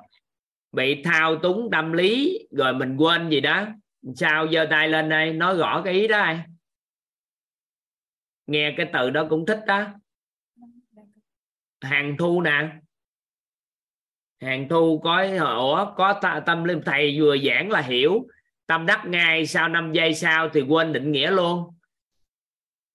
[0.71, 3.67] bị thao túng tâm lý rồi mình quên gì đó
[4.15, 6.39] sao giơ tay lên đây nói rõ cái ý đó ai?
[8.47, 9.85] Nghe cái từ đó cũng thích đó.
[11.81, 12.69] Hàng thu nè.
[14.41, 18.27] Hàng thu có ủa có tâm linh thầy vừa giảng là hiểu
[18.67, 21.75] tâm đắc ngay, sau 5 giây sau thì quên định nghĩa luôn.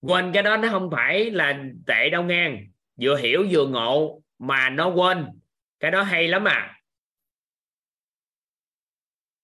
[0.01, 2.61] Quên cái đó nó không phải là tệ đâu nghe.
[3.01, 5.27] Vừa hiểu vừa ngộ mà nó quên.
[5.81, 6.81] Cái đó hay lắm à.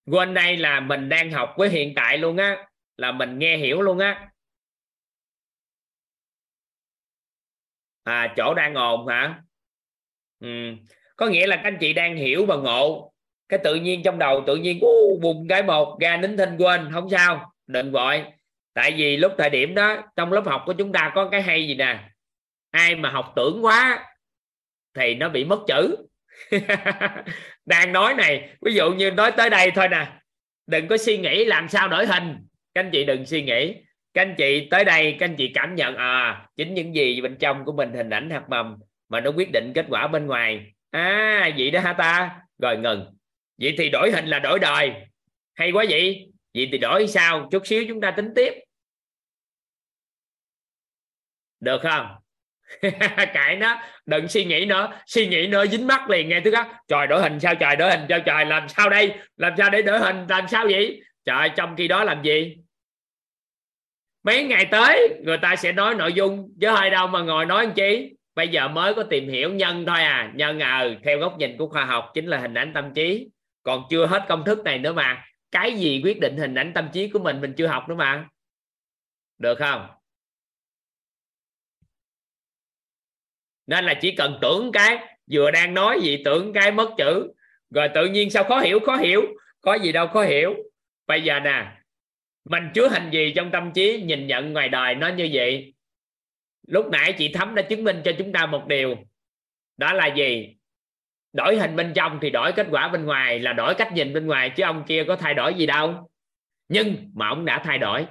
[0.07, 3.83] Quên đây là mình đang học với hiện tại luôn á, là mình nghe hiểu
[3.83, 4.31] luôn á.
[8.03, 9.43] À chỗ đang ồn hả?
[10.41, 10.49] Ừ.
[11.17, 13.13] có nghĩa là các anh chị đang hiểu và ngộ
[13.49, 16.89] cái tự nhiên trong đầu tự nhiên uh, bùng cái một ra nín thinh quên
[16.93, 18.25] không sao đừng vội
[18.77, 21.69] tại vì lúc thời điểm đó trong lớp học của chúng ta có cái hay
[21.69, 21.99] gì nè?
[22.71, 24.05] Ai mà học tưởng quá
[24.95, 25.97] thì nó bị mất chữ.
[27.67, 30.07] Đang nói này ví dụ như nói tới đây thôi nè.
[30.67, 32.37] Đừng có suy nghĩ làm sao đổi hình.
[32.75, 33.75] Các anh chị đừng suy nghĩ.
[34.15, 37.37] Các anh chị tới đây các anh chị cảm nhận à chính những gì bên
[37.37, 38.77] trong của mình hình ảnh hạt mầm
[39.09, 40.73] mà nó quyết định kết quả bên ngoài.
[40.91, 42.41] À vậy đó hả ta?
[42.63, 43.16] Rồi ngừng
[43.59, 44.93] vậy thì đổi hình là đổi đời.
[45.55, 46.29] Hay quá vậy.
[46.55, 47.49] Vậy thì đổi sao?
[47.53, 48.53] Chút xíu chúng ta tính tiếp.
[51.61, 52.07] Được không?
[53.35, 53.83] Cãi nó.
[54.07, 55.01] Đừng suy nghĩ nữa.
[55.07, 57.77] Suy nghĩ nữa, dính mắt liền nghe thứ khác trời, đổi hình sao trời?
[57.77, 58.45] Đổi hình sao trời.
[58.45, 59.15] Làm sao đây?
[59.37, 60.27] Làm sao để đổi hình?
[60.29, 61.01] Làm sao vậy?
[61.25, 62.57] Trời, trong khi đó làm gì?
[64.23, 66.55] Mấy ngày tới, người ta sẽ nói nội dung.
[66.61, 68.13] Chứ hơi đâu mà ngồi nói làm chi?
[68.35, 70.33] Bây giờ mới có tìm hiểu nhân thôi à.
[70.35, 73.27] Nhân à ừ, theo góc nhìn của khoa học chính là hình ảnh tâm trí
[73.67, 75.25] còn chưa hết công thức này nữa mà.
[75.51, 78.29] Cái gì quyết định hình ảnh tâm trí của mình mình chưa học nữa mà.
[79.39, 79.87] Được không?
[83.67, 87.33] Nên là chỉ cần tưởng cái, vừa đang nói gì tưởng cái mất chữ.
[87.71, 89.23] Rồi tự nhiên sao khó hiểu khó hiểu.
[89.61, 90.55] Có gì đâu khó hiểu.
[91.07, 91.73] Bây giờ nè,
[92.45, 95.75] mình chứa hình gì trong tâm trí, nhìn nhận ngoài đời nó như vậy?
[96.67, 98.97] Lúc nãy chị thấm đã chứng minh cho chúng ta một điều.
[99.77, 100.57] Đó là gì?
[101.37, 104.27] Đổi hình bên trong thì đổi kết quả bên ngoài là đổi cách nhìn bên
[104.27, 106.11] ngoài, chứ ông kia có thay đổi gì đâu.
[106.69, 108.07] Nhưng mà ông đã thay đổi.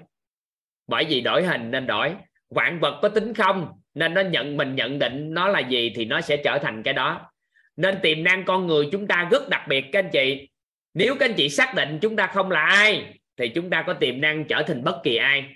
[0.88, 2.16] Bởi vì đổi hình nên đổi.
[2.50, 6.06] Vạn vật có tính không nên nó nhận, mình nhận định nó là gì thì
[6.06, 7.32] nó sẽ trở thành cái đó.
[7.78, 10.50] Nên tiềm năng con người chúng ta rất đặc biệt, các anh chị.
[10.94, 13.06] Nếu các anh chị xác định chúng ta không là ai,
[13.38, 15.56] thì chúng ta có tiềm năng trở thành bất kỳ ai.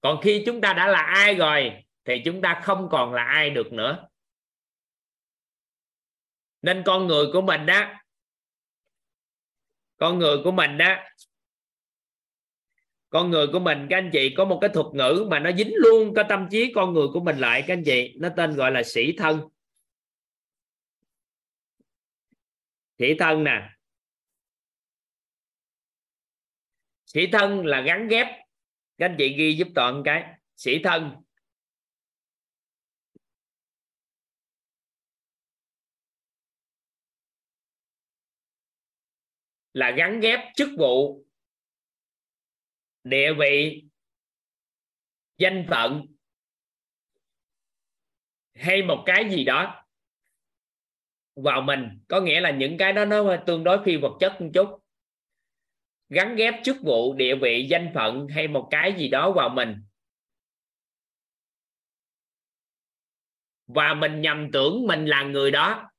[0.00, 1.72] Còn khi chúng ta đã là ai rồi,
[2.04, 3.98] thì chúng ta không còn là ai được nữa
[6.64, 7.94] nên con người của mình đó
[9.96, 10.96] con người của mình đó
[13.14, 15.72] con người của mình, các anh chị, có một cái thuật ngữ mà nó dính
[15.74, 18.16] luôn cái tâm trí con người của mình lại, các anh chị.
[18.20, 19.40] Nó tên gọi là sĩ thân.
[22.98, 23.70] Sĩ thân nè.
[27.06, 28.26] Sĩ thân là gắn ghép.
[28.98, 30.24] Các anh chị ghi giúp toàn cái.
[30.56, 31.23] Sĩ thân.
[39.74, 41.24] Là gắn ghép chức vụ,
[43.04, 43.84] địa vị,
[45.38, 46.06] danh phận
[48.54, 49.86] hay một cái gì đó
[51.34, 52.04] vào mình.
[52.08, 54.68] Có nghĩa là những cái đó nó tương đối phi vật chất một chút.
[56.08, 59.84] Gắn ghép chức vụ, địa vị, danh phận hay một cái gì đó vào mình.
[63.66, 65.90] Và mình nhầm tưởng mình là người đó.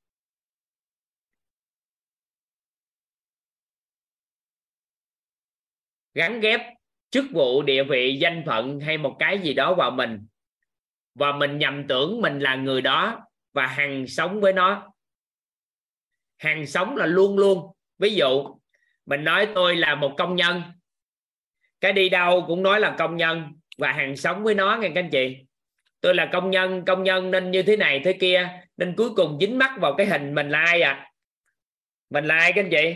[6.16, 6.60] Gắn ghép
[7.10, 10.26] chức vụ, địa vị, danh phận hay một cái gì đó vào mình.
[11.14, 14.92] Và mình nhầm tưởng mình là người đó và hằng sống với nó.
[16.38, 17.72] Hàng sống là luôn luôn.
[17.98, 18.58] Ví dụ,
[19.06, 20.62] mình nói tôi là một công nhân.
[21.80, 25.00] Cái đi đâu cũng nói là công nhân và hàng sống với nó nghe các
[25.00, 25.36] anh chị.
[26.00, 29.38] Tôi là công nhân công nhân nên như thế này, thế kia, nên cuối cùng
[29.40, 31.10] dính mắc vào cái hình mình là ai à?
[32.10, 32.94] Mình là ai các anh chị?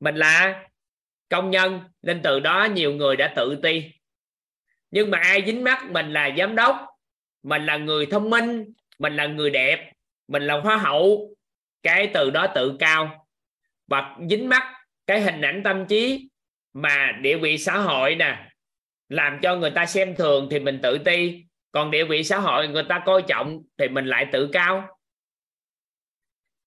[0.00, 0.64] Mình là
[1.30, 3.90] công nhân, nên từ đó nhiều người đã tự ti.
[4.90, 6.86] Nhưng mà ai dính mắt mình là giám đốc,
[7.42, 8.64] mình là người thông minh,
[8.98, 9.92] mình là người đẹp,
[10.28, 11.34] mình là hoa hậu,
[11.82, 13.26] cái từ đó tự cao.
[13.86, 14.74] Và dính mắt
[15.06, 16.28] cái hình ảnh tâm trí
[16.72, 18.50] mà địa vị xã hội nè,
[19.08, 21.44] làm cho người ta xem thường thì mình tự ti.
[21.72, 24.98] Còn địa vị xã hội người ta coi trọng thì mình lại tự cao.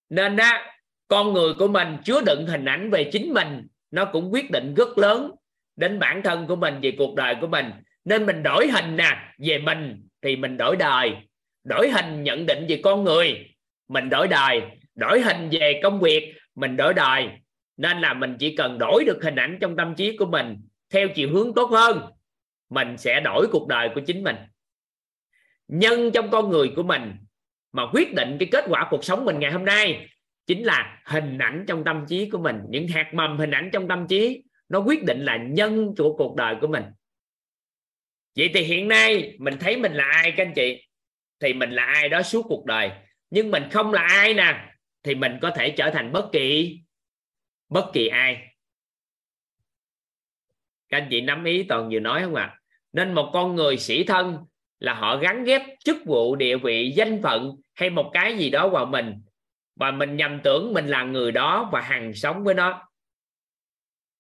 [0.10, 0.66] Nên đó
[1.08, 4.74] con người của mình chứa đựng hình ảnh về chính mình nó cũng quyết định
[4.74, 5.32] rất lớn
[5.76, 7.72] đến bản thân của mình, về cuộc đời của mình.
[8.06, 11.12] Nên mình đổi hình nè, về mình thì mình đổi đời.
[11.64, 13.50] Đổi hình nhận định về con người,
[13.88, 14.62] mình đổi đời.
[14.96, 17.30] Đổi hình về công việc, mình đổi đời.
[17.78, 21.08] Nên là mình chỉ cần đổi được hình ảnh trong tâm trí của mình, theo
[21.16, 22.02] chiều hướng tốt hơn,
[22.70, 24.36] mình sẽ đổi cuộc đời của chính mình.
[25.68, 27.16] Nhân trong con người của mình
[27.72, 30.08] mà quyết định cái kết quả cuộc sống mình ngày hôm nay
[30.48, 33.88] chính là hình ảnh trong tâm trí của mình, những hạt mầm hình ảnh trong
[33.88, 36.84] tâm trí, nó quyết định là nhân của cuộc đời của mình.
[38.36, 40.88] Vậy thì hiện nay mình thấy mình là ai, các anh chị?
[41.40, 42.92] Thì mình là ai đó suốt cuộc đời.
[43.30, 44.66] Nhưng mình không là ai nè,
[45.04, 46.80] thì mình có thể trở thành bất kỳ
[47.70, 48.48] bất kỳ ai.
[50.90, 52.44] Các anh chị nắm ý toàn vừa nói không ạ?
[52.44, 52.60] À?
[52.94, 54.38] nên một con người sĩ thân
[54.80, 58.70] là họ gắn ghép chức vụ, địa vị, danh phận hay một cái gì đó
[58.70, 59.22] vào mình
[59.76, 62.90] và mình nhầm tưởng mình là người đó và hàng sống với nó.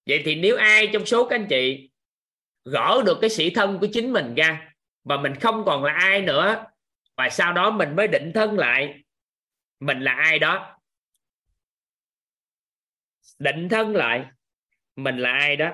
[0.05, 1.91] Vậy thì nếu ai trong số các anh chị
[2.65, 4.69] gỡ được cái sĩ thân của chính mình ra
[5.03, 6.65] và mình không còn là ai nữa,
[7.17, 9.03] và sau đó mình mới định thân lại,
[9.79, 10.79] mình là ai đó?
[13.39, 14.25] Định thân lại,
[14.95, 15.71] mình là ai đó?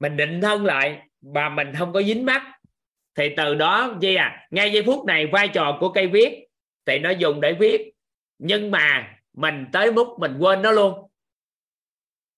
[0.00, 2.42] Mình định thân lại và mình không có dính mắt.
[3.14, 6.46] Thì từ đó gì à ngay giây phút này vai trò của cây viết
[6.86, 7.92] thì nó dùng để viết.
[8.38, 11.10] Nhưng mà mình tới mức mình quên nó luôn.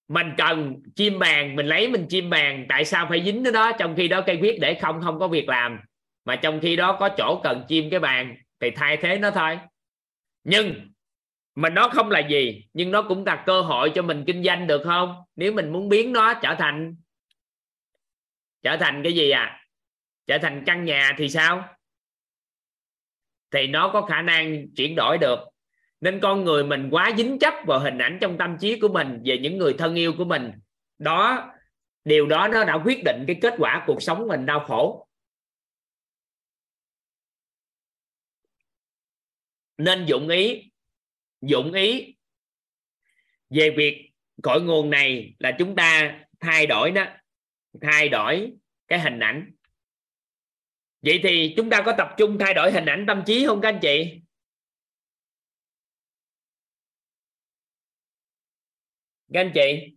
[0.08, 3.72] Mình cần chim bàn mình lấy mình chim bàn tại sao phải dính nó đó?
[3.78, 5.80] Trong khi đó cây viết để không không có việc làm.
[6.24, 9.58] Mà trong khi đó có chỗ cần chim cái bàn thì thay thế nó thôi.
[10.44, 10.74] Nhưng
[11.54, 14.66] mình nó không là gì, nhưng nó cũng là cơ hội cho mình kinh doanh
[14.66, 15.14] được không?
[15.36, 16.96] Nếu mình muốn biến nó trở thành
[18.62, 19.66] trở thành cái gì à?
[20.26, 21.76] Trở thành căn nhà thì sao?
[23.50, 25.38] Thì nó có khả năng chuyển đổi được.
[26.00, 29.22] Nên con người mình quá dính chấp vào hình ảnh trong tâm trí của mình,
[29.24, 30.52] về những người thân yêu của mình.
[30.98, 31.52] Đó,
[32.04, 35.08] điều đó nó đã quyết định cái kết quả cuộc sống mình đau khổ.
[39.78, 40.70] Nên dụng ý
[41.40, 42.16] dụng ý
[43.50, 44.10] về việc
[44.42, 47.06] cội nguồn này là chúng ta thay đổi đó
[47.80, 48.52] thay đổi
[48.88, 49.52] cái hình ảnh.
[51.02, 53.68] Vậy thì chúng ta có tập trung thay đổi hình ảnh tâm trí không các
[53.68, 54.20] anh chị?
[59.32, 59.96] Các anh chị,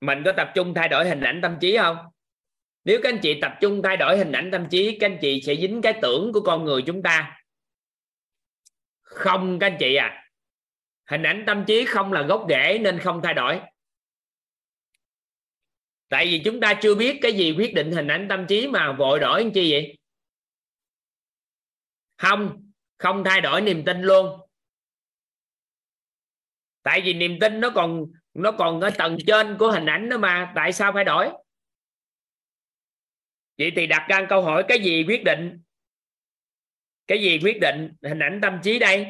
[0.00, 1.96] mình có tập trung thay đổi hình ảnh tâm trí không?
[2.84, 5.42] Nếu các anh chị tập trung thay đổi hình ảnh tâm trí, các anh chị
[5.42, 7.40] sẽ dính cái tưởng của con người chúng ta.
[9.00, 10.26] Không các anh chị à
[11.10, 13.60] hình ảnh tâm trí không là gốc rễ nên không thay đổi
[16.10, 18.92] tại vì chúng ta chưa biết cái gì quyết định hình ảnh tâm trí mà
[18.92, 19.98] vội đổi làm chi vậy?
[22.18, 24.40] Không không thay đổi niềm tin luôn.
[26.82, 30.18] Tại vì niềm tin nó còn nó còn ở tầng trên của hình ảnh đó
[30.18, 31.28] mà, tại sao phải đổi?
[33.58, 35.62] Vậy thì đặt ra câu hỏi, cái gì quyết định?
[37.06, 39.06] Cái gì quyết định hình ảnh tâm trí đây?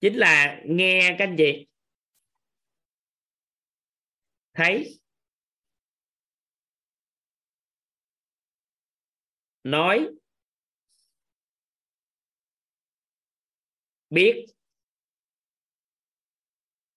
[0.00, 1.66] Chính là nghe các anh chị.
[4.54, 4.98] Thấy?
[9.70, 10.08] Nói.
[14.10, 14.46] Biết.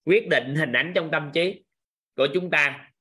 [0.06, 1.64] Quyết định hình ảnh trong tâm trí
[2.16, 2.92] của chúng ta.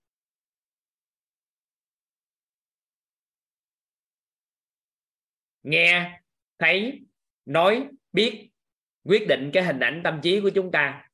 [5.62, 6.20] Nghe,
[6.58, 7.00] thấy,
[7.46, 8.50] nói, biết,
[9.04, 11.10] quyết định cái hình ảnh tâm trí của chúng ta.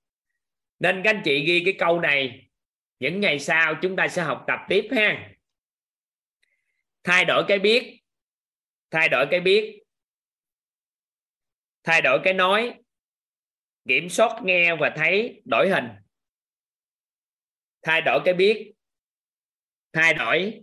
[0.78, 2.50] Nên các anh chị ghi cái câu này,
[2.98, 5.36] những ngày sau chúng ta sẽ học tập tiếp ha.
[7.04, 7.95] Thay đổi cái biết
[8.90, 9.82] thay đổi cái biết.
[11.84, 12.80] Thay đổi cái nói.
[13.88, 15.84] Kiểm soát nghe và thấy, đổi hình.
[17.82, 18.72] Thay đổi cái biết.
[19.92, 20.60] Thay đổi.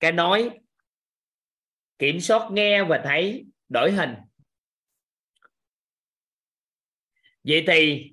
[0.00, 0.50] Cái nói.
[1.98, 4.14] Kiểm soát nghe và thấy, đổi hình.
[7.44, 8.12] Vậy thì,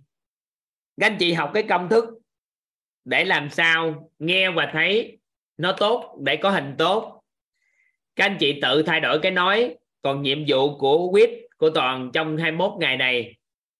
[0.97, 2.05] các anh chị học cái công thức
[3.05, 5.19] để làm sao nghe và thấy
[5.57, 7.18] nó tốt, để có hình tốt
[8.15, 9.75] các anh chị tự thay đổi cái nói.
[10.01, 13.35] Còn nhiệm vụ của quýt của toàn trong 21 ngày này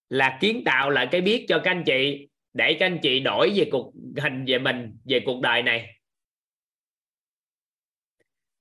[0.10, 3.52] là kiến tạo lại cái biết cho các anh chị, để các anh chị đổi
[3.56, 5.96] về cuộc hình về mình, về cuộc đời này.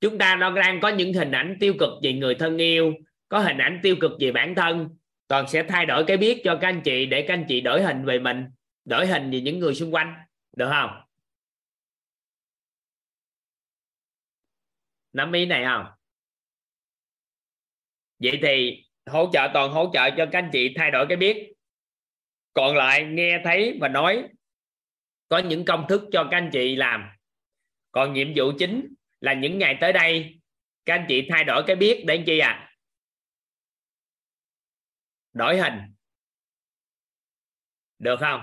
[0.01, 2.93] Chúng ta đang có những hình ảnh tiêu cực về người thân yêu,
[3.29, 4.89] có hình ảnh tiêu cực về bản thân.
[5.29, 7.83] Toàn sẽ thay đổi cái biết cho các anh chị, để các anh chị đổi
[7.83, 8.45] hình về mình,
[8.85, 10.15] đổi hình về những người xung quanh.
[10.57, 10.91] Được không?
[15.19, 15.87] Nắm ý này không?
[18.19, 21.53] Vậy thì hỗ trợ, toàn hỗ trợ cho các anh chị thay đổi cái biết.
[22.53, 24.29] Còn lại nghe thấy và nói,
[25.29, 27.09] có những công thức cho các anh chị làm.
[27.93, 30.41] Còn nhiệm vụ chính là những ngày tới đây,
[30.85, 32.65] các anh chị thay đổi cái biết để chi à
[35.33, 35.75] đổi hình.
[37.99, 38.41] Được không?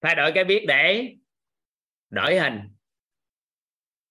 [0.00, 1.14] Thay đổi cái biết để
[2.10, 2.60] đổi hình.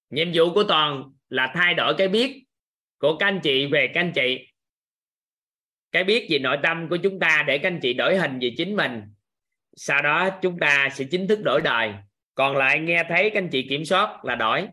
[0.10, 2.46] Nhiệm vụ của toàn là thay đổi cái biết
[2.98, 4.48] của các anh chị về các anh chị.
[5.92, 8.54] Cái biết về nội tâm của chúng ta để các anh chị đổi hình về
[8.58, 9.02] chính mình.
[9.76, 11.94] Sau đó chúng ta sẽ chính thức đổi đời.
[12.36, 14.68] Còn lại nghe thấy các anh chị kiểm soát là đổi,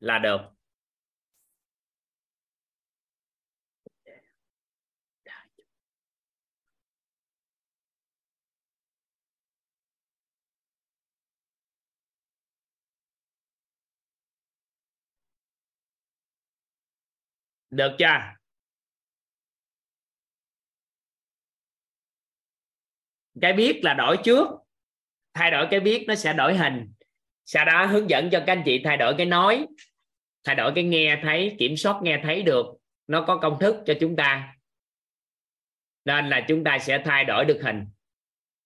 [0.00, 0.51] là được.
[17.72, 18.06] Được chưa?
[23.40, 24.48] Cái biết là đổi trước.
[25.34, 26.92] Thay đổi cái biết nó sẽ đổi hình.
[27.44, 29.66] Sau đó hướng dẫn cho các anh chị thay đổi cái nói,
[30.44, 32.66] thay đổi cái nghe thấy, kiểm soát nghe thấy được.
[33.06, 34.56] Nó có công thức cho chúng ta.
[36.04, 37.86] Nên là chúng ta sẽ thay đổi được hình.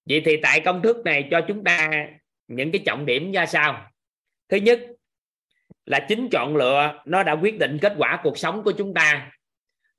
[0.05, 1.91] Vậy thì tại công thức này cho chúng ta
[2.49, 3.93] những cái trọng điểm ra sao?
[4.49, 4.81] Thứ nhất
[5.86, 9.31] là chính chọn lựa, nó đã quyết định kết quả cuộc sống của chúng ta.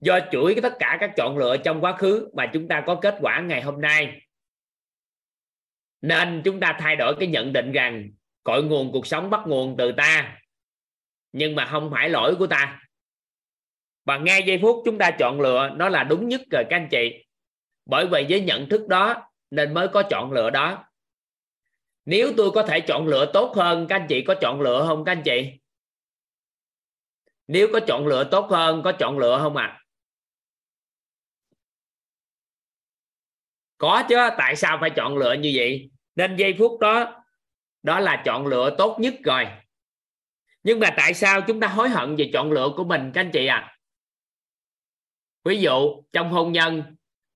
[0.02, 3.16] Do chuỗi tất cả các chọn lựa trong quá khứ mà chúng ta có kết
[3.22, 4.22] quả ngày hôm nay.
[6.02, 8.10] Nên chúng ta thay đổi cái nhận định rằng
[8.44, 10.38] cội nguồn cuộc sống bắt nguồn từ ta.
[11.32, 12.80] Nhưng mà không phải lỗi của ta.
[14.06, 16.88] Và ngay giây phút chúng ta chọn lựa, nó là đúng nhất rồi các anh
[16.92, 17.26] chị.
[17.86, 20.84] Bởi vì với nhận thức đó, nên mới có chọn lựa đó.
[22.06, 25.06] Nếu tôi có thể chọn lựa tốt hơn, các anh chị có chọn lựa không
[25.06, 25.52] các anh chị?
[27.48, 29.66] Nếu có chọn lựa tốt hơn, có chọn lựa không ạ?
[29.66, 29.84] À?
[33.78, 35.90] có chứ, tại sao phải chọn lựa như vậy?
[36.16, 37.24] Nên giây phút đó
[37.84, 39.48] đó là chọn lựa tốt nhất rồi.
[40.64, 43.32] Nhưng mà tại sao chúng ta hối hận về chọn lựa của mình, các anh
[43.32, 43.78] chị à
[45.48, 46.84] ví dụ, trong hôn nhân,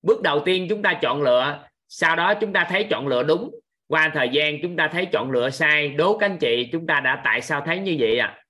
[0.02, 3.50] bước đầu tiên chúng ta chọn lựa, sau đó chúng ta thấy chọn lựa đúng.
[3.88, 7.00] Qua thời gian chúng ta thấy chọn lựa sai, đố các anh chị, chúng ta
[7.00, 8.41] đã tại sao thấy như vậy à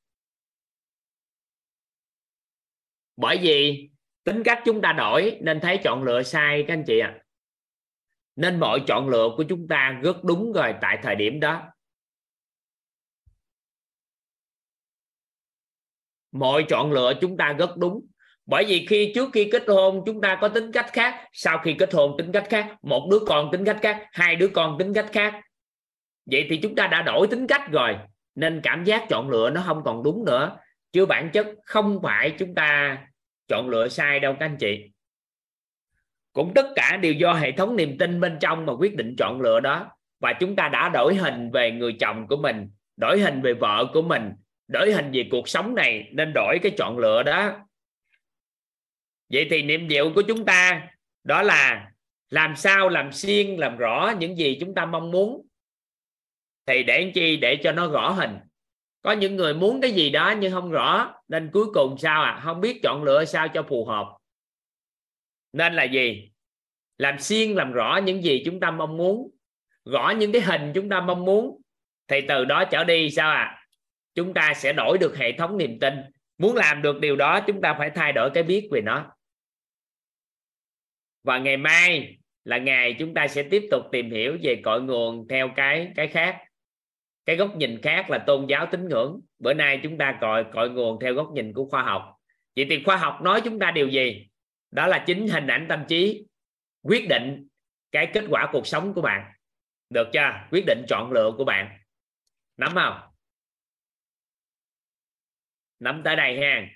[3.16, 3.88] bởi vì
[4.24, 7.14] tính cách chúng ta đổi nên thấy chọn lựa sai các anh chị ạ.
[7.16, 7.18] À.
[8.36, 11.62] nên mọi chọn lựa của chúng ta rất đúng rồi tại thời điểm đó.
[16.32, 18.06] Mọi chọn lựa chúng ta rất đúng.
[18.46, 21.28] Bởi vì khi trước khi kết hôn, chúng ta có tính cách khác.
[21.32, 22.76] Sau khi kết hôn, tính cách khác.
[22.82, 25.40] Một đứa con tính cách khác, hai đứa con tính cách khác.
[26.26, 27.96] Vậy thì chúng ta đã đổi tính cách rồi,
[28.34, 30.56] nên cảm giác chọn lựa nó không còn đúng nữa
[30.92, 32.98] chứ bản chất không phải chúng ta
[33.48, 34.90] chọn lựa sai đâu các anh chị.
[36.32, 39.40] Cũng tất cả đều do hệ thống niềm tin bên trong mà quyết định chọn
[39.40, 39.90] lựa đó.
[40.20, 43.90] Và chúng ta đã đổi hình về người chồng của mình, đổi hình về vợ
[43.92, 44.32] của mình,
[44.68, 47.66] đổi hình về cuộc sống này nên đổi cái chọn lựa đó.
[49.28, 50.88] Vậy thì niệm diệu của chúng ta
[51.24, 51.90] đó là
[52.30, 55.46] làm sao làm xuyên làm rõ những gì chúng ta mong muốn.
[56.66, 57.36] Thì để chi?
[57.36, 58.38] Để cho nó rõ hình
[59.02, 62.40] có những người muốn cái gì đó nhưng không rõ, nên cuối cùng sao à?
[62.44, 64.16] Không biết chọn lựa sao cho phù hợp.
[65.52, 66.30] Nên là gì?
[66.98, 69.30] Làm xuyên làm rõ những gì chúng ta mong muốn
[69.84, 71.60] rõ những cái hình chúng ta mong muốn,
[72.08, 73.66] thì từ đó trở đi sao à?
[74.14, 75.94] Chúng ta sẽ đổi được hệ thống niềm tin.
[76.38, 79.12] Muốn làm được điều đó, chúng ta phải thay đổi cái biết về nó.
[81.22, 85.28] Và ngày mai là ngày chúng ta sẽ tiếp tục tìm hiểu về cội nguồn
[85.28, 86.38] theo cái cái khác
[87.26, 89.20] cái góc nhìn khác là tôn giáo tín ngưỡng.
[89.38, 92.16] Bữa nay chúng ta cội cội nguồn theo góc nhìn của khoa học.
[92.56, 94.28] Vậy thì khoa học nói chúng ta điều gì?
[94.70, 96.26] Đó là chính hình ảnh tâm trí.
[96.82, 97.48] Quyết định
[97.92, 99.32] cái kết quả cuộc sống của bạn.
[99.90, 100.46] Được chưa?
[100.50, 101.78] Quyết định chọn lựa của bạn.
[102.56, 103.00] Nắm không?
[105.80, 106.66] Nắm tới đây ha.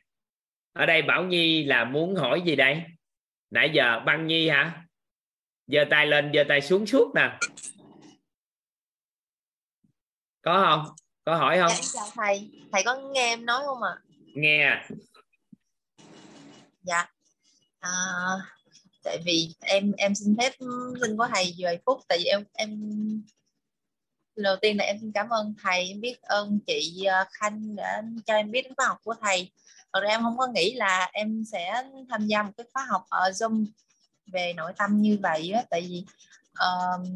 [0.72, 2.82] Ở đây bảo nhi là muốn hỏi gì đây?
[3.50, 4.82] Nãy giờ băng nhi hả?
[5.66, 7.38] Giơ tay lên, giơ tay xuống suốt nè
[10.46, 10.96] có không?
[11.24, 11.70] Có hỏi không?
[11.70, 12.50] Dạ, chào thầy.
[12.72, 13.90] Thầy có nghe em nói không ạ?
[13.90, 14.02] À?
[14.34, 14.86] nghe
[16.82, 17.10] dạ.
[17.80, 17.90] À,
[19.04, 20.52] tại vì em em xin phép
[21.00, 22.80] xin có thầy vài phút tại vì em em
[24.36, 28.02] đầu tiên là em xin cảm ơn thầy em biết ơn chị ờ, khanh đã
[28.26, 29.50] cho em biết khóa học của thầy.
[29.92, 33.04] Thật ra em không có nghĩ là em sẽ tham gia một cái khóa học
[33.08, 33.66] ở zoom
[34.26, 36.04] về nội tâm như vậy á tại vì
[36.52, 37.08] uh,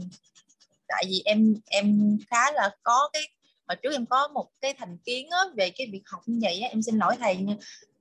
[0.90, 3.22] tại vì em em khá là có cái
[3.68, 6.60] hồi trước em có một cái thành kiến á, về cái việc học như vậy
[6.60, 7.54] á, em xin lỗi thầy nha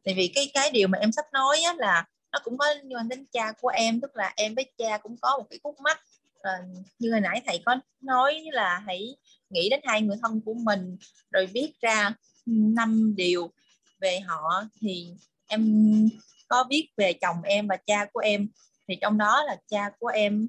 [0.05, 2.97] tại vì cái cái điều mà em sắp nói á, là nó cũng có liên
[2.97, 5.79] quan đến cha của em tức là em với cha cũng có một cái khúc
[5.79, 6.01] mắc.
[6.41, 6.59] À,
[6.99, 9.15] như hồi nãy thầy có nói là hãy
[9.49, 10.97] nghĩ đến hai người thân của mình
[11.31, 12.13] rồi viết ra
[12.45, 13.51] năm điều
[14.01, 15.07] về họ thì
[15.47, 15.83] em
[16.47, 18.47] có viết về chồng em và cha của em.
[18.87, 20.47] Thì trong đó là cha của em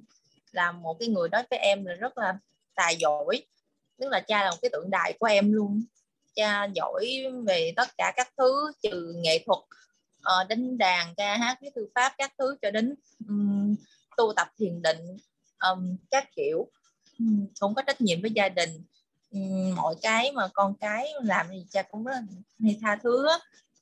[0.52, 2.38] là một cái người nói với em là rất là
[2.74, 3.42] tài giỏi
[4.00, 5.82] tức là cha là một cái tượng đài của em luôn.
[6.34, 7.06] Cha giỏi
[7.46, 9.58] về tất cả các thứ trừ nghệ thuật
[10.18, 12.94] uh, đánh đàn ca hát viết thư pháp các thứ cho đến
[13.28, 13.74] um,
[14.16, 15.16] tu tập thiền định
[15.70, 16.70] um, các kiểu.
[17.18, 18.82] Um, cũng có trách nhiệm với gia đình.
[19.30, 22.22] Um, mọi cái mà con cái làm thì cha cũng rất là
[22.62, 23.26] hay tha thứ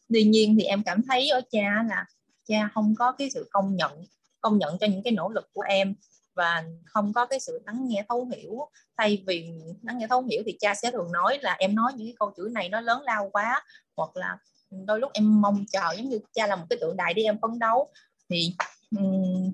[0.09, 2.07] tuy nhiên thì em cảm thấy ở cha là
[2.49, 4.05] cha không có cái sự công nhận
[4.41, 5.95] công nhận cho những cái nỗ lực của em
[6.39, 8.69] và không có cái sự lắng nghe thấu hiểu.
[8.99, 9.51] Thay vì
[9.83, 12.33] lắng nghe thấu hiểu thì cha sẽ thường nói là em nói những cái câu
[12.37, 13.65] chữ này nó lớn lao quá
[13.97, 14.39] hoặc là
[14.71, 17.39] đôi lúc em mong chờ giống như cha là một cái tượng đài đi em
[17.43, 17.93] phấn đấu.
[18.29, 18.55] Thì
[18.97, 19.53] um,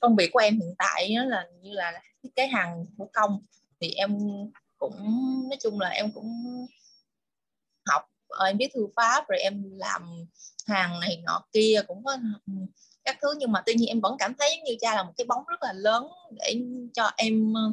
[0.00, 3.42] công việc của em hiện tại đó là như là thiết kế hàng thủ công.
[3.80, 4.18] Thì em
[4.78, 4.96] cũng
[5.48, 6.26] nói chung là em cũng
[7.86, 10.02] học ờ, em biết thư pháp rồi em làm
[10.66, 12.16] hàng này nọ kia cũng có
[13.08, 15.12] các thứ nhưng mà tuy nhiên em vẫn cảm thấy giống như cha là một
[15.16, 16.60] cái bóng rất là lớn để
[16.94, 17.72] cho em ờ,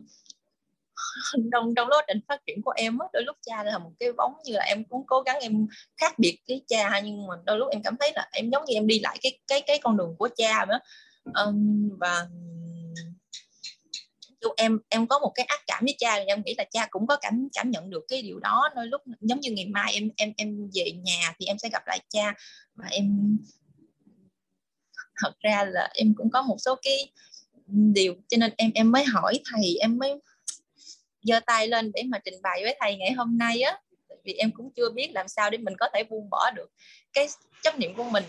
[1.51, 4.33] trong trong quá trình phát triển của em đôi lúc cha là một cái bóng
[4.45, 7.67] như là em cũng cố gắng em khác biệt với cha nhưng mà đôi lúc
[7.71, 10.15] em cảm thấy là em giống như em đi lại cái cái cái con đường
[10.17, 10.79] của cha đó
[11.33, 12.27] um, và
[14.57, 17.17] em em có một cái ác cảm với cha em nghĩ là cha cũng có
[17.21, 18.69] cảm cảm nhận được cái điều đó.
[18.75, 21.83] Đôi lúc giống như ngày mai em em em về nhà thì em sẽ gặp
[21.87, 22.33] lại cha
[22.75, 23.37] và em
[25.17, 27.11] thật ra là em cũng có một số cái
[27.67, 30.13] điều cho nên em em mới hỏi thầy em mới
[31.21, 33.79] giơ tay lên để mà trình bày với thầy ngày hôm nay á.
[34.23, 36.71] Vì em cũng chưa biết làm sao để mình có thể buông bỏ được
[37.13, 37.27] cái
[37.63, 38.23] chấp niệm của mình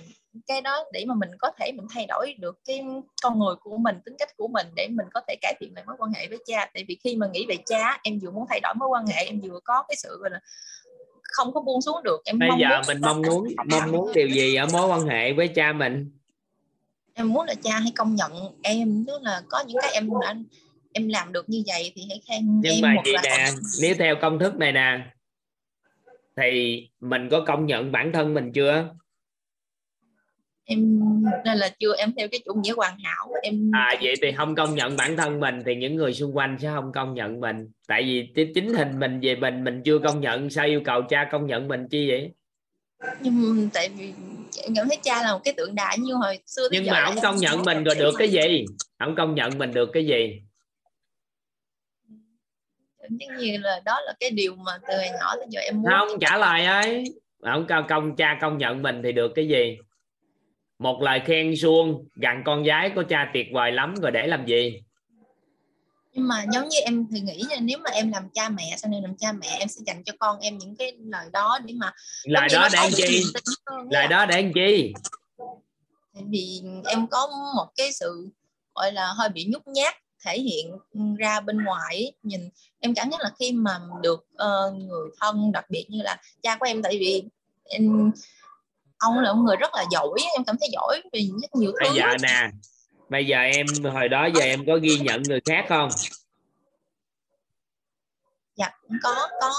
[0.47, 2.85] cái đó để mà mình có thể mình thay đổi được cái
[3.23, 5.85] con người của mình tính cách của mình để mình có thể cải thiện lại
[5.87, 6.71] mối quan hệ với cha.
[6.75, 9.25] Tại vì khi mà nghĩ về cha em vừa muốn thay đổi mối quan hệ
[9.25, 10.41] em vừa có cái sự là
[11.23, 14.55] không có buông xuống được em bây giờ mình mong muốn mong muốn điều gì
[14.55, 16.11] ở mối quan hệ với cha mình
[17.19, 20.35] em muốn là cha hãy công nhận em tức là có những cái em đã
[20.93, 23.51] em làm được như vậy thì hãy khen nhưng em mà một chị là nè
[23.83, 25.07] nếu theo công thức này nè
[26.37, 28.95] thì mình có công nhận bản thân mình chưa?
[30.65, 31.01] Em
[31.45, 34.55] nên là chưa em theo cái chủ nghĩa hoàn hảo em à vậy thì không
[34.55, 37.71] công nhận bản thân mình thì những người xung quanh sẽ không công nhận mình.
[37.89, 41.29] Tại vì chính hình mình về mình mình chưa công nhận sao yêu cầu cha
[41.33, 42.31] công nhận mình chi vậy
[43.21, 44.13] nhưng tại vì
[44.63, 47.15] em cảm thấy cha là một cái tượng đài như hồi xưa nhưng mà ông
[47.23, 48.65] công nhận mình rồi được cái gì?
[48.97, 50.43] Ông công nhận mình được cái gì?
[53.09, 55.93] Giống như là đó là cái điều mà từ hồi nhỏ tới giờ em muốn
[55.99, 57.05] không trả lời ấy.
[57.43, 59.79] Ông công, công cha công nhận mình thì được cái gì?
[60.79, 64.47] Một lời khen suông gần con gái của cha tuyệt vời lắm rồi để làm
[64.47, 64.83] gì
[66.17, 68.91] nhưng mà giống như em thì nghĩ là nếu mà em làm cha mẹ sau
[68.91, 71.75] này làm cha mẹ em sẽ dành cho con em những cái lời đó để
[71.77, 71.93] mà
[72.25, 73.25] lời đó để làm chi?
[73.91, 74.93] lời đó để làm chi?
[76.15, 78.29] Tại vì em có một cái sự
[78.75, 80.79] gọi là hơi bị nhút nhát thể hiện
[81.19, 82.41] ra bên ngoài nhìn
[82.81, 86.57] em cảm giác là khi mà được uh, người thân đặc biệt như là cha
[86.57, 87.23] của em tại vì
[87.65, 88.13] em,
[88.99, 91.89] ông là một người rất là giỏi em cảm thấy giỏi vì rất nhiều thứ
[91.89, 92.51] bây giờ nè
[93.09, 95.89] bây giờ em hồi đó giờ em có ghi nhận người khác không?
[98.57, 98.71] Dạ
[99.03, 99.53] có có.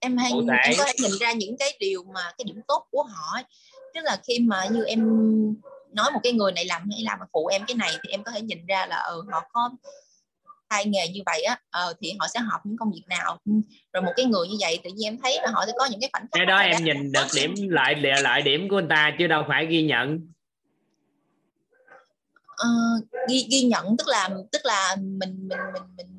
[0.00, 0.32] Em hay
[0.64, 3.40] em có thể nhìn ra những cái điều mà cái điểm tốt của họ
[3.94, 5.00] tức là khi mà như em
[5.92, 8.32] nói một cái người này làm hay làm phụ em cái này thì em có
[8.32, 9.70] thể nhìn ra là ừ, họ có
[10.70, 11.58] hai nghề như vậy á.
[11.70, 13.38] Ờ, thì họ sẽ học những công việc nào.
[13.92, 16.00] Rồi một cái người như vậy tự nhiên em thấy là họ sẽ có những
[16.00, 19.10] cái khoảnh khắc cái đó em nhìn được điểm lại lại điểm của người ta
[19.18, 20.28] chứ đâu phải ghi nhận
[22.62, 26.14] uh, ghi ghi nhận tức là tức là mình mình mình mình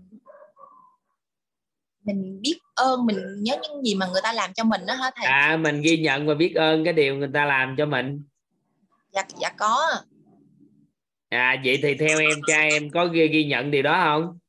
[2.05, 5.11] mình biết ơn mình nhớ những gì mà người ta làm cho mình đó hả
[5.15, 5.25] thầy?
[5.25, 8.23] À mình ghi nhận và biết ơn cái điều người ta làm cho mình.
[9.11, 9.87] Dạ dạ có.
[11.29, 14.39] À vậy thì theo em cha em có ghi, ghi nhận điều đó không?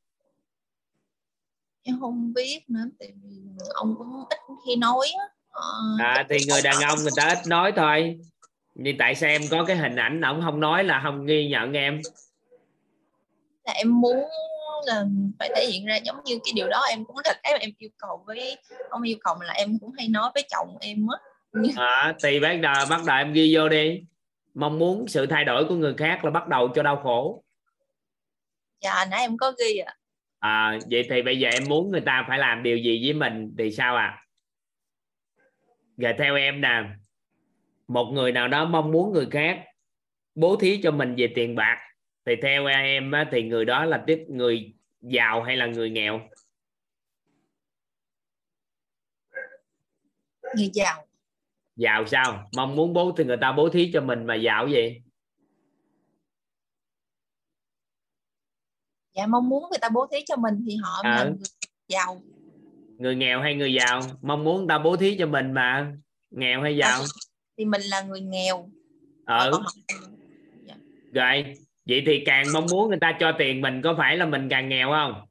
[1.83, 3.37] Em không biết nữa tại vì
[3.75, 5.07] ông cũng ít khi nói
[5.49, 8.19] ờ, à thì người đàn ông người ta ít nói thôi
[8.79, 11.73] nhưng tại sao em có cái hình ảnh ông không nói là không ghi nhận
[11.73, 12.01] em?
[13.65, 14.17] Là em muốn
[14.87, 15.05] là
[15.39, 17.91] phải thể hiện ra giống như cái điều đó em cũng là cái em yêu
[17.99, 18.57] cầu với
[18.91, 21.19] không yêu cầu là em cũng hay nói với chồng em á.
[21.77, 24.03] À, thì bắt đầu bắt đầu em ghi vô đi.
[24.55, 27.45] Mong muốn sự thay đổi của người khác là bắt đầu cho đau khổ.
[28.81, 29.97] Dạ nãy em có ghi ạ.
[30.39, 30.71] À.
[30.71, 33.55] à vậy thì bây giờ em muốn người ta phải làm điều gì với mình
[33.59, 34.23] thì sao à?
[35.97, 36.83] Giờ theo em nè
[37.89, 39.65] một người nào đó mong muốn người khác
[40.35, 41.79] bố thí cho mình về tiền bạc
[42.27, 46.21] thì theo em á, thì người đó là tiếp người giàu hay là người nghèo?
[50.57, 51.07] Người giàu.
[51.77, 52.49] Giàu sao?
[52.57, 55.03] Mong muốn bố thì người ta bố thí cho mình mà giàu gì?
[59.15, 61.17] Dạ mong muốn người ta bố thí cho mình thì họ à.
[61.17, 61.39] là người
[61.89, 62.21] giàu.
[62.99, 64.01] Người nghèo hay người giàu?
[64.23, 65.97] Mong muốn người ta bố thí cho mình mà.
[66.31, 67.01] Nghèo hay giàu?
[67.01, 67.07] À,
[67.59, 68.69] thì mình là người nghèo.
[69.25, 69.73] Ờ họ...
[70.65, 70.75] dạ.
[71.13, 71.55] rồi
[71.87, 74.69] vậy thì càng mong muốn người ta cho tiền mình có phải là mình càng
[74.69, 75.27] nghèo không?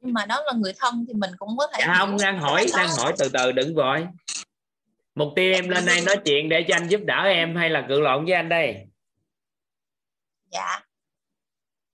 [0.00, 2.66] Nhưng mà đó là người thân thì mình cũng có thể dạ không đang hỏi
[2.76, 4.06] đang hỏi từ từ đừng vội.
[5.14, 7.86] Mục tiêu em lên đây nói chuyện để cho anh giúp đỡ em hay là
[7.88, 8.86] cự lộn với anh đây?
[10.52, 10.80] Dạ.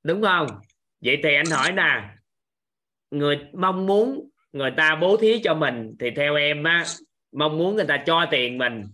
[0.03, 0.47] Đúng không?
[1.01, 2.09] Vậy thì anh hỏi nè.
[3.11, 6.85] Người mong muốn người ta bố thí cho mình thì theo em á
[7.33, 8.85] mong muốn người ta cho tiền mình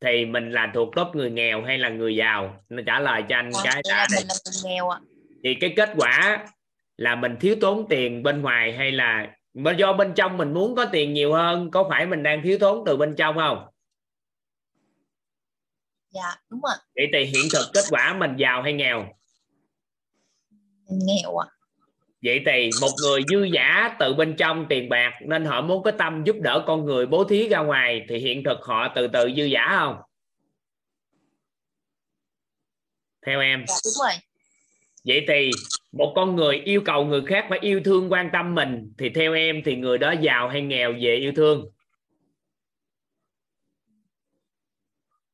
[0.00, 2.64] thì mình là thuộc top người nghèo hay là người giàu?
[2.68, 5.00] Nó trả lời cho anh à, cái đã mình là người nghèo ạ.
[5.44, 6.46] Thì cái kết quả
[6.96, 9.36] là mình thiếu tốn tiền bên ngoài hay là
[9.78, 12.82] do bên trong mình muốn có tiền nhiều hơn có phải mình đang thiếu thốn
[12.86, 13.66] từ bên trong không?
[16.10, 16.76] Dạ đúng rồi.
[16.94, 19.06] Vậy thì hiện thực kết quả mình giàu hay nghèo?
[20.88, 21.48] Nghèo à
[22.22, 25.90] vậy thì một người dư giả từ bên trong tiền bạc nên họ muốn có
[25.90, 29.30] tâm giúp đỡ con người bố thí ra ngoài thì hiện thực họ từ từ
[29.36, 29.96] dư giả không?
[33.26, 33.64] Theo em.
[33.68, 34.12] Dạ, đúng rồi.
[35.04, 35.50] Vậy thì
[35.92, 39.34] một con người yêu cầu người khác phải yêu thương quan tâm mình thì theo
[39.34, 41.70] em thì người đó giàu hay nghèo về yêu thương?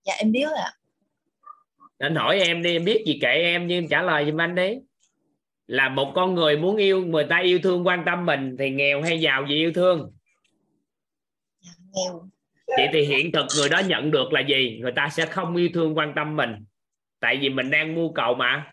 [0.05, 0.73] Dạ em biết rồi ạ.
[1.99, 4.55] Anh hỏi em đi em biết gì kệ em nhưng em trả lời giùm anh
[4.55, 4.78] đi
[5.68, 9.02] là một con người muốn yêu người ta yêu thương quan tâm mình thì nghèo
[9.02, 10.12] hay giàu vì yêu thương?
[11.92, 12.28] Nghèo.
[12.76, 14.78] Vậy thì hiện thực người đó nhận được là gì?
[14.82, 16.50] Người ta sẽ không yêu thương quan tâm mình.
[17.20, 18.72] Tại vì mình đang mưu cầu mà.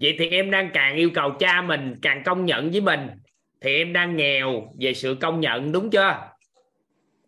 [0.00, 3.00] Vậy thì em đang càng yêu cầu cha mình càng công nhận với mình
[3.60, 6.28] thì em đang nghèo về sự công nhận đúng chưa?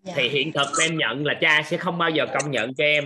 [0.03, 0.13] Dạ.
[0.17, 3.05] thì hiện thực em nhận là cha sẽ không bao giờ công nhận cho em.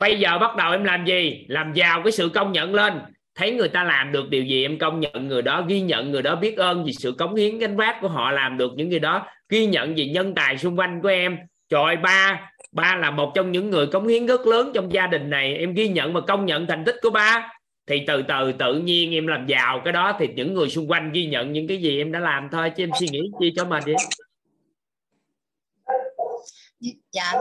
[0.00, 1.44] Bây giờ bắt đầu em làm gì?
[1.48, 3.00] Làm giàu cái sự công nhận lên
[3.34, 6.22] thấy người ta làm được điều gì em công nhận người đó, ghi nhận người
[6.22, 8.98] đó biết ơn vì sự cống hiến gánh vác của họ làm được những gì
[8.98, 11.38] đó, ghi nhận vì nhân tài xung quanh của em.
[11.68, 15.30] Trời ba ba là một trong những người cống hiến rất lớn trong gia đình
[15.30, 17.52] này, em ghi nhận và công nhận thành tích của ba.
[17.86, 21.12] Thì từ từ, tự nhiên em làm giàu cái đó thì những người xung quanh
[21.12, 23.64] ghi nhận những cái gì em đã làm thôi, chứ em suy nghĩ chi cho
[23.64, 23.94] mình vậy
[27.12, 27.32] dạ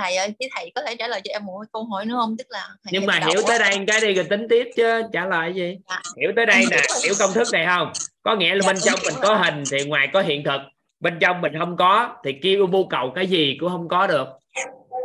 [0.00, 2.36] thầy ơi chứ thầy có thể trả lời cho em một câu hỏi nữa không?
[2.36, 5.52] Tức là nhưng mà hiểu tới đây cái đi rồi tính tiếp chứ trả lời
[5.54, 5.78] gì?
[5.88, 6.02] Dạ.
[6.20, 7.92] hiểu tới đây nè hiểu công thức này không?
[8.22, 10.60] Có nghĩa là dạ, bên trong mình có hình thì ngoài có hiện thực.
[11.00, 14.28] Bên trong mình không có thì kêu mưu cầu cái gì cũng không có được.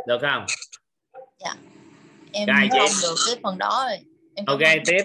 [0.06, 0.46] Được không?
[1.38, 1.54] Dạ.
[2.32, 3.98] Em Rồi, không được cái phần đó rồi.
[4.34, 5.02] Em ok tiếp.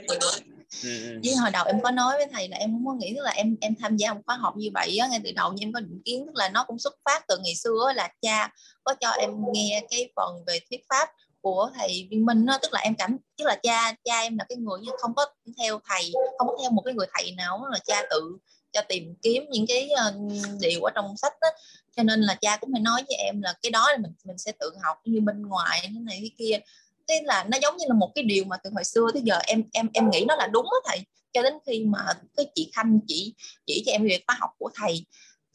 [0.84, 1.20] Ừ, ừ.
[1.24, 3.32] với hồi đầu em có nói với thầy là em không có nghĩ tức là
[3.32, 5.74] em em tham gia một khóa học như vậy á ngay từ đầu nhưng em
[5.74, 8.50] có định kiến tức là nó cũng xuất phát từ ngày xưa là cha
[8.84, 11.10] có cho em nghe cái phần về thuyết pháp
[11.42, 14.45] của thầy Viên Minh đó, tức là em cảm tức là cha cha em là
[14.50, 15.26] cái người không có
[15.58, 18.38] theo thầy không có theo một cái người thầy nào là cha tự
[18.72, 21.48] cho tìm kiếm những cái uh, điều ở trong sách đó.
[21.95, 24.38] cho nên là cha cũng phải nói với em là cái đó là mình mình
[24.38, 26.60] sẽ tự học như bên ngoài thế này cái kia
[27.08, 29.40] thế là nó giống như là một cái điều mà từ hồi xưa tới giờ
[29.43, 31.00] em em em nghĩ nó là đúng đó thầy
[31.34, 32.00] cho đến khi mà
[32.38, 33.34] cái chị Khanh chỉ
[33.66, 35.06] chỉ cho em về khóa học của thầy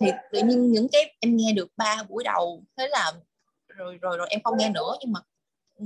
[0.00, 3.12] thì tự nhiên những cái em nghe được ba buổi đầu thế là
[3.68, 4.96] rồi rồi rồi em không nghe nữa.
[5.00, 5.20] Nhưng mà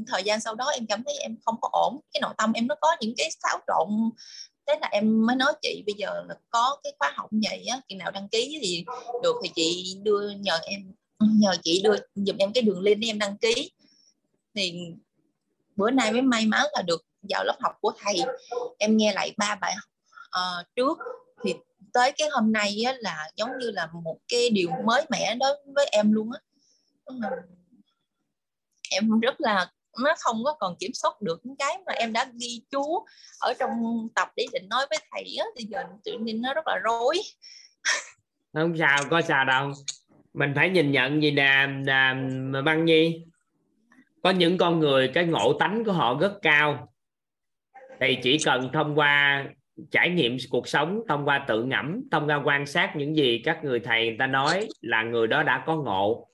[0.06, 2.00] thời gian sau đó em cảm thấy em không có ổn.
[2.12, 3.88] Cái nội tâm em nó có những cái xáo trộn.
[4.66, 7.66] Thế là em mới nói chị bây giờ là có cái khóa học như vậy
[7.66, 8.84] á khi nào đăng ký thì
[9.22, 13.08] được thì chị đưa nhờ em nhờ chị đưa giùm em cái đường link để
[13.08, 13.72] em đăng ký.
[14.54, 14.80] Thì
[15.76, 18.20] bữa nay mới may mắn là được vào lớp học của thầy.
[18.78, 19.90] Em nghe lại ba bài học
[20.28, 20.98] uh, trước
[21.92, 25.56] tới cái hôm nay á, là giống như là một cái điều mới mẻ đối
[25.74, 26.40] với em luôn á.
[28.90, 32.26] Em rất là nó không có còn kiểm soát được những cái mà em đã
[32.40, 33.06] ghi chú
[33.40, 33.70] ở trong
[34.14, 35.46] tập để định nói với thầy á.
[35.56, 37.22] Thì giờ tự nhiên nó rất là rối.
[38.52, 39.72] Không sao có sao đâu.
[40.34, 41.66] Mình phải nhìn nhận gì nè
[42.64, 43.24] băng nhi?
[44.22, 46.92] Có những con người cái ngộ tánh của họ rất cao.
[48.00, 49.44] Thì chỉ cần thông qua
[49.90, 53.64] trải nghiệm cuộc sống thông qua tự ngẫm thông qua quan sát những gì các
[53.64, 56.28] người thầy người ta nói là người đó đã có ngộ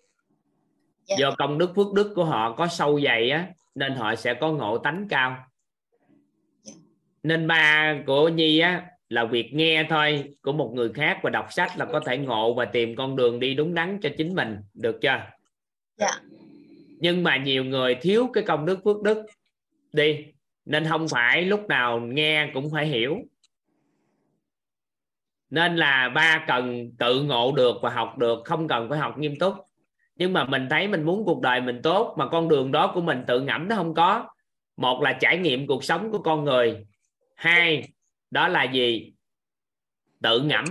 [1.09, 1.09] yeah.
[1.09, 1.17] Dạ.
[1.21, 4.53] do công đức phước đức của họ có sâu dày á nên họ sẽ có
[4.53, 5.37] ngộ tánh cao
[6.63, 6.73] dạ.
[7.23, 11.47] nên ba của nhi á là việc nghe thôi của một người khác và đọc
[11.51, 14.57] sách là có thể ngộ và tìm con đường đi đúng đắn cho chính mình
[14.75, 15.21] được chưa
[15.97, 16.11] dạ
[16.99, 19.27] nhưng mà nhiều người thiếu cái công đức phước đức
[19.93, 20.25] đi
[20.65, 23.17] nên không phải lúc nào nghe cũng phải hiểu
[25.51, 29.39] nên là ba cần tự ngộ được và học được, không cần phải học nghiêm
[29.39, 29.55] túc.
[30.17, 33.01] Nhưng mà mình thấy mình muốn cuộc đời mình tốt, mà con đường đó của
[33.01, 34.29] mình tự ngẫm nó không có.
[34.77, 36.87] Một là trải nghiệm cuộc sống của con người.
[37.37, 37.89] Hai,
[38.31, 39.13] đó là gì?
[40.23, 40.65] Tự ngẫm.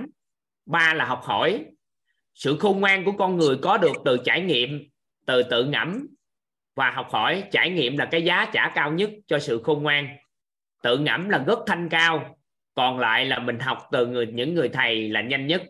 [0.66, 1.66] Ba là học hỏi.
[2.34, 4.90] Sự khôn ngoan của con người có được từ trải nghiệm,
[5.26, 6.08] từ tự ngẫm
[6.76, 7.44] và học hỏi.
[7.52, 10.08] Trải nghiệm là cái giá trả cao nhất cho sự khôn ngoan.
[10.84, 12.35] Tự ngẫm là rất thanh cao
[12.76, 15.64] còn lại là mình học từ người, những người thầy là nhanh nhất.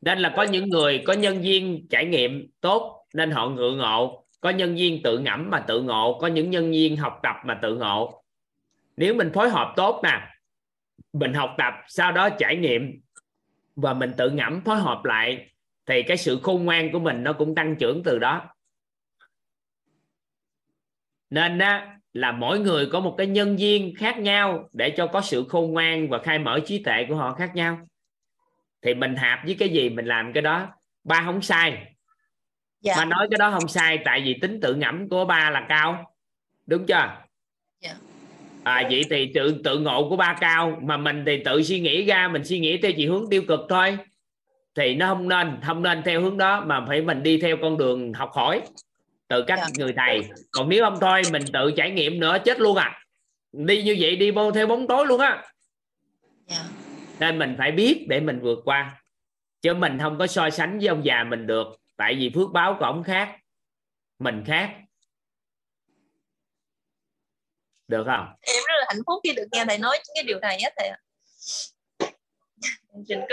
[0.00, 4.26] Nên là có những người, có nhân viên trải nghiệm tốt, nên họ ngự ngộ.
[4.40, 7.58] Có nhân viên tự ngẫm mà tự ngộ, có những nhân viên học tập mà
[7.62, 8.22] tự ngộ.
[8.96, 10.28] Nếu mình phối hợp tốt nè,
[11.12, 13.00] mình học tập, sau đó trải nghiệm
[13.76, 15.50] và mình tự ngẫm, phối hợp lại,
[15.86, 18.54] thì cái sự khôn ngoan của mình nó cũng tăng trưởng từ đó.
[21.30, 25.20] Nên á là mỗi người có một cái nhân viên khác nhau để cho có
[25.20, 27.78] sự khôn ngoan và khai mở trí tuệ của họ khác nhau.
[28.82, 30.68] Thì mình hạp với cái gì mình làm cái đó.
[31.04, 31.94] Ba không sai.
[32.80, 32.94] Dạ.
[32.96, 36.14] ba nói cái đó không sai tại vì tính tự ngẫm của ba là cao.
[36.66, 37.16] Đúng chưa?
[37.80, 37.94] Dạ.
[38.64, 42.04] à vậy thì tự tự ngộ của ba cao mà mình thì tự suy nghĩ
[42.04, 43.98] ra mình suy nghĩ theo chỉ hướng tiêu cực thôi.
[44.74, 47.78] Thì nó không nên không nên theo hướng đó mà phải mình đi theo con
[47.78, 48.62] đường học hỏi
[49.28, 49.68] từ các yeah.
[49.68, 49.84] Dạ.
[49.84, 53.02] người thầy còn nếu không thôi mình tự trải nghiệm nữa chết luôn à
[53.52, 55.44] đi như vậy đi vô theo bóng tối luôn á yeah.
[56.46, 56.64] Dạ.
[57.20, 59.02] nên mình phải biết để mình vượt qua
[59.62, 62.76] chứ mình không có so sánh với ông già mình được tại vì phước báo
[62.78, 63.36] của ông khác
[64.18, 64.76] mình khác
[67.88, 70.56] được không em rất là hạnh phúc khi được nghe thầy nói cái điều này
[70.56, 70.90] á thầy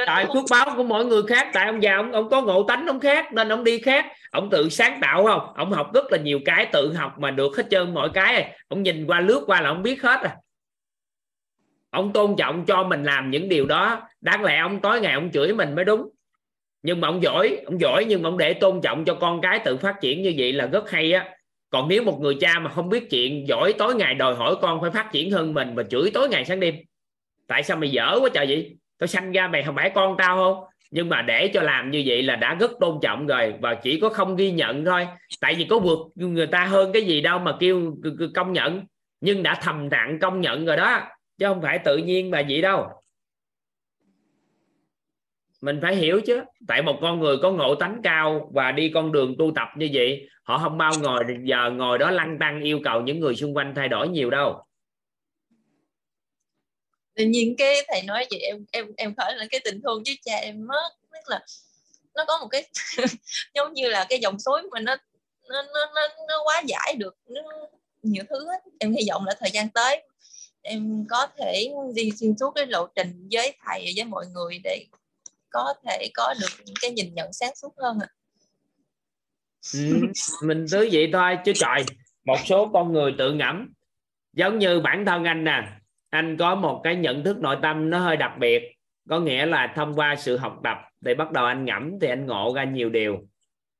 [0.05, 2.87] tại phước báo của mỗi người khác tại ông già ông ông có ngộ tánh
[2.87, 4.05] ông khác nên ông đi khác.
[4.31, 5.53] Ông tự sáng tạo không?
[5.55, 8.55] Ông học rất là nhiều cái tự học mà được hết trơn mọi cái.
[8.67, 10.31] Ông nhìn qua lướt qua là ông biết hết rồi
[11.89, 14.01] ông tôn trọng cho mình làm những điều đó.
[14.21, 16.09] Đáng lẽ ông tối ngày ông chửi mình mới đúng.
[16.83, 19.59] Nhưng mà ông giỏi ông giỏi nhưng mà ông để tôn trọng cho con cái
[19.59, 21.29] tự phát triển như vậy là rất hay á.
[21.69, 24.81] Còn nếu một người cha mà không biết chuyện giỏi tối ngày đòi hỏi con
[24.81, 26.75] phải phát triển hơn mình và chửi tối ngày sáng đêm
[27.47, 30.37] tại sao mày dở quá trời vậy tao sanh ra mày không phải con tao
[30.37, 30.63] không?
[30.91, 33.99] Nhưng mà để cho làm như vậy là đã rất tôn trọng rồi, và chỉ
[33.99, 35.07] có không ghi nhận thôi.
[35.41, 37.95] Tại vì có vượt người ta hơn cái gì đâu mà kêu
[38.33, 38.85] công nhận.
[39.21, 41.01] Nhưng đã thầm lặng công nhận rồi đó,
[41.37, 42.87] chứ không phải tự nhiên mà vậy đâu.
[45.61, 46.41] Mình phải hiểu chứ.
[46.67, 49.89] Tại một con người có ngộ tánh cao và đi con đường tu tập như
[49.93, 53.57] vậy, họ không bao ngồi, giờ ngồi đó lăng tăng yêu cầu những người xung
[53.57, 54.63] quanh thay đổi nhiều đâu
[57.15, 60.17] tự nhiên cái thầy nói vậy em em em khởi lên cái tình thương với
[60.25, 61.45] cha em mất tức là
[62.15, 62.67] nó có một cái
[63.55, 64.95] giống như là cái dòng suối mà nó
[65.49, 67.41] nó nó nó, nó quá giải được nó,
[68.03, 68.59] nhiều thứ hết.
[68.79, 70.07] em hy vọng là thời gian tới
[70.61, 74.85] em có thể đi xuyên suốt cái lộ trình với thầy với mọi người để
[75.49, 78.07] có thể có được cái nhìn nhận sáng suốt hơn à.
[79.73, 79.79] ừ,
[80.43, 81.83] mình cứ vậy thôi chứ trời
[82.25, 83.73] một số con người tự ngẫm
[84.33, 85.61] giống như bản thân anh nè
[86.13, 88.75] anh có một cái nhận thức nội tâm nó hơi đặc biệt,
[89.09, 92.25] có nghĩa là thông qua sự học tập thì bắt đầu anh ngẫm thì anh
[92.25, 93.27] ngộ ra nhiều điều.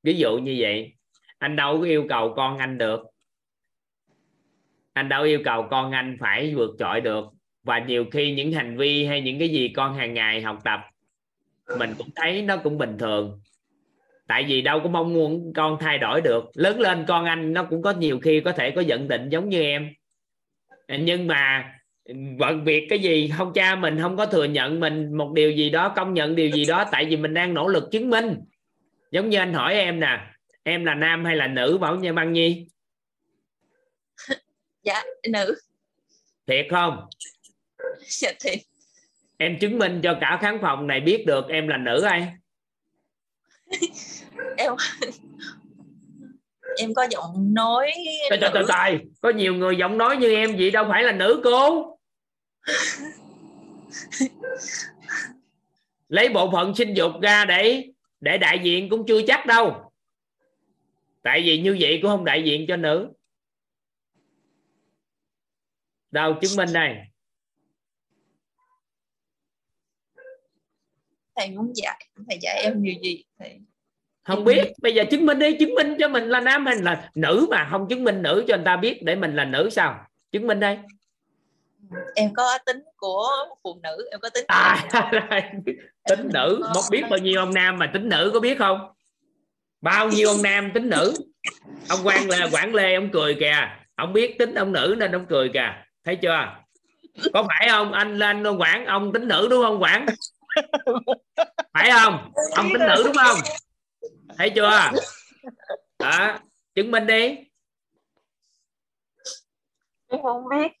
[0.02, 0.92] Ví dụ như vậy,
[1.38, 3.00] anh đâu có yêu cầu con anh được.
[4.92, 7.24] Anh đâu yêu cầu con anh phải vượt trội được.
[7.62, 10.80] Và nhiều khi những hành vi hay những cái gì con hàng ngày học tập,
[11.78, 13.40] mình cũng thấy nó cũng bình thường.
[14.26, 16.44] Tại vì đâu có mong muốn con thay đổi được.
[16.54, 19.48] Lớn lên con anh, nó cũng có nhiều khi có thể có giận định giống
[19.48, 19.92] như em.
[20.88, 21.70] Nhưng mà
[22.38, 23.32] bận việc cái gì?
[23.38, 26.50] Không cha mình không có thừa nhận mình một điều gì đó công nhận điều
[26.50, 28.36] gì đó tại vì mình đang nỗ lực chứng minh.
[29.10, 30.20] Giống như anh hỏi em nè
[30.62, 32.66] em là nam hay là nữ bảo nha băng nhi?
[34.82, 35.54] Dạ nữ.
[36.46, 37.06] Thiệt không?
[38.08, 38.58] Dạ thiệt.
[39.36, 42.28] Em chứng minh cho cả khán phòng này biết được em là nữ ai.
[44.56, 44.72] Em
[46.76, 47.92] em có giọng nói
[48.30, 48.98] trời trời trời trời.
[49.20, 51.93] Có nhiều người giọng nói như em vậy đâu phải là nữ cô
[56.08, 59.92] lấy bộ phận sinh dục ra để để đại diện cũng chưa chắc đâu.
[61.22, 63.12] Tại vì như vậy cũng không đại diện cho nữ.
[66.10, 66.96] Đâu chứng minh đây.
[71.36, 73.24] Thầy muốn dạy thầy dạy em điều gì?
[73.38, 73.60] Thầy
[74.22, 74.72] không biết.
[74.82, 77.68] Bây giờ chứng minh đi chứng minh cho mình là nam hay là nữ mà
[77.70, 80.06] không chứng minh nữ cho người ta biết để mình là nữ sao?
[80.32, 80.78] Chứng minh đây
[82.14, 83.28] em có tính của
[83.62, 84.88] phụ nữ em có tính à,
[86.08, 86.70] tính nữ.
[86.74, 88.92] một biết bao nhiêu ông nam mà tính nữ có biết không?
[89.80, 91.14] Bao nhiêu ông nam tính nữ?
[91.88, 93.68] Ông quan là quản lê ông cười kìa.
[93.94, 95.72] Ông biết tính ông nữ nên ông cười kìa.
[96.04, 96.64] Thấy chưa?
[97.32, 97.92] Có phải không?
[97.92, 100.06] Anh lên ông quản ông tính nữ đúng không quản
[101.72, 102.32] phải không?
[102.56, 103.38] Ông tính nữ đúng không?
[104.38, 104.90] Thấy chưa?
[105.98, 106.38] Đó
[106.74, 107.36] chứng minh đi.
[110.08, 110.72] Em không biết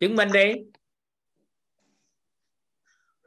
[0.00, 0.52] chứng minh đi.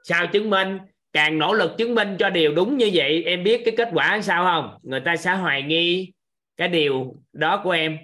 [0.03, 0.77] Sao chứng minh?
[1.13, 4.21] Càng nỗ lực chứng minh cho điều đúng như vậy, em biết cái kết quả
[4.21, 4.79] sao không?
[4.83, 6.11] Người ta sẽ hoài nghi
[6.57, 7.97] cái điều đó của em.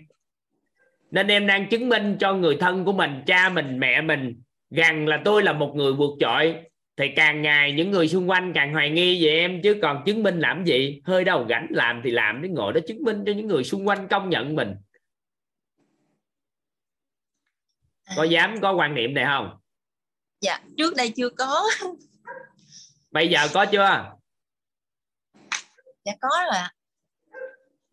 [1.12, 5.08] Nên em đang chứng minh cho người thân của mình, cha mình, mẹ mình, rằng
[5.08, 6.56] là tôi là một người vượt trội.
[6.98, 10.24] Thì càng ngày những người xung quanh càng hoài nghi về em, chứ còn chứng
[10.24, 11.02] minh làm gì?
[11.06, 13.88] Hơi đầu gánh làm thì làm đến ngồi đó chứng minh cho những người xung
[13.88, 14.76] quanh công nhận mình.
[18.18, 19.50] Có dám có quan niệm này không?
[20.42, 21.64] Dạ trước đây chưa có.
[23.12, 24.12] Bây giờ có chưa?
[26.06, 26.72] Dạ có rồi ạ.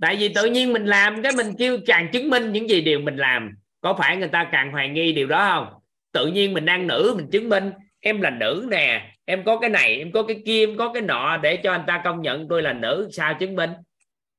[0.00, 3.00] Tại vì tự nhiên mình làm cái mình kêu càng chứng minh những gì điều
[3.00, 3.50] mình làm.
[3.80, 5.80] Có phải người ta càng hoài nghi điều đó không?
[6.12, 9.70] Tự nhiên mình đang nữ mình chứng minh em là nữ nè em có cái
[9.70, 12.48] này em có cái kia em có cái nọ để cho anh ta công nhận
[12.48, 13.70] tôi là nữ sao chứng minh?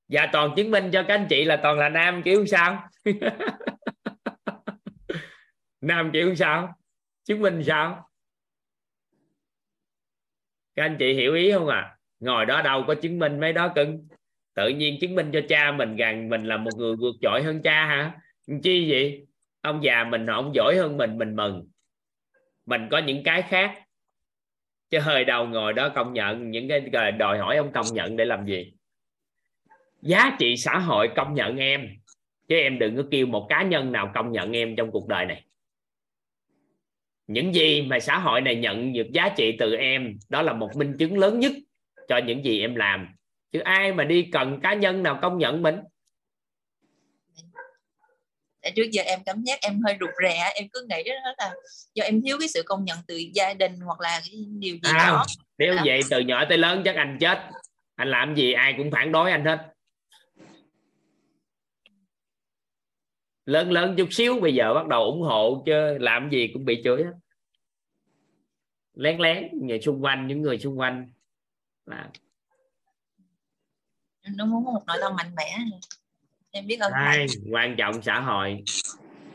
[0.10, 2.84] Và toàn chứng minh cho các anh chị là toàn là nam kiểu sao
[5.84, 6.74] nam triệu sao?
[7.24, 8.10] Chứng minh sao?
[10.76, 11.98] Các anh chị hiểu ý không à?
[12.20, 14.08] Ngồi đó đâu có chứng minh mấy đó cưng.
[14.53, 17.62] Tự nhiên chứng minh cho cha mình rằng mình là một người vượt trội hơn
[17.62, 18.22] cha hả?
[18.64, 19.28] Chi vậy?
[19.62, 21.68] Ông già mình ông giỏi hơn mình mình mừng.
[22.66, 23.80] Mình có những cái khác.
[24.90, 28.26] Chứ hơi đầu ngồi đó công nhận, những cái đòi hỏi ông công nhận để
[28.26, 28.74] làm gì?
[30.02, 31.90] Giá trị xã hội công nhận em.
[32.48, 35.26] Chứ em đừng có kêu một cá nhân nào công nhận em trong cuộc đời
[35.26, 35.45] này
[37.27, 40.69] những gì mà xã hội này nhận được giá trị từ em đó là một
[40.76, 41.52] minh chứng lớn nhất
[42.08, 43.08] cho những gì em làm.
[43.52, 45.76] Chứ ai mà đi cần cá nhân nào công nhận mình?
[48.76, 51.53] Trước giờ em cảm giác em hơi rụt rè em cứ nghĩ đó là
[51.95, 54.90] do em thiếu cái sự công nhận từ gia đình hoặc là cái điều gì
[54.93, 55.26] à, đó.
[55.58, 57.40] nếu vậy từ nhỏ tới lớn chắc anh chết.
[57.95, 59.73] Anh làm gì ai cũng phản đối anh hết
[63.45, 66.81] lớn lớn chút xíu bây giờ bắt đầu ủng hộ chứ làm gì cũng bị
[66.83, 67.13] chửi hết.
[68.93, 71.11] Lén lén người xung quanh những người xung quanh.
[71.85, 72.09] Là
[74.38, 75.57] nó muốn một nội tâm mạnh mẽ.
[76.51, 78.63] Em biết ơn Hai, quan trọng xã hội.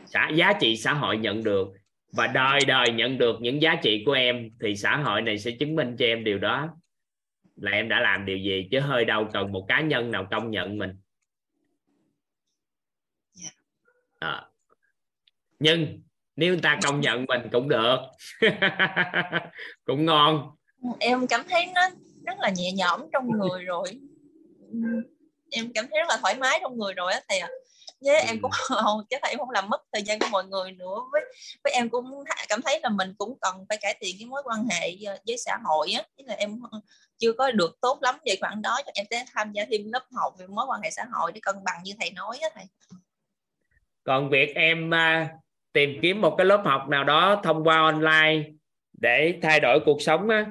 [0.05, 1.67] Xã giá trị xã hội nhận được.
[2.11, 5.51] Và đời đời nhận được những giá trị của em thì xã hội này sẽ
[5.51, 6.69] chứng minh cho em điều đó.
[7.55, 10.51] Là em đã làm điều gì chứ hơi đâu cần một cá nhân nào công
[10.51, 10.91] nhận mình
[14.19, 14.45] à.
[15.59, 16.01] nhưng
[16.39, 17.97] nếu người ta công nhận mình cũng được.
[19.85, 20.51] Cũng ngon.
[20.99, 21.81] Em cảm thấy nó
[22.25, 23.99] rất là nhẹ nhõm trong người rồi.
[25.51, 27.47] Em cảm thấy rất là thoải mái trong người rồi á thầy ạ.
[27.47, 27.55] À.
[28.01, 30.95] với em cũng không chắc em không làm mất thời gian của mọi người nữa.
[31.11, 31.21] Với
[31.63, 34.67] với em cũng cảm thấy là mình cũng cần phải cải thiện cái mối quan
[34.69, 34.95] hệ
[35.27, 36.03] với xã hội á.
[36.17, 36.59] Là em
[37.17, 40.05] chưa có được tốt lắm về khoảng đó cho em sẽ tham gia thêm lớp
[40.11, 42.65] học về mối quan hệ xã hội để cân bằng như thầy nói á thầy
[44.03, 45.27] còn việc em uh,
[45.73, 48.43] tìm kiếm một cái lớp học nào đó thông qua online
[49.01, 50.45] để thay đổi cuộc sống á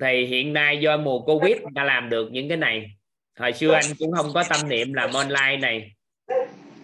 [0.00, 2.90] thì hiện nay do mùa covid đã làm được những cái này.
[3.38, 5.92] Hồi xưa anh cũng không có tâm niệm làm online này.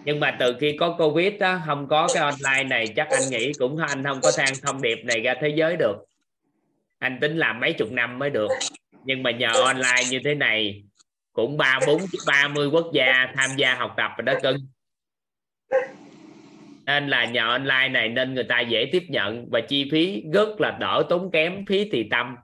[0.05, 3.51] Nhưng mà từ khi có covid á không có cái online này chắc anh nghĩ
[3.59, 5.95] cũng anh không có sang thông điệp này ra thế giới được.
[6.99, 8.49] Anh tính làm mấy chục năm mới được.
[9.03, 10.83] Nhưng mà nhờ online như thế này
[11.33, 14.57] cũng ba bốn ba mươi quốc gia tham gia học tập rồi đó cưng
[16.85, 20.61] nên là nhờ online này nên người ta dễ tiếp nhận và chi phí rất
[20.61, 22.35] là đỡ tốn kém, phí thì tâm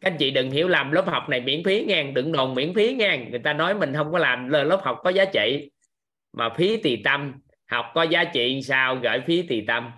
[0.00, 2.74] các anh chị đừng hiểu lầm, lớp học này miễn phí nha, đừng đồn miễn
[2.74, 3.16] phí nha.
[3.30, 5.70] Người ta nói mình không có làm lớp học có giá trị,
[6.32, 7.32] mà phí tỳ tâm
[7.70, 9.90] học có giá trị sao, gửi phí tỳ tâm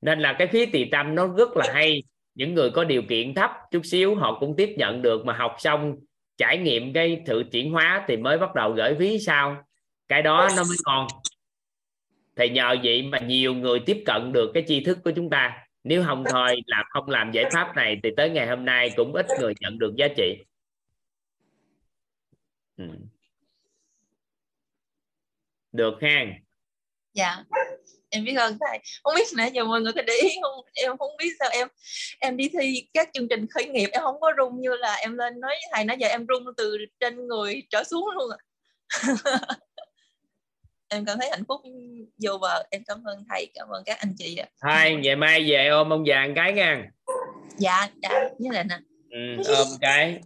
[0.00, 2.02] nên là cái phí tỳ tâm nó rất là hay.
[2.34, 5.56] Những người có điều kiện thấp chút xíu, họ cũng tiếp nhận được, mà học
[5.58, 5.94] xong,
[6.38, 9.56] trải nghiệm cái sự chuyển hóa thì mới bắt đầu gửi phí sau
[10.08, 11.06] cái đó nó mới ngon
[12.36, 15.66] thì nhờ vậy mà nhiều người tiếp cận được cái tri thức của chúng ta.
[15.84, 19.14] Nếu không thôi là không làm giải pháp này thì tới ngày hôm nay cũng
[19.14, 20.36] ít người nhận được giá trị.
[22.76, 22.84] Ừ.
[25.72, 26.24] được ha.
[27.14, 27.44] Dạ.
[28.10, 28.78] Em biết ơn thầy.
[29.02, 30.64] Không biết nãy giờ mọi người có để ý không?
[30.74, 31.68] Em không biết sao em
[32.20, 35.16] em đi thi các chương trình khởi nghiệp, em không có rung như là em
[35.16, 38.38] lên nói với thầy nãy giờ em rung từ trên người trở xuống luôn ạ.
[40.90, 41.60] em cảm thấy hạnh phúc
[42.22, 42.62] vô bờ.
[42.70, 44.46] Em cảm ơn thầy cảm ơn các anh chị ạ.
[44.62, 46.90] Thôi ngày mai về ôm ông già cái nha.
[47.58, 48.78] Dạ dạ như là nè
[49.10, 50.20] ừ, ôm cái.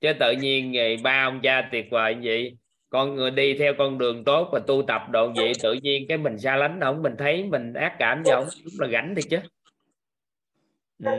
[0.00, 2.56] Chứ tự nhiên ngày ba ông cha tuyệt vời như vậy.
[2.88, 6.18] Con người đi theo con đường tốt và tu tập độ vậy tự nhiên cái
[6.18, 9.22] mình xa lánh ông mình thấy mình ác cảm với ông đúng là gánh thì
[9.22, 9.38] chứ.
[11.04, 11.10] Ừ.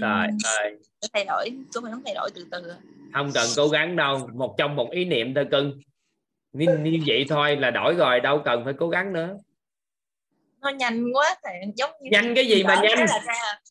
[0.00, 0.78] rồi rồi.
[1.12, 2.74] thay đổi chúng mình không thay đổi từ từ
[3.14, 4.28] không cần cố gắng đâu.
[4.34, 5.80] Một trong một ý niệm thôi cưng.
[6.52, 9.36] Như, như vậy thôi là đổi rồi đâu cần phải cố gắng nữa.
[10.62, 13.06] Nó nhanh quá thì giống như nhanh cái gì mà nhanh?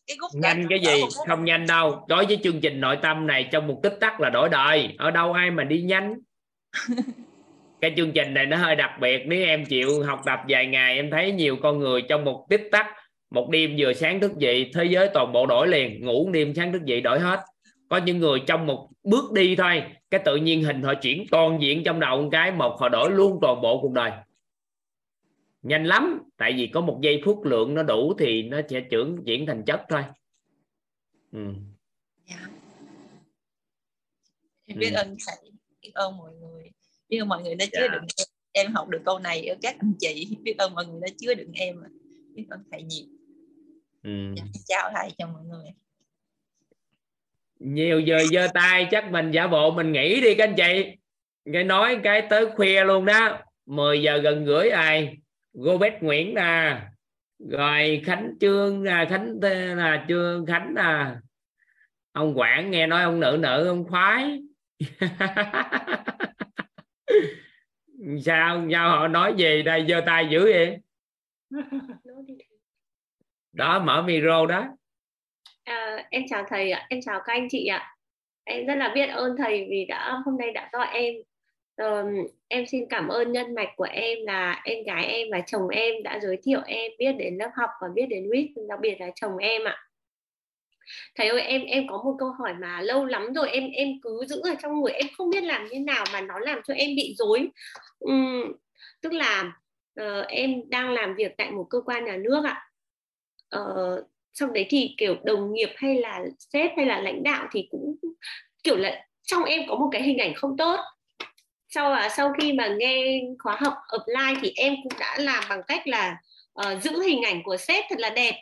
[0.08, 1.02] cái nhanh cái gì?
[1.28, 2.06] không nhanh đâu.
[2.08, 4.96] Đối với chương trình nội tâm này trong một tích tắc là đổi đời.
[4.98, 6.16] Ở đâu ai mà đi nhanh?
[7.82, 9.24] Cái chương trình này nó hơi đặc biệt.
[9.26, 12.70] Nếu em chịu học tập vài ngày em thấy nhiều con người trong một tích
[12.72, 12.88] tắc
[13.32, 16.06] một đêm vừa sáng thức dậy thế giới toàn bộ đổi liền.
[16.06, 17.40] Ngủ đêm sáng thức dậy đổi hết
[17.94, 21.62] có những người trong một bước đi thôi cái tự nhiên hình họ chuyển toàn
[21.62, 24.12] diện trong đầu một cái một họ đổi luôn toàn bộ cuộc đời
[25.62, 29.24] nhanh lắm tại vì có một giây phút lượng nó đủ thì nó sẽ trưởng
[29.26, 30.04] chuyển thành chất thôi
[31.32, 31.40] ừ.
[32.28, 32.42] yeah.
[32.42, 32.48] Dạ.
[34.66, 34.96] em biết ừ.
[34.96, 36.72] ơn thầy biết ơn mọi người
[37.10, 37.92] biết ơn mọi người đã chứa yeah.
[37.92, 37.98] Dạ.
[37.98, 38.28] đựng em.
[38.52, 41.34] em học được câu này ở các anh chị biết ơn mọi người đã chứa
[41.34, 41.76] đựng em
[42.34, 43.06] biết ơn thầy nhiều
[44.04, 44.34] ừ.
[44.38, 45.66] dạ, chào thầy cho mọi người
[47.64, 50.98] nhiều giờ giơ tay chắc mình giả bộ mình nghỉ đi các anh chị.
[51.46, 53.38] Nghe nói cái tới khuya luôn đó.
[53.66, 55.18] 10 giờ gần rưỡi ai?
[55.54, 56.82] Robert Nguyễn nè.
[57.50, 59.40] Rồi Khánh Trương à, Khánh
[59.76, 61.16] là Trương Khánh à
[62.12, 64.42] ông Quảng nghe nói ông nữ nữ ông khoái.
[68.26, 69.86] Sao sao họ nói gì đây?
[69.90, 70.78] Giơ tay dữ vậy?
[73.52, 74.68] Đó mở micro đó
[75.64, 77.96] À, em chào thầy ạ, em chào các anh chị ạ.
[78.44, 81.14] Em rất là biết ơn thầy vì đã hôm nay đã gọi em.
[81.78, 85.68] Um, em xin cảm ơn nhân mạch của em là em gái em và chồng
[85.68, 88.96] em đã giới thiệu em biết đến lớp học và biết đến WIT, đặc biệt
[89.00, 89.78] là chồng em ạ.
[91.16, 94.26] Thầy ơi em em có một câu hỏi mà lâu lắm rồi em em cứ
[94.28, 96.90] giữ ở trong người em không biết làm như nào mà nó làm cho em
[96.96, 97.50] bị rối.
[98.00, 98.54] Um,
[99.02, 99.54] tức là
[100.02, 102.70] uh, em đang làm việc tại một cơ quan nhà nước ạ.
[103.60, 106.22] Uh, trong đấy thì kiểu đồng nghiệp hay là
[106.54, 107.96] sếp hay là lãnh đạo thì cũng
[108.64, 110.80] kiểu là trong em có một cái hình ảnh không tốt.
[111.70, 115.62] Sau à sau khi mà nghe khóa học offline thì em cũng đã làm bằng
[115.68, 116.18] cách là
[116.60, 118.36] uh, giữ hình ảnh của sếp thật là đẹp.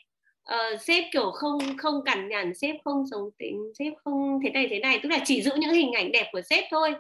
[0.54, 4.68] Uh, sếp kiểu không không cằn nhằn sếp không sống tính sếp không thế này
[4.70, 6.94] thế này tức là chỉ giữ những hình ảnh đẹp của sếp thôi.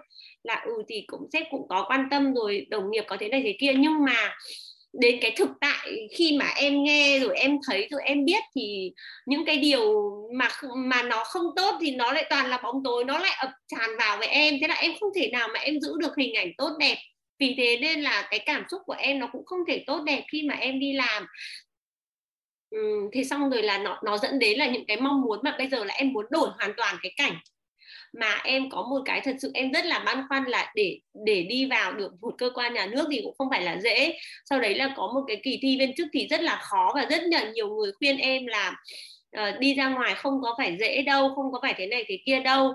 [0.43, 3.41] Là ừ thì cũng sếp cũng có quan tâm rồi đồng nghiệp có thế này
[3.43, 3.73] thế kia.
[3.77, 4.35] Nhưng mà
[4.93, 8.91] đến cái thực tại khi mà em nghe rồi em thấy rồi em biết thì
[9.25, 13.05] những cái điều mà mà nó không tốt thì nó lại toàn là bóng tối
[13.05, 14.57] nó lại ập tràn vào với em.
[14.61, 16.97] Thế là em không thể nào mà em giữ được hình ảnh tốt đẹp.
[17.39, 20.23] Vì thế nên là cái cảm xúc của em nó cũng không thể tốt đẹp
[20.31, 21.25] khi mà em đi làm.
[22.69, 22.79] Ừ,
[23.13, 25.69] thì xong rồi là nó nó dẫn đến là những cái mong muốn mà bây
[25.69, 27.33] giờ là em muốn đổi hoàn toàn cái cảnh
[28.13, 31.43] mà em có một cái thật sự em rất là băn khoăn là để để
[31.43, 34.17] đi vào được một cơ quan nhà nước thì cũng không phải là dễ.
[34.49, 37.05] Sau đấy là có một cái kỳ thi viên chức thì rất là khó và
[37.09, 38.75] rất là nhiều người khuyên em là
[39.37, 42.17] uh, đi ra ngoài không có phải dễ đâu không có phải thế này thế
[42.25, 42.73] kia đâu.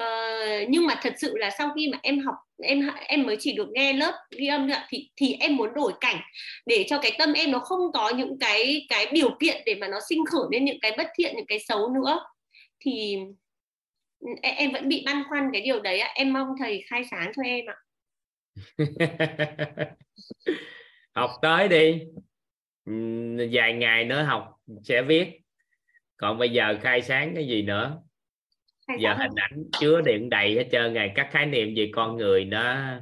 [0.00, 3.52] Uh, nhưng mà thật sự là sau khi mà em học em em mới chỉ
[3.52, 6.20] được nghe lớp ghi âm nữa thì thì em muốn đổi cảnh
[6.66, 9.88] để cho cái tâm em nó không có những cái cái điều kiện để mà
[9.88, 12.20] nó sinh khởi lên những cái bất thiện những cái xấu nữa.
[12.80, 13.18] Thì
[14.42, 16.12] em vẫn bị băn khoăn cái điều đấy ạ.
[16.14, 17.76] Em mong thầy khai sáng cho em ạ.
[21.14, 22.02] Học tới đi.
[23.52, 25.40] Vài ngày nữa học sẽ viết.
[26.16, 28.02] Còn bây giờ khai sáng cái gì nữa?
[28.88, 32.16] Khai giờ hình ảnh chứa điện đầy hết trơn ngày các khái niệm về con
[32.16, 32.94] người nó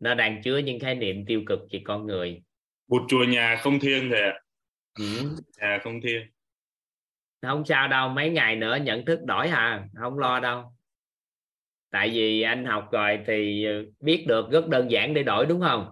[0.00, 2.42] nó đang chứa những khái niệm tiêu cực về con người.
[2.88, 4.34] Một chùa nhà không thiêng thầy ạ.
[4.98, 5.04] Ừ.
[5.60, 6.22] nhà không thiêng
[7.42, 10.72] không sao đâu mấy ngày nữa nhận thức đổi hả không lo đâu.
[11.90, 13.66] Tại vì anh học rồi thì
[14.00, 15.90] biết được rất đơn giản để đổi đúng không?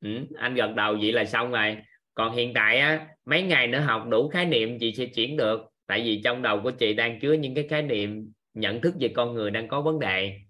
[0.00, 1.76] Ừ, anh gật đầu vậy là xong rồi.
[2.14, 5.60] Còn hiện tại á mấy ngày nữa học đủ khái niệm chị sẽ chuyển được.
[5.86, 9.08] Tại vì trong đầu của chị đang chứa những cái khái niệm nhận thức về
[9.08, 10.40] con người đang có vấn đề.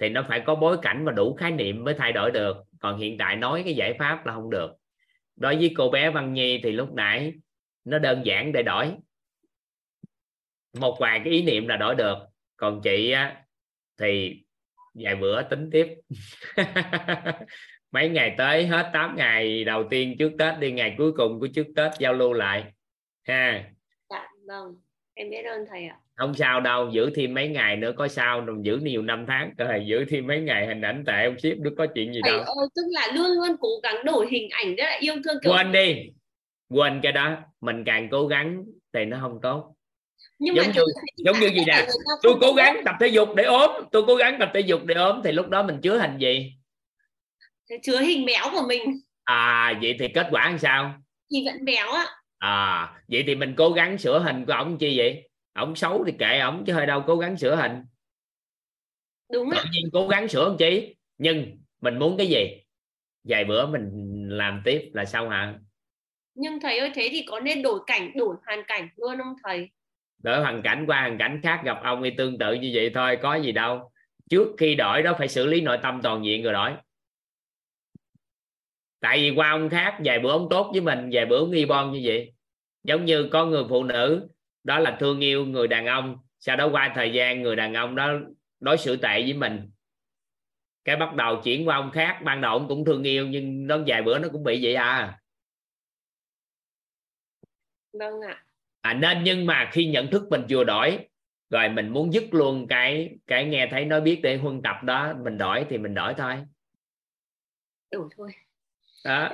[0.00, 2.56] Thì nó phải có bối cảnh và đủ khái niệm mới thay đổi được.
[2.80, 4.70] Còn hiện tại nói cái giải pháp là không được.
[5.36, 7.32] Đối với cô bé văn nhi thì lúc nãy
[7.86, 8.92] nó đơn giản để đổi.
[10.78, 12.18] Một vài cái ý niệm là đổi được.
[12.56, 13.36] Còn chị á
[14.00, 14.42] thì
[14.94, 15.88] vài bữa tính tiếp.
[17.92, 21.46] Mấy ngày tới hết 8 ngày đầu tiên trước Tết đi ngày cuối cùng của
[21.46, 22.64] trước Tết giao lưu lại.
[23.28, 23.64] Ha.
[24.10, 24.74] Dạ vâng.
[25.14, 25.96] Em biết ơn thầy ạ.
[26.14, 29.54] Không sao đâu giữ thêm mấy ngày nữa có sao đâu giữ nhiều năm tháng.
[29.58, 32.32] Rồi giữ thêm mấy ngày hình ảnh tại ông ship nó có chuyện gì thầy
[32.32, 32.40] đâu.
[32.40, 35.52] ơi tức là luôn luôn cố gắng đổi hình ảnh rất là yêu thương kiểu
[35.52, 36.10] quên đi
[36.68, 39.76] quên cái đó mình càng cố gắng thì nó không tốt.
[40.38, 40.82] Nhưng giống như
[41.16, 41.86] giống như gì nè?
[42.22, 44.94] tôi cố gắng tập thể dục để ốm tôi cố gắng tập thể dục để
[44.94, 46.52] ốm thì lúc đó mình chứa hình gì?
[47.82, 48.80] Chứa hình béo của mình.
[49.24, 50.94] À vậy thì kết quả làm sao?
[51.30, 52.06] Thì vẫn béo á.
[52.38, 55.28] À vậy thì mình cố gắng sửa hình của ổng chi vậy?
[55.54, 57.72] Ổng xấu thì kệ ổng chứ hơi đâu cố gắng sửa hình.
[59.32, 60.96] Đúng tự nhiên cố gắng sửa làm chi?
[61.18, 62.62] Nhưng mình muốn cái gì?
[63.24, 63.90] Vài bữa mình
[64.28, 65.58] làm tiếp là xong hả
[66.36, 69.70] nhưng thầy ơi, thế thì có nên đổi cảnh, đổi hoàn cảnh luôn không thầy?
[70.22, 73.18] Đổi hoàn cảnh qua hoàn cảnh khác gặp ông thì tương tự như vậy thôi,
[73.22, 73.90] có gì đâu.
[74.30, 76.72] Trước khi đổi đó phải xử lý nội tâm toàn diện rồi đổi.
[79.00, 81.64] Tại vì qua ông khác, vài bữa ông tốt với mình, vài bữa ông nghi
[81.64, 82.32] bon như vậy.
[82.84, 84.28] Giống như có người phụ nữ,
[84.64, 87.94] đó là thương yêu người đàn ông, sau đó qua thời gian người đàn ông
[87.94, 88.12] đó
[88.60, 89.70] đối xử tệ với mình.
[90.84, 93.78] Cái bắt đầu chuyển qua ông khác, ban đầu ông cũng thương yêu, nhưng nó
[93.86, 95.18] vài bữa nó cũng bị vậy à
[97.98, 98.44] vâng ạ.
[98.80, 100.98] À, nên nhưng mà khi nhận thức mình vừa đổi
[101.50, 105.14] rồi mình muốn dứt luôn cái cái nghe thấy nói biết để huân tập đó
[105.24, 106.34] mình đổi thì mình đổi thôi.
[107.92, 108.30] Đủ thôi.
[109.04, 109.30] Đó.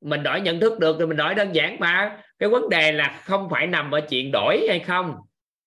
[0.00, 2.22] Mình đổi nhận thức được thì mình đổi đơn giản mà.
[2.38, 5.16] Cái vấn đề là không phải nằm ở chuyện đổi hay không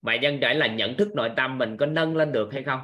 [0.02, 2.82] mà nhân để là nhận thức nội tâm mình có nâng lên được hay không.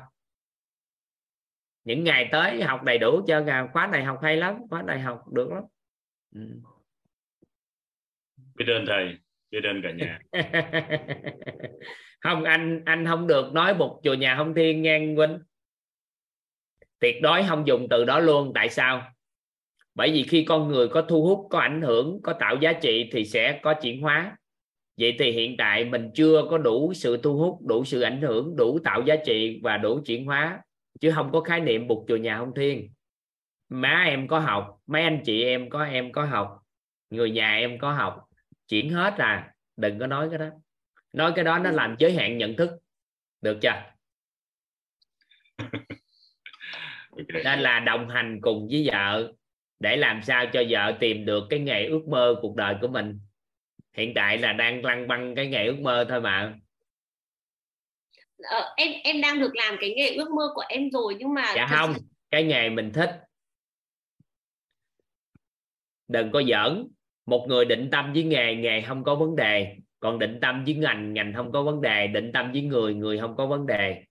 [1.84, 5.24] Những ngày tới học đầy đủ cho khóa này học hay lắm khóa này học
[5.34, 5.64] được lắm.
[6.36, 6.42] Ừ.
[8.56, 9.18] biết ơn thầy
[9.56, 10.20] cho nên cả nhà.
[12.22, 15.40] Không, anh anh không được nói một chùa nhà không thiên ngang huynh
[17.00, 18.52] tuyệt đối không dùng từ đó luôn.
[18.56, 19.12] Tại sao?
[19.96, 23.10] Bởi vì khi con người có thu hút, có ảnh hưởng, có tạo giá trị
[23.12, 24.38] thì sẽ có chuyển hóa.
[24.98, 28.56] Vậy thì hiện tại mình chưa có đủ sự thu hút, đủ sự ảnh hưởng,
[28.56, 30.60] đủ tạo giá trị và đủ chuyển hóa.
[31.00, 32.90] Chứ không có khái niệm bục chùa nhà không thiên.
[33.70, 36.60] Má em có học, mấy anh chị em có em có học,
[37.10, 38.26] người nhà em có học
[38.68, 40.50] chuyển hết à đừng có nói cái đó.
[41.14, 42.70] Nói cái đó nó làm giới hạn nhận thức.
[43.42, 43.84] Được chưa?
[47.44, 49.34] Nên là đồng hành cùng với vợ
[49.80, 53.20] để làm sao cho vợ tìm được cái nghề ước mơ cuộc đời của mình.
[53.94, 56.60] Hiện tại là đang lăn băng cái nghề ước mơ thôi mà.
[58.38, 61.54] Ờ, em em đang được làm cái nghề ước mơ của em rồi nhưng mà
[61.56, 62.02] dạ không sự...
[62.30, 63.22] cái nghề mình thích.
[66.08, 66.88] Đừng có giỡn
[67.26, 69.78] một người định tâm với nghề nghề không có vấn đề.
[70.00, 72.08] Còn định tâm với ngành ngành không có vấn đề.
[72.08, 74.04] Định tâm với người người không có vấn đề.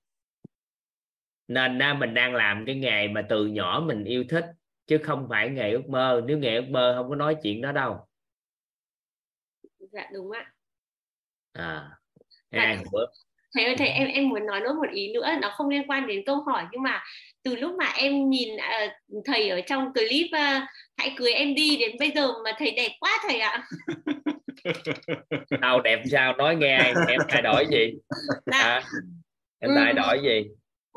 [1.49, 4.45] Nên mình đang làm cái nghề mà từ nhỏ mình yêu thích
[4.87, 6.23] chứ không phải nghề ước mơ.
[6.27, 8.07] Nếu nghề ước mơ không có nói chuyện đó đâu.
[9.93, 10.53] Dạ đúng ạ.
[11.53, 11.91] À.
[12.51, 13.07] Hai bữa
[13.55, 15.29] thầy ơi thầy em em muốn nói nốt một ý nữa.
[15.43, 17.03] Nó không liên quan đến câu hỏi nhưng mà
[17.45, 20.67] từ lúc mà em nhìn à, thầy ở trong clip à,
[20.97, 23.65] hãy cưới em đi đến bây giờ mà thầy đẹp quá thầy ạ.
[25.61, 26.37] Đâu đẹp sao?
[26.37, 27.93] Nói nghe em em thay đổi gì?
[28.53, 28.83] Hả?
[29.61, 29.75] Em Ừ.
[29.85, 30.49] thay đổi gì?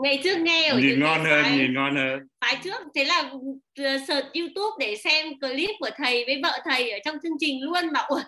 [0.04, 2.20] Ngày trước nghe ở nhìn ngon hơn phái- nhìn ngon hơn.
[2.42, 6.92] Phái trước thế là uh, search YouTube để xem clip của thầy với vợ thầy
[6.92, 8.22] ở trong chương trình luôn mà ui,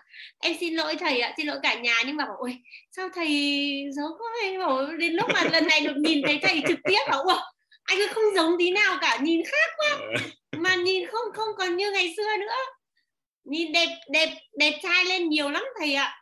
[0.44, 1.94] em xin lỗi thầy ạ xin lỗi cả nhà.
[2.06, 2.56] Nhưng mà bảo ui
[2.92, 3.28] sao thầy
[3.96, 4.28] giống quá?
[4.42, 7.34] Thầy bảo đến lúc mà lần này được nhìn thấy thầy trực tiếp bảo ui
[7.90, 10.18] anh ấy không giống tí nào cả nhìn khác quá.
[10.58, 12.56] Mà nhìn không không còn như ngày xưa nữa.
[13.44, 16.16] Nhìn đẹp đẹp đẹp trai lên nhiều lắm thầy ạ.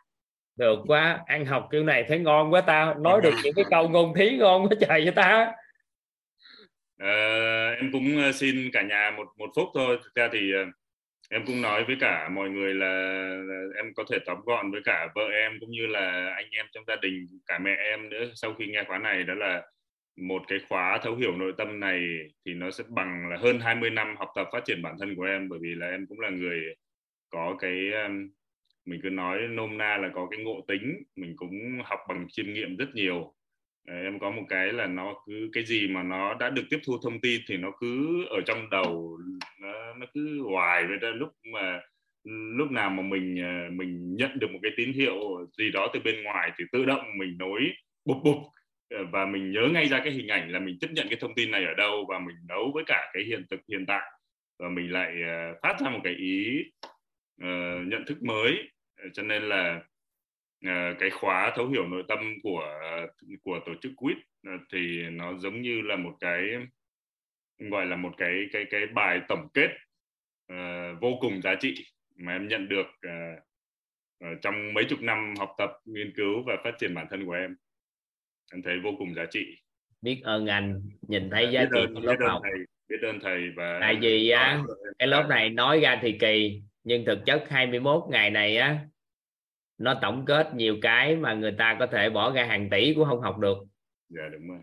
[0.56, 3.88] Được quá ăn học kiểu này thấy ngon quá tao nói được những cái câu
[3.88, 5.52] ngôn thí ngon quá trời cho ta.
[7.00, 7.08] Ờ,
[7.70, 9.98] em cũng ờ, xin cả nhà một một phút thôi.
[10.04, 10.64] Thực ra thì ờ,
[11.30, 12.86] em cũng nói với cả mọi người là,
[13.44, 16.66] là em có thể tóm gọn với cả vợ em cũng như là anh em
[16.72, 19.62] trong gia đình cả mẹ em nữa sau khi nghe khóa này đó là
[20.20, 22.00] một cái khóa thấu hiểu nội tâm này
[22.46, 25.22] thì nó sẽ bằng là hơn 20 năm học tập phát triển bản thân của
[25.22, 26.74] em bởi vì là em cũng là người
[27.30, 27.90] có cái
[28.88, 32.52] mình cứ nói nôm na là có cái ngộ tính mình cũng học bằng chiêm
[32.52, 33.34] nghiệm rất nhiều.
[33.86, 36.98] Em có một cái là nó cứ cái gì mà nó đã được tiếp thu
[37.02, 39.18] thông tin thì nó cứ ở trong đầu
[39.60, 41.80] nó, nó cứ hoài vậy đó lúc mà
[42.56, 46.00] lúc nào mà mình ờ, mình nhận được một cái tín hiệu gì đó từ
[46.00, 47.60] bên ngoài thì tự động mình nối
[48.04, 48.38] bụp bụp
[48.90, 51.34] Ờ, và mình nhớ ngay ra cái hình ảnh là mình chấp nhận cái thông
[51.34, 54.10] tin này ở đâu và mình đấu với cả cái hiện thực hiện tại.
[54.58, 56.64] Và mình lại uh, phát ra một cái ý
[57.44, 58.70] uh, nhận thức mới.
[59.12, 59.82] Cho nên là
[60.66, 62.80] uh, cái khóa thấu hiểu nội tâm của
[63.42, 66.42] của tổ chức quýt uh, thì nó giống như là một cái
[67.58, 69.70] gọi là một cái cái cái bài tổng kết
[70.52, 71.74] uh, vô cùng giá trị
[72.16, 76.74] mà em nhận được uh, trong mấy chục năm học tập nghiên cứu và phát
[76.78, 77.56] triển bản thân của em
[78.52, 79.40] em thấy vô cùng giá trị.
[80.02, 82.40] Biết ơn anh nhìn thấy giá biết trị của lớp học.
[82.42, 84.62] thầy biết ơn thầy và tại vì á
[84.98, 88.78] cái lớp này nói ra thì kỳ nhưng thực chất 21 ngày này á
[89.78, 93.04] nó tổng kết nhiều cái mà người ta có thể bỏ ra hàng tỷ cũng
[93.04, 93.58] không học được.
[94.08, 94.60] Dạ đúng rồi.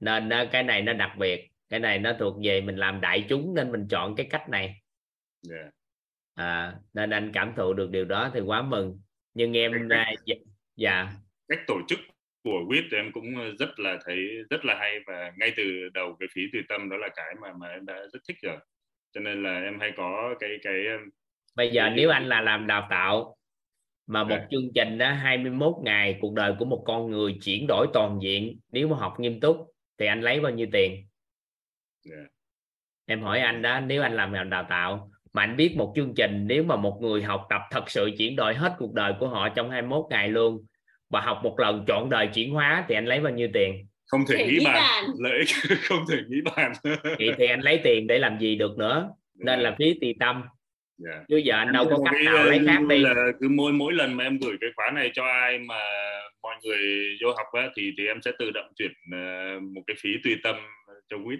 [0.00, 3.54] Nên cái này nó đặc biệt cái này nó thuộc về mình làm đại chúng
[3.54, 4.80] nên mình chọn cái cách này.
[5.42, 5.70] Dạ.
[6.34, 9.00] À, nên anh cảm thụ được điều đó thì quá mừng.
[9.34, 10.34] Nhưng em dạ,
[10.76, 11.12] dạ.
[11.48, 11.98] cách tổ chức
[12.44, 14.16] của WIT thì em cũng rất là thấy
[14.50, 17.52] rất là hay và ngay từ đầu cái phí tùy tâm đó là cái mà
[17.60, 18.56] mà em đã rất thích rồi.
[19.12, 20.74] Cho nên là em hay có cái cái
[21.56, 23.36] bây giờ cái- nếu anh là làm đào tạo
[24.06, 24.46] mà một Dạ.
[24.50, 28.58] chương trình đó 21 ngày cuộc đời của một con người chuyển đổi toàn diện
[28.72, 29.56] nếu mà học nghiêm túc
[29.98, 31.06] thì anh lấy bao nhiêu tiền?
[32.04, 32.16] Dạ,
[33.06, 36.14] em hỏi anh đó nếu anh làm ngành đào tạo mà anh biết một chương
[36.16, 39.28] trình nếu mà một người học tập thật sự chuyển đổi hết cuộc đời của
[39.28, 40.66] họ trong 21 ngày luôn
[41.10, 43.86] và học một lần trọn đời chuyển hóa thì anh lấy bao nhiêu tiền?
[44.06, 45.04] Không thể nghĩ bàn bàn.
[45.18, 46.72] lợi ích không thể nghĩ bàn.
[47.02, 49.10] Vậy thì anh lấy tiền để làm gì được nữa?
[49.34, 50.42] Nên là phí tùy tâm.
[50.98, 51.24] Dạ.
[51.28, 52.98] chứ giờ anh đâu có cách nào lấy ờ, khác đi.
[52.98, 55.80] là cứ mỗi mỗi lần mà em gửi cái khóa này cho ai mà
[56.42, 56.78] mọi người
[57.22, 60.36] vô học á, thì thì em sẽ tự động chuyển ờ, một cái phí tùy
[60.42, 60.56] tâm
[61.08, 61.38] cho WIT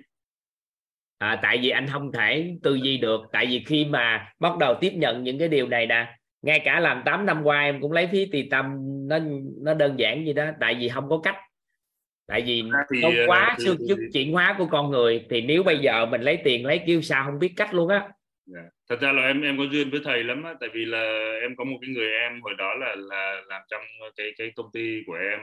[1.18, 3.20] à, tại vì anh không thể tư duy được.
[3.32, 6.80] Tại vì khi mà bắt đầu tiếp nhận những cái điều này nè ngay cả
[6.80, 8.76] làm 8 năm qua em cũng lấy phí tùy tâm
[9.08, 9.18] nó
[9.62, 11.36] nó đơn giản gì đó tại vì không có cách
[12.26, 15.40] tại vì thì, nó ờ, quá thì- sức sức chuyển hóa của con người thì
[15.40, 18.08] nếu bây giờ mình lấy tiền lấy kêu sao không biết cách luôn á
[18.54, 18.60] Dạ.
[18.88, 21.56] Thật ra là em em có duyên với thầy lắm á, tại vì là em
[21.56, 23.80] có một cái người em hồi đó là là làm trong
[24.16, 25.38] cái cái công ty của em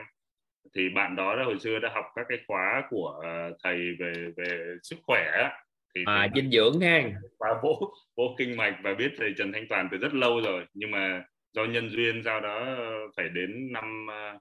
[0.74, 4.12] thì bạn đó đã hồi xưa đã học các cái khóa của ờ, thầy về
[4.36, 5.52] về sức khỏe á.
[5.96, 7.02] Thì, à, thì dinh dưỡng ha.
[7.38, 10.66] Khóa vỗ vỗ kinh mạch và biết thầy Trần Thanh Toàn từ rất lâu rồi.
[10.74, 14.38] Nhưng mà do nhân duyên sau đó ờ, phải đến năm ờ,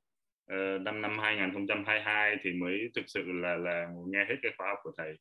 [0.49, 4.77] ờ, năm năm 2022 thì mới thực sự là là nghe hết cái khóa học
[4.83, 5.13] của thầy.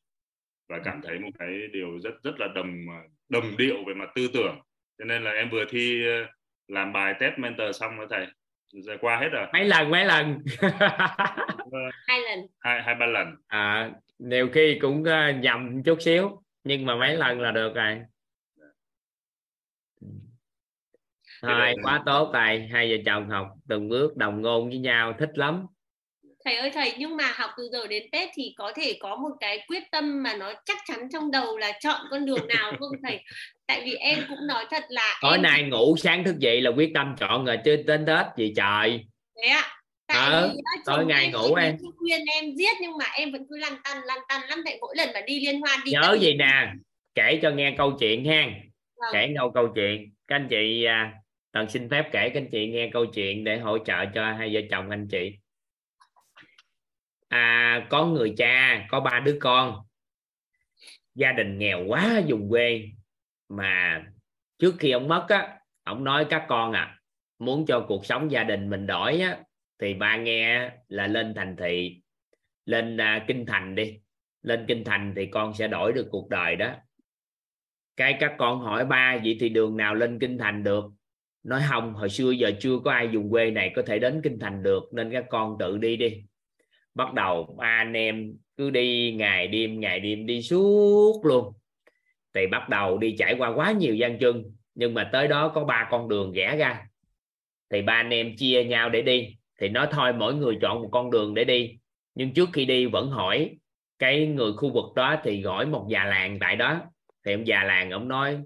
[0.69, 2.85] Và cảm thấy một cái điều rất rất là đồng
[3.29, 4.59] đồng điệu về mặt tư tưởng.
[4.97, 6.03] Cho nên là em vừa thi
[6.67, 8.27] làm bài test mentor xong rồi thầy.
[8.73, 9.47] Giờ qua hết rồi.
[9.53, 10.39] Mấy lần mấy lần?
[12.07, 12.39] Hai lần.
[12.59, 13.35] hai hai ba lần.
[13.47, 17.99] À, nhiều khi cũng ờ, nhầm chút xíu nhưng mà mấy lần là được rồi.
[21.41, 22.67] Thôi quá tốt rồi.
[22.71, 25.65] Hai vợ chồng học từng bước đồng ngôn với nhau thích lắm.
[26.45, 29.35] Thầy ơi thầy nhưng mà học từ giờ đến tết thì có thể có một
[29.39, 32.91] cái quyết tâm mà nó chắc chắn trong đầu là chọn con đường nào không
[33.03, 33.19] thầy?
[33.67, 36.71] Tại vì em cũng nói thật là tối em nay ngủ sáng thức dậy là
[36.71, 39.05] quyết tâm chọn rồi chứ đến tết gì trời.
[39.41, 39.63] Thế ạ
[40.07, 41.77] Ờ, tối ngày ngủ em.
[41.97, 44.61] khuyên em giết nhưng mà em vẫn cứ lăn tăn lăn tăn lắm.
[44.65, 46.73] Thầy mỗi lần mà đi liên hoan đi nhớ gì nè?
[47.15, 48.49] kể cho nghe câu chuyện ha.
[48.95, 49.09] Vâng.
[49.13, 50.13] kể câu câu chuyện.
[50.27, 51.13] Các anh chị à,
[51.51, 54.49] tần xin phép kể các anh chị nghe câu chuyện để hỗ trợ cho hai
[54.53, 55.37] vợ chồng anh chị.
[57.27, 59.85] À, có người cha có ba đứa con.
[61.15, 62.85] Gia đình nghèo quá vùng quê.
[63.49, 64.03] Mà
[64.59, 66.99] trước khi ông mất á ông nói các con à
[67.39, 69.37] muốn cho cuộc sống gia đình mình đổi á
[69.79, 72.01] thì ba nghe là lên thành thị
[72.65, 73.99] lên uh, kinh thành đi.
[74.41, 76.75] Lên kinh thành thì con sẽ đổi được cuộc đời đó.
[77.95, 80.85] Cái các con hỏi ba vậy thì đường nào lên kinh thành được?
[81.43, 84.39] Nói không hồi xưa giờ chưa có ai dùng quê này có thể đến kinh
[84.39, 86.23] thành được nên các con tự đi đi.
[86.93, 91.53] Bắt đầu ba anh em cứ đi ngày đêm ngày đêm đi suốt luôn.
[92.33, 94.43] Thì bắt đầu đi trải qua quá nhiều gian chân
[94.75, 96.87] nhưng mà tới đó có ba con đường rẽ ra.
[97.69, 100.89] Thì ba anh em chia nhau để đi thì nói thôi, mỗi người chọn một
[100.91, 101.77] con đường để đi.
[102.15, 103.57] Nhưng trước khi đi, vẫn hỏi
[103.99, 106.81] cái người khu vực đó thì gọi một già làng tại đó.
[107.25, 108.39] Thì ông già làng ông nói,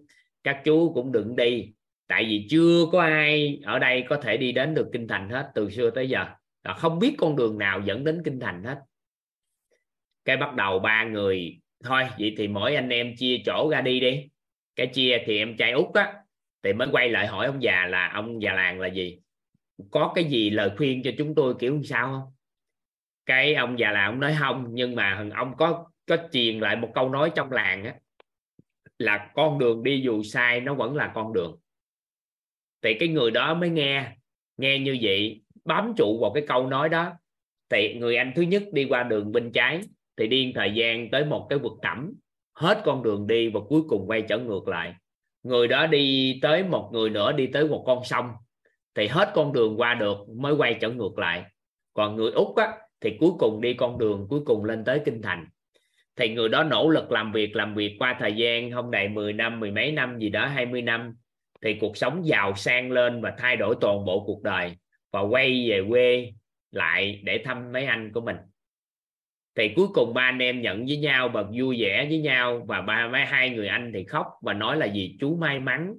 [0.43, 1.71] các chú cũng đừng đi,
[2.07, 5.51] tại vì chưa có ai ở đây có thể đi đến được kinh thành hết
[5.55, 6.25] từ xưa tới giờ.
[6.63, 8.79] Là không biết con đường nào dẫn đến kinh thành hết.
[10.25, 13.99] Cái bắt đầu ba người, thôi, vậy thì mỗi anh em chia chỗ ra đi
[13.99, 14.25] đi.
[14.75, 16.13] Cái chia thì em trai út á,
[16.63, 19.19] thì mới quay lại hỏi ông già là, ông già làng là gì?
[19.91, 22.33] Có cái gì lời khuyên cho chúng tôi kiểu sao không?
[23.25, 26.91] Cái ông già là ông nói không, nhưng mà ông có có truyền lại một
[26.95, 27.95] câu nói trong làng á,
[28.97, 31.59] là con đường đi dù sai nó vẫn là con đường.
[32.81, 34.15] Thì cái người đó mới nghe
[34.57, 37.13] nghe như vậy, bám trụ vào cái câu nói đó.
[37.69, 39.81] Thì người anh thứ nhất đi qua đường bên trái,
[40.17, 42.13] thì đi thời gian tới một cái vực thẳm,
[42.53, 44.93] hết con đường đi và cuối cùng quay trở ngược lại.
[45.43, 48.31] Người đó đi tới một người nữa, đi tới một con sông
[48.99, 51.43] thì hết con đường qua được mới quay trở ngược lại.
[51.93, 55.21] Còn người úc á, thì cuối cùng đi con đường cuối cùng lên tới kinh
[55.21, 55.47] thành.
[56.15, 59.33] Thì người đó nỗ lực làm việc làm việc qua thời gian không đầy 10
[59.33, 61.15] năm mười mấy năm gì đó 20 năm.
[61.61, 64.75] Thì cuộc sống giàu sang lên và thay đổi toàn bộ cuộc đời
[65.11, 66.31] và quay về quê
[66.71, 68.37] lại để thăm mấy anh của mình.
[69.55, 72.81] Thì cuối cùng ba anh em nhận với nhau và vui vẻ với nhau và
[72.81, 75.95] ba mấy hai người anh thì khóc và nói là gì chú may mắn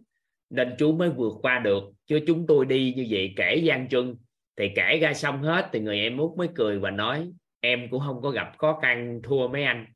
[0.51, 4.17] nên chú mới vượt qua được chứ chúng tôi đi như vậy kể gian chân
[4.57, 8.01] thì kể ra xong hết thì người em út mới cười và nói em cũng
[8.07, 9.87] không có gặp khó khăn thua mấy anh.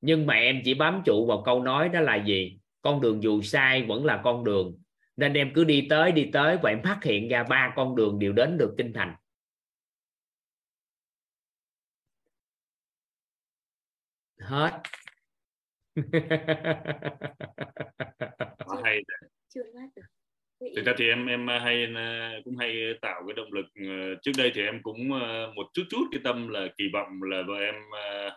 [0.00, 2.58] Nhưng mà em chỉ bám trụ vào câu nói đó là gì?
[2.82, 4.78] Con đường dù sai vẫn là con đường.
[5.16, 8.18] Nên em cứ đi tới đi tới và em phát hiện ra ba con đường
[8.18, 9.14] đều đến được kinh thành.
[14.40, 14.82] Hết.
[18.84, 19.02] Hay
[20.76, 21.86] thực ra thì em em hay
[22.44, 25.82] cũng hay tạo cái động lực ờ, trước đây thì em cũng ờ, một chút
[25.90, 27.74] chút cái tâm là kỳ vọng là vợ em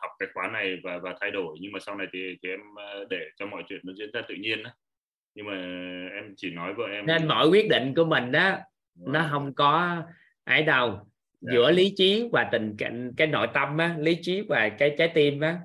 [0.02, 1.58] học cái khóa này và và thay đổi.
[1.62, 2.60] Nhưng mà sau này thì thì em
[3.10, 4.70] để cho mọi chuyện nó diễn ra tự nhiên đó
[5.36, 5.56] nhưng mà
[6.16, 8.58] em chỉ nói vợ em nên mọi quyết định của mình đó
[8.96, 10.04] nó không có
[10.44, 11.00] ấy đâu.
[11.42, 11.54] Dạ.
[11.54, 15.12] giữa lý trí và tình cảnh cái nội tâm á lý trí và cái trái
[15.14, 15.60] tim á.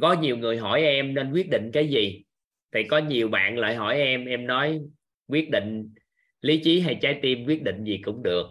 [0.00, 2.24] Có nhiều người hỏi em nên quyết định cái gì?
[2.72, 4.80] Thì có nhiều bạn lại hỏi em em nói
[5.28, 5.94] quyết định
[6.40, 8.46] lý trí hay trái tim, quyết định gì cũng được.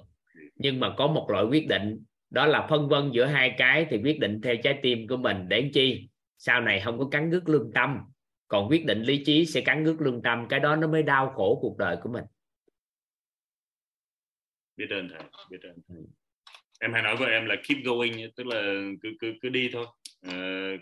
[0.55, 3.97] Nhưng mà có một loại quyết định, đó là phân vân giữa hai cái thì
[4.03, 6.09] quyết định theo trái tim của mình để làm chi?
[6.37, 7.99] Sau này không có cắn rứt lương tâm.
[8.47, 11.29] Còn quyết định lý trí sẽ cắn rứt lương tâm, cái đó nó mới đau
[11.35, 12.23] khổ cuộc đời của mình.
[14.77, 15.19] Biết ơn thầy,
[15.49, 15.97] biết ơn thầy.
[16.79, 18.61] Em hay nói với em là keep going tức là
[19.01, 19.85] cứ cứ cứ đi thôi.
[20.27, 20.33] Ờ,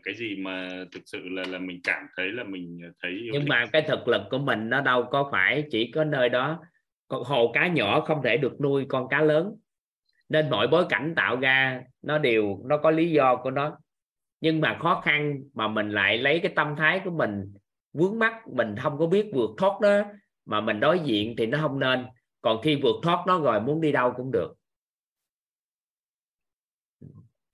[0.03, 3.41] cái gì mà thực sự là là mình cảm thấy là mình thấy yêu nhưng
[3.41, 3.49] thích.
[3.49, 6.63] mà cái thực lực của mình nó đâu có phải chỉ có nơi đó.
[7.07, 9.55] Con hồ cá nhỏ không thể được nuôi con cá lớn.
[10.29, 13.77] Nên mọi bối cảnh tạo ra nó đều nó có lý do của nó.
[14.41, 17.53] Nhưng mà khó khăn mà mình lại lấy cái tâm thái của mình
[17.93, 20.01] vướng mắc mình không có biết vượt thoát đó
[20.45, 22.05] mà mình đối diện thì nó không nên.
[22.41, 24.53] Còn khi vượt thoát nó rồi muốn đi đâu cũng được.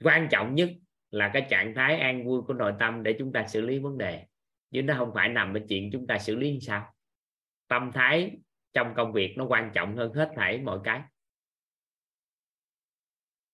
[0.03, 0.69] Quan trọng nhất
[1.18, 3.98] là cái trạng thái an vui của nội tâm để chúng ta xử lý vấn
[3.98, 4.26] đề.
[4.72, 6.94] Chứ nó không phải nằm ở chuyện chúng ta xử lý như sao.
[7.68, 8.38] Tâm thái
[8.74, 11.02] trong công việc nó quan trọng hơn hết thảy mọi cái.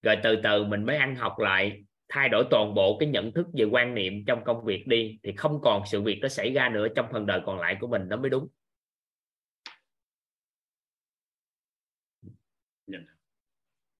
[0.02, 3.48] Rồi từ từ mình mới ăn học lại thay đổi toàn bộ cái nhận thức
[3.54, 6.70] về quan niệm trong công việc đi thì không còn sự việc nó xảy ra
[6.70, 8.48] nữa trong phần đời còn lại của mình nó mới đúng.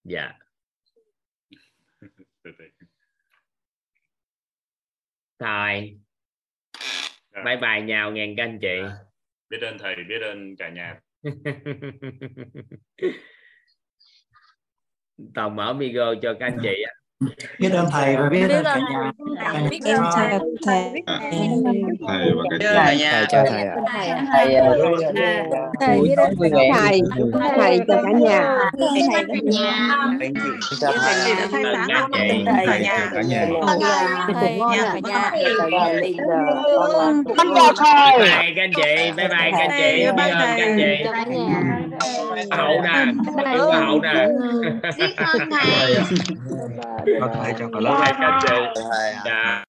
[0.04, 0.38] Dạ.
[2.42, 2.73] Từ từ.
[5.38, 5.98] Thôi
[7.34, 7.42] Dạ.
[7.44, 8.76] bye bye nhào ngàn các anh chị.
[9.50, 11.00] Biết ơn thầy biết ơn cả nhà.
[15.34, 16.92] Toàn mở video cho các anh chị ạ
[17.58, 19.10] biết ơn thầy và biết ơn cả nhà
[19.84, 21.02] em chào thầy
[22.06, 23.76] thầy và cả thầy nhà chào thầy ạ
[24.32, 24.76] thầy ờ,
[25.80, 26.60] thầy biết ơn thầy
[27.56, 27.80] thầy
[30.80, 33.48] chào cả nhà thầy cả nhà chào thầy thầy chào cả nhà
[34.36, 36.02] thầy nhà giờ
[38.16, 41.04] Bye bye các anh chị, bye bye các anh chị, biết ơn các anh chị.
[42.50, 43.06] Hậu nè,
[43.56, 44.26] hậu hậu nè.
[47.34, 48.40] thầy chào cả lớp Bye bye các anh
[48.74, 48.80] chị.
[49.24, 49.62] Dạ.